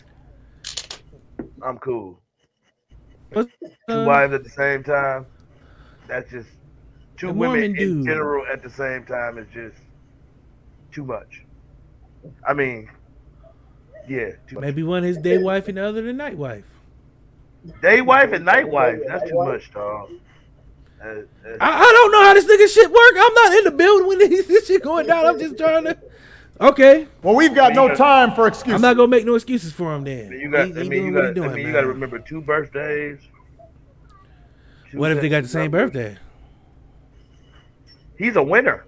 I'm 1.62 1.78
cool. 1.78 2.20
What's, 3.32 3.50
Two 3.62 3.70
uh, 3.92 4.04
wives 4.04 4.32
at 4.34 4.44
the 4.44 4.50
same 4.50 4.82
time. 4.82 5.26
That's 6.08 6.30
just 6.30 6.48
two 7.16 7.32
women 7.32 7.64
in 7.64 7.74
dude. 7.74 8.06
general 8.06 8.46
at 8.46 8.62
the 8.62 8.70
same 8.70 9.04
time 9.04 9.38
is 9.38 9.46
just 9.52 9.76
too 10.92 11.04
much. 11.04 11.42
I 12.46 12.54
mean, 12.54 12.88
yeah, 14.08 14.32
too 14.46 14.56
much. 14.56 14.62
maybe 14.62 14.82
one 14.82 15.02
his 15.02 15.18
day 15.18 15.38
wife 15.38 15.68
and 15.68 15.76
the 15.78 15.84
other 15.84 16.02
the 16.02 16.12
night 16.12 16.36
wife. 16.36 16.64
Day 17.82 18.00
wife 18.00 18.32
and 18.32 18.44
night 18.44 18.68
wife. 18.68 18.98
That's 19.06 19.28
too 19.28 19.36
much, 19.36 19.72
dog. 19.72 20.10
I, 21.02 21.22
I 21.60 21.92
don't 21.92 22.12
know 22.12 22.22
how 22.22 22.34
this 22.34 22.46
nigga 22.46 22.72
shit 22.72 22.90
work. 22.90 23.12
I'm 23.16 23.34
not 23.34 23.52
in 23.58 23.64
the 23.64 23.70
building 23.70 24.08
when 24.08 24.18
this, 24.18 24.46
this 24.48 24.66
shit 24.66 24.82
going 24.82 25.06
down. 25.06 25.26
I'm 25.26 25.38
just 25.38 25.56
trying 25.56 25.84
to. 25.84 25.96
Okay, 26.58 27.06
Well, 27.22 27.34
we've 27.34 27.54
got 27.54 27.74
no 27.74 27.94
time 27.94 28.32
for 28.34 28.46
excuses. 28.46 28.74
I'm 28.76 28.80
not 28.80 28.96
gonna 28.96 29.08
make 29.08 29.26
no 29.26 29.34
excuses 29.34 29.72
for 29.72 29.94
him. 29.94 30.04
Then 30.04 30.32
you 30.32 30.50
got. 30.50 30.68
He, 30.68 30.72
I 30.72 30.82
mean, 30.84 30.92
he 30.92 30.98
you 30.98 31.12
got. 31.12 31.34
Doing, 31.34 31.50
I 31.50 31.54
mean, 31.54 31.66
you 31.66 31.72
got 31.72 31.82
to 31.82 31.88
remember 31.88 32.18
two 32.18 32.40
birthdays. 32.40 33.18
Two 34.90 34.98
What 34.98 35.12
if 35.12 35.20
they 35.20 35.28
got 35.28 35.42
the 35.42 35.48
same 35.50 35.70
birthday? 35.70 36.16
He's 38.18 38.36
a 38.36 38.42
winner. 38.42 38.86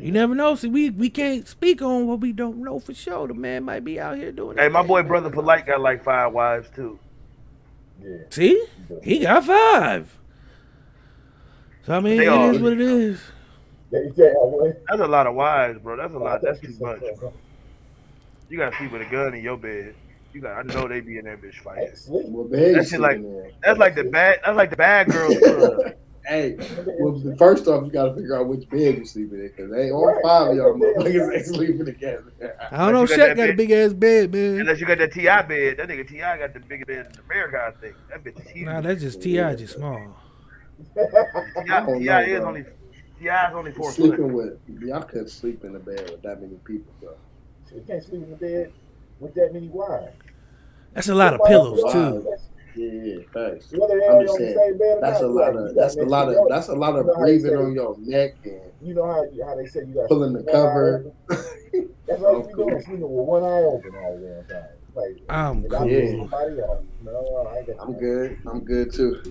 You 0.00 0.10
never 0.10 0.34
know. 0.34 0.56
See, 0.56 0.68
we 0.68 0.90
we 0.90 1.10
can't 1.10 1.46
speak 1.46 1.80
on 1.80 2.08
what 2.08 2.20
we 2.20 2.32
don't 2.32 2.58
know 2.58 2.80
for 2.80 2.92
sure. 2.92 3.28
The 3.28 3.34
man 3.34 3.62
might 3.62 3.84
be 3.84 4.00
out 4.00 4.16
here 4.16 4.32
doing. 4.32 4.56
Hey, 4.56 4.64
his 4.64 4.72
my 4.72 4.80
thing. 4.80 4.88
boy, 4.88 5.02
brother 5.04 5.30
Polite 5.30 5.66
got 5.66 5.80
like 5.80 6.02
five 6.02 6.32
wives 6.32 6.68
too. 6.74 6.98
Yeah. 8.02 8.16
See, 8.30 8.64
he 9.02 9.18
got 9.20 9.44
five. 9.44 10.18
So 11.86 11.94
I 11.94 12.00
mean, 12.00 12.18
They 12.18 12.26
it 12.26 12.28
all- 12.28 12.50
is 12.54 12.60
what 12.60 12.72
it 12.72 12.80
is. 12.80 13.20
Yeah, 13.90 14.00
you 14.00 14.12
can't- 14.12 14.76
That's 14.88 15.00
a 15.00 15.06
lot 15.06 15.26
of 15.26 15.34
wives, 15.34 15.78
bro. 15.80 15.96
That's 15.96 16.12
a 16.12 16.16
oh, 16.16 16.22
lot. 16.22 16.42
That's 16.42 16.60
too 16.60 16.74
much. 16.80 17.00
Bro. 17.18 17.32
You 18.48 18.58
got 18.58 18.70
to 18.72 18.76
sleep 18.78 18.92
with 18.92 19.02
a 19.02 19.10
gun 19.10 19.34
in 19.34 19.42
your 19.42 19.56
bed. 19.56 19.94
You 20.32 20.40
got. 20.40 20.58
I 20.58 20.62
know 20.62 20.86
they 20.86 21.00
be 21.00 21.18
in 21.18 21.24
that 21.24 21.40
bitch 21.42 21.56
fighting. 21.56 21.94
Sleep. 21.94 22.26
Well, 22.28 22.44
big 22.46 22.74
That 22.76 22.86
shit 22.86 23.00
like- 23.00 23.20
That's 23.62 23.78
like 23.78 23.94
the 23.96 24.04
bad. 24.04 24.40
That's 24.44 24.56
like 24.56 24.70
the 24.70 24.76
bad 24.76 25.08
girls 25.10 25.36
club. 25.42 25.94
Hey, 26.30 26.56
well, 27.00 27.20
first 27.36 27.66
off, 27.66 27.84
you 27.84 27.90
gotta 27.90 28.14
figure 28.14 28.38
out 28.38 28.46
which 28.46 28.68
bed 28.68 28.94
you're 28.98 29.04
sleeping 29.04 29.40
in, 29.40 29.48
because 29.48 29.68
they 29.68 29.90
all 29.90 30.16
five 30.22 30.50
of 30.50 30.56
y'all 30.56 30.74
motherfuckers 30.78 31.34
ain't 31.34 31.44
sleeping 31.46 31.84
together. 31.84 32.32
I 32.70 32.92
don't 32.92 32.92
know. 32.92 33.02
But 33.02 33.10
you 33.10 33.16
got 33.16 33.30
Shaq 33.30 33.36
got 33.36 33.48
a 33.48 33.52
big- 33.54 33.56
big 33.56 33.70
ass 33.72 33.92
bed, 33.92 34.32
man. 34.32 34.60
Unless 34.60 34.80
you 34.80 34.86
got 34.86 34.98
that 34.98 35.12
Ti 35.12 35.24
bed. 35.24 35.76
That 35.78 35.88
nigga 35.88 36.06
Ti 36.06 36.18
got 36.18 36.54
the 36.54 36.60
biggest 36.60 36.86
bed 36.86 37.06
in 37.12 37.20
America. 37.24 37.58
I 37.66 37.80
think 37.80 37.96
that 38.10 38.22
bitch 38.22 38.40
is 38.46 38.48
huge. 38.48 38.64
Nah, 38.64 38.80
that's 38.80 39.00
just 39.00 39.20
Ti, 39.20 39.32
just 39.56 39.74
small. 39.74 39.98
Ti, 40.94 41.00
don't 41.66 41.98
Ti 41.98 42.04
know, 42.04 42.20
is 42.20 42.44
only. 42.44 42.62
Ti 43.18 43.26
is 43.26 43.52
only 43.52 43.72
four 43.72 43.90
foot. 43.90 43.94
Sleeping 43.96 44.32
with, 44.32 44.56
y'all 44.68 45.02
couldn't 45.02 45.30
sleep 45.30 45.64
in 45.64 45.72
the 45.72 45.80
bed 45.80 46.10
with 46.10 46.22
that 46.22 46.40
many 46.40 46.54
people, 46.64 46.92
bro. 47.00 47.10
You 47.74 47.82
can't 47.88 48.04
sleep 48.04 48.22
in 48.22 48.30
the 48.30 48.36
bed 48.36 48.72
with 49.18 49.34
that 49.34 49.52
many 49.52 49.66
wives. 49.66 50.14
That's 50.94 51.08
a 51.08 51.14
lot 51.16 51.34
of 51.34 51.40
pillows 51.44 51.92
too. 51.92 52.36
Yeah, 52.74 52.92
yeah, 53.02 53.18
thanks. 53.32 53.72
Whether 53.72 54.00
I'm 54.04 54.24
just 54.24 54.38
saying, 54.38 54.56
same 54.56 54.78
bed 54.78 54.98
or 54.98 55.00
That's 55.00 55.20
a 55.20 55.26
lot 55.26 55.56
of 55.56 55.74
that's 55.74 55.96
a 55.96 56.02
lot 56.02 56.28
of 56.28 56.48
that's 56.48 56.68
a 56.68 56.74
lot 56.74 56.96
of 56.96 57.06
know 57.06 57.14
how 57.14 57.24
they 57.24 57.38
breathing 57.38 57.56
on 57.56 57.74
your 57.74 57.96
neck 57.98 58.34
and 58.44 58.60
You 58.80 58.94
know 58.94 59.06
how 59.06 59.24
how 59.44 59.56
they 59.56 59.66
say 59.66 59.80
you 59.80 59.94
got 59.94 60.08
Pulling 60.08 60.32
the 60.32 60.44
cover. 60.44 61.12
That's 62.06 62.22
all 62.22 62.44
you 62.48 62.56
doing, 62.56 62.82
sleeping 62.82 63.02
with 63.02 63.26
one 63.26 63.44
eye 63.44 63.62
open 63.62 63.94
all 63.94 64.18
the 64.18 64.44
damn 64.48 64.62
time. 64.62 64.68
Like, 64.94 65.22
I'm 65.28 65.64
and 65.64 65.72
I'm 65.72 65.88
cool. 65.88 65.88
with 65.88 66.18
somebody 66.18 66.60
else. 66.60 66.84
No, 67.02 67.48
I 67.48 67.58
ain't 67.58 67.66
got 67.68 67.76
I'm 67.80 67.92
good. 67.98 68.38
I'm 68.50 68.64
good 68.64 68.92
too. 68.92 69.22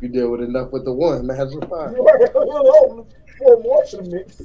You 0.00 0.08
deal 0.08 0.30
with 0.30 0.40
enough 0.40 0.72
with 0.72 0.84
the 0.84 0.92
one, 0.92 1.26
man. 1.26 1.38
That's 1.38 1.52
fine. 1.52 1.94
You 1.94 2.08
are 2.08 2.16
a 2.16 2.38
little 2.38 2.74
old 2.74 3.14
for 3.38 3.60
more 3.60 3.84
to 3.84 3.96
the 3.98 4.02
mix. 4.02 4.36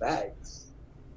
Thanks. 0.00 0.66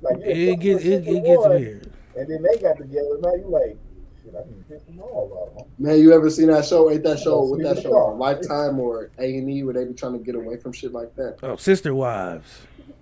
like, 0.02 0.18
yeah, 0.20 0.26
It 0.26 0.60
gets 0.60 0.84
it, 0.84 1.08
it 1.08 1.24
gets 1.24 1.48
weird. 1.48 1.94
And 2.18 2.28
then 2.28 2.42
they 2.44 2.58
got 2.60 2.78
together. 2.78 3.18
Now 3.22 3.36
you 3.36 3.48
like, 3.48 3.78
shit, 4.24 4.34
I 4.36 4.42
can 4.42 4.64
piss 4.68 4.82
them 4.84 5.00
all 5.00 5.54
off. 5.58 5.68
Man, 5.78 6.00
you 6.00 6.12
ever 6.14 6.30
seen 6.30 6.48
that 6.48 6.66
show? 6.66 6.90
Ain't 6.90 7.04
that 7.04 7.20
show 7.20 7.44
Yeah, 7.46 7.52
with 7.52 7.76
that 7.76 7.84
show 7.84 7.94
on 7.96 8.18
Lifetime 8.20 8.80
or 8.80 9.12
A 9.20 9.38
and 9.38 9.50
E 9.50 9.64
where 9.64 9.74
they 9.76 9.86
be 9.86 9.94
trying 9.94 10.14
to 10.14 10.20
get 10.20 10.36
away 10.36 10.58
from 10.58 10.74
shit 10.74 10.92
like 10.94 11.16
that? 11.16 11.38
Oh, 11.44 11.56
sister 11.58 11.94
wives. 11.94 12.62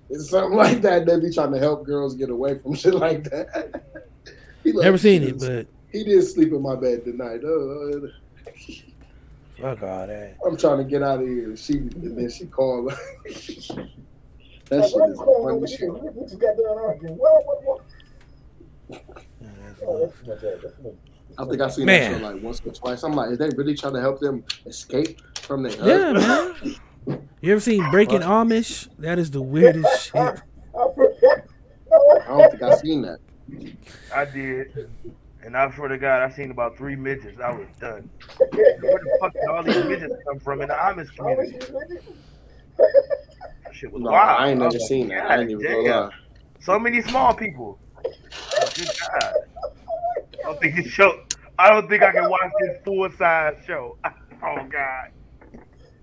It's 0.10 0.30
something 0.30 0.58
like 0.58 0.82
that. 0.82 1.06
They 1.06 1.20
be 1.20 1.32
trying 1.32 1.54
to 1.54 1.60
help 1.60 1.86
girls 1.86 2.14
get 2.16 2.30
away 2.30 2.60
from 2.60 2.76
shit 2.76 2.94
like 2.94 3.24
that. 3.26 3.84
He 4.64 4.72
like, 4.74 4.84
Never 4.84 4.98
seen 4.98 5.24
it, 5.24 5.40
but 5.40 5.68
he 5.92 6.04
did 6.04 6.22
sleep 6.24 6.52
in 6.52 6.62
my 6.62 6.76
bed 6.76 7.06
tonight. 7.06 7.42
Uh, 7.44 8.08
fuck 9.60 9.82
all 9.82 10.08
that. 10.08 10.36
I'm 10.46 10.58
trying 10.58 10.80
to 10.80 10.84
get 10.84 11.02
out 11.04 11.22
of 11.22 11.28
here. 11.28 11.56
She 11.56 11.74
and 11.78 12.18
then 12.18 12.30
she 12.30 12.46
called. 12.48 12.90
that 13.30 14.80
Like, 14.80 14.90
shit 14.90 14.94
what 14.96 15.10
is 15.10 15.14
is 15.16 15.20
on 15.20 15.44
funny 15.44 15.58
with 15.60 15.70
shit. 15.70 15.80
you? 15.82 15.94
We 15.94 16.10
we 16.10 16.22
just 16.24 16.40
got 16.40 16.58
done 16.58 16.78
arguing. 16.78 17.16
What, 17.18 17.46
what, 17.46 17.64
what? 17.64 17.82
Yeah, 18.90 18.98
that's 19.42 19.82
Oh, 19.86 20.00
that's 20.06 20.20
too 20.22 20.28
much. 20.28 20.42
That's 20.42 20.76
too 20.78 20.84
much. 20.84 20.94
I 21.38 21.46
think 21.46 21.62
I've 21.62 21.74
seen 21.74 21.86
Man. 21.86 22.12
that 22.14 22.20
show 22.20 22.26
like 22.34 22.42
once 22.42 22.62
or 22.66 22.72
twice. 22.72 23.04
I'm 23.04 23.14
like, 23.14 23.32
is 23.32 23.38
they 23.38 23.50
really 23.56 23.76
trying 23.76 23.94
to 23.94 24.02
help 24.02 24.20
them 24.20 24.44
escape 24.66 25.20
from 25.42 25.64
their 25.64 25.74
Yeah, 25.74 26.14
man. 26.14 26.76
You 27.42 27.52
ever 27.52 27.60
seen 27.62 27.90
Breaking 27.92 28.22
Amish? 28.22 28.88
That 29.00 29.20
is 29.20 29.32
the 29.32 29.42
weirdest 29.42 30.06
shit. 30.12 30.16
I 30.16 30.38
don't 32.28 32.50
think 32.52 32.64
I've 32.64 32.80
seen 32.80 33.02
that. 33.04 33.20
I 34.14 34.26
did. 34.26 34.90
And 35.44 35.56
I 35.56 35.70
swear 35.76 35.90
to 35.90 35.98
God, 35.98 36.22
I 36.24 36.30
seen 36.30 36.50
about 36.50 36.76
three 36.78 36.96
midgets. 36.96 37.40
I 37.40 37.52
was 37.52 37.68
done. 37.80 38.10
Where 38.38 38.50
the 38.80 39.18
fuck 39.22 39.34
did 39.34 39.44
all 39.48 39.62
these 39.64 39.76
midgets 39.86 40.16
come 40.28 40.40
from 40.40 40.62
in 40.62 40.70
the 40.70 40.74
Amish 40.74 41.16
community? 41.16 41.60
That 42.78 43.74
shit 43.74 43.92
was 43.92 44.02
No, 44.02 44.12
wild. 44.12 44.40
I 44.42 44.50
ain't 44.50 44.60
was 44.60 44.74
never 44.74 44.84
oh, 44.84 44.88
seen 44.88 45.08
that. 45.10 45.30
I 45.30 45.42
ain't 45.42 45.52
even 45.52 45.64
gonna 45.64 45.78
lie. 46.06 46.10
So 46.62 46.80
many 46.80 47.02
small 47.04 47.34
people. 47.36 47.78
Good 48.76 48.90
God. 49.00 49.34
I 50.40 50.42
don't 50.44 50.60
think 50.60 50.76
this 50.76 50.88
show. 50.88 51.22
I 51.58 51.70
don't 51.70 51.88
think 51.90 52.04
I 52.04 52.12
can 52.12 52.30
watch 52.30 52.52
this 52.62 52.78
full 52.84 53.10
size 53.12 53.56
show. 53.66 53.98
Oh 54.44 54.64
God. 54.70 55.10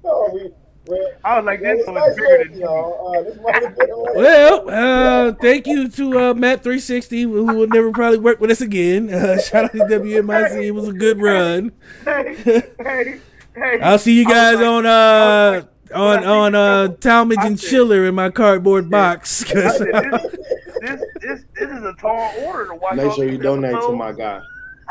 Oh, 0.05 0.31
we, 0.33 0.51
we, 0.89 1.13
I 1.23 1.37
was 1.39 1.45
like, 1.47 1.61
this 1.61 1.79
it's 1.79 1.87
show 1.87 1.95
bigger 1.95 2.39
having 2.39 2.53
than 2.53 2.61
y'all. 2.61 3.15
Uh, 3.17 3.23
this 3.23 3.39
might 3.41 3.63
have 3.63 3.77
been 3.77 3.89
Well, 4.17 4.69
uh, 4.69 5.33
thank 5.41 5.69
you 5.69 5.89
to 5.89 6.19
uh, 6.19 6.35
Map 6.35 6.63
360, 6.65 7.23
who 7.23 7.45
will 7.45 7.69
never 7.69 7.93
probably 7.93 8.19
work 8.19 8.41
with 8.41 8.51
us 8.51 8.63
again. 8.63 9.15
Uh, 9.15 9.39
shout 9.41 9.67
out 9.67 9.73
to 9.73 9.79
WMIC. 9.79 10.65
It 10.65 10.71
was 10.73 10.89
a 10.89 10.93
good 10.93 11.21
run. 11.21 11.71
Hey, 12.05 12.35
hey, 12.81 13.21
hey. 13.55 13.81
I'll 13.81 13.99
see 13.99 14.15
you 14.19 14.25
guys 14.27 14.57
like- 14.57 14.67
on 14.67 14.87
I 14.87 14.89
uh 14.89 15.53
like- 15.53 15.69
on 15.95 16.25
on 16.25 16.55
uh 16.57 16.89
Talmadge 17.01 17.39
and 17.45 17.61
said- 17.61 17.69
Schiller 17.69 18.07
in 18.07 18.15
my 18.17 18.31
cardboard 18.31 18.91
box. 18.91 19.45
I 19.45 19.53
'cause- 19.53 19.79
said, 19.79 19.87
this, 19.93 20.33
this, 20.81 21.01
this, 21.21 21.45
this 21.55 21.71
is 21.71 21.85
a 21.85 21.92
tall 22.03 22.33
order 22.45 22.69
to 22.69 22.75
watch. 22.75 22.97
Make 22.97 23.07
all 23.07 23.15
sure 23.15 23.25
you 23.25 23.31
these 23.33 23.41
donate 23.41 23.73
to 23.73 23.93
my 23.93 24.13
guy. 24.13 24.43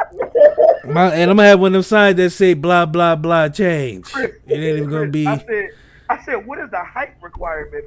my, 0.86 1.14
and 1.14 1.30
I'm 1.30 1.38
gonna 1.38 1.49
have 1.49 1.59
one 1.59 1.70
of 1.70 1.74
them 1.74 1.84
signs 1.84 2.16
that 2.18 2.32
say 2.32 2.53
blah 2.55 2.86
blah 2.86 3.16
blah 3.16 3.49
change. 3.49 4.05
Chris, 4.12 4.32
It 4.47 4.53
ain't 4.53 4.78
even 4.78 4.89
gonna 4.89 5.12
be. 5.12 5.28
I 5.28 5.38
said, 5.38 5.70
I 6.09 6.24
said, 6.24 6.45
what 6.45 6.59
is 6.59 6.70
the 6.72 6.84
height 6.84 7.14
requirement? 7.22 7.86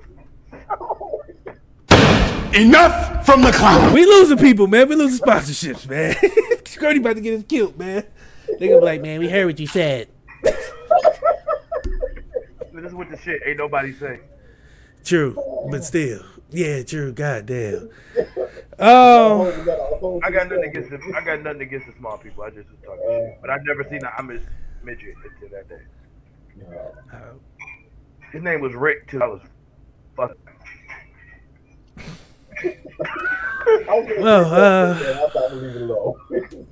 Enough 2.55 3.27
from 3.27 3.43
the 3.43 3.51
clown. 3.51 3.93
We 3.93 4.07
losing 4.07 4.39
people, 4.39 4.69
man. 4.69 4.89
We 4.89 4.95
losing 4.95 5.27
sponsorships, 5.27 5.89
man. 5.89 6.15
Scurdy 6.63 7.01
about 7.01 7.17
to 7.17 7.21
get 7.21 7.37
us 7.37 7.45
killed, 7.49 7.77
man. 7.77 8.07
They 8.61 8.69
gonna 8.69 8.79
be 8.81 8.85
like, 8.85 9.03
man, 9.03 9.19
we 9.19 9.29
heard 9.29 9.47
what 9.47 9.59
you 9.59 9.67
said. 9.67 10.07
This 10.43 10.55
is 12.87 12.95
what 12.95 13.11
the 13.11 13.19
shit 13.19 13.41
ain't 13.45 13.59
nobody 13.59 13.93
say. 13.93 14.21
True, 15.05 15.37
but 15.71 15.85
still, 15.85 16.25
yeah, 16.51 16.83
true. 16.83 17.13
Goddamn. 17.13 17.91
Oh, 18.79 19.45
We 19.59 19.65
got 19.65 19.79
a 19.79 19.97
whole 19.97 20.21
I 20.25 20.31
got 20.31 20.49
nothing 20.49 20.65
against 20.65 20.91
the, 20.91 20.99
I 21.17 21.25
got 21.25 21.43
nothing 21.43 21.63
against 21.63 21.87
the 21.87 21.93
small 21.99 22.19
people. 22.19 22.45
I 22.45 22.51
just 22.51 22.69
was 22.71 22.79
talking 22.85 23.05
shit. 23.09 23.39
But 23.41 23.51
I've 23.51 23.65
never 23.65 23.85
seen 23.85 24.01
an 24.05 24.11
Amish 24.19 24.43
midget 24.83 25.15
until 25.25 25.49
that 25.57 25.69
day. 25.69 25.81
His 28.33 28.43
name 28.43 28.61
was 28.61 28.75
Rick 28.75 29.09
too. 29.09 29.23
I 29.23 29.27
was 29.27 29.41
fucking. 30.17 30.37
I 32.65 33.85
was 33.89 34.09
gonna 34.09 34.21
Well, 34.21 34.45
uh, 34.55 34.99
something, 34.99 35.17
I 35.17 35.29
thought 35.29 35.53
we'd 35.53 35.61
leave 35.63 35.77
it 35.77 35.83
alone. 35.83 36.67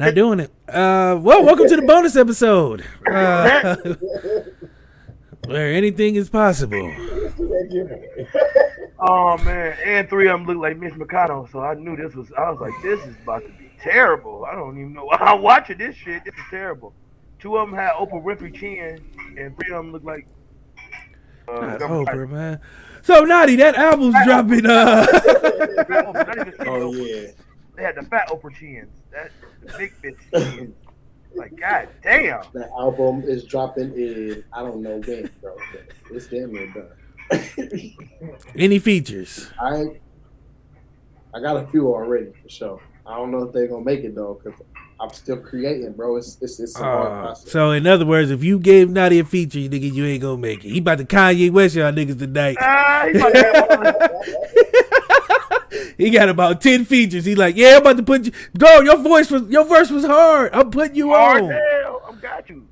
Not 0.00 0.14
doing 0.14 0.40
it. 0.40 0.50
Uh, 0.68 1.18
well, 1.20 1.44
welcome 1.44 1.68
to 1.68 1.76
the 1.76 1.82
bonus 1.82 2.16
episode. 2.16 2.84
Uh, 3.12 3.76
where 5.46 5.72
anything 5.72 6.14
is 6.14 6.30
possible. 6.30 6.88
Let's 9.02 9.42
do 9.42 9.44
that 9.44 9.44
giveaway. 9.44 9.44
Oh 9.44 9.44
man, 9.44 9.76
and 9.84 10.08
three 10.08 10.28
of 10.28 10.38
them 10.38 10.46
look 10.46 10.58
like 10.58 10.78
Mitch 10.78 10.94
McConnell, 10.94 11.50
so 11.50 11.60
I 11.60 11.74
knew 11.74 11.96
this 11.96 12.14
was. 12.14 12.30
I 12.38 12.50
was 12.50 12.60
like, 12.60 12.74
this 12.82 13.00
is 13.06 13.16
about 13.22 13.42
to 13.42 13.48
be 13.48 13.70
terrible. 13.80 14.44
I 14.44 14.54
don't 14.54 14.78
even 14.78 14.92
know. 14.92 15.10
I'm 15.10 15.42
watching 15.42 15.78
this 15.78 15.96
shit. 15.96 16.24
This 16.24 16.34
is 16.34 16.40
terrible. 16.50 16.94
Two 17.38 17.56
of 17.56 17.68
them 17.68 17.76
had 17.76 17.92
Oprah 17.94 18.22
Winfrey 18.22 18.54
chin, 18.54 19.02
and 19.36 19.56
three 19.56 19.72
of 19.74 19.84
them 19.84 19.92
look 19.92 20.04
like. 20.04 20.28
Uh, 21.48 21.60
Not 21.60 21.80
Oprah, 21.80 22.30
man. 22.30 22.60
So, 23.02 23.24
Notti, 23.24 23.58
that 23.58 23.74
album's 23.74 24.14
dropping. 24.24 24.64
Uh, 24.64 25.04
Oprah, 25.10 26.14
not 26.14 26.38
even 26.38 26.52
skinny 26.54 26.70
Oh 26.70 26.92
yeah. 26.92 27.30
They 27.74 27.82
had 27.82 27.96
the 27.96 28.02
fat 28.04 28.28
Oprah 28.28 28.54
chins. 28.54 29.02
That 29.10 29.32
the 29.62 29.76
big 29.76 29.92
bitch 30.00 30.56
chins. 30.56 30.74
Like, 31.34 31.58
god 31.58 31.88
damn. 32.02 32.44
That 32.52 32.70
album 32.70 33.22
is 33.24 33.44
dropping 33.44 33.94
in 33.94 34.44
I 34.52 34.60
don't 34.60 34.82
know 34.82 35.00
when, 35.04 35.30
bro. 35.40 35.56
It's 36.12 36.28
damn 36.28 36.52
near 36.52 36.68
done. 36.68 36.88
Any 38.56 38.78
features? 38.78 39.50
I 39.60 40.00
I 41.34 41.40
got 41.40 41.56
a 41.56 41.66
few 41.68 41.88
already 41.94 42.32
for 42.42 42.48
sure. 42.48 42.80
I 43.06 43.16
don't 43.16 43.30
know 43.30 43.42
if 43.44 43.52
they're 43.52 43.66
gonna 43.68 43.84
make 43.84 44.00
it 44.04 44.14
though, 44.14 44.38
because 44.42 44.60
I'm 45.00 45.10
still 45.10 45.38
creating, 45.38 45.92
bro. 45.94 46.16
It's 46.16 46.38
it's 46.40 46.60
it's 46.60 46.78
a 46.78 46.82
hard 46.82 47.12
Uh, 47.12 47.20
process. 47.22 47.50
so, 47.50 47.70
in 47.72 47.86
other 47.86 48.06
words, 48.06 48.30
if 48.30 48.44
you 48.44 48.58
gave 48.60 48.88
Notti 48.88 49.20
a 49.20 49.24
feature, 49.24 49.58
you 49.58 49.68
nigga, 49.68 49.92
you 49.92 50.04
ain't 50.04 50.22
gonna 50.22 50.36
make 50.38 50.64
it. 50.64 50.68
He 50.70 50.78
about 50.78 50.98
to 50.98 51.04
Kanye 51.04 51.50
West 51.50 51.74
y'all 51.74 51.90
niggas 51.92 52.18
tonight. 52.18 52.56
Ah, 52.60 53.08
he 53.10 53.18
about 53.18 53.32
to 53.34 53.42
have 53.42 54.10
He 55.98 56.10
got 56.10 56.28
about 56.28 56.60
ten 56.60 56.84
features. 56.84 57.24
He 57.24 57.34
like, 57.34 57.56
yeah, 57.56 57.76
I'm 57.76 57.80
about 57.82 57.96
to 57.96 58.02
put 58.02 58.26
you. 58.26 58.32
Go, 58.56 58.80
your 58.80 58.98
voice 58.98 59.30
was, 59.30 59.48
your 59.48 59.64
verse 59.64 59.90
was 59.90 60.04
hard. 60.04 60.50
I'm 60.52 60.70
putting 60.70 60.94
you 60.96 61.08
hard 61.10 61.42
on. 61.44 61.50
hell. 61.50 62.02
I 62.08 62.14
got 62.20 62.48
you. 62.48 62.66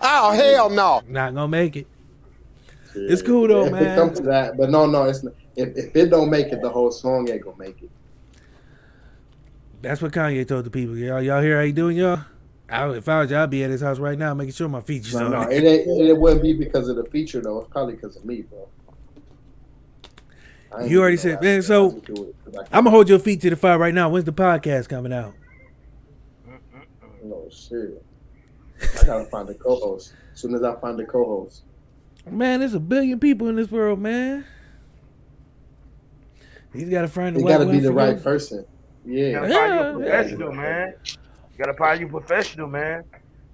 Oh, 0.00 0.32
hell 0.32 0.70
no. 0.70 1.02
Not 1.08 1.34
gonna 1.34 1.48
make 1.48 1.76
it. 1.76 1.86
It's 2.96 3.22
cool 3.22 3.48
though, 3.48 3.66
if 3.66 3.72
man. 3.72 3.82
it 3.84 3.94
comes 3.96 4.18
to 4.18 4.24
that, 4.26 4.56
but 4.56 4.70
no, 4.70 4.86
no, 4.86 5.04
it's 5.04 5.22
not. 5.22 5.34
If, 5.56 5.76
if 5.76 5.96
it 5.96 6.10
don't 6.10 6.30
make 6.30 6.48
it, 6.48 6.60
the 6.62 6.68
whole 6.70 6.90
song 6.90 7.28
ain't 7.30 7.42
gonna 7.42 7.56
make 7.58 7.82
it. 7.82 7.90
That's 9.82 10.00
what 10.02 10.12
Kanye 10.12 10.46
told 10.46 10.64
the 10.64 10.70
people. 10.70 10.96
Y'all, 10.96 11.22
y'all 11.22 11.40
hear 11.42 11.58
how 11.58 11.64
he 11.64 11.72
doing, 11.72 11.96
y'all? 11.96 12.20
I, 12.68 12.88
if 12.90 13.08
I 13.08 13.20
was 13.20 13.30
y'all, 13.30 13.42
I'd 13.44 13.50
be 13.50 13.62
at 13.62 13.70
his 13.70 13.80
house 13.80 13.98
right 13.98 14.18
now, 14.18 14.34
making 14.34 14.54
sure 14.54 14.68
my 14.68 14.80
features 14.80 15.14
No, 15.14 15.26
on 15.26 15.30
no, 15.30 15.42
it. 15.42 15.62
it. 15.62 15.86
It 15.86 16.18
wouldn't 16.18 16.42
be 16.42 16.52
because 16.52 16.88
of 16.88 16.96
the 16.96 17.04
feature 17.04 17.40
though. 17.40 17.60
It's 17.60 17.68
probably 17.68 17.94
because 17.94 18.16
of 18.16 18.24
me, 18.24 18.42
bro. 18.42 18.68
You 20.86 21.00
already 21.00 21.16
said, 21.16 21.40
man. 21.40 21.62
So 21.62 21.86
I 21.88 21.90
just 21.94 22.04
do 22.06 22.24
it 22.24 22.34
'cause 22.44 22.54
I 22.56 22.76
I'm 22.76 22.84
gonna 22.84 22.90
hold 22.90 23.08
your 23.08 23.18
feet 23.18 23.40
to 23.42 23.50
the 23.50 23.56
fire 23.56 23.78
right 23.78 23.94
now. 23.94 24.10
When's 24.10 24.24
the 24.26 24.32
podcast 24.32 24.88
coming 24.88 25.12
out? 25.12 25.32
No 27.22 27.48
shit. 27.50 28.02
I 29.00 29.04
gotta 29.06 29.24
find 29.26 29.48
a 29.48 29.54
co-host. 29.54 30.12
As 30.34 30.40
soon 30.40 30.54
as 30.54 30.62
I 30.62 30.74
find 30.80 31.00
a 31.00 31.06
co-host, 31.06 31.62
Man, 32.30 32.60
there's 32.60 32.74
a 32.74 32.80
billion 32.80 33.20
people 33.20 33.48
in 33.48 33.56
this 33.56 33.70
world, 33.70 34.00
man. 34.00 34.44
He's 36.72 36.90
got 36.90 37.02
to 37.02 37.08
find 37.08 37.36
the 37.36 37.40
it 37.40 37.46
gotta 37.46 37.66
be 37.66 37.78
the 37.80 37.92
right 37.92 38.16
you. 38.16 38.22
person. 38.22 38.64
You 39.04 39.16
Yeah. 39.18 39.32
gotta 39.32 39.54
find 39.54 39.74
you 39.74 39.80
Yeah. 39.80 39.92
professional, 39.92 40.52
man. 40.52 40.94
You 41.52 41.64
gotta 41.64 41.74
find 41.78 42.00
you 42.00 42.06
a 42.06 42.10
professional, 42.10 42.68
man. 42.68 43.04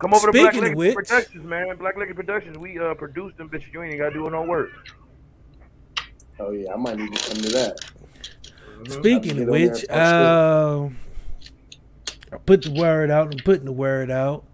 Come 0.01 0.15
over 0.15 0.33
to 0.33 0.33
Black 0.33 0.55
Speaking 0.55 0.75
Legacy 0.77 0.95
Productions, 0.95 1.45
man. 1.45 1.77
Black 1.77 1.97
Legacy 1.97 2.15
Productions, 2.15 2.59
we 2.59 2.79
uh 2.79 2.95
produce 2.95 3.35
them 3.37 3.49
bitches. 3.49 3.73
You 3.73 3.83
ain't 3.83 3.99
gotta 3.99 4.15
do 4.15 4.29
no 4.31 4.43
work. 4.43 4.71
Oh 6.41 6.51
yeah, 6.51 6.73
I 6.73 6.77
might 6.77 6.99
need 6.99 7.13
to 7.15 7.29
come 7.29 7.43
to 7.43 7.49
that. 7.51 7.77
Speaking 8.89 9.37
Get 9.37 9.45
of 9.45 9.49
which, 9.51 9.69
and 9.69 9.89
talk 9.89 9.91
uh, 9.91 10.89
I 12.33 12.39
put 12.39 12.63
the 12.63 12.71
word 12.71 13.11
out. 13.11 13.29
I'm 13.29 13.39
putting 13.39 13.67
the 13.67 13.73
word 13.73 14.11
out. 14.11 14.45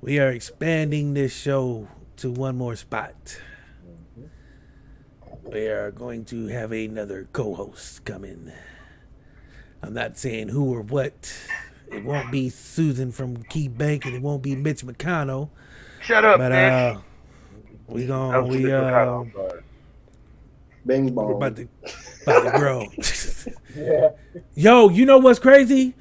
We 0.00 0.18
are 0.18 0.30
expanding 0.30 1.14
this 1.14 1.32
show 1.32 1.86
to 2.16 2.30
one 2.32 2.56
more 2.56 2.74
spot. 2.74 3.38
We 5.52 5.66
are 5.66 5.90
going 5.90 6.24
to 6.26 6.46
have 6.48 6.70
another 6.72 7.28
co-host 7.32 8.04
coming. 8.04 8.52
I'm 9.82 9.94
not 9.94 10.16
saying 10.16 10.48
who 10.48 10.72
or 10.72 10.82
what. 10.82 11.34
It 11.90 12.04
won't 12.04 12.30
be 12.30 12.48
Susan 12.50 13.10
from 13.10 13.42
Key 13.44 13.66
Bank, 13.68 14.04
and 14.06 14.14
it 14.14 14.22
won't 14.22 14.42
be 14.42 14.54
Mitch 14.54 14.84
McConnell. 14.84 15.50
Shut 16.00 16.24
up, 16.24 16.38
But 16.38 16.52
man. 16.52 16.96
uh, 16.96 17.00
we 17.88 18.02
That 18.02 18.08
gonna 18.08 18.46
we 18.46 18.70
uh, 18.72 18.80
McConnell, 18.80 19.32
I'm. 19.34 19.64
Bing 20.86 21.14
we're 21.20 21.34
bong. 21.34 21.34
about 21.34 21.56
to 21.56 21.68
about 22.22 22.52
to 22.52 22.58
grow. 22.58 22.86
Yeah. 23.76 24.10
Yo, 24.54 24.88
you 24.88 25.04
know 25.04 25.18
what's 25.18 25.38
crazy? 25.38 25.94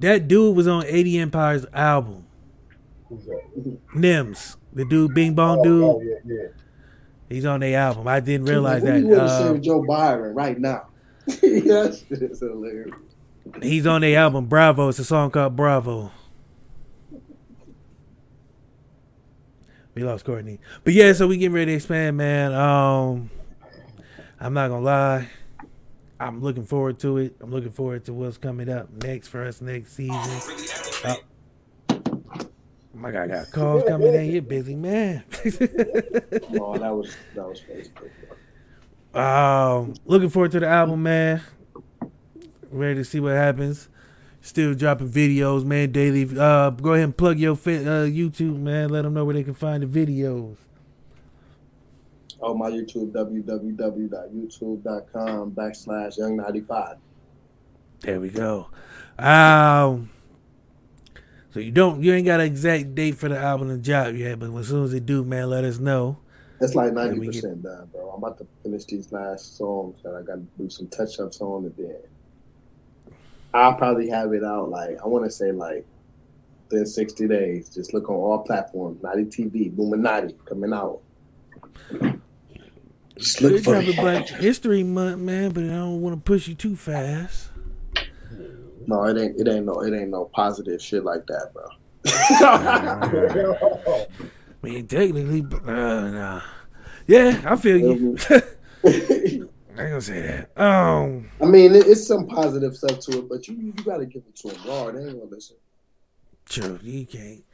That 0.00 0.28
dude 0.28 0.56
was 0.56 0.66
on 0.68 0.84
80 0.86 1.18
Empire's 1.18 1.66
album. 1.72 2.26
Who's 3.08 3.24
that? 3.26 3.42
Nims, 3.94 4.56
the 4.72 4.84
dude, 4.84 5.14
Bing 5.14 5.34
Bong 5.34 5.60
Oh, 5.60 5.64
dude. 5.64 5.82
oh, 5.84 6.00
yeah, 6.00 6.14
yeah. 6.24 6.48
He's 7.30 7.44
on 7.44 7.60
their 7.60 7.78
album. 7.78 8.08
I 8.08 8.18
didn't 8.18 8.46
realize 8.46 8.82
that. 8.82 9.00
you 9.00 9.14
Uh, 9.14 9.52
with 9.52 9.62
Joe 9.62 9.84
Byron 9.86 10.34
right 10.34 10.58
now? 10.58 10.88
shit 11.30 11.40
is 11.46 12.40
hilarious. 12.40 12.92
he's 13.62 13.86
on 13.86 14.00
their 14.00 14.18
album, 14.18 14.46
Bravo. 14.46 14.88
It's 14.88 14.98
a 14.98 15.04
song 15.04 15.30
called 15.30 15.54
Bravo. 15.54 16.10
We 19.94 20.02
lost 20.02 20.24
Courtney, 20.24 20.58
but 20.82 20.92
yeah. 20.92 21.12
So 21.12 21.26
we 21.28 21.36
getting 21.36 21.54
ready 21.54 21.72
to 21.72 21.76
expand, 21.76 22.16
man. 22.16 22.52
Um, 22.52 23.30
I'm 24.40 24.54
not 24.54 24.68
gonna 24.68 24.84
lie. 24.84 25.28
I'm 26.18 26.40
looking 26.40 26.64
forward 26.64 26.98
to 27.00 27.18
it. 27.18 27.36
I'm 27.40 27.50
looking 27.50 27.70
forward 27.70 28.04
to 28.06 28.12
what's 28.12 28.38
coming 28.38 28.68
up 28.68 28.88
next 29.02 29.28
for 29.28 29.44
us 29.44 29.60
next 29.60 29.92
season. 29.92 30.18
Uh, 31.04 31.16
my 33.00 33.10
guy 33.10 33.26
got 33.26 33.50
calls 33.50 33.82
coming 33.88 34.14
in. 34.14 34.30
You're 34.30 34.42
busy, 34.42 34.76
man. 34.76 35.24
Oh, 36.62 36.76
that 36.76 36.94
was 36.94 37.16
that 37.34 37.48
was 37.48 37.58
Facebook. 37.60 38.10
Um, 39.18 39.94
looking 40.04 40.28
forward 40.28 40.52
to 40.52 40.60
the 40.60 40.68
album, 40.68 41.02
man. 41.02 41.40
Ready 42.70 42.96
to 42.96 43.04
see 43.04 43.18
what 43.18 43.32
happens. 43.32 43.88
Still 44.42 44.74
dropping 44.74 45.08
videos, 45.10 45.64
man, 45.64 45.90
daily. 45.92 46.28
Uh, 46.38 46.68
go 46.70 46.92
ahead 46.92 47.04
and 47.04 47.16
plug 47.16 47.38
your 47.38 47.56
fit, 47.56 47.86
uh, 47.86 48.04
YouTube, 48.04 48.58
man. 48.58 48.90
Let 48.90 49.02
them 49.02 49.14
know 49.14 49.24
where 49.24 49.32
they 49.34 49.42
can 49.42 49.54
find 49.54 49.82
the 49.82 49.86
videos. 49.86 50.56
Oh, 52.40 52.54
my 52.54 52.70
YouTube 52.70 53.10
www.youtube.com 53.12 55.50
backslash 55.52 56.18
young 56.18 56.36
ninety 56.36 56.60
five. 56.60 56.96
There 58.00 58.20
we 58.20 58.28
go. 58.30 58.68
Um, 59.18 60.10
so 61.52 61.60
you 61.60 61.72
don't, 61.72 62.02
you 62.02 62.12
ain't 62.12 62.26
got 62.26 62.40
an 62.40 62.46
exact 62.46 62.94
date 62.94 63.16
for 63.16 63.28
the 63.28 63.38
album 63.38 63.68
to 63.68 63.76
drop 63.76 64.14
yet, 64.14 64.38
but 64.38 64.54
as 64.54 64.68
soon 64.68 64.84
as 64.84 64.92
they 64.92 65.00
do, 65.00 65.24
man, 65.24 65.50
let 65.50 65.64
us 65.64 65.78
know. 65.78 66.18
It's 66.60 66.74
like 66.74 66.92
ninety 66.92 67.26
percent 67.26 67.62
done, 67.62 67.88
bro. 67.90 68.10
I'm 68.10 68.22
about 68.22 68.36
to 68.38 68.46
finish 68.62 68.84
these 68.84 69.10
last 69.12 69.56
songs 69.56 70.02
that 70.02 70.14
I 70.14 70.22
got 70.22 70.34
to 70.34 70.46
do 70.58 70.68
some 70.68 70.88
touch 70.88 71.18
ups 71.18 71.40
on, 71.40 71.64
and 71.64 71.74
then 71.76 71.96
I'll 73.54 73.74
probably 73.74 74.10
have 74.10 74.32
it 74.34 74.44
out. 74.44 74.68
Like 74.68 74.98
I 75.02 75.06
want 75.06 75.24
to 75.24 75.30
say, 75.30 75.52
like 75.52 75.86
within 76.70 76.86
sixty 76.86 77.26
days. 77.26 77.68
Just 77.68 77.94
look 77.94 78.08
on 78.08 78.16
all 78.16 78.38
platforms. 78.40 79.00
Notti 79.02 79.26
TV, 79.26 79.74
Boominati 79.74 80.34
coming 80.44 80.72
out. 80.72 81.00
Just 83.16 83.40
look 83.40 83.62
for 83.62 83.76
it. 83.76 83.96
Black 83.96 84.28
History 84.28 84.82
Month, 84.82 85.18
man, 85.18 85.50
but 85.50 85.64
I 85.64 85.68
don't 85.68 86.00
want 86.00 86.16
to 86.16 86.20
push 86.20 86.48
you 86.48 86.54
too 86.54 86.76
fast. 86.76 87.49
No, 88.86 89.04
it 89.04 89.18
ain't. 89.18 89.40
It 89.40 89.48
ain't 89.48 89.66
no. 89.66 89.82
It 89.82 89.94
ain't 89.94 90.10
no 90.10 90.26
positive 90.26 90.80
shit 90.80 91.04
like 91.04 91.26
that, 91.26 91.52
bro. 91.52 91.66
I 94.62 94.62
mean, 94.62 94.86
technically, 94.86 95.44
uh, 95.66 96.10
nah. 96.10 96.40
Yeah, 97.06 97.40
I 97.44 97.56
feel 97.56 97.78
you. 97.78 98.16
I 98.84 98.88
ain't 98.88 99.76
gonna 99.76 100.00
say 100.00 100.22
that. 100.22 100.60
Um, 100.60 101.28
I 101.40 101.46
mean, 101.46 101.74
it, 101.74 101.86
it's 101.86 102.06
some 102.06 102.26
positive 102.26 102.76
stuff 102.76 103.00
to 103.00 103.18
it, 103.18 103.28
but 103.28 103.48
you 103.48 103.54
you 103.56 103.72
gotta 103.72 104.06
give 104.06 104.22
it 104.28 104.36
to 104.36 104.48
them 104.48 104.58
raw. 104.66 104.90
They 104.90 105.00
ain't 105.00 105.18
gonna 105.18 105.30
listen. 105.30 105.56
true, 106.48 106.78
you 106.82 107.06
can't. 107.06 107.44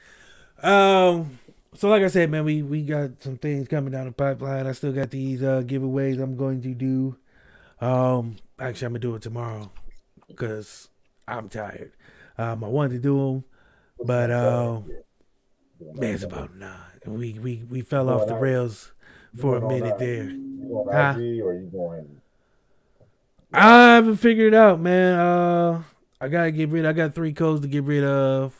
Um, 0.62 1.38
so 1.74 1.88
like 1.88 2.02
I 2.02 2.08
said, 2.08 2.30
man, 2.30 2.44
we 2.44 2.62
we 2.62 2.82
got 2.82 3.22
some 3.22 3.36
things 3.36 3.68
coming 3.68 3.92
down 3.92 4.06
the 4.06 4.12
pipeline. 4.12 4.66
I 4.66 4.72
still 4.72 4.92
got 4.92 5.10
these 5.10 5.42
uh 5.42 5.62
giveaways 5.64 6.20
I'm 6.20 6.36
going 6.36 6.62
to 6.62 6.74
do. 6.74 7.16
Um, 7.80 8.36
actually, 8.58 8.86
I'm 8.86 8.92
gonna 8.92 9.00
do 9.00 9.14
it 9.14 9.22
tomorrow 9.22 9.70
because 10.26 10.88
I'm 11.28 11.48
tired. 11.48 11.92
Um, 12.38 12.62
I 12.64 12.68
wanted 12.68 12.94
to 12.94 12.98
do 13.00 13.16
them, 13.18 13.44
but 14.04 14.30
um, 14.30 14.90
man, 15.94 16.14
it's 16.14 16.22
about 16.22 16.54
nine. 16.54 16.76
We 17.06 17.38
we 17.38 17.64
we 17.68 17.80
fell 17.82 18.08
off 18.10 18.26
the 18.26 18.34
rails 18.34 18.92
for 19.40 19.56
a 19.56 19.68
minute 19.68 19.98
there. 19.98 20.30
Huh? 20.92 21.14
I 23.52 23.94
haven't 23.94 24.16
figured 24.16 24.52
it 24.52 24.56
out, 24.56 24.80
man. 24.80 25.18
Uh, 25.18 25.82
I 26.20 26.28
gotta 26.28 26.50
get 26.50 26.68
rid. 26.70 26.84
I 26.86 26.92
got 26.92 27.14
three 27.14 27.32
codes 27.32 27.60
to 27.62 27.68
get 27.68 27.84
rid 27.84 28.04
of. 28.04 28.54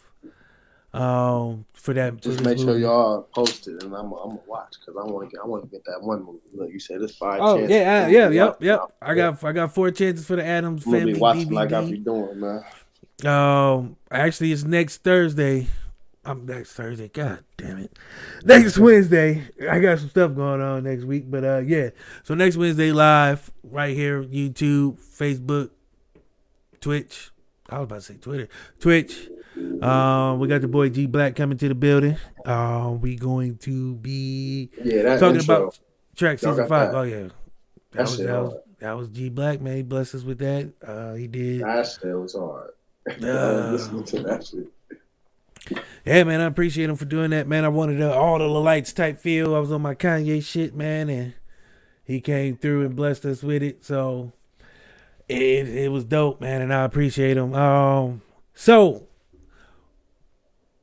Um, 0.96 1.64
for 1.74 1.94
that. 1.94 2.20
Just 2.20 2.38
this 2.38 2.46
make 2.46 2.58
sure 2.58 2.78
y'all 2.78 3.22
post 3.22 3.68
it, 3.68 3.82
and 3.82 3.94
I'm 3.94 4.12
I'm 4.12 4.30
gonna 4.30 4.40
watch 4.46 4.76
because 4.80 5.00
I 5.00 5.10
want 5.10 5.28
to 5.28 5.36
get 5.36 5.44
I 5.44 5.46
want 5.46 5.64
to 5.64 5.68
get 5.68 5.84
that 5.84 6.02
one 6.02 6.24
movie. 6.24 6.38
Look, 6.54 6.70
you 6.70 6.80
said 6.80 7.00
it's 7.02 7.14
five. 7.14 7.40
Oh 7.40 7.58
chances. 7.58 7.76
yeah, 7.76 8.04
I'm 8.06 8.12
yeah, 8.12 8.30
yep, 8.30 8.62
yep. 8.62 8.80
I 9.00 9.14
got 9.14 9.44
I 9.44 9.52
got 9.52 9.74
four 9.74 9.90
chances 9.90 10.26
for 10.26 10.36
the 10.36 10.44
Addams 10.44 10.84
I'm 10.84 10.92
gonna 10.92 11.00
Family 11.00 11.14
be 11.14 11.20
watching 11.20 11.48
DVD. 11.48 11.52
like 11.52 11.72
I 11.72 11.84
be 11.84 11.98
doing, 11.98 12.40
man. 12.40 12.64
Um, 13.24 13.96
actually, 14.10 14.52
it's 14.52 14.64
next 14.64 15.02
Thursday. 15.02 15.68
I'm 16.24 16.44
next 16.44 16.72
Thursday. 16.72 17.08
God 17.08 17.44
damn 17.56 17.78
it. 17.78 17.96
Next 18.44 18.76
Wednesday. 18.80 19.44
I 19.70 19.78
got 19.78 20.00
some 20.00 20.08
stuff 20.08 20.34
going 20.34 20.60
on 20.60 20.82
next 20.82 21.04
week, 21.04 21.30
but 21.30 21.44
uh, 21.44 21.58
yeah. 21.58 21.90
So 22.24 22.34
next 22.34 22.56
Wednesday 22.56 22.90
live 22.90 23.50
right 23.62 23.94
here, 23.94 24.24
YouTube, 24.24 24.98
Facebook, 24.98 25.70
Twitch. 26.80 27.30
I 27.68 27.78
was 27.78 27.84
about 27.84 27.94
to 27.96 28.00
say 28.02 28.14
Twitter, 28.14 28.48
Twitch. 28.80 29.28
Um, 29.56 30.38
we 30.38 30.48
got 30.48 30.60
the 30.60 30.68
boy 30.68 30.88
G 30.90 31.06
Black 31.06 31.34
coming 31.34 31.56
to 31.58 31.68
the 31.68 31.74
building. 31.74 32.16
Um, 32.44 33.00
we 33.00 33.16
going 33.16 33.56
to 33.58 33.94
be 33.96 34.70
Yeah, 34.82 35.16
talking 35.18 35.36
intro. 35.40 35.56
about 35.56 35.78
track 36.14 36.38
season 36.38 36.66
five. 36.68 36.92
that. 36.92 36.98
Oh 36.98 37.02
yeah, 37.02 37.20
that, 37.22 37.32
That 37.92 38.02
was 38.02 38.18
that 38.18 38.42
was, 38.42 38.54
that 38.80 38.92
was 38.96 39.08
G 39.08 39.28
Black 39.30 39.60
man. 39.60 39.76
He 39.76 39.82
blessed 39.82 40.14
us 40.16 40.22
with 40.24 40.38
that. 40.38 40.72
Uh, 40.86 41.14
he 41.14 41.26
did. 41.26 41.62
That 41.62 41.86
shit 41.86 42.18
was 42.18 42.34
hard. 42.34 42.70
Uh, 43.22 43.70
Listening 43.72 44.04
to 44.04 44.22
that 44.24 44.44
shit. 44.46 44.66
Yeah, 46.04 46.24
man, 46.24 46.40
I 46.40 46.44
appreciate 46.44 46.90
him 46.90 46.96
for 46.96 47.04
doing 47.04 47.30
that, 47.30 47.46
man. 47.48 47.64
I 47.64 47.68
wanted 47.68 48.00
a, 48.00 48.12
all 48.12 48.38
the 48.38 48.46
lights 48.46 48.92
type 48.92 49.18
feel. 49.20 49.54
I 49.54 49.58
was 49.58 49.72
on 49.72 49.82
my 49.82 49.94
Kanye 49.94 50.44
shit, 50.44 50.74
man, 50.74 51.08
and 51.08 51.34
he 52.04 52.20
came 52.20 52.56
through 52.56 52.84
and 52.84 52.94
blessed 52.96 53.24
us 53.24 53.42
with 53.42 53.62
it. 53.62 53.84
So 53.84 54.32
it 55.28 55.68
it 55.68 55.90
was 55.92 56.04
dope, 56.04 56.40
man, 56.40 56.62
and 56.62 56.72
I 56.74 56.84
appreciate 56.84 57.36
him. 57.36 57.54
Um, 57.54 58.22
so 58.54 59.05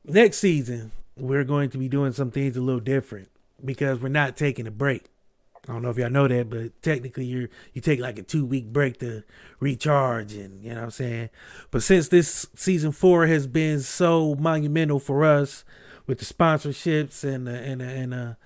next 0.04 0.38
season 0.38 0.92
we're 1.16 1.44
going 1.44 1.70
to 1.70 1.78
be 1.78 1.88
doing 1.88 2.12
some 2.12 2.30
things 2.30 2.56
a 2.56 2.60
little 2.60 2.80
different 2.80 3.28
because 3.64 4.00
we're 4.00 4.08
not 4.08 4.36
taking 4.36 4.66
a 4.66 4.70
break. 4.70 5.06
I 5.66 5.72
don't 5.72 5.82
know 5.82 5.90
if 5.90 5.96
y'all 5.96 6.10
know 6.10 6.28
that, 6.28 6.50
but 6.50 6.82
technically 6.82 7.24
you're 7.24 7.48
you 7.72 7.80
take 7.80 8.00
like 8.00 8.18
a 8.18 8.22
two 8.22 8.44
week 8.44 8.66
break 8.72 8.98
to 8.98 9.22
recharge 9.60 10.34
and 10.34 10.62
you 10.62 10.70
know 10.70 10.76
what 10.76 10.84
I'm 10.84 10.90
saying. 10.90 11.30
But 11.70 11.82
since 11.82 12.08
this 12.08 12.46
season 12.54 12.92
four 12.92 13.26
has 13.26 13.46
been 13.46 13.80
so 13.80 14.34
monumental 14.34 14.98
for 14.98 15.24
us 15.24 15.64
with 16.06 16.18
the 16.18 16.26
sponsorships 16.26 17.24
and 17.24 17.46
the, 17.46 17.54
and 17.54 17.80
the, 17.80 17.86
and 17.86 18.12
the, 18.12 18.36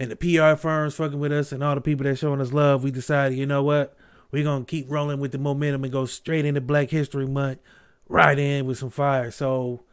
and 0.00 0.10
the 0.10 0.16
PR 0.16 0.60
firms 0.60 0.96
fucking 0.96 1.20
with 1.20 1.30
us 1.30 1.52
and 1.52 1.62
all 1.62 1.76
the 1.76 1.80
people 1.80 2.04
that 2.04 2.18
showing 2.18 2.40
us 2.40 2.52
love, 2.52 2.82
we 2.82 2.90
decided 2.90 3.38
you 3.38 3.46
know 3.46 3.62
what 3.62 3.96
we're 4.32 4.42
gonna 4.42 4.64
keep 4.64 4.90
rolling 4.90 5.20
with 5.20 5.30
the 5.30 5.38
momentum 5.38 5.84
and 5.84 5.92
go 5.92 6.06
straight 6.06 6.44
into 6.44 6.60
Black 6.60 6.90
History 6.90 7.26
Month, 7.26 7.60
right 8.08 8.36
in 8.36 8.66
with 8.66 8.78
some 8.78 8.90
fire. 8.90 9.30
So 9.30 9.84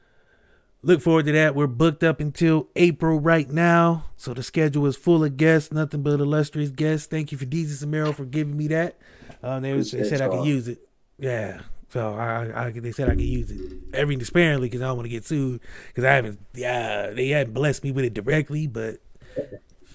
look 0.83 1.01
forward 1.01 1.25
to 1.25 1.31
that. 1.33 1.55
We're 1.55 1.67
booked 1.67 2.03
up 2.03 2.19
until 2.19 2.69
April 2.75 3.19
right 3.19 3.49
now. 3.49 4.05
So 4.17 4.33
the 4.33 4.43
schedule 4.43 4.85
is 4.85 4.95
full 4.95 5.23
of 5.23 5.37
guests, 5.37 5.71
nothing 5.71 6.03
but 6.03 6.19
illustrious 6.19 6.69
guests. 6.69 7.07
Thank 7.07 7.31
you 7.31 7.37
for 7.37 7.45
DJ 7.45 7.67
Samero 7.67 8.13
for 8.13 8.25
giving 8.25 8.57
me 8.57 8.67
that. 8.69 8.97
Um, 9.43 9.61
they, 9.63 9.73
was, 9.73 9.91
they 9.91 10.03
said 10.03 10.21
I 10.21 10.29
could 10.29 10.45
use 10.45 10.67
it. 10.67 10.87
Yeah. 11.17 11.61
So 11.89 12.13
I, 12.13 12.67
I 12.67 12.71
they 12.71 12.93
said 12.93 13.09
I 13.09 13.15
could 13.15 13.21
use 13.21 13.51
it 13.51 13.59
every 13.93 14.17
sparingly 14.23 14.69
because 14.69 14.81
I 14.81 14.85
don't 14.85 14.95
want 14.95 15.05
to 15.05 15.09
get 15.09 15.25
sued 15.25 15.59
because 15.87 16.05
I 16.05 16.13
haven't. 16.13 16.39
Yeah, 16.53 17.09
they 17.09 17.29
haven't 17.29 17.53
blessed 17.53 17.83
me 17.83 17.91
with 17.91 18.05
it 18.05 18.13
directly, 18.13 18.65
but 18.65 19.01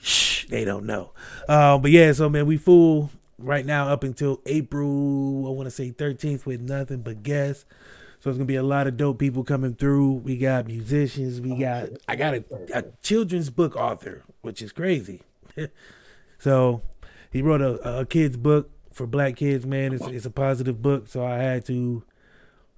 shh, 0.03 0.45
they 0.49 0.67
don't 0.67 0.85
know. 0.85 1.13
Uh, 1.49 1.79
but 1.79 1.91
yeah, 1.91 2.13
so 2.13 2.29
man, 2.29 2.45
we 2.45 2.59
full 2.59 3.11
right 3.39 3.65
now 3.65 3.89
up 3.89 4.05
until 4.05 4.43
April. 4.45 5.47
I 5.47 5.51
want 5.51 5.69
to 5.69 5.71
say 5.71 5.91
13th 5.91 6.45
with 6.45 6.61
nothing 6.61 7.01
but 7.01 7.23
guests. 7.23 7.65
So 8.27 8.31
it's 8.31 8.39
gonna 8.39 8.47
be 8.47 8.57
a 8.57 8.62
lot 8.65 8.89
of 8.89 8.97
dope 8.97 9.20
people 9.20 9.44
coming 9.44 9.77
through. 9.77 10.15
We 10.15 10.36
got 10.36 10.66
musicians. 10.66 11.40
We 11.40 11.55
got 11.55 11.90
I 12.09 12.16
got 12.16 12.35
a, 12.35 12.44
a 12.74 12.82
children's 13.01 13.51
book 13.51 13.77
author, 13.77 14.24
which 14.40 14.61
is 14.61 14.73
crazy. 14.73 15.23
so 16.40 16.82
he 17.31 17.40
wrote 17.40 17.61
a, 17.61 18.01
a 18.01 18.05
kid's 18.05 18.36
book 18.36 18.73
for 18.90 19.07
black 19.07 19.36
kids. 19.36 19.65
Man, 19.65 19.93
it's 19.93 20.05
it's 20.09 20.27
a 20.27 20.31
positive 20.31 20.82
book. 20.82 21.07
So 21.07 21.24
I 21.24 21.36
had 21.36 21.65
to 21.66 22.03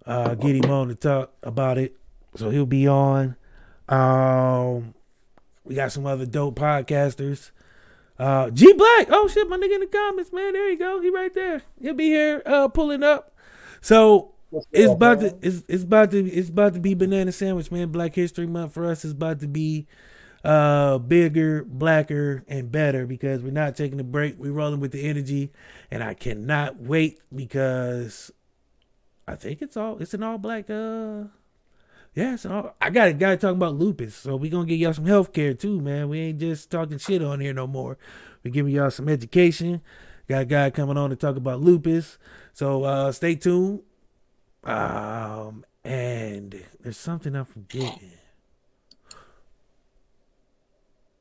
uh, 0.05 0.35
get 0.35 0.55
him 0.55 0.71
on 0.71 0.89
to 0.89 0.95
talk 0.95 1.33
about 1.43 1.79
it. 1.79 1.97
So 2.37 2.51
he'll 2.51 2.67
be 2.67 2.87
on. 2.87 3.35
Um, 3.89 4.93
we 5.65 5.75
got 5.75 5.93
some 5.93 6.05
other 6.05 6.27
dope 6.27 6.57
podcasters. 6.57 7.53
Uh, 8.19 8.51
G 8.51 8.71
Black. 8.75 9.07
Oh 9.11 9.29
shit, 9.29 9.49
my 9.49 9.57
nigga 9.57 9.77
in 9.77 9.81
the 9.81 9.87
comments, 9.87 10.31
man. 10.31 10.53
There 10.53 10.71
you 10.71 10.79
go. 10.79 11.01
He 11.01 11.09
right 11.09 11.33
there. 11.33 11.63
He'll 11.81 11.95
be 11.95 12.09
here 12.09 12.43
uh, 12.45 12.69
pulling 12.69 13.03
up. 13.03 13.35
So 13.81 14.35
it's 14.73 14.93
about 14.93 15.21
to 15.21 15.37
it's, 15.43 15.63
it's 15.69 15.83
about 15.85 16.11
to 16.13 16.27
it's 16.27 16.49
about 16.49 16.75
to 16.75 16.81
be 16.81 16.95
banana 16.95 17.33
sandwich, 17.33 17.71
man. 17.71 17.91
Black 17.91 18.15
History 18.15 18.47
Month 18.47 18.73
for 18.75 18.87
us 18.87 19.05
is 19.05 19.13
about 19.13 19.41
to 19.41 19.49
be 19.49 19.87
uh 20.45 20.99
bigger, 20.99 21.65
blacker, 21.65 22.45
and 22.49 22.71
better 22.71 23.07
because 23.07 23.43
we're 23.43 23.51
not 23.51 23.77
taking 23.77 24.01
a 24.01 24.05
break. 24.05 24.37
We're 24.39 24.53
rolling 24.53 24.81
with 24.81 24.93
the 24.93 25.03
energy, 25.05 25.53
and 25.91 26.03
I 26.03 26.15
cannot 26.15 26.81
wait 26.81 27.21
because 27.35 28.31
I 29.27 29.35
think 29.37 29.63
it's 29.63 29.77
all 29.77 29.99
it's 29.99 30.15
an 30.15 30.23
all 30.23 30.39
black 30.39 30.71
uh 30.71 31.25
yeah, 32.15 32.37
so 32.37 32.73
I 32.81 32.91
got 32.91 33.09
a 33.09 33.13
guy 33.13 33.37
talking 33.37 33.59
about 33.59 33.77
lupus, 33.77 34.15
so 34.15 34.35
we 34.37 34.49
gonna 34.49 34.67
give 34.67 34.79
y'all 34.79 34.95
some 34.95 35.07
health 35.07 35.33
care 35.33 35.55
too, 35.55 35.81
man. 35.81 36.09
We 36.09 36.21
ain't 36.21 36.41
just 36.41 36.71
talking 36.71 36.99
shit 36.99 37.23
on 37.23 37.41
here 37.41 37.53
no 37.55 37.67
more. 37.67 37.97
We're 38.45 38.51
giving 38.53 38.75
y'all 38.75 38.91
some 38.91 39.09
education. 39.09 39.83
Got 40.29 40.43
a 40.43 40.47
guy 40.47 40.71
coming 40.71 40.97
on 40.97 41.11
to 41.11 41.17
talk 41.17 41.37
about 41.37 41.61
lupus. 41.61 42.19
So 42.53 42.85
uh 42.85 43.13
stay 43.13 43.37
tuned. 43.37 43.83
Um, 44.69 45.65
and 45.83 46.63
there's 46.81 46.99
something 46.99 47.35
I'm 47.35 47.47
forgetting. 47.47 48.13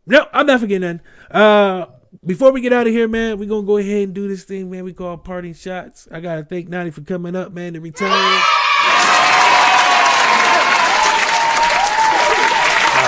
No, 0.06 0.28
I'm 0.34 0.46
not 0.46 0.60
forgetting 0.60 0.82
nothing. 0.82 1.02
Uh, 1.32 1.86
before 2.26 2.52
we 2.52 2.60
get 2.60 2.74
out 2.74 2.88
of 2.88 2.94
here, 2.94 3.08
man, 3.08 3.40
we're 3.40 3.48
gonna 3.48 3.66
go 3.66 3.78
ahead 3.78 4.04
and 4.04 4.14
do 4.14 4.28
this 4.28 4.44
thing, 4.44 4.70
man. 4.70 4.84
We 4.84 4.92
call 4.92 5.18
parting 5.18 5.54
shots. 5.54 6.10
I 6.12 6.20
gotta 6.20 6.44
thank 6.44 6.68
Nani 6.68 6.92
for 6.92 7.02
coming 7.02 7.38
up, 7.38 7.54
man, 7.54 7.74
to 7.74 7.80
return. 7.80 8.12
I 8.12 8.42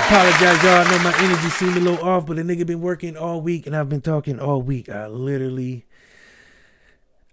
apologize, 0.06 0.64
y'all. 0.64 0.86
I 0.86 0.90
know 0.90 1.04
my 1.04 1.18
energy 1.18 1.50
seemed 1.50 1.76
a 1.76 1.80
little 1.80 2.08
off, 2.08 2.24
but 2.24 2.36
the 2.36 2.42
nigga 2.42 2.66
been 2.66 2.80
working 2.80 3.14
all 3.14 3.42
week, 3.42 3.66
and 3.66 3.76
I've 3.76 3.90
been 3.90 4.00
talking 4.00 4.40
all 4.40 4.62
week. 4.62 4.88
I 4.88 5.06
literally, 5.06 5.84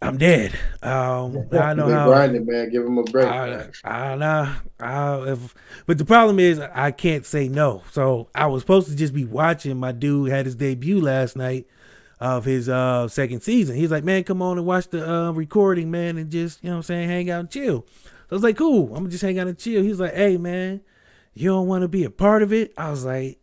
I'm 0.01 0.17
dead. 0.17 0.53
Um, 0.83 1.47
I 1.51 1.73
know 1.73 1.89
how. 1.89 2.05
grinding, 2.07 2.45
man. 2.45 2.69
Give 2.69 2.85
him 2.85 2.99
a 2.99 3.03
break. 3.03 3.25
I. 3.25 3.69
I 3.83 4.15
know. 4.15 4.53
I, 4.79 5.31
if, 5.31 5.55
but 5.87 5.97
the 5.97 6.05
problem 6.05 6.39
is, 6.39 6.59
I 6.59 6.91
can't 6.91 7.25
say 7.25 7.47
no. 7.47 7.83
So 7.91 8.29
I 8.35 8.45
was 8.45 8.61
supposed 8.61 8.89
to 8.89 8.95
just 8.95 9.13
be 9.13 9.25
watching. 9.25 9.75
My 9.77 9.91
dude 9.91 10.29
had 10.29 10.45
his 10.45 10.55
debut 10.55 11.01
last 11.01 11.35
night 11.35 11.65
of 12.19 12.45
his 12.45 12.69
uh 12.69 13.07
second 13.07 13.41
season. 13.41 13.75
He's 13.75 13.89
like, 13.89 14.03
man, 14.03 14.23
come 14.23 14.41
on 14.41 14.59
and 14.59 14.67
watch 14.67 14.87
the 14.89 15.09
uh, 15.09 15.31
recording, 15.31 15.89
man, 15.89 16.17
and 16.17 16.31
just 16.31 16.63
you 16.63 16.69
know 16.69 16.75
what 16.75 16.77
I'm 16.77 16.83
saying, 16.83 17.09
hang 17.09 17.29
out 17.31 17.39
and 17.39 17.49
chill. 17.49 17.85
So 18.03 18.33
I 18.33 18.35
was 18.35 18.43
like, 18.43 18.57
cool. 18.57 18.89
I'm 18.89 19.03
gonna 19.03 19.09
just 19.09 19.23
hang 19.23 19.39
out 19.39 19.47
and 19.47 19.57
chill. 19.57 19.81
He's 19.81 19.99
like, 19.99 20.13
hey, 20.13 20.37
man, 20.37 20.81
you 21.33 21.49
don't 21.49 21.67
want 21.67 21.81
to 21.81 21.87
be 21.87 22.03
a 22.03 22.11
part 22.11 22.43
of 22.43 22.53
it? 22.53 22.71
I 22.77 22.91
was 22.91 23.03
like. 23.03 23.39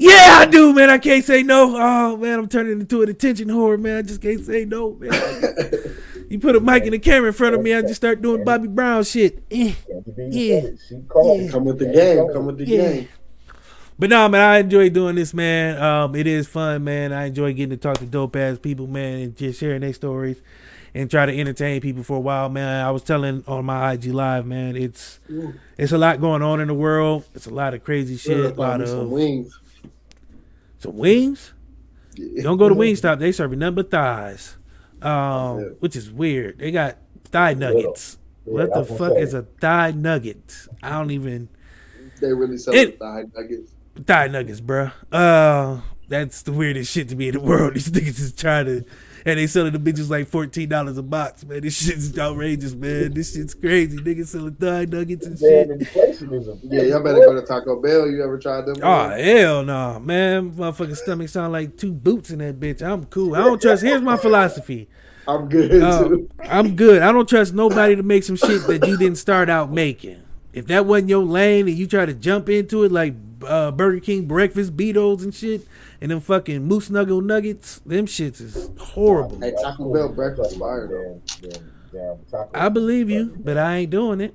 Yeah, 0.00 0.36
I 0.38 0.46
do, 0.46 0.72
man. 0.72 0.90
I 0.90 0.98
can't 0.98 1.24
say 1.24 1.42
no. 1.42 1.74
Oh 1.76 2.16
man, 2.16 2.38
I'm 2.38 2.48
turning 2.48 2.80
into 2.80 3.02
an 3.02 3.08
attention 3.08 3.48
whore, 3.48 3.78
man. 3.80 3.96
I 3.96 4.02
just 4.02 4.22
can't 4.22 4.44
say 4.44 4.64
no, 4.64 4.92
man. 4.92 5.10
you 6.30 6.38
put 6.38 6.54
a 6.54 6.60
mic 6.60 6.84
and 6.86 6.94
a 6.94 7.00
camera 7.00 7.28
in 7.28 7.34
front 7.34 7.56
of 7.56 7.62
me, 7.62 7.74
I 7.74 7.82
just 7.82 7.96
start 7.96 8.22
doing 8.22 8.44
Bobby 8.44 8.68
Brown 8.68 9.02
shit. 9.02 9.42
Eh. 9.50 9.74
Yeah. 10.16 10.60
She 10.88 11.00
called. 11.08 11.40
Yeah. 11.42 11.50
Come 11.50 11.64
with 11.64 11.80
the 11.80 11.86
game. 11.86 12.32
Come 12.32 12.46
with 12.46 12.58
the 12.58 12.66
Yeah. 12.66 12.92
game. 12.92 13.08
But 13.98 14.10
no, 14.10 14.28
man, 14.28 14.40
I 14.40 14.58
enjoy 14.58 14.90
doing 14.90 15.16
this, 15.16 15.34
man. 15.34 15.82
Um, 15.82 16.14
it 16.14 16.28
is 16.28 16.46
fun, 16.46 16.84
man. 16.84 17.12
I 17.12 17.26
enjoy 17.26 17.52
getting 17.52 17.70
to 17.70 17.76
talk 17.76 17.98
to 17.98 18.06
dope 18.06 18.36
ass 18.36 18.56
people, 18.56 18.86
man, 18.86 19.18
and 19.18 19.36
just 19.36 19.58
sharing 19.58 19.80
their 19.80 19.92
stories 19.92 20.40
and 20.94 21.10
try 21.10 21.26
to 21.26 21.36
entertain 21.36 21.80
people 21.80 22.04
for 22.04 22.18
a 22.18 22.20
while, 22.20 22.48
man. 22.48 22.86
I 22.86 22.92
was 22.92 23.02
telling 23.02 23.42
on 23.48 23.64
my 23.64 23.94
IG 23.94 24.06
live, 24.14 24.46
man, 24.46 24.76
it's 24.76 25.18
it's 25.76 25.90
a 25.90 25.98
lot 25.98 26.20
going 26.20 26.42
on 26.42 26.60
in 26.60 26.68
the 26.68 26.74
world. 26.74 27.24
It's 27.34 27.46
a 27.46 27.50
lot 27.50 27.74
of 27.74 27.82
crazy 27.82 28.16
shit, 28.16 28.38
a 28.38 28.60
lot 28.60 28.80
of 28.80 29.08
wings. 29.08 29.58
Some 30.78 30.96
wings. 30.96 31.52
Yeah. 32.14 32.42
Don't 32.42 32.58
go 32.58 32.68
to 32.68 32.74
Wingstop. 32.82 33.18
They 33.18 33.32
serving 33.32 33.58
nothing 33.60 33.74
but 33.76 33.90
thighs, 33.90 34.56
um, 35.02 35.60
Yeah. 35.60 35.64
which 35.80 35.96
is 35.96 36.10
weird. 36.10 36.58
They 36.58 36.70
got 36.70 36.98
thigh 37.26 37.54
nuggets. 37.54 38.18
Yeah, 38.46 38.52
what 38.54 38.72
the 38.74 38.84
fuck 38.84 39.12
I'm 39.12 39.18
is 39.18 39.34
a 39.34 39.42
thigh 39.42 39.92
nugget? 39.92 40.66
I 40.82 40.90
don't 40.90 41.10
even 41.10 41.48
They 42.20 42.32
really 42.32 42.56
sell 42.58 42.74
It- 42.74 42.98
thigh 42.98 43.24
nuggets. 43.36 43.72
thigh 44.06 44.28
nuggets, 44.28 44.60
bro. 44.60 44.90
Uh, 45.12 45.80
that's 46.08 46.42
the 46.42 46.52
weirdest 46.52 46.90
shit 46.90 47.08
to 47.10 47.16
me 47.16 47.28
in 47.28 47.34
the 47.34 47.40
world. 47.40 47.74
These 47.74 47.90
niggas 47.90 48.20
is 48.20 48.32
trying 48.32 48.66
to, 48.66 48.84
and 49.28 49.38
they 49.38 49.46
selling 49.46 49.72
the 49.74 49.78
bitches 49.78 50.08
like 50.08 50.26
fourteen 50.26 50.68
dollars 50.70 50.96
a 50.96 51.02
box, 51.02 51.44
man. 51.44 51.60
This 51.60 51.76
shit's 51.82 52.18
outrageous, 52.18 52.74
man. 52.74 53.12
This 53.12 53.34
shit's 53.34 53.52
crazy. 53.52 53.98
Niggas 53.98 54.28
selling 54.28 54.54
thigh 54.54 54.86
nuggets 54.86 55.26
and 55.26 55.38
Damn 55.38 55.48
shit. 55.48 55.70
inflation 55.70 56.60
Yeah, 56.64 56.82
y'all 56.82 57.02
better 57.02 57.18
go 57.20 57.34
to 57.34 57.42
Taco 57.42 57.80
Bell. 57.80 58.08
You 58.08 58.24
ever 58.24 58.38
tried 58.38 58.64
them? 58.66 58.76
Oh 58.82 59.08
wings? 59.08 59.22
hell 59.24 59.62
no, 59.64 60.00
man! 60.00 60.52
Motherfucking 60.52 60.96
stomach 60.96 61.28
sound 61.28 61.52
like 61.52 61.76
two 61.76 61.92
boots 61.92 62.30
in 62.30 62.38
that 62.38 62.58
bitch. 62.58 62.82
I'm 62.82 63.04
cool. 63.06 63.34
I 63.34 63.40
don't 63.40 63.60
trust. 63.60 63.82
Here's 63.82 64.00
my 64.02 64.16
philosophy. 64.16 64.88
I'm 65.26 65.46
good 65.50 65.82
Uh, 65.82 66.08
too. 66.08 66.30
I'm 66.44 66.74
good. 66.74 67.02
I 67.02 67.12
don't 67.12 67.28
trust 67.28 67.52
nobody 67.52 67.96
to 67.96 68.02
make 68.02 68.24
some 68.24 68.36
shit 68.36 68.66
that 68.66 68.86
you 68.86 68.96
didn't 68.96 69.18
start 69.18 69.50
out 69.50 69.70
making. 69.70 70.22
If 70.54 70.68
that 70.68 70.86
wasn't 70.86 71.10
your 71.10 71.22
lane 71.22 71.68
and 71.68 71.76
you 71.76 71.86
try 71.86 72.06
to 72.06 72.14
jump 72.14 72.48
into 72.48 72.84
it 72.84 72.90
like 72.92 73.14
uh, 73.46 73.70
Burger 73.72 74.00
King 74.00 74.24
breakfast 74.24 74.74
Beatles 74.74 75.22
and 75.22 75.34
shit, 75.34 75.66
and 76.00 76.10
them 76.10 76.20
fucking 76.20 76.64
moose 76.64 76.90
nugget 76.90 77.24
nuggets, 77.24 77.80
them 77.84 78.06
shits 78.06 78.40
is 78.40 78.70
horrible. 78.78 79.38
Hey, 79.40 79.52
Taco 79.62 79.92
Bell 79.92 80.08
breakfast 80.10 80.58
fire 80.58 80.86
though. 80.86 81.20
I 82.54 82.68
believe 82.68 83.08
you, 83.08 83.34
but 83.38 83.56
I 83.56 83.76
ain't 83.78 83.90
doing 83.90 84.20
it. 84.20 84.34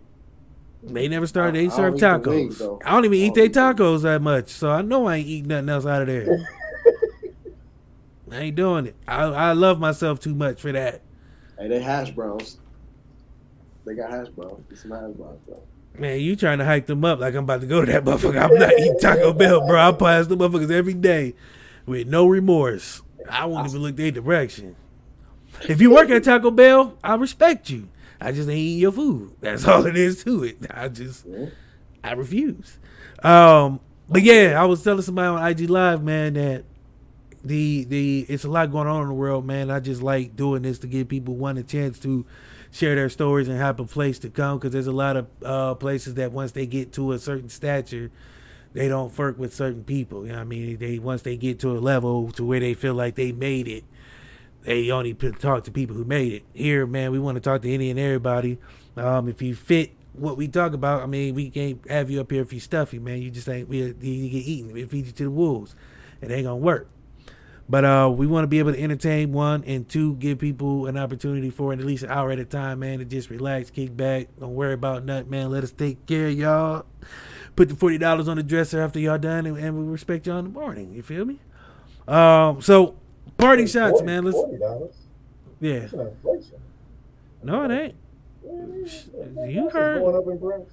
They 0.81 1.07
never 1.07 1.27
started. 1.27 1.56
They 1.56 1.69
serve 1.69 1.98
don't 1.98 2.19
eat 2.19 2.23
the 2.23 2.30
tacos. 2.30 2.35
wings. 2.35 2.61
I 2.85 2.91
don't 2.91 3.06
even 3.06 3.18
I 3.18 3.22
eat 3.22 3.27
don't 3.27 3.35
their 3.35 3.45
eat 3.45 3.53
the- 3.53 3.60
tacos 3.60 4.02
that 4.02 4.22
much, 4.22 4.49
so 4.49 4.69
I 4.72 4.81
know 4.81 5.06
I 5.06 5.18
ain't 5.18 5.27
eating 5.27 5.48
nothing 5.48 5.69
else 5.69 5.85
out 5.85 6.02
of 6.02 6.07
there. 6.07 6.45
I 8.31 8.35
ain't 8.40 8.56
doing 8.56 8.88
it. 8.88 8.95
I 9.07 9.23
I 9.26 9.52
love 9.53 9.80
myself 9.80 10.19
too 10.19 10.34
much 10.34 10.60
for 10.60 10.72
that. 10.72 11.02
Hey, 11.60 11.68
they 11.68 11.80
hash 11.80 12.10
browns. 12.11 12.57
They 13.85 13.94
got 13.95 14.10
hash 14.10 14.30
browns. 14.30 14.64
Get 14.69 14.80
some 14.80 14.91
hash 14.91 15.11
browns, 15.15 15.40
bro. 15.45 15.61
Man, 15.97 16.19
you 16.19 16.35
trying 16.35 16.57
to 16.57 16.65
hype 16.65 16.87
them 16.87 17.05
up 17.05 17.19
like 17.19 17.35
I'm 17.35 17.43
about 17.43 17.61
to 17.61 17.67
go 17.67 17.85
to 17.85 17.91
that 17.91 18.03
motherfucker. 18.05 18.41
I'm 18.41 18.57
not 18.57 18.73
eating 18.73 18.99
Taco 18.99 19.33
Bell, 19.33 19.65
bro. 19.65 19.79
I 19.79 19.91
pass 19.91 20.27
the 20.27 20.35
motherfuckers 20.35 20.71
every 20.71 20.93
day 20.93 21.35
with 21.85 22.07
no 22.07 22.27
remorse. 22.27 23.01
I 23.29 23.45
won't 23.45 23.67
even 23.67 23.81
look 23.81 23.95
their 23.95 24.11
direction. 24.11 24.75
If 25.67 25.81
you 25.81 25.91
work 25.91 26.09
at 26.09 26.23
Taco 26.23 26.51
Bell, 26.51 26.97
I 27.03 27.15
respect 27.15 27.69
you. 27.69 27.89
I 28.19 28.31
just 28.31 28.49
ain't 28.49 28.57
eating 28.57 28.79
your 28.79 28.91
food. 28.91 29.35
That's 29.41 29.67
all 29.67 29.85
it 29.85 29.95
is 29.95 30.23
to 30.23 30.43
it. 30.43 30.57
I 30.69 30.89
just 30.89 31.25
I 32.03 32.13
refuse. 32.13 32.79
Um, 33.21 33.79
but 34.09 34.23
yeah, 34.23 34.61
I 34.61 34.65
was 34.65 34.83
telling 34.83 35.01
somebody 35.01 35.27
on 35.27 35.47
IG 35.47 35.69
Live, 35.69 36.03
man, 36.03 36.33
that 36.33 36.63
the 37.43 37.83
the 37.85 38.25
it's 38.29 38.45
a 38.45 38.49
lot 38.49 38.71
going 38.71 38.87
on 38.87 39.03
in 39.03 39.07
the 39.09 39.13
world, 39.13 39.45
man. 39.45 39.69
I 39.69 39.79
just 39.79 40.01
like 40.01 40.35
doing 40.35 40.63
this 40.63 40.79
to 40.79 40.87
give 40.87 41.07
people 41.07 41.35
one 41.35 41.57
a 41.57 41.63
chance 41.63 41.99
to 41.99 42.25
share 42.73 42.95
their 42.95 43.09
stories 43.09 43.47
and 43.47 43.57
have 43.57 43.79
a 43.79 43.85
place 43.85 44.17
to 44.19 44.29
come 44.29 44.57
because 44.57 44.73
there's 44.73 44.87
a 44.87 44.91
lot 44.91 45.15
of 45.15 45.27
uh, 45.45 45.75
places 45.75 46.15
that 46.15 46.31
once 46.31 46.51
they 46.53 46.65
get 46.65 46.91
to 46.91 47.11
a 47.11 47.19
certain 47.19 47.47
stature, 47.47 48.09
they 48.73 48.87
don't 48.87 49.15
work 49.15 49.37
with 49.37 49.53
certain 49.53 49.83
people. 49.83 50.25
You 50.25 50.31
know 50.31 50.39
what 50.39 50.41
I 50.41 50.45
mean? 50.45 50.77
They 50.77 50.97
once 50.97 51.21
they 51.21 51.37
get 51.37 51.59
to 51.59 51.77
a 51.77 51.79
level 51.79 52.31
to 52.31 52.43
where 52.43 52.59
they 52.59 52.73
feel 52.73 52.95
like 52.95 53.13
they 53.13 53.31
made 53.31 53.67
it, 53.67 53.83
they 54.63 54.89
only 54.89 55.13
talk 55.13 55.63
to 55.65 55.71
people 55.71 55.95
who 55.95 56.03
made 56.03 56.33
it. 56.33 56.43
Here, 56.51 56.87
man, 56.87 57.11
we 57.11 57.19
want 57.19 57.35
to 57.35 57.41
talk 57.41 57.61
to 57.61 57.71
any 57.71 57.91
and 57.91 57.99
everybody. 57.99 58.57
Um, 58.97 59.29
if 59.29 59.39
you 59.43 59.53
fit 59.53 59.91
what 60.13 60.35
we 60.35 60.47
talk 60.47 60.73
about, 60.73 61.03
I 61.03 61.05
mean, 61.05 61.35
we 61.35 61.51
can't 61.51 61.79
have 61.87 62.09
you 62.09 62.21
up 62.21 62.31
here 62.31 62.41
if 62.41 62.51
you 62.51 62.59
stuffy, 62.59 62.97
man. 62.97 63.21
You 63.21 63.29
just 63.29 63.47
ain't 63.47 63.69
we 63.69 63.83
you 63.83 63.93
get 63.93 64.47
eaten. 64.47 64.73
We 64.73 64.85
feed 64.85 65.05
you 65.05 65.11
to 65.11 65.23
the 65.25 65.31
wolves. 65.31 65.75
It 66.21 66.31
ain't 66.31 66.45
gonna 66.45 66.55
work. 66.55 66.87
But 67.69 67.85
uh, 67.85 68.11
we 68.15 68.27
want 68.27 68.44
to 68.44 68.48
be 68.48 68.60
able 68.60 68.73
to 68.73 68.80
entertain 68.80 69.31
one 69.31 69.64
and 69.64 69.88
two, 69.88 70.15
give 70.15 70.40
people 70.40 70.85
an 70.85 70.98
opportunity 70.98 71.49
for 71.49 71.72
at 71.72 71.80
least 71.80 72.03
an 72.03 72.11
hour 72.11 72.30
at 72.31 72.40
a 72.40 72.45
time, 72.45 72.80
man, 72.80 72.99
to 72.99 73.06
just 73.06 73.30
relax, 73.30 73.69
kick 73.69 73.95
back, 73.95 74.27
don't 74.40 74.53
worry 74.53 74.73
about 74.73 75.06
nothing, 75.06 75.30
man. 75.30 75.49
Let 75.49 75.64
us 75.64 75.72
take 75.72 76.06
care 76.06 76.27
of 76.27 76.34
y'all. 76.34 76.85
Put 77.56 77.69
the 77.69 77.76
forty 77.76 77.98
dollars 77.98 78.27
on 78.27 78.38
the 78.38 78.44
dresser 78.44 78.81
after 78.81 78.99
y'all 78.99 79.18
done, 79.18 79.45
and, 79.45 79.57
and 79.57 79.77
we 79.77 79.84
respect 79.91 80.27
y'all 80.27 80.40
in 80.40 80.45
the 80.45 80.52
morning. 80.52 80.94
You 80.94 81.03
feel 81.03 81.23
me? 81.23 81.40
Um, 82.07 82.61
so 82.61 82.95
party 83.38 83.65
shots, 83.68 84.02
man. 84.02 84.26
Let's 84.26 84.35
Forty 84.35 84.57
dollars. 84.57 84.95
yeah. 85.61 85.73
It's 85.73 85.94
an 85.94 86.07
inflation. 86.07 86.60
No, 87.44 87.64
it 87.64 87.72
ain't. 87.72 87.95
You 89.48 89.69
heard 89.69 90.02
going 90.02 90.15
up 90.15 90.27
in 90.27 90.40
price. 90.40 90.68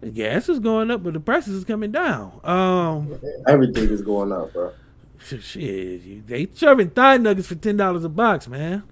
the 0.00 0.10
gas 0.10 0.48
is 0.48 0.58
going 0.58 0.90
up, 0.90 1.02
but 1.02 1.12
the 1.12 1.20
prices 1.20 1.54
is 1.54 1.64
coming 1.64 1.90
down. 1.92 2.40
Um, 2.44 3.18
Everything 3.46 3.90
is 3.90 4.00
going 4.00 4.32
up, 4.32 4.52
bro. 4.52 4.72
Sh- 5.18 5.42
shit, 5.42 6.02
you, 6.02 6.22
they 6.26 6.48
serving 6.54 6.90
thigh 6.90 7.16
nuggets 7.18 7.48
for 7.48 7.54
ten 7.54 7.76
dollars 7.76 8.04
a 8.04 8.08
box, 8.08 8.48
man. 8.48 8.82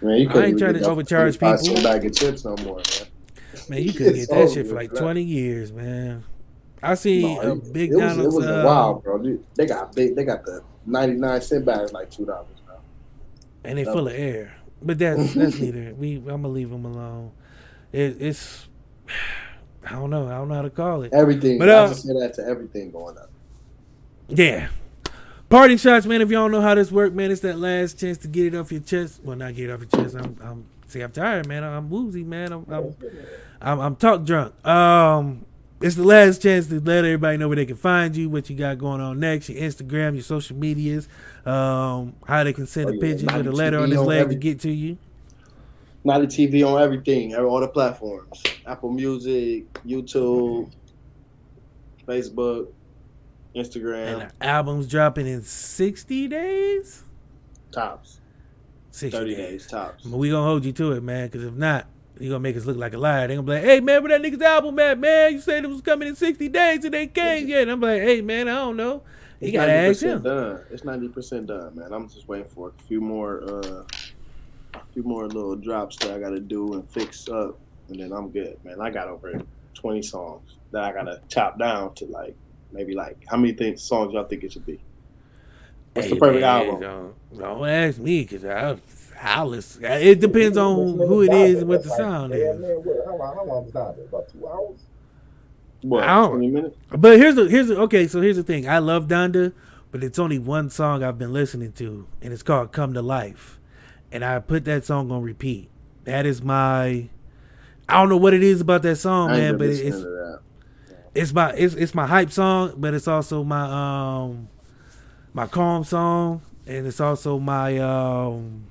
Man, 0.00 0.18
you 0.18 0.28
I 0.28 0.32
couldn't 0.32 0.44
I 0.44 0.48
ain't 0.48 0.58
trying 0.58 0.74
to 0.74 0.88
overcharge 0.90 1.38
25 1.38 1.60
people. 1.64 1.82
bag 1.82 2.04
of 2.04 2.12
chips 2.14 2.44
no 2.44 2.56
more, 2.64 2.76
man. 2.76 3.08
Man, 3.68 3.82
you 3.82 3.92
couldn't 3.94 4.14
get 4.14 4.28
that 4.30 4.50
shit 4.50 4.66
for 4.66 4.74
like 4.74 4.94
twenty 4.94 5.22
years, 5.22 5.72
man. 5.72 6.24
I 6.82 6.94
see 6.94 7.22
No, 7.22 7.52
a 7.52 7.54
big 7.54 7.92
it 7.92 7.96
was, 7.96 8.18
it 8.18 8.26
was 8.26 8.44
uh, 8.44 8.62
wild, 8.66 9.04
bro. 9.04 9.18
Dude, 9.18 9.44
They 9.54 9.66
got 9.66 9.94
big. 9.94 10.16
They 10.16 10.24
got 10.24 10.44
the 10.44 10.62
ninety 10.84 11.14
nine 11.14 11.40
cent 11.40 11.64
bags 11.64 11.92
like 11.92 12.10
two 12.10 12.24
dollars 12.26 12.48
now. 12.66 12.80
and 13.62 13.78
they 13.78 13.84
full 13.84 14.08
of 14.08 14.14
air. 14.14 14.56
But 14.82 14.98
that's 14.98 15.34
that's 15.34 15.58
neither. 15.60 15.94
We 15.94 16.16
I'm 16.16 16.24
gonna 16.24 16.48
leave 16.48 16.70
them 16.70 16.84
alone. 16.84 17.30
It, 17.92 18.16
it's 18.20 18.66
I 19.86 19.92
don't 19.92 20.10
know. 20.10 20.26
I 20.26 20.32
don't 20.32 20.48
know 20.48 20.54
how 20.56 20.62
to 20.62 20.70
call 20.70 21.02
it. 21.02 21.12
Everything. 21.12 21.58
But, 21.60 21.68
I 21.68 21.72
uh, 21.74 21.88
just 21.88 22.02
say 22.04 22.12
that 22.18 22.34
to 22.34 22.44
everything 22.44 22.90
going 22.90 23.16
up. 23.18 23.30
Yeah. 24.28 24.68
Party 25.52 25.76
shots, 25.76 26.06
man. 26.06 26.22
If 26.22 26.30
y'all 26.30 26.48
know 26.48 26.62
how 26.62 26.74
this 26.74 26.90
work, 26.90 27.12
man, 27.12 27.30
it's 27.30 27.42
that 27.42 27.58
last 27.58 28.00
chance 28.00 28.16
to 28.16 28.26
get 28.26 28.46
it 28.46 28.56
off 28.56 28.72
your 28.72 28.80
chest. 28.80 29.20
Well, 29.22 29.36
not 29.36 29.54
get 29.54 29.68
it 29.68 29.72
off 29.74 29.80
your 29.80 30.02
chest. 30.02 30.16
I'm, 30.16 30.34
I'm 30.42 30.64
see, 30.86 31.02
I'm 31.02 31.12
tired, 31.12 31.46
man. 31.46 31.62
I'm 31.62 31.90
woozy, 31.90 32.22
man. 32.24 32.52
I'm, 32.52 32.66
I'm, 32.70 32.96
I'm, 33.60 33.80
I'm 33.80 33.96
talk 33.96 34.24
drunk. 34.24 34.66
Um, 34.66 35.44
it's 35.82 35.96
the 35.96 36.04
last 36.04 36.40
chance 36.40 36.68
to 36.68 36.80
let 36.80 37.04
everybody 37.04 37.36
know 37.36 37.48
where 37.48 37.56
they 37.56 37.66
can 37.66 37.76
find 37.76 38.16
you, 38.16 38.30
what 38.30 38.48
you 38.48 38.56
got 38.56 38.78
going 38.78 39.02
on 39.02 39.20
next, 39.20 39.50
your 39.50 39.60
Instagram, 39.60 40.14
your 40.14 40.22
social 40.22 40.56
medias, 40.56 41.06
um, 41.44 42.14
how 42.26 42.42
they 42.44 42.54
can 42.54 42.66
send 42.66 42.86
Oh, 42.86 42.92
a 42.92 42.94
yeah, 42.94 43.00
pigeon 43.02 43.36
with 43.36 43.46
a 43.46 43.52
letter 43.52 43.78
on 43.78 43.90
this 43.90 44.00
leg 44.00 44.30
to 44.30 44.34
get 44.34 44.58
to 44.60 44.70
you. 44.70 44.96
Notti 46.02 46.28
TV 46.28 46.66
on 46.66 46.80
everything, 46.80 47.36
all 47.36 47.60
the 47.60 47.68
platforms: 47.68 48.42
Apple 48.66 48.90
Music, 48.90 49.70
YouTube, 49.84 50.72
Facebook, 52.08 52.68
Instagram, 53.54 54.06
And 54.22 54.30
the 54.40 54.46
album's 54.46 54.86
dropping 54.86 55.26
in 55.26 55.42
60 55.42 56.28
days. 56.28 57.02
tops. 57.70 58.20
60 58.90 59.16
Thirty 59.18 59.34
days. 59.34 59.62
days 59.62 59.66
tops. 59.68 60.04
But 60.04 60.18
we 60.18 60.28
gonna 60.30 60.46
hold 60.46 60.64
you 60.66 60.72
to 60.72 60.92
it, 60.92 61.02
man. 61.02 61.26
Because 61.28 61.44
if 61.44 61.54
not, 61.54 61.86
you 62.20 62.28
gonna 62.28 62.40
make 62.40 62.56
us 62.58 62.66
look 62.66 62.76
like 62.76 62.92
a 62.92 62.98
liar. 62.98 63.26
They 63.26 63.34
gonna 63.36 63.46
be 63.46 63.52
like, 63.54 63.62
"Hey, 63.64 63.80
man, 63.80 64.02
where 64.02 64.18
that 64.18 64.22
nigga's 64.30 64.42
album 64.42 64.78
at, 64.78 64.98
man? 64.98 65.32
You 65.32 65.40
said 65.40 65.64
it 65.64 65.68
was 65.68 65.80
coming 65.80 66.08
in 66.08 66.14
sixty 66.14 66.48
days 66.50 66.84
and 66.84 66.92
they 66.92 67.06
came 67.06 67.48
yet." 67.48 67.62
And 67.62 67.70
I'm 67.70 67.80
like, 67.80 68.02
"Hey, 68.02 68.20
man, 68.20 68.48
I 68.48 68.56
don't 68.56 68.76
know. 68.76 69.02
You 69.40 69.50
gotta 69.50 69.72
ask 69.72 70.02
him." 70.02 70.22
Done. 70.22 70.60
It's 70.70 70.84
ninety 70.84 71.08
percent 71.08 71.46
done, 71.46 71.74
man. 71.74 71.90
I'm 71.92 72.06
just 72.08 72.28
waiting 72.28 72.46
for 72.48 72.68
a 72.78 72.82
few 72.82 73.00
more, 73.00 73.42
uh, 73.44 73.84
a 74.74 74.80
few 74.92 75.02
more 75.04 75.26
little 75.26 75.56
drops 75.56 75.96
that 75.98 76.10
I 76.10 76.18
gotta 76.20 76.38
do 76.40 76.74
and 76.74 76.86
fix 76.90 77.26
up, 77.30 77.58
and 77.88 77.98
then 77.98 78.12
I'm 78.12 78.28
good, 78.30 78.58
man. 78.62 78.78
I 78.80 78.90
got 78.90 79.08
over 79.08 79.40
twenty 79.72 80.02
songs 80.02 80.56
that 80.72 80.84
I 80.84 80.92
gotta 80.92 81.22
chop 81.28 81.58
down 81.58 81.94
to 81.94 82.04
like 82.06 82.36
maybe 82.72 82.94
like 82.94 83.24
how 83.28 83.36
many 83.36 83.52
things 83.52 83.82
songs 83.82 84.12
y'all 84.14 84.24
think 84.24 84.42
it 84.44 84.52
should 84.52 84.66
be? 84.66 84.80
What's 85.94 86.08
Hey, 86.08 86.14
the 86.14 86.20
perfect 86.20 86.40
man, 86.40 86.66
album? 86.68 86.80
Don't, 86.80 87.38
don't 87.38 87.68
ask 87.68 87.98
me 87.98 88.22
because 88.22 88.44
I, 88.44 88.76
I'll 89.20 89.46
listen. 89.46 89.84
It 89.84 90.20
depends 90.20 90.56
on 90.56 90.96
who 90.98 91.22
it 91.22 91.32
is 91.32 91.60
and 91.60 91.68
what 91.68 91.82
the 91.82 91.88
That's 91.88 91.98
like, 92.00 92.08
sound 92.08 92.30
man, 92.30 92.40
is. 92.40 92.58
man, 92.60 92.70
what- 92.70 93.06
How 93.06 93.16
long? 93.16 93.34
How 93.36 93.44
long 93.44 93.66
is 93.66 93.72
that? 93.72 93.96
About 94.08 94.28
two 94.32 94.48
hours. 94.48 94.78
What? 95.82 96.04
I 96.04 96.14
don't- 96.14 96.30
Twenty 96.30 96.48
minutes? 96.48 96.76
But 96.90 97.18
here's 97.18 97.34
the 97.34 97.48
here's 97.48 97.68
the, 97.68 97.78
okay. 97.82 98.06
So 98.08 98.20
here's 98.20 98.36
the 98.36 98.42
thing. 98.42 98.68
I 98.68 98.78
love 98.78 99.06
Donda, 99.08 99.52
but 99.90 100.02
it's 100.02 100.18
only 100.18 100.38
one 100.38 100.70
song 100.70 101.02
I've 101.02 101.18
been 101.18 101.32
listening 101.32 101.72
to, 101.72 102.06
and 102.22 102.32
it's 102.32 102.42
called 102.42 102.72
"Come 102.72 102.94
to 102.94 103.02
Life," 103.02 103.58
and 104.10 104.24
I 104.24 104.38
put 104.38 104.64
that 104.64 104.84
song 104.84 105.10
on 105.10 105.22
repeat. 105.22 105.68
That 106.04 106.24
is 106.24 106.40
my. 106.42 107.08
I 107.88 107.94
don't 107.98 108.08
know 108.08 108.16
what 108.16 108.32
it 108.32 108.42
is 108.42 108.60
about 108.60 108.82
that 108.82 108.96
song, 108.96 109.30
man, 109.32 109.58
but 109.58 109.68
it's 109.68 109.80
to 109.80 109.90
that. 110.04 110.40
It's 111.14 111.32
my 111.32 111.52
it's 111.52 111.74
it's 111.74 111.94
my 111.94 112.06
hype 112.06 112.30
song, 112.30 112.74
but 112.76 112.94
it's 112.94 113.08
also 113.08 113.44
my 113.44 114.28
um 114.28 114.48
my 115.34 115.46
calm 115.46 115.84
song, 115.84 116.42
and 116.66 116.86
it's 116.86 117.00
also 117.00 117.38
my 117.38 117.78
um 117.78 118.64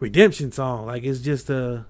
redemption 0.00 0.52
song. 0.52 0.86
Like 0.86 1.04
it's 1.04 1.20
just 1.20 1.50
a 1.50 1.86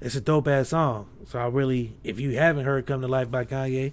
it's 0.00 0.14
a 0.14 0.20
dope 0.20 0.48
ass 0.48 0.70
song. 0.70 1.08
So 1.26 1.38
I 1.38 1.46
really, 1.46 1.96
if 2.02 2.18
you 2.18 2.36
haven't 2.36 2.64
heard 2.64 2.86
"Come 2.86 3.02
to 3.02 3.08
Life" 3.08 3.30
by 3.30 3.44
Kanye, 3.44 3.92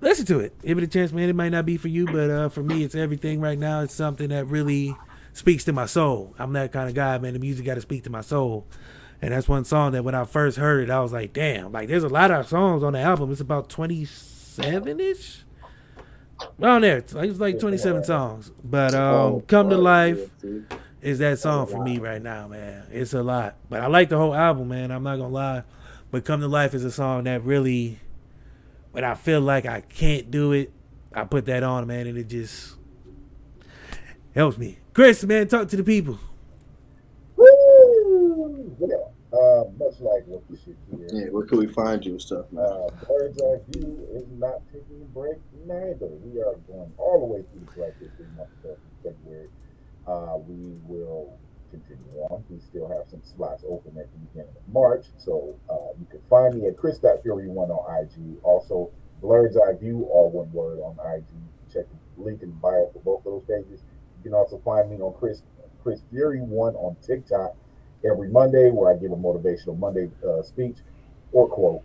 listen 0.00 0.26
to 0.26 0.40
it. 0.40 0.60
Give 0.62 0.76
it 0.76 0.84
a 0.84 0.88
chance, 0.88 1.12
man. 1.12 1.28
It 1.28 1.36
might 1.36 1.50
not 1.50 1.64
be 1.64 1.76
for 1.76 1.88
you, 1.88 2.06
but 2.06 2.30
uh, 2.30 2.48
for 2.50 2.62
me, 2.62 2.84
it's 2.84 2.94
everything 2.94 3.40
right 3.40 3.58
now. 3.58 3.80
It's 3.80 3.94
something 3.94 4.28
that 4.28 4.46
really 4.46 4.94
speaks 5.32 5.64
to 5.64 5.72
my 5.72 5.86
soul. 5.86 6.34
I'm 6.38 6.52
that 6.52 6.72
kind 6.72 6.88
of 6.88 6.94
guy, 6.94 7.16
man. 7.18 7.32
The 7.32 7.38
music 7.38 7.64
got 7.64 7.74
to 7.76 7.80
speak 7.80 8.04
to 8.04 8.10
my 8.10 8.20
soul. 8.20 8.66
And 9.22 9.32
that's 9.32 9.48
one 9.48 9.66
song 9.66 9.92
that 9.92 10.02
when 10.02 10.14
I 10.14 10.24
first 10.24 10.56
heard 10.56 10.84
it, 10.84 10.90
I 10.90 11.00
was 11.00 11.12
like, 11.12 11.34
damn, 11.34 11.72
like 11.72 11.88
there's 11.88 12.04
a 12.04 12.08
lot 12.08 12.30
of 12.30 12.48
songs 12.48 12.82
on 12.82 12.94
the 12.94 13.00
album. 13.00 13.30
It's 13.30 13.40
about 13.40 13.68
27 14.56 15.00
ish. 15.00 15.44
Around 16.60 16.82
there. 16.82 16.98
It's 16.98 17.12
like, 17.14 17.38
like 17.38 17.58
27 17.58 18.04
songs. 18.04 18.50
But 18.62 18.94
um, 18.94 19.14
Oh, 19.14 19.44
Come 19.46 19.70
to 19.70 19.76
Life 19.76 20.30
is 21.02 21.18
that 21.18 21.38
song 21.38 21.66
for 21.66 21.82
me 21.82 21.98
right 21.98 22.22
now, 22.22 22.48
man. 22.48 22.84
It's 22.90 23.12
a 23.12 23.22
lot. 23.22 23.56
But 23.68 23.80
I 23.80 23.86
like 23.86 24.08
the 24.08 24.16
whole 24.18 24.34
album, 24.34 24.68
man. 24.68 24.90
I'm 24.90 25.02
not 25.02 25.16
going 25.16 25.30
to 25.30 25.34
lie. 25.34 25.62
But 26.10 26.24
Come 26.24 26.40
to 26.40 26.48
Life 26.48 26.74
is 26.74 26.84
a 26.84 26.90
song 26.90 27.24
that 27.24 27.44
really, 27.44 27.98
when 28.92 29.04
I 29.04 29.14
feel 29.14 29.40
like 29.40 29.66
I 29.66 29.82
can't 29.82 30.30
do 30.30 30.52
it, 30.52 30.72
I 31.12 31.24
put 31.24 31.46
that 31.46 31.62
on, 31.62 31.86
man, 31.86 32.06
and 32.06 32.16
it 32.16 32.28
just 32.28 32.76
helps 34.34 34.56
me. 34.58 34.78
Chris, 34.94 35.24
man, 35.24 35.48
talk 35.48 35.68
to 35.68 35.76
the 35.76 35.84
people. 35.84 36.18
Woo! 37.36 38.76
Yeah. 38.80 38.96
Uh, 39.36 39.64
much 39.78 40.00
like 40.00 40.24
what 40.26 40.42
you 40.50 40.58
should. 40.64 40.76
Yeah, 41.12 41.26
where 41.30 41.44
can 41.44 41.58
we 41.58 41.66
find 41.66 42.04
you 42.04 42.12
and 42.12 42.22
stuff, 42.22 42.46
man? 42.52 42.64
Uh, 42.64 42.88
Bird's 43.08 43.40
Eye 43.42 43.58
View 43.70 44.06
is 44.14 44.24
not 44.38 44.62
taking 44.72 45.02
a 45.02 45.04
break 45.12 45.38
neither. 45.66 46.06
We 46.06 46.40
are 46.40 46.54
going 46.68 46.92
all 46.98 47.18
the 47.18 47.26
way 47.26 47.42
through 47.50 47.66
the 47.66 47.72
Black 47.72 47.98
History 47.98 48.26
Month 48.36 48.50
of 48.64 48.76
February. 49.02 49.48
Uh, 50.06 50.38
we 50.46 50.78
will 50.86 51.36
continue 51.70 52.20
on. 52.30 52.44
We 52.48 52.60
still 52.60 52.88
have 52.88 53.08
some 53.10 53.22
slots 53.24 53.64
open 53.68 53.98
at 53.98 54.06
the 54.12 54.18
beginning 54.18 54.54
of 54.56 54.72
March. 54.72 55.06
So 55.18 55.56
uh, 55.68 55.98
you 55.98 56.06
can 56.10 56.20
find 56.30 56.54
me 56.60 56.68
at 56.68 56.76
Chris.Fury1 56.76 57.70
on 57.70 58.02
IG. 58.02 58.38
Also, 58.44 58.90
Blurred's 59.20 59.56
Eye 59.56 59.74
View, 59.80 60.06
all 60.12 60.30
one 60.30 60.52
word 60.52 60.78
on 60.78 60.96
IG. 61.16 61.24
Check 61.72 61.86
the 62.16 62.22
link 62.22 62.42
in 62.42 62.50
bio 62.52 62.88
for 62.92 63.00
both 63.00 63.26
of 63.26 63.32
those 63.32 63.44
pages. 63.48 63.80
You 64.18 64.30
can 64.30 64.34
also 64.34 64.60
find 64.64 64.90
me 64.90 64.96
on 64.98 65.14
Chris 65.18 65.42
Chris 65.82 66.02
Fury 66.10 66.40
One 66.40 66.74
on 66.76 66.94
TikTok 67.04 67.56
every 68.04 68.28
Monday, 68.28 68.70
where 68.70 68.92
I 68.92 68.96
give 68.96 69.12
a 69.12 69.16
motivational 69.16 69.78
Monday 69.78 70.10
uh, 70.26 70.42
speech 70.42 70.76
or 71.32 71.48
quote. 71.48 71.82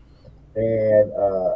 and 0.55 1.11
uh, 1.13 1.55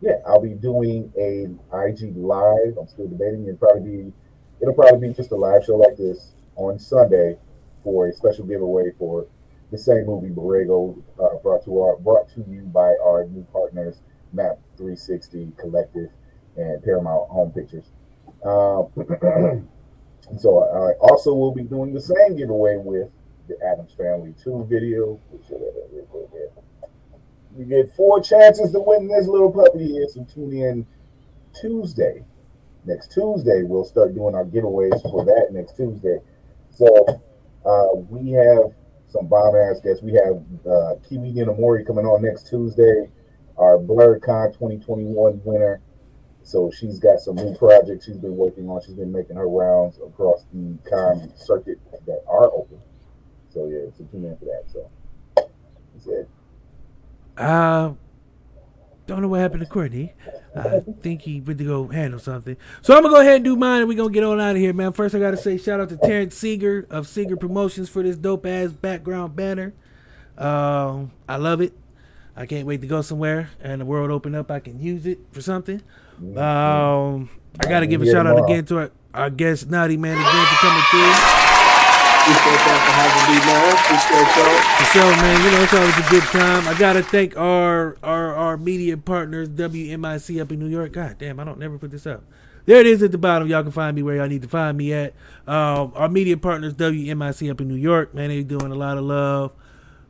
yeah, 0.00 0.16
I'll 0.26 0.40
be 0.40 0.54
doing 0.54 1.12
a 1.18 1.44
IG 1.86 2.16
live. 2.16 2.76
I'm 2.78 2.88
still 2.88 3.08
debating. 3.08 3.46
It'll 3.46 3.56
probably 3.56 3.82
be 3.82 4.12
it'll 4.60 4.74
probably 4.74 5.08
be 5.08 5.14
just 5.14 5.30
a 5.32 5.36
live 5.36 5.64
show 5.64 5.76
like 5.76 5.96
this 5.96 6.32
on 6.56 6.78
Sunday 6.78 7.36
for 7.82 8.08
a 8.08 8.12
special 8.12 8.44
giveaway 8.44 8.90
for 8.98 9.26
the 9.70 9.78
same 9.78 10.06
movie 10.06 10.28
Borrego, 10.30 11.00
uh, 11.22 11.36
brought 11.42 11.64
to 11.64 11.80
our 11.80 11.96
brought 11.96 12.28
to 12.34 12.44
you 12.48 12.62
by 12.62 12.94
our 13.04 13.26
new 13.26 13.46
partners 13.52 14.00
Map 14.32 14.58
360 14.76 15.52
Collective 15.58 16.10
and 16.56 16.82
Paramount 16.82 17.28
Home 17.28 17.50
Pictures. 17.52 17.84
Uh, 18.44 18.84
so 20.38 20.62
I 20.62 20.92
also 21.06 21.34
will 21.34 21.54
be 21.54 21.62
doing 21.62 21.92
the 21.92 22.00
same 22.00 22.36
giveaway 22.36 22.76
with 22.78 23.10
the 23.50 23.66
Addams 23.66 23.92
Family 23.92 24.34
2 24.42 24.66
video. 24.70 25.20
Which, 25.30 25.50
uh, 25.52 25.80
you 27.58 27.64
get 27.64 27.92
four 27.94 28.22
chances 28.22 28.72
to 28.72 28.80
win 28.80 29.08
this 29.08 29.26
little 29.26 29.50
puppy 29.50 29.88
here, 29.88 30.06
so 30.08 30.24
tune 30.32 30.52
in 30.52 30.86
Tuesday. 31.60 32.24
Next 32.86 33.12
Tuesday, 33.12 33.62
we'll 33.64 33.84
start 33.84 34.14
doing 34.14 34.34
our 34.34 34.44
giveaways 34.44 35.02
for 35.02 35.24
that 35.24 35.48
next 35.50 35.76
Tuesday. 35.76 36.18
So 36.70 36.86
uh, 37.66 37.96
we 38.08 38.30
have 38.30 38.72
some 39.08 39.26
bomb 39.26 39.56
ass 39.56 39.80
guests. 39.80 40.02
We 40.02 40.12
have 40.12 40.42
uh, 40.64 40.94
Kiwi 41.08 41.32
Ninamori 41.32 41.86
coming 41.86 42.06
on 42.06 42.22
next 42.22 42.48
Tuesday, 42.48 43.10
our 43.58 43.78
BlurCon 43.78 44.52
2021 44.52 45.40
winner. 45.44 45.80
So 46.42 46.70
she's 46.70 46.98
got 46.98 47.20
some 47.20 47.36
new 47.36 47.54
projects 47.56 48.06
she's 48.06 48.16
been 48.16 48.36
working 48.36 48.68
on. 48.68 48.80
She's 48.80 48.94
been 48.94 49.12
making 49.12 49.36
her 49.36 49.48
rounds 49.48 49.98
across 49.98 50.44
the 50.54 50.78
con 50.88 51.32
circuit 51.36 51.78
that 52.06 52.24
are 52.26 52.46
open. 52.46 52.80
So 53.52 53.66
yeah, 53.66 53.90
so 53.96 54.04
tune 54.04 54.24
in 54.24 54.36
for 54.36 54.44
that. 54.44 54.64
So 54.72 54.90
that's 55.94 56.06
it. 56.06 56.28
Uh, 57.36 57.92
don't 59.06 59.22
know 59.22 59.28
what 59.28 59.40
happened 59.40 59.60
to 59.60 59.66
Courtney. 59.66 60.12
I 60.54 60.80
think 61.00 61.22
he 61.22 61.40
went 61.40 61.58
to 61.58 61.64
go 61.64 61.88
handle 61.88 62.20
something. 62.20 62.56
So 62.82 62.96
I'm 62.96 63.02
gonna 63.02 63.14
go 63.14 63.20
ahead 63.20 63.36
and 63.36 63.44
do 63.44 63.56
mine, 63.56 63.80
and 63.80 63.88
we're 63.88 63.96
gonna 63.96 64.12
get 64.12 64.22
on 64.22 64.40
out 64.40 64.52
of 64.52 64.56
here, 64.56 64.72
man. 64.72 64.92
First, 64.92 65.14
I 65.14 65.18
gotta 65.18 65.36
say 65.36 65.58
shout 65.58 65.80
out 65.80 65.88
to 65.88 65.96
Terrence 65.96 66.36
Seeger 66.36 66.86
of 66.90 67.08
Seeger 67.08 67.36
Promotions 67.36 67.88
for 67.88 68.02
this 68.02 68.16
dope 68.16 68.46
ass 68.46 68.70
background 68.70 69.34
banner. 69.34 69.74
Um, 70.38 71.10
I 71.28 71.36
love 71.36 71.60
it. 71.60 71.72
I 72.36 72.46
can't 72.46 72.66
wait 72.66 72.80
to 72.82 72.86
go 72.86 73.02
somewhere 73.02 73.50
and 73.60 73.80
the 73.80 73.84
world 73.84 74.10
open 74.10 74.34
up. 74.34 74.50
I 74.50 74.60
can 74.60 74.80
use 74.80 75.06
it 75.06 75.18
for 75.32 75.42
something. 75.42 75.82
Um, 76.36 77.28
I 77.58 77.68
gotta 77.68 77.86
give 77.86 78.00
a 78.00 78.06
shout 78.06 78.26
out 78.26 78.42
again 78.44 78.64
to 78.66 78.78
our, 78.78 78.90
our 79.12 79.30
guest 79.30 79.68
Notti 79.68 79.98
Man 79.98 80.16
again 80.16 80.46
for 80.46 80.56
coming 80.56 80.82
through. 80.90 81.49
Appreciate 82.20 82.60
that 82.68 82.80
for 82.84 82.94
having 83.00 83.26
me, 83.32 83.38
man. 83.48 83.72
Appreciate 83.80 84.28
y'all. 84.36 84.60
Sure, 84.92 85.16
man. 85.22 85.44
You 85.44 85.50
know, 85.50 85.62
it's 85.62 85.72
always 85.72 85.96
a 85.96 86.10
good 86.10 86.22
time. 86.24 86.68
I 86.68 86.78
gotta 86.78 87.02
thank 87.02 87.36
our 87.36 87.96
our 88.02 88.34
our 88.34 88.56
media 88.58 88.98
partners, 88.98 89.48
WMIC 89.48 90.40
up 90.40 90.52
in 90.52 90.58
New 90.58 90.68
York. 90.68 90.92
God 90.92 91.16
damn, 91.18 91.40
I 91.40 91.44
don't 91.44 91.58
never 91.58 91.78
put 91.78 91.90
this 91.90 92.06
up. 92.06 92.22
There 92.66 92.78
it 92.78 92.86
is 92.86 93.02
at 93.02 93.10
the 93.10 93.18
bottom. 93.18 93.48
Y'all 93.48 93.62
can 93.62 93.72
find 93.72 93.96
me 93.96 94.02
where 94.02 94.16
y'all 94.16 94.28
need 94.28 94.42
to 94.42 94.48
find 94.48 94.76
me 94.76 94.92
at. 94.92 95.14
Um, 95.46 95.92
our 95.96 96.08
media 96.08 96.36
partners, 96.36 96.74
WMIC 96.74 97.50
up 97.50 97.60
in 97.60 97.68
New 97.68 97.74
York, 97.74 98.14
man, 98.14 98.28
they 98.28 98.42
doing 98.42 98.70
a 98.70 98.74
lot 98.74 98.98
of 98.98 99.04
love, 99.04 99.52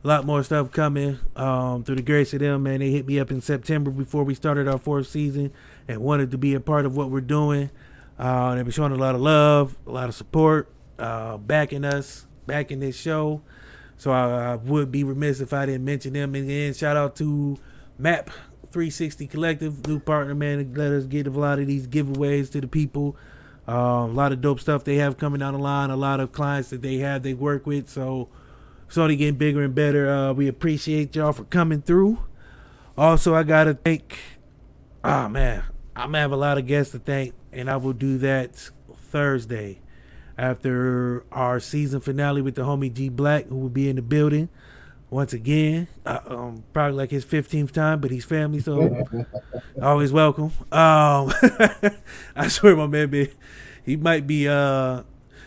a 0.03 0.07
lot 0.07 0.25
more 0.25 0.43
stuff 0.43 0.69
coming. 0.71 1.17
Um, 1.35 1.83
through 1.85 1.95
the 1.95 2.01
grace 2.01 2.33
of 2.33 2.39
them, 2.41 2.63
man, 2.63 2.81
they 2.81 2.91
hit 2.91 3.07
me 3.07 3.19
up 3.19 3.31
in 3.31 3.41
September 3.41 3.89
before 3.89 4.25
we 4.25 4.35
started 4.35 4.67
our 4.67 4.77
fourth 4.77 5.07
season 5.07 5.53
and 5.87 6.01
wanted 6.01 6.29
to 6.31 6.37
be 6.37 6.53
a 6.53 6.59
part 6.59 6.85
of 6.85 6.95
what 6.95 7.09
we're 7.09 7.21
doing. 7.21 7.71
Uh, 8.19 8.55
they've 8.55 8.65
been 8.65 8.71
showing 8.73 8.91
a 8.91 8.95
lot 8.95 9.15
of 9.15 9.21
love, 9.21 9.77
a 9.87 9.91
lot 9.91 10.09
of 10.09 10.13
support, 10.13 10.69
uh, 11.01 11.37
backing 11.37 11.83
us, 11.83 12.27
backing 12.45 12.79
this 12.79 12.95
show. 12.95 13.41
So 13.97 14.11
I, 14.11 14.53
I 14.53 14.55
would 14.55 14.91
be 14.91 15.03
remiss 15.03 15.41
if 15.41 15.51
I 15.51 15.65
didn't 15.65 15.83
mention 15.83 16.13
them. 16.13 16.35
And 16.35 16.45
again, 16.45 16.73
shout 16.73 16.95
out 16.95 17.15
to 17.17 17.57
Map 17.97 18.29
360 18.71 19.27
Collective, 19.27 19.87
new 19.87 19.99
partner, 19.99 20.33
man, 20.33 20.73
let 20.73 20.91
us 20.91 21.05
get 21.05 21.27
a 21.27 21.31
lot 21.31 21.59
of 21.59 21.67
these 21.67 21.87
giveaways 21.87 22.51
to 22.51 22.61
the 22.61 22.67
people. 22.67 23.17
Um, 23.67 23.75
a 23.75 24.07
lot 24.07 24.31
of 24.31 24.41
dope 24.41 24.59
stuff 24.59 24.83
they 24.83 24.95
have 24.95 25.17
coming 25.17 25.39
down 25.39 25.53
the 25.53 25.59
line. 25.59 25.89
A 25.89 25.95
lot 25.95 26.19
of 26.19 26.31
clients 26.31 26.69
that 26.69 26.81
they 26.81 26.97
have 26.97 27.23
they 27.23 27.33
work 27.33 27.65
with. 27.65 27.89
So 27.89 28.29
it's 28.87 28.97
only 28.97 29.15
getting 29.15 29.35
bigger 29.35 29.63
and 29.63 29.75
better. 29.75 30.09
Uh, 30.09 30.33
we 30.33 30.47
appreciate 30.47 31.15
y'all 31.15 31.33
for 31.33 31.43
coming 31.45 31.81
through. 31.81 32.19
Also, 32.97 33.35
I 33.35 33.43
gotta 33.43 33.73
thank. 33.73 34.17
Oh 35.03 35.29
man, 35.29 35.63
I'm 35.95 36.07
gonna 36.07 36.19
have 36.19 36.31
a 36.31 36.37
lot 36.37 36.57
of 36.57 36.65
guests 36.65 36.91
to 36.93 36.99
thank, 36.99 37.33
and 37.51 37.69
I 37.69 37.77
will 37.77 37.93
do 37.93 38.17
that 38.19 38.71
Thursday 39.11 39.80
after 40.41 41.23
our 41.31 41.59
season 41.59 42.01
finale 42.01 42.41
with 42.41 42.55
the 42.55 42.63
homie 42.63 42.91
G 42.91 43.09
Black, 43.09 43.45
who 43.45 43.57
will 43.57 43.69
be 43.69 43.87
in 43.87 43.95
the 43.95 44.01
building 44.01 44.49
once 45.11 45.33
again. 45.33 45.87
Uh, 46.03 46.19
um, 46.25 46.63
probably 46.73 46.97
like 46.97 47.11
his 47.11 47.23
15th 47.23 47.71
time, 47.71 48.01
but 48.01 48.09
he's 48.09 48.25
family, 48.25 48.59
so 48.59 49.05
always 49.81 50.11
welcome. 50.11 50.51
Um, 50.71 51.31
I 52.35 52.47
swear, 52.47 52.75
my 52.75 52.87
man, 52.87 53.11
be, 53.11 53.31
he 53.85 53.95
might 53.97 54.25
be. 54.25 54.47
Uh, 54.47 55.03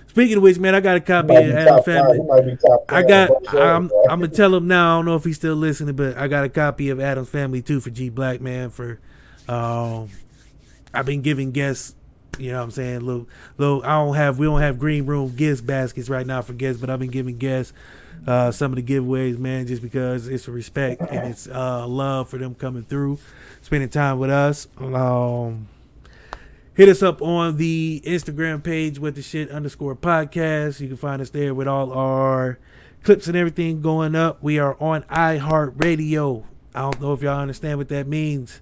speaking 0.07 0.37
of 0.37 0.45
which, 0.45 0.61
man, 0.61 0.77
I 0.77 0.81
got 0.81 0.97
a 0.97 1.01
copy 1.01 1.35
of 1.35 1.51
Adam. 1.51 1.83
Family. 1.83 2.19
He 2.19 2.23
might 2.23 2.47
be 2.47 2.57
top 2.57 2.85
I 2.89 3.03
got. 3.03 3.31
I'm. 3.53 3.91
I'm 4.09 4.21
gonna 4.21 4.29
tell 4.29 4.55
him 4.55 4.69
now. 4.69 4.93
I 4.93 4.99
don't 4.99 5.07
know 5.07 5.17
if 5.17 5.25
he's 5.25 5.37
still 5.37 5.57
listening, 5.57 5.97
but 5.97 6.17
I 6.17 6.29
got 6.29 6.45
a 6.45 6.49
copy 6.49 6.91
of 6.91 7.01
Addams 7.01 7.31
Family 7.31 7.63
too 7.63 7.81
for 7.81 7.91
G 7.91 8.11
Black 8.11 8.41
man. 8.41 8.71
For, 8.71 9.01
um, 9.49 10.09
I've 10.93 11.07
been 11.07 11.23
giving 11.23 11.51
guests. 11.51 11.97
You 12.39 12.53
know 12.53 12.59
what 12.59 12.65
I'm 12.65 12.71
saying? 12.71 13.01
Little, 13.01 13.29
little. 13.59 13.83
I 13.85 13.99
don't 13.99 14.15
have. 14.15 14.39
We 14.39 14.47
don't 14.47 14.61
have 14.61 14.79
green 14.79 15.07
room 15.07 15.35
gift 15.35 15.67
baskets 15.67 16.09
right 16.09 16.27
now 16.27 16.43
for 16.43 16.53
guests, 16.53 16.81
but 16.81 16.91
I've 16.91 16.99
been 16.99 17.11
giving 17.11 17.39
guests 17.39 17.73
uh, 18.27 18.51
some 18.51 18.73
of 18.73 18.77
the 18.77 18.83
giveaways, 18.83 19.39
man, 19.39 19.67
just 19.67 19.83
because 19.83 20.29
it's 20.29 20.49
a 20.49 20.51
respect 20.51 21.01
and 21.01 21.29
it's 21.29 21.47
uh, 21.47 21.87
love 21.87 22.29
for 22.29 22.39
them 22.39 22.55
coming 22.55 22.83
through, 22.83 23.19
spending 23.63 23.89
time 23.89 24.19
with 24.19 24.31
us. 24.31 24.67
Um, 24.79 25.69
hit 26.75 26.89
us 26.89 27.03
up 27.03 27.21
on 27.21 27.57
the 27.57 28.03
Instagram 28.05 28.63
page 28.63 28.99
with 28.99 29.15
the 29.15 29.23
shit 29.23 29.51
underscore 29.51 29.95
podcast. 29.95 30.81
You 30.81 30.89
can 30.89 30.97
find 30.97 31.21
us 31.21 31.31
there 31.31 31.55
with 31.55 31.69
all 31.69 31.93
our 31.93 32.59
clips 33.03 33.27
and 33.27 33.37
everything 33.37 33.83
going 33.83 34.15
up. 34.15 34.43
We 34.43 34.59
are 34.59 34.77
on 34.81 35.03
iHeartRadio. 35.03 36.45
I 36.75 36.81
don't 36.81 37.01
know 37.01 37.13
if 37.13 37.23
y'all 37.23 37.41
understand 37.41 37.79
what 37.79 37.89
that 37.91 38.07
means. 38.07 38.61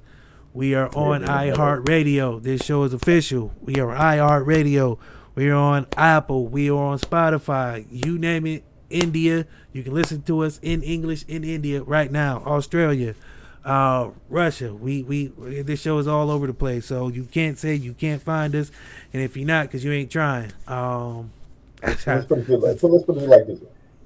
We 0.55 0.75
are 0.75 0.89
on 0.95 1.25
iHeartRadio. 1.25 2.43
This 2.43 2.63
show 2.63 2.83
is 2.85 2.93
official. 2.93 3.53
We 3.61 3.81
are 3.81 3.95
iHeartRadio. 3.95 4.99
We 5.35 5.49
are 5.49 5.55
on 5.55 5.87
Apple. 5.97 6.47
We 6.47 6.71
are 6.71 6.77
on 6.77 6.99
Spotify. 6.99 7.87
You 7.91 8.19
name 8.19 8.47
it. 8.47 8.65
India. 8.91 9.47
You 9.73 9.83
can 9.83 9.95
listen 9.95 10.21
to 10.23 10.45
us 10.45 10.61
in 10.61 10.83
English 10.83 11.25
in 11.27 11.45
India 11.45 11.83
right 11.83 12.13
now. 12.13 12.43
Australia 12.45 13.15
uh, 13.65 14.11
Russia. 14.29 14.75
We 14.75 15.03
we 15.03 15.29
this 15.63 15.81
show 15.81 15.99
is 15.99 16.07
all 16.07 16.31
over 16.31 16.47
the 16.47 16.55
place, 16.55 16.87
so 16.87 17.09
you 17.09 17.25
can't 17.25 17.59
say 17.59 17.75
you 17.75 17.95
can't 17.95 18.23
find 18.23 18.55
us, 18.55 18.71
and 19.13 19.23
if 19.23 19.37
you're 19.37 19.47
not, 19.47 19.67
because 19.67 19.85
you 19.85 19.93
ain't 19.93 20.11
trying. 20.11 20.53
Um, 20.67 21.33
Let's 21.83 22.05
put 22.05 22.39
it 22.39 22.49
like, 22.49 22.79
so 22.79 22.87
let's 22.87 23.05
put 23.05 23.17
it 23.17 23.29
like 23.29 23.47
this: 23.47 23.61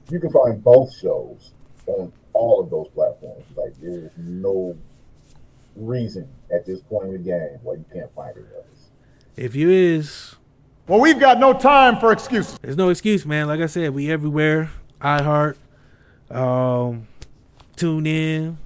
you 0.09 0.19
can 0.19 0.31
find 0.31 0.63
both 0.63 0.95
shows 0.97 1.51
on 1.87 2.13
all 2.33 2.61
of 2.61 2.71
those 2.71 2.89
platforms. 2.95 3.45
Like 3.55 3.75
there's 3.81 4.11
no 4.17 4.77
reason 5.77 6.29
at 6.53 6.65
this 6.67 6.81
point 6.81 7.07
in 7.09 7.13
the 7.13 7.19
game 7.19 7.59
why 7.63 7.75
you 7.75 7.85
can't 7.93 8.13
find 8.15 8.37
it. 8.37 8.47
else. 8.57 8.91
if 9.37 9.55
you 9.55 9.71
is, 9.71 10.37
Well, 10.89 11.01
we've 11.01 11.19
got 11.21 11.39
no 11.39 11.53
time 11.53 11.99
for 11.99 12.13
excuses. 12.13 12.59
there's 12.63 12.77
no 12.77 12.89
excuse, 12.89 13.27
man. 13.27 13.47
Like 13.47 13.61
I 13.61 13.67
said, 13.67 13.95
we 13.95 14.11
everywhere. 14.11 14.71
iHeart, 15.01 15.57
um, 16.31 17.07
tune 17.77 18.07
in. 18.07 18.59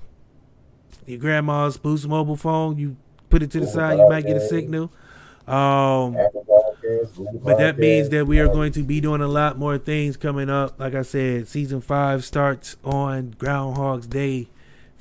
Your 1.07 1.19
grandma's 1.19 1.77
Boost 1.77 2.07
mobile 2.07 2.37
phone. 2.37 2.79
You 2.79 2.97
put 3.29 3.43
it 3.43 3.51
to 3.53 3.61
the 3.61 3.67
side. 3.67 3.99
You 3.99 4.09
might 4.09 4.25
get 4.27 4.37
a 4.37 4.47
signal. 4.49 4.93
Um, 5.49 6.17
Apple 6.17 6.45
Podcasts, 6.49 7.17
Google 7.17 7.41
But 7.43 7.59
that 7.59 7.77
means 7.79 8.11
that 8.11 8.27
we 8.27 8.39
are 8.39 8.47
going 8.47 8.71
to 8.73 8.85
be 8.85 9.01
doing 9.01 9.21
a 9.21 9.27
lot 9.27 9.59
more 9.59 9.79
things 9.79 10.17
coming 10.17 10.49
up. 10.49 10.79
Like 10.79 10.95
I 10.95 11.03
said, 11.03 11.49
season 11.49 11.81
five 11.81 12.25
starts 12.25 12.77
on 12.85 13.35
Groundhog's 13.37 14.07
Day, 14.07 14.49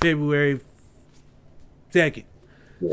February 0.02 0.62
second. 1.92 2.26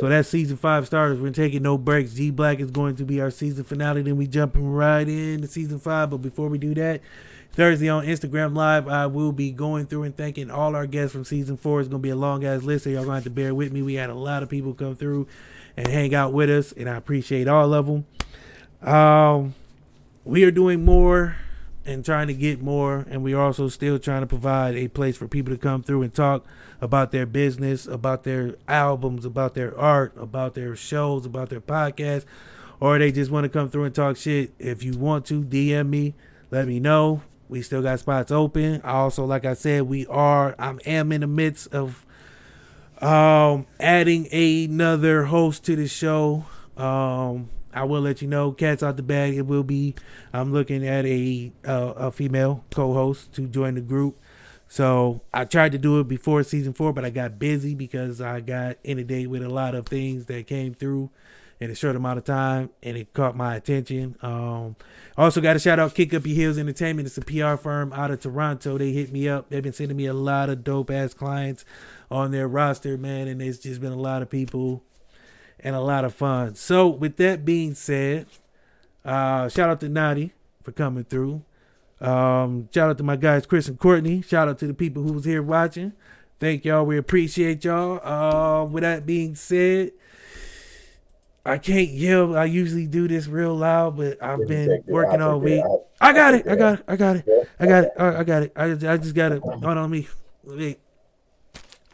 So 0.00 0.08
that's 0.08 0.28
season 0.28 0.56
five 0.56 0.86
starters. 0.86 1.20
We're 1.20 1.30
taking 1.30 1.62
no 1.62 1.78
breaks. 1.78 2.14
G 2.14 2.30
Black 2.30 2.58
is 2.58 2.72
going 2.72 2.96
to 2.96 3.04
be 3.04 3.20
our 3.20 3.30
season 3.30 3.62
finale. 3.62 4.02
Then 4.02 4.16
we 4.16 4.26
jumping 4.26 4.68
right 4.68 5.08
into 5.08 5.46
season 5.46 5.78
five. 5.78 6.10
But 6.10 6.18
before 6.18 6.48
we 6.48 6.58
do 6.58 6.74
that, 6.74 7.02
Thursday 7.52 7.88
on 7.88 8.04
Instagram 8.04 8.56
Live, 8.56 8.88
I 8.88 9.06
will 9.06 9.30
be 9.30 9.52
going 9.52 9.86
through 9.86 10.02
and 10.02 10.16
thanking 10.16 10.50
all 10.50 10.74
our 10.74 10.86
guests 10.86 11.12
from 11.12 11.24
season 11.24 11.56
four. 11.56 11.80
It's 11.80 11.88
gonna 11.88 12.00
be 12.00 12.10
a 12.10 12.16
long 12.16 12.44
ass 12.44 12.64
list, 12.64 12.84
so 12.84 12.90
y'all 12.90 13.04
gonna 13.04 13.14
have 13.14 13.24
to 13.24 13.30
bear 13.30 13.54
with 13.54 13.72
me. 13.72 13.80
We 13.80 13.94
had 13.94 14.10
a 14.10 14.14
lot 14.14 14.42
of 14.42 14.48
people 14.48 14.74
come 14.74 14.96
through 14.96 15.28
and 15.76 15.86
hang 15.86 16.14
out 16.14 16.32
with 16.32 16.50
us, 16.50 16.72
and 16.72 16.88
I 16.88 16.96
appreciate 16.96 17.46
all 17.46 17.72
of 17.72 17.86
them. 17.86 18.06
Um, 18.82 19.54
we 20.24 20.42
are 20.42 20.50
doing 20.50 20.84
more 20.84 21.36
and 21.84 22.04
trying 22.04 22.26
to 22.26 22.34
get 22.34 22.60
more, 22.60 23.06
and 23.08 23.22
we 23.22 23.32
are 23.34 23.40
also 23.40 23.68
still 23.68 24.00
trying 24.00 24.22
to 24.22 24.26
provide 24.26 24.74
a 24.74 24.88
place 24.88 25.16
for 25.16 25.28
people 25.28 25.54
to 25.54 25.58
come 25.58 25.82
through 25.82 26.02
and 26.02 26.12
talk 26.12 26.44
about 26.80 27.10
their 27.12 27.26
business, 27.26 27.86
about 27.86 28.24
their 28.24 28.56
albums, 28.68 29.24
about 29.24 29.54
their 29.54 29.76
art, 29.78 30.12
about 30.16 30.54
their 30.54 30.76
shows, 30.76 31.26
about 31.26 31.48
their 31.50 31.60
podcasts, 31.60 32.24
or 32.80 32.98
they 32.98 33.10
just 33.12 33.30
want 33.30 33.44
to 33.44 33.48
come 33.48 33.68
through 33.70 33.84
and 33.84 33.94
talk 33.94 34.16
shit. 34.16 34.52
If 34.58 34.82
you 34.82 34.92
want 34.98 35.26
to, 35.26 35.42
DM 35.42 35.88
me, 35.88 36.14
let 36.50 36.66
me 36.66 36.80
know. 36.80 37.22
We 37.48 37.62
still 37.62 37.82
got 37.82 38.00
spots 38.00 38.30
open. 38.32 38.82
Also, 38.82 39.24
like 39.24 39.44
I 39.44 39.54
said, 39.54 39.82
we 39.82 40.06
are. 40.06 40.54
I 40.58 40.74
am 40.84 41.12
in 41.12 41.20
the 41.22 41.26
midst 41.26 41.72
of 41.74 42.04
Um, 43.00 43.66
adding 43.78 44.26
another 44.32 45.24
host 45.24 45.64
to 45.66 45.76
the 45.76 45.86
show. 45.86 46.46
Um, 46.78 47.50
I 47.74 47.84
will 47.84 48.00
let 48.00 48.22
you 48.22 48.28
know. 48.28 48.52
Cats 48.52 48.82
out 48.82 48.96
the 48.96 49.02
bag. 49.02 49.34
It 49.34 49.46
will 49.46 49.62
be. 49.64 49.94
I'm 50.32 50.50
looking 50.52 50.86
at 50.86 51.04
a 51.04 51.52
uh, 51.66 51.92
a 51.96 52.10
female 52.10 52.64
co-host 52.70 53.32
to 53.34 53.46
join 53.46 53.74
the 53.74 53.82
group. 53.82 54.18
So 54.68 55.22
I 55.32 55.44
tried 55.44 55.72
to 55.72 55.78
do 55.78 56.00
it 56.00 56.08
before 56.08 56.42
season 56.42 56.72
four, 56.72 56.92
but 56.92 57.04
I 57.04 57.10
got 57.10 57.38
busy 57.38 57.74
because 57.74 58.20
I 58.20 58.40
got 58.40 58.76
inundated 58.84 59.28
with 59.28 59.42
a 59.42 59.48
lot 59.48 59.74
of 59.74 59.86
things 59.86 60.26
that 60.26 60.46
came 60.46 60.74
through 60.74 61.10
in 61.58 61.70
a 61.70 61.74
short 61.74 61.96
amount 61.96 62.18
of 62.18 62.24
time, 62.24 62.70
and 62.82 62.96
it 62.96 63.12
caught 63.14 63.36
my 63.36 63.56
attention. 63.56 64.16
Um, 64.20 64.76
also 65.16 65.40
got 65.40 65.56
a 65.56 65.58
shout 65.58 65.78
out 65.78 65.94
Kick 65.94 66.12
Up 66.12 66.26
Your 66.26 66.34
Heels 66.34 66.58
Entertainment. 66.58 67.06
It's 67.06 67.16
a 67.16 67.22
PR 67.22 67.56
firm 67.56 67.92
out 67.92 68.10
of 68.10 68.20
Toronto. 68.20 68.76
They 68.76 68.92
hit 68.92 69.12
me 69.12 69.28
up. 69.28 69.48
They've 69.48 69.62
been 69.62 69.72
sending 69.72 69.96
me 69.96 70.06
a 70.06 70.12
lot 70.12 70.50
of 70.50 70.64
dope 70.64 70.90
ass 70.90 71.14
clients 71.14 71.64
on 72.10 72.30
their 72.30 72.46
roster, 72.46 72.98
man, 72.98 73.28
and 73.28 73.40
it's 73.40 73.58
just 73.58 73.80
been 73.80 73.92
a 73.92 73.98
lot 73.98 74.20
of 74.20 74.28
people 74.28 74.82
and 75.60 75.74
a 75.74 75.80
lot 75.80 76.04
of 76.04 76.14
fun. 76.14 76.54
So 76.54 76.88
with 76.88 77.16
that 77.16 77.44
being 77.44 77.74
said, 77.74 78.26
uh, 79.04 79.48
shout 79.48 79.70
out 79.70 79.80
to 79.80 79.88
Notti 79.88 80.32
for 80.62 80.72
coming 80.72 81.04
through. 81.04 81.42
Um, 82.00 82.68
shout 82.72 82.90
out 82.90 82.98
to 82.98 83.04
my 83.04 83.16
guys 83.16 83.46
Chris 83.46 83.68
and 83.68 83.78
Courtney. 83.78 84.22
Shout 84.22 84.48
out 84.48 84.58
to 84.58 84.66
the 84.66 84.74
people 84.74 85.02
who 85.02 85.12
was 85.12 85.24
here 85.24 85.42
watching. 85.42 85.92
Thank 86.38 86.64
y'all. 86.64 86.84
We 86.84 86.98
appreciate 86.98 87.64
y'all. 87.64 88.00
Uh, 88.06 88.64
with 88.66 88.82
that 88.82 89.06
being 89.06 89.34
said, 89.34 89.92
I 91.46 91.58
can't 91.58 91.90
yell. 91.90 92.36
I 92.36 92.44
usually 92.44 92.86
do 92.86 93.08
this 93.08 93.26
real 93.26 93.54
loud, 93.54 93.96
but 93.96 94.22
I've 94.22 94.46
been 94.46 94.82
working 94.86 95.22
all 95.22 95.40
week. 95.40 95.64
I 96.00 96.12
got 96.12 96.34
it. 96.34 96.46
I 96.46 96.56
got 96.56 96.80
it. 96.80 96.84
I 96.88 96.96
got 96.96 97.16
it. 97.16 97.48
I 97.58 97.66
got 97.66 97.84
it. 97.84 97.92
I 97.98 98.24
got 98.24 98.42
it. 98.42 98.52
I 98.56 98.68
just, 98.74 98.84
I 98.84 98.96
just 98.98 99.14
got 99.14 99.32
it. 99.32 99.42
Hold 99.42 99.64
on 99.64 99.90
me. 99.90 100.08
Wait. 100.44 100.80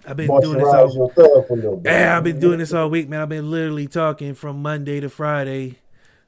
I've 0.04 0.16
been 0.16 0.26
doing 0.40 0.58
this 0.58 0.66
all. 0.66 1.08
thug 1.10 1.46
for 1.46 1.52
a 1.52 1.56
little 1.56 1.76
bit. 1.76 1.92
Yeah, 1.92 2.16
I've 2.16 2.24
been 2.24 2.40
doing 2.40 2.58
this 2.58 2.72
all 2.72 2.90
week, 2.90 3.08
man. 3.08 3.20
I've 3.20 3.28
been 3.28 3.50
literally 3.50 3.86
talking 3.86 4.34
from 4.34 4.60
Monday 4.60 4.98
to 4.98 5.08
Friday. 5.08 5.78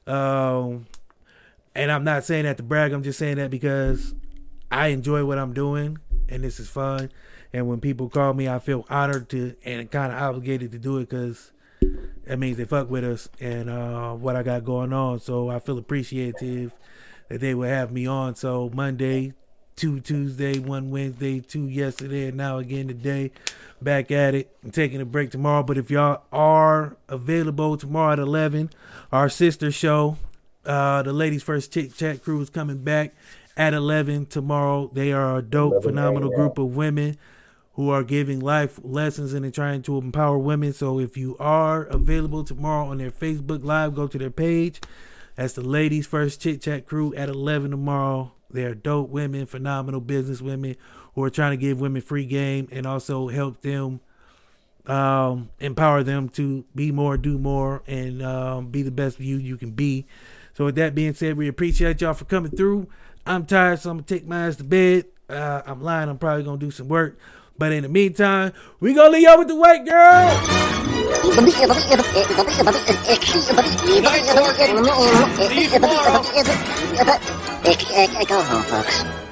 Um, 0.07 0.85
and 1.75 1.91
I'm 1.91 2.03
not 2.03 2.23
saying 2.23 2.45
that 2.45 2.57
to 2.57 2.63
brag. 2.63 2.93
I'm 2.93 3.03
just 3.03 3.19
saying 3.19 3.37
that 3.37 3.51
because 3.51 4.15
I 4.71 4.87
enjoy 4.87 5.25
what 5.25 5.37
I'm 5.37 5.53
doing, 5.53 5.97
and 6.29 6.43
this 6.43 6.59
is 6.59 6.69
fun. 6.69 7.11
And 7.53 7.67
when 7.67 7.79
people 7.79 8.09
call 8.09 8.33
me, 8.33 8.49
I 8.49 8.59
feel 8.59 8.85
honored 8.89 9.29
to 9.29 9.55
and 9.63 9.89
kind 9.91 10.11
of 10.11 10.21
obligated 10.21 10.71
to 10.71 10.79
do 10.79 10.97
it 10.97 11.09
because 11.09 11.51
that 12.25 12.39
means 12.39 12.57
they 12.57 12.65
fuck 12.65 12.89
with 12.89 13.03
us 13.03 13.29
and 13.39 13.69
uh, 13.69 14.13
what 14.13 14.35
I 14.35 14.43
got 14.43 14.65
going 14.65 14.91
on. 14.91 15.19
So 15.19 15.49
I 15.49 15.59
feel 15.59 15.77
appreciative 15.77 16.73
that 17.29 17.39
they 17.39 17.53
would 17.53 17.69
have 17.69 17.91
me 17.91 18.07
on. 18.07 18.35
So 18.35 18.71
Monday, 18.73 19.33
two 19.75 19.99
Tuesday, 19.99 20.59
one 20.59 20.89
Wednesday, 20.89 21.39
two 21.39 21.67
yesterday, 21.67 22.27
and 22.27 22.37
now 22.37 22.57
again 22.57 22.87
today. 22.87 23.31
Back 23.81 24.09
at 24.11 24.33
it. 24.33 24.55
I'm 24.63 24.71
taking 24.71 25.01
a 25.01 25.05
break 25.05 25.31
tomorrow, 25.31 25.61
but 25.61 25.77
if 25.77 25.91
y'all 25.91 26.23
are 26.31 26.97
available 27.09 27.77
tomorrow 27.77 28.13
at 28.13 28.19
11, 28.19 28.69
our 29.11 29.29
sister 29.29 29.71
show, 29.71 30.17
uh, 30.65 31.01
the 31.03 31.13
Ladies 31.13 31.43
First 31.43 31.73
Chit 31.73 31.95
Chat 31.95 32.23
crew 32.23 32.41
is 32.41 32.49
coming 32.49 32.83
back 32.83 33.13
at 33.57 33.73
11 33.73 34.27
tomorrow. 34.27 34.89
They 34.93 35.13
are 35.13 35.37
a 35.37 35.41
dope, 35.41 35.83
phenomenal 35.83 36.29
group 36.29 36.57
of 36.57 36.75
women 36.75 37.17
who 37.73 37.89
are 37.89 38.03
giving 38.03 38.39
life 38.39 38.79
lessons 38.83 39.33
and 39.33 39.53
trying 39.53 39.81
to 39.83 39.97
empower 39.97 40.37
women. 40.37 40.73
So 40.73 40.99
if 40.99 41.17
you 41.17 41.35
are 41.39 41.83
available 41.83 42.43
tomorrow 42.43 42.87
on 42.87 42.97
their 42.97 43.11
Facebook 43.11 43.63
Live, 43.63 43.95
go 43.95 44.07
to 44.07 44.17
their 44.17 44.29
page. 44.29 44.81
That's 45.35 45.53
the 45.53 45.61
Ladies 45.61 46.07
First 46.07 46.41
Chit 46.41 46.61
Chat 46.61 46.85
crew 46.85 47.13
at 47.15 47.27
11 47.27 47.71
tomorrow. 47.71 48.31
They're 48.49 48.75
dope 48.75 49.09
women, 49.09 49.45
phenomenal 49.45 49.99
business 49.99 50.41
women 50.41 50.77
who 51.13 51.23
are 51.23 51.29
trying 51.29 51.51
to 51.51 51.57
give 51.57 51.79
women 51.79 52.01
free 52.01 52.25
game 52.25 52.69
and 52.71 52.85
also 52.85 53.27
help 53.27 53.61
them 53.61 53.99
um, 54.87 55.49
empower 55.59 56.03
them 56.03 56.29
to 56.29 56.63
be 56.73 56.91
more, 56.91 57.17
do 57.17 57.37
more, 57.37 57.83
and 57.87 58.21
um, 58.21 58.67
be 58.67 58.83
the 58.83 58.91
best 58.91 59.19
you 59.19 59.37
you 59.37 59.57
can 59.57 59.71
be. 59.71 60.05
So 60.55 60.65
with 60.65 60.75
that 60.75 60.95
being 60.95 61.13
said, 61.13 61.35
we 61.35 61.49
appreciate 61.49 61.99
y'all 61.99 62.13
for 62.13 62.23
coming 62.23 62.51
through. 62.51 62.87
I'm 63.25 63.45
tired, 63.45 63.79
so 63.79 63.89
I'm 63.91 63.97
gonna 63.97 64.07
take 64.07 64.25
my 64.25 64.47
ass 64.47 64.55
to 64.55 64.63
bed. 64.63 65.05
Uh, 65.29 65.61
I'm 65.65 65.81
lying. 65.81 66.07
I'm 66.07 66.17
probably 66.17 66.43
gonna 66.43 66.57
do 66.57 66.71
some 66.71 66.87
work. 66.87 67.19
But 67.57 67.73
in 67.73 67.83
the 67.83 67.89
meantime, 67.89 68.53
we 68.79 68.93
gonna 68.93 69.09
leave 69.09 69.23
y'all 69.23 69.37
with 69.37 69.49
the 69.49 69.55
white 69.55 69.85
girl. 69.85 70.29
Go 78.27 78.41
home, 78.41 78.63
folks. 78.63 79.24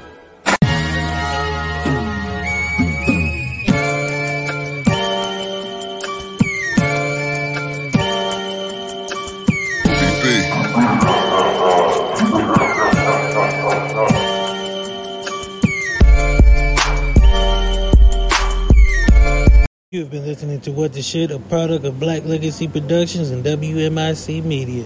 You've 19.93 20.09
been 20.09 20.25
listening 20.25 20.59
to 20.61 20.71
What 20.71 20.93
the 20.93 21.03
Shit, 21.03 21.29
a 21.29 21.37
product 21.37 21.85
of 21.85 21.99
Black 21.99 22.25
Legacy 22.25 22.67
Productions 22.67 23.29
and 23.29 23.45
WMIC 23.45 24.43
Media. 24.43 24.85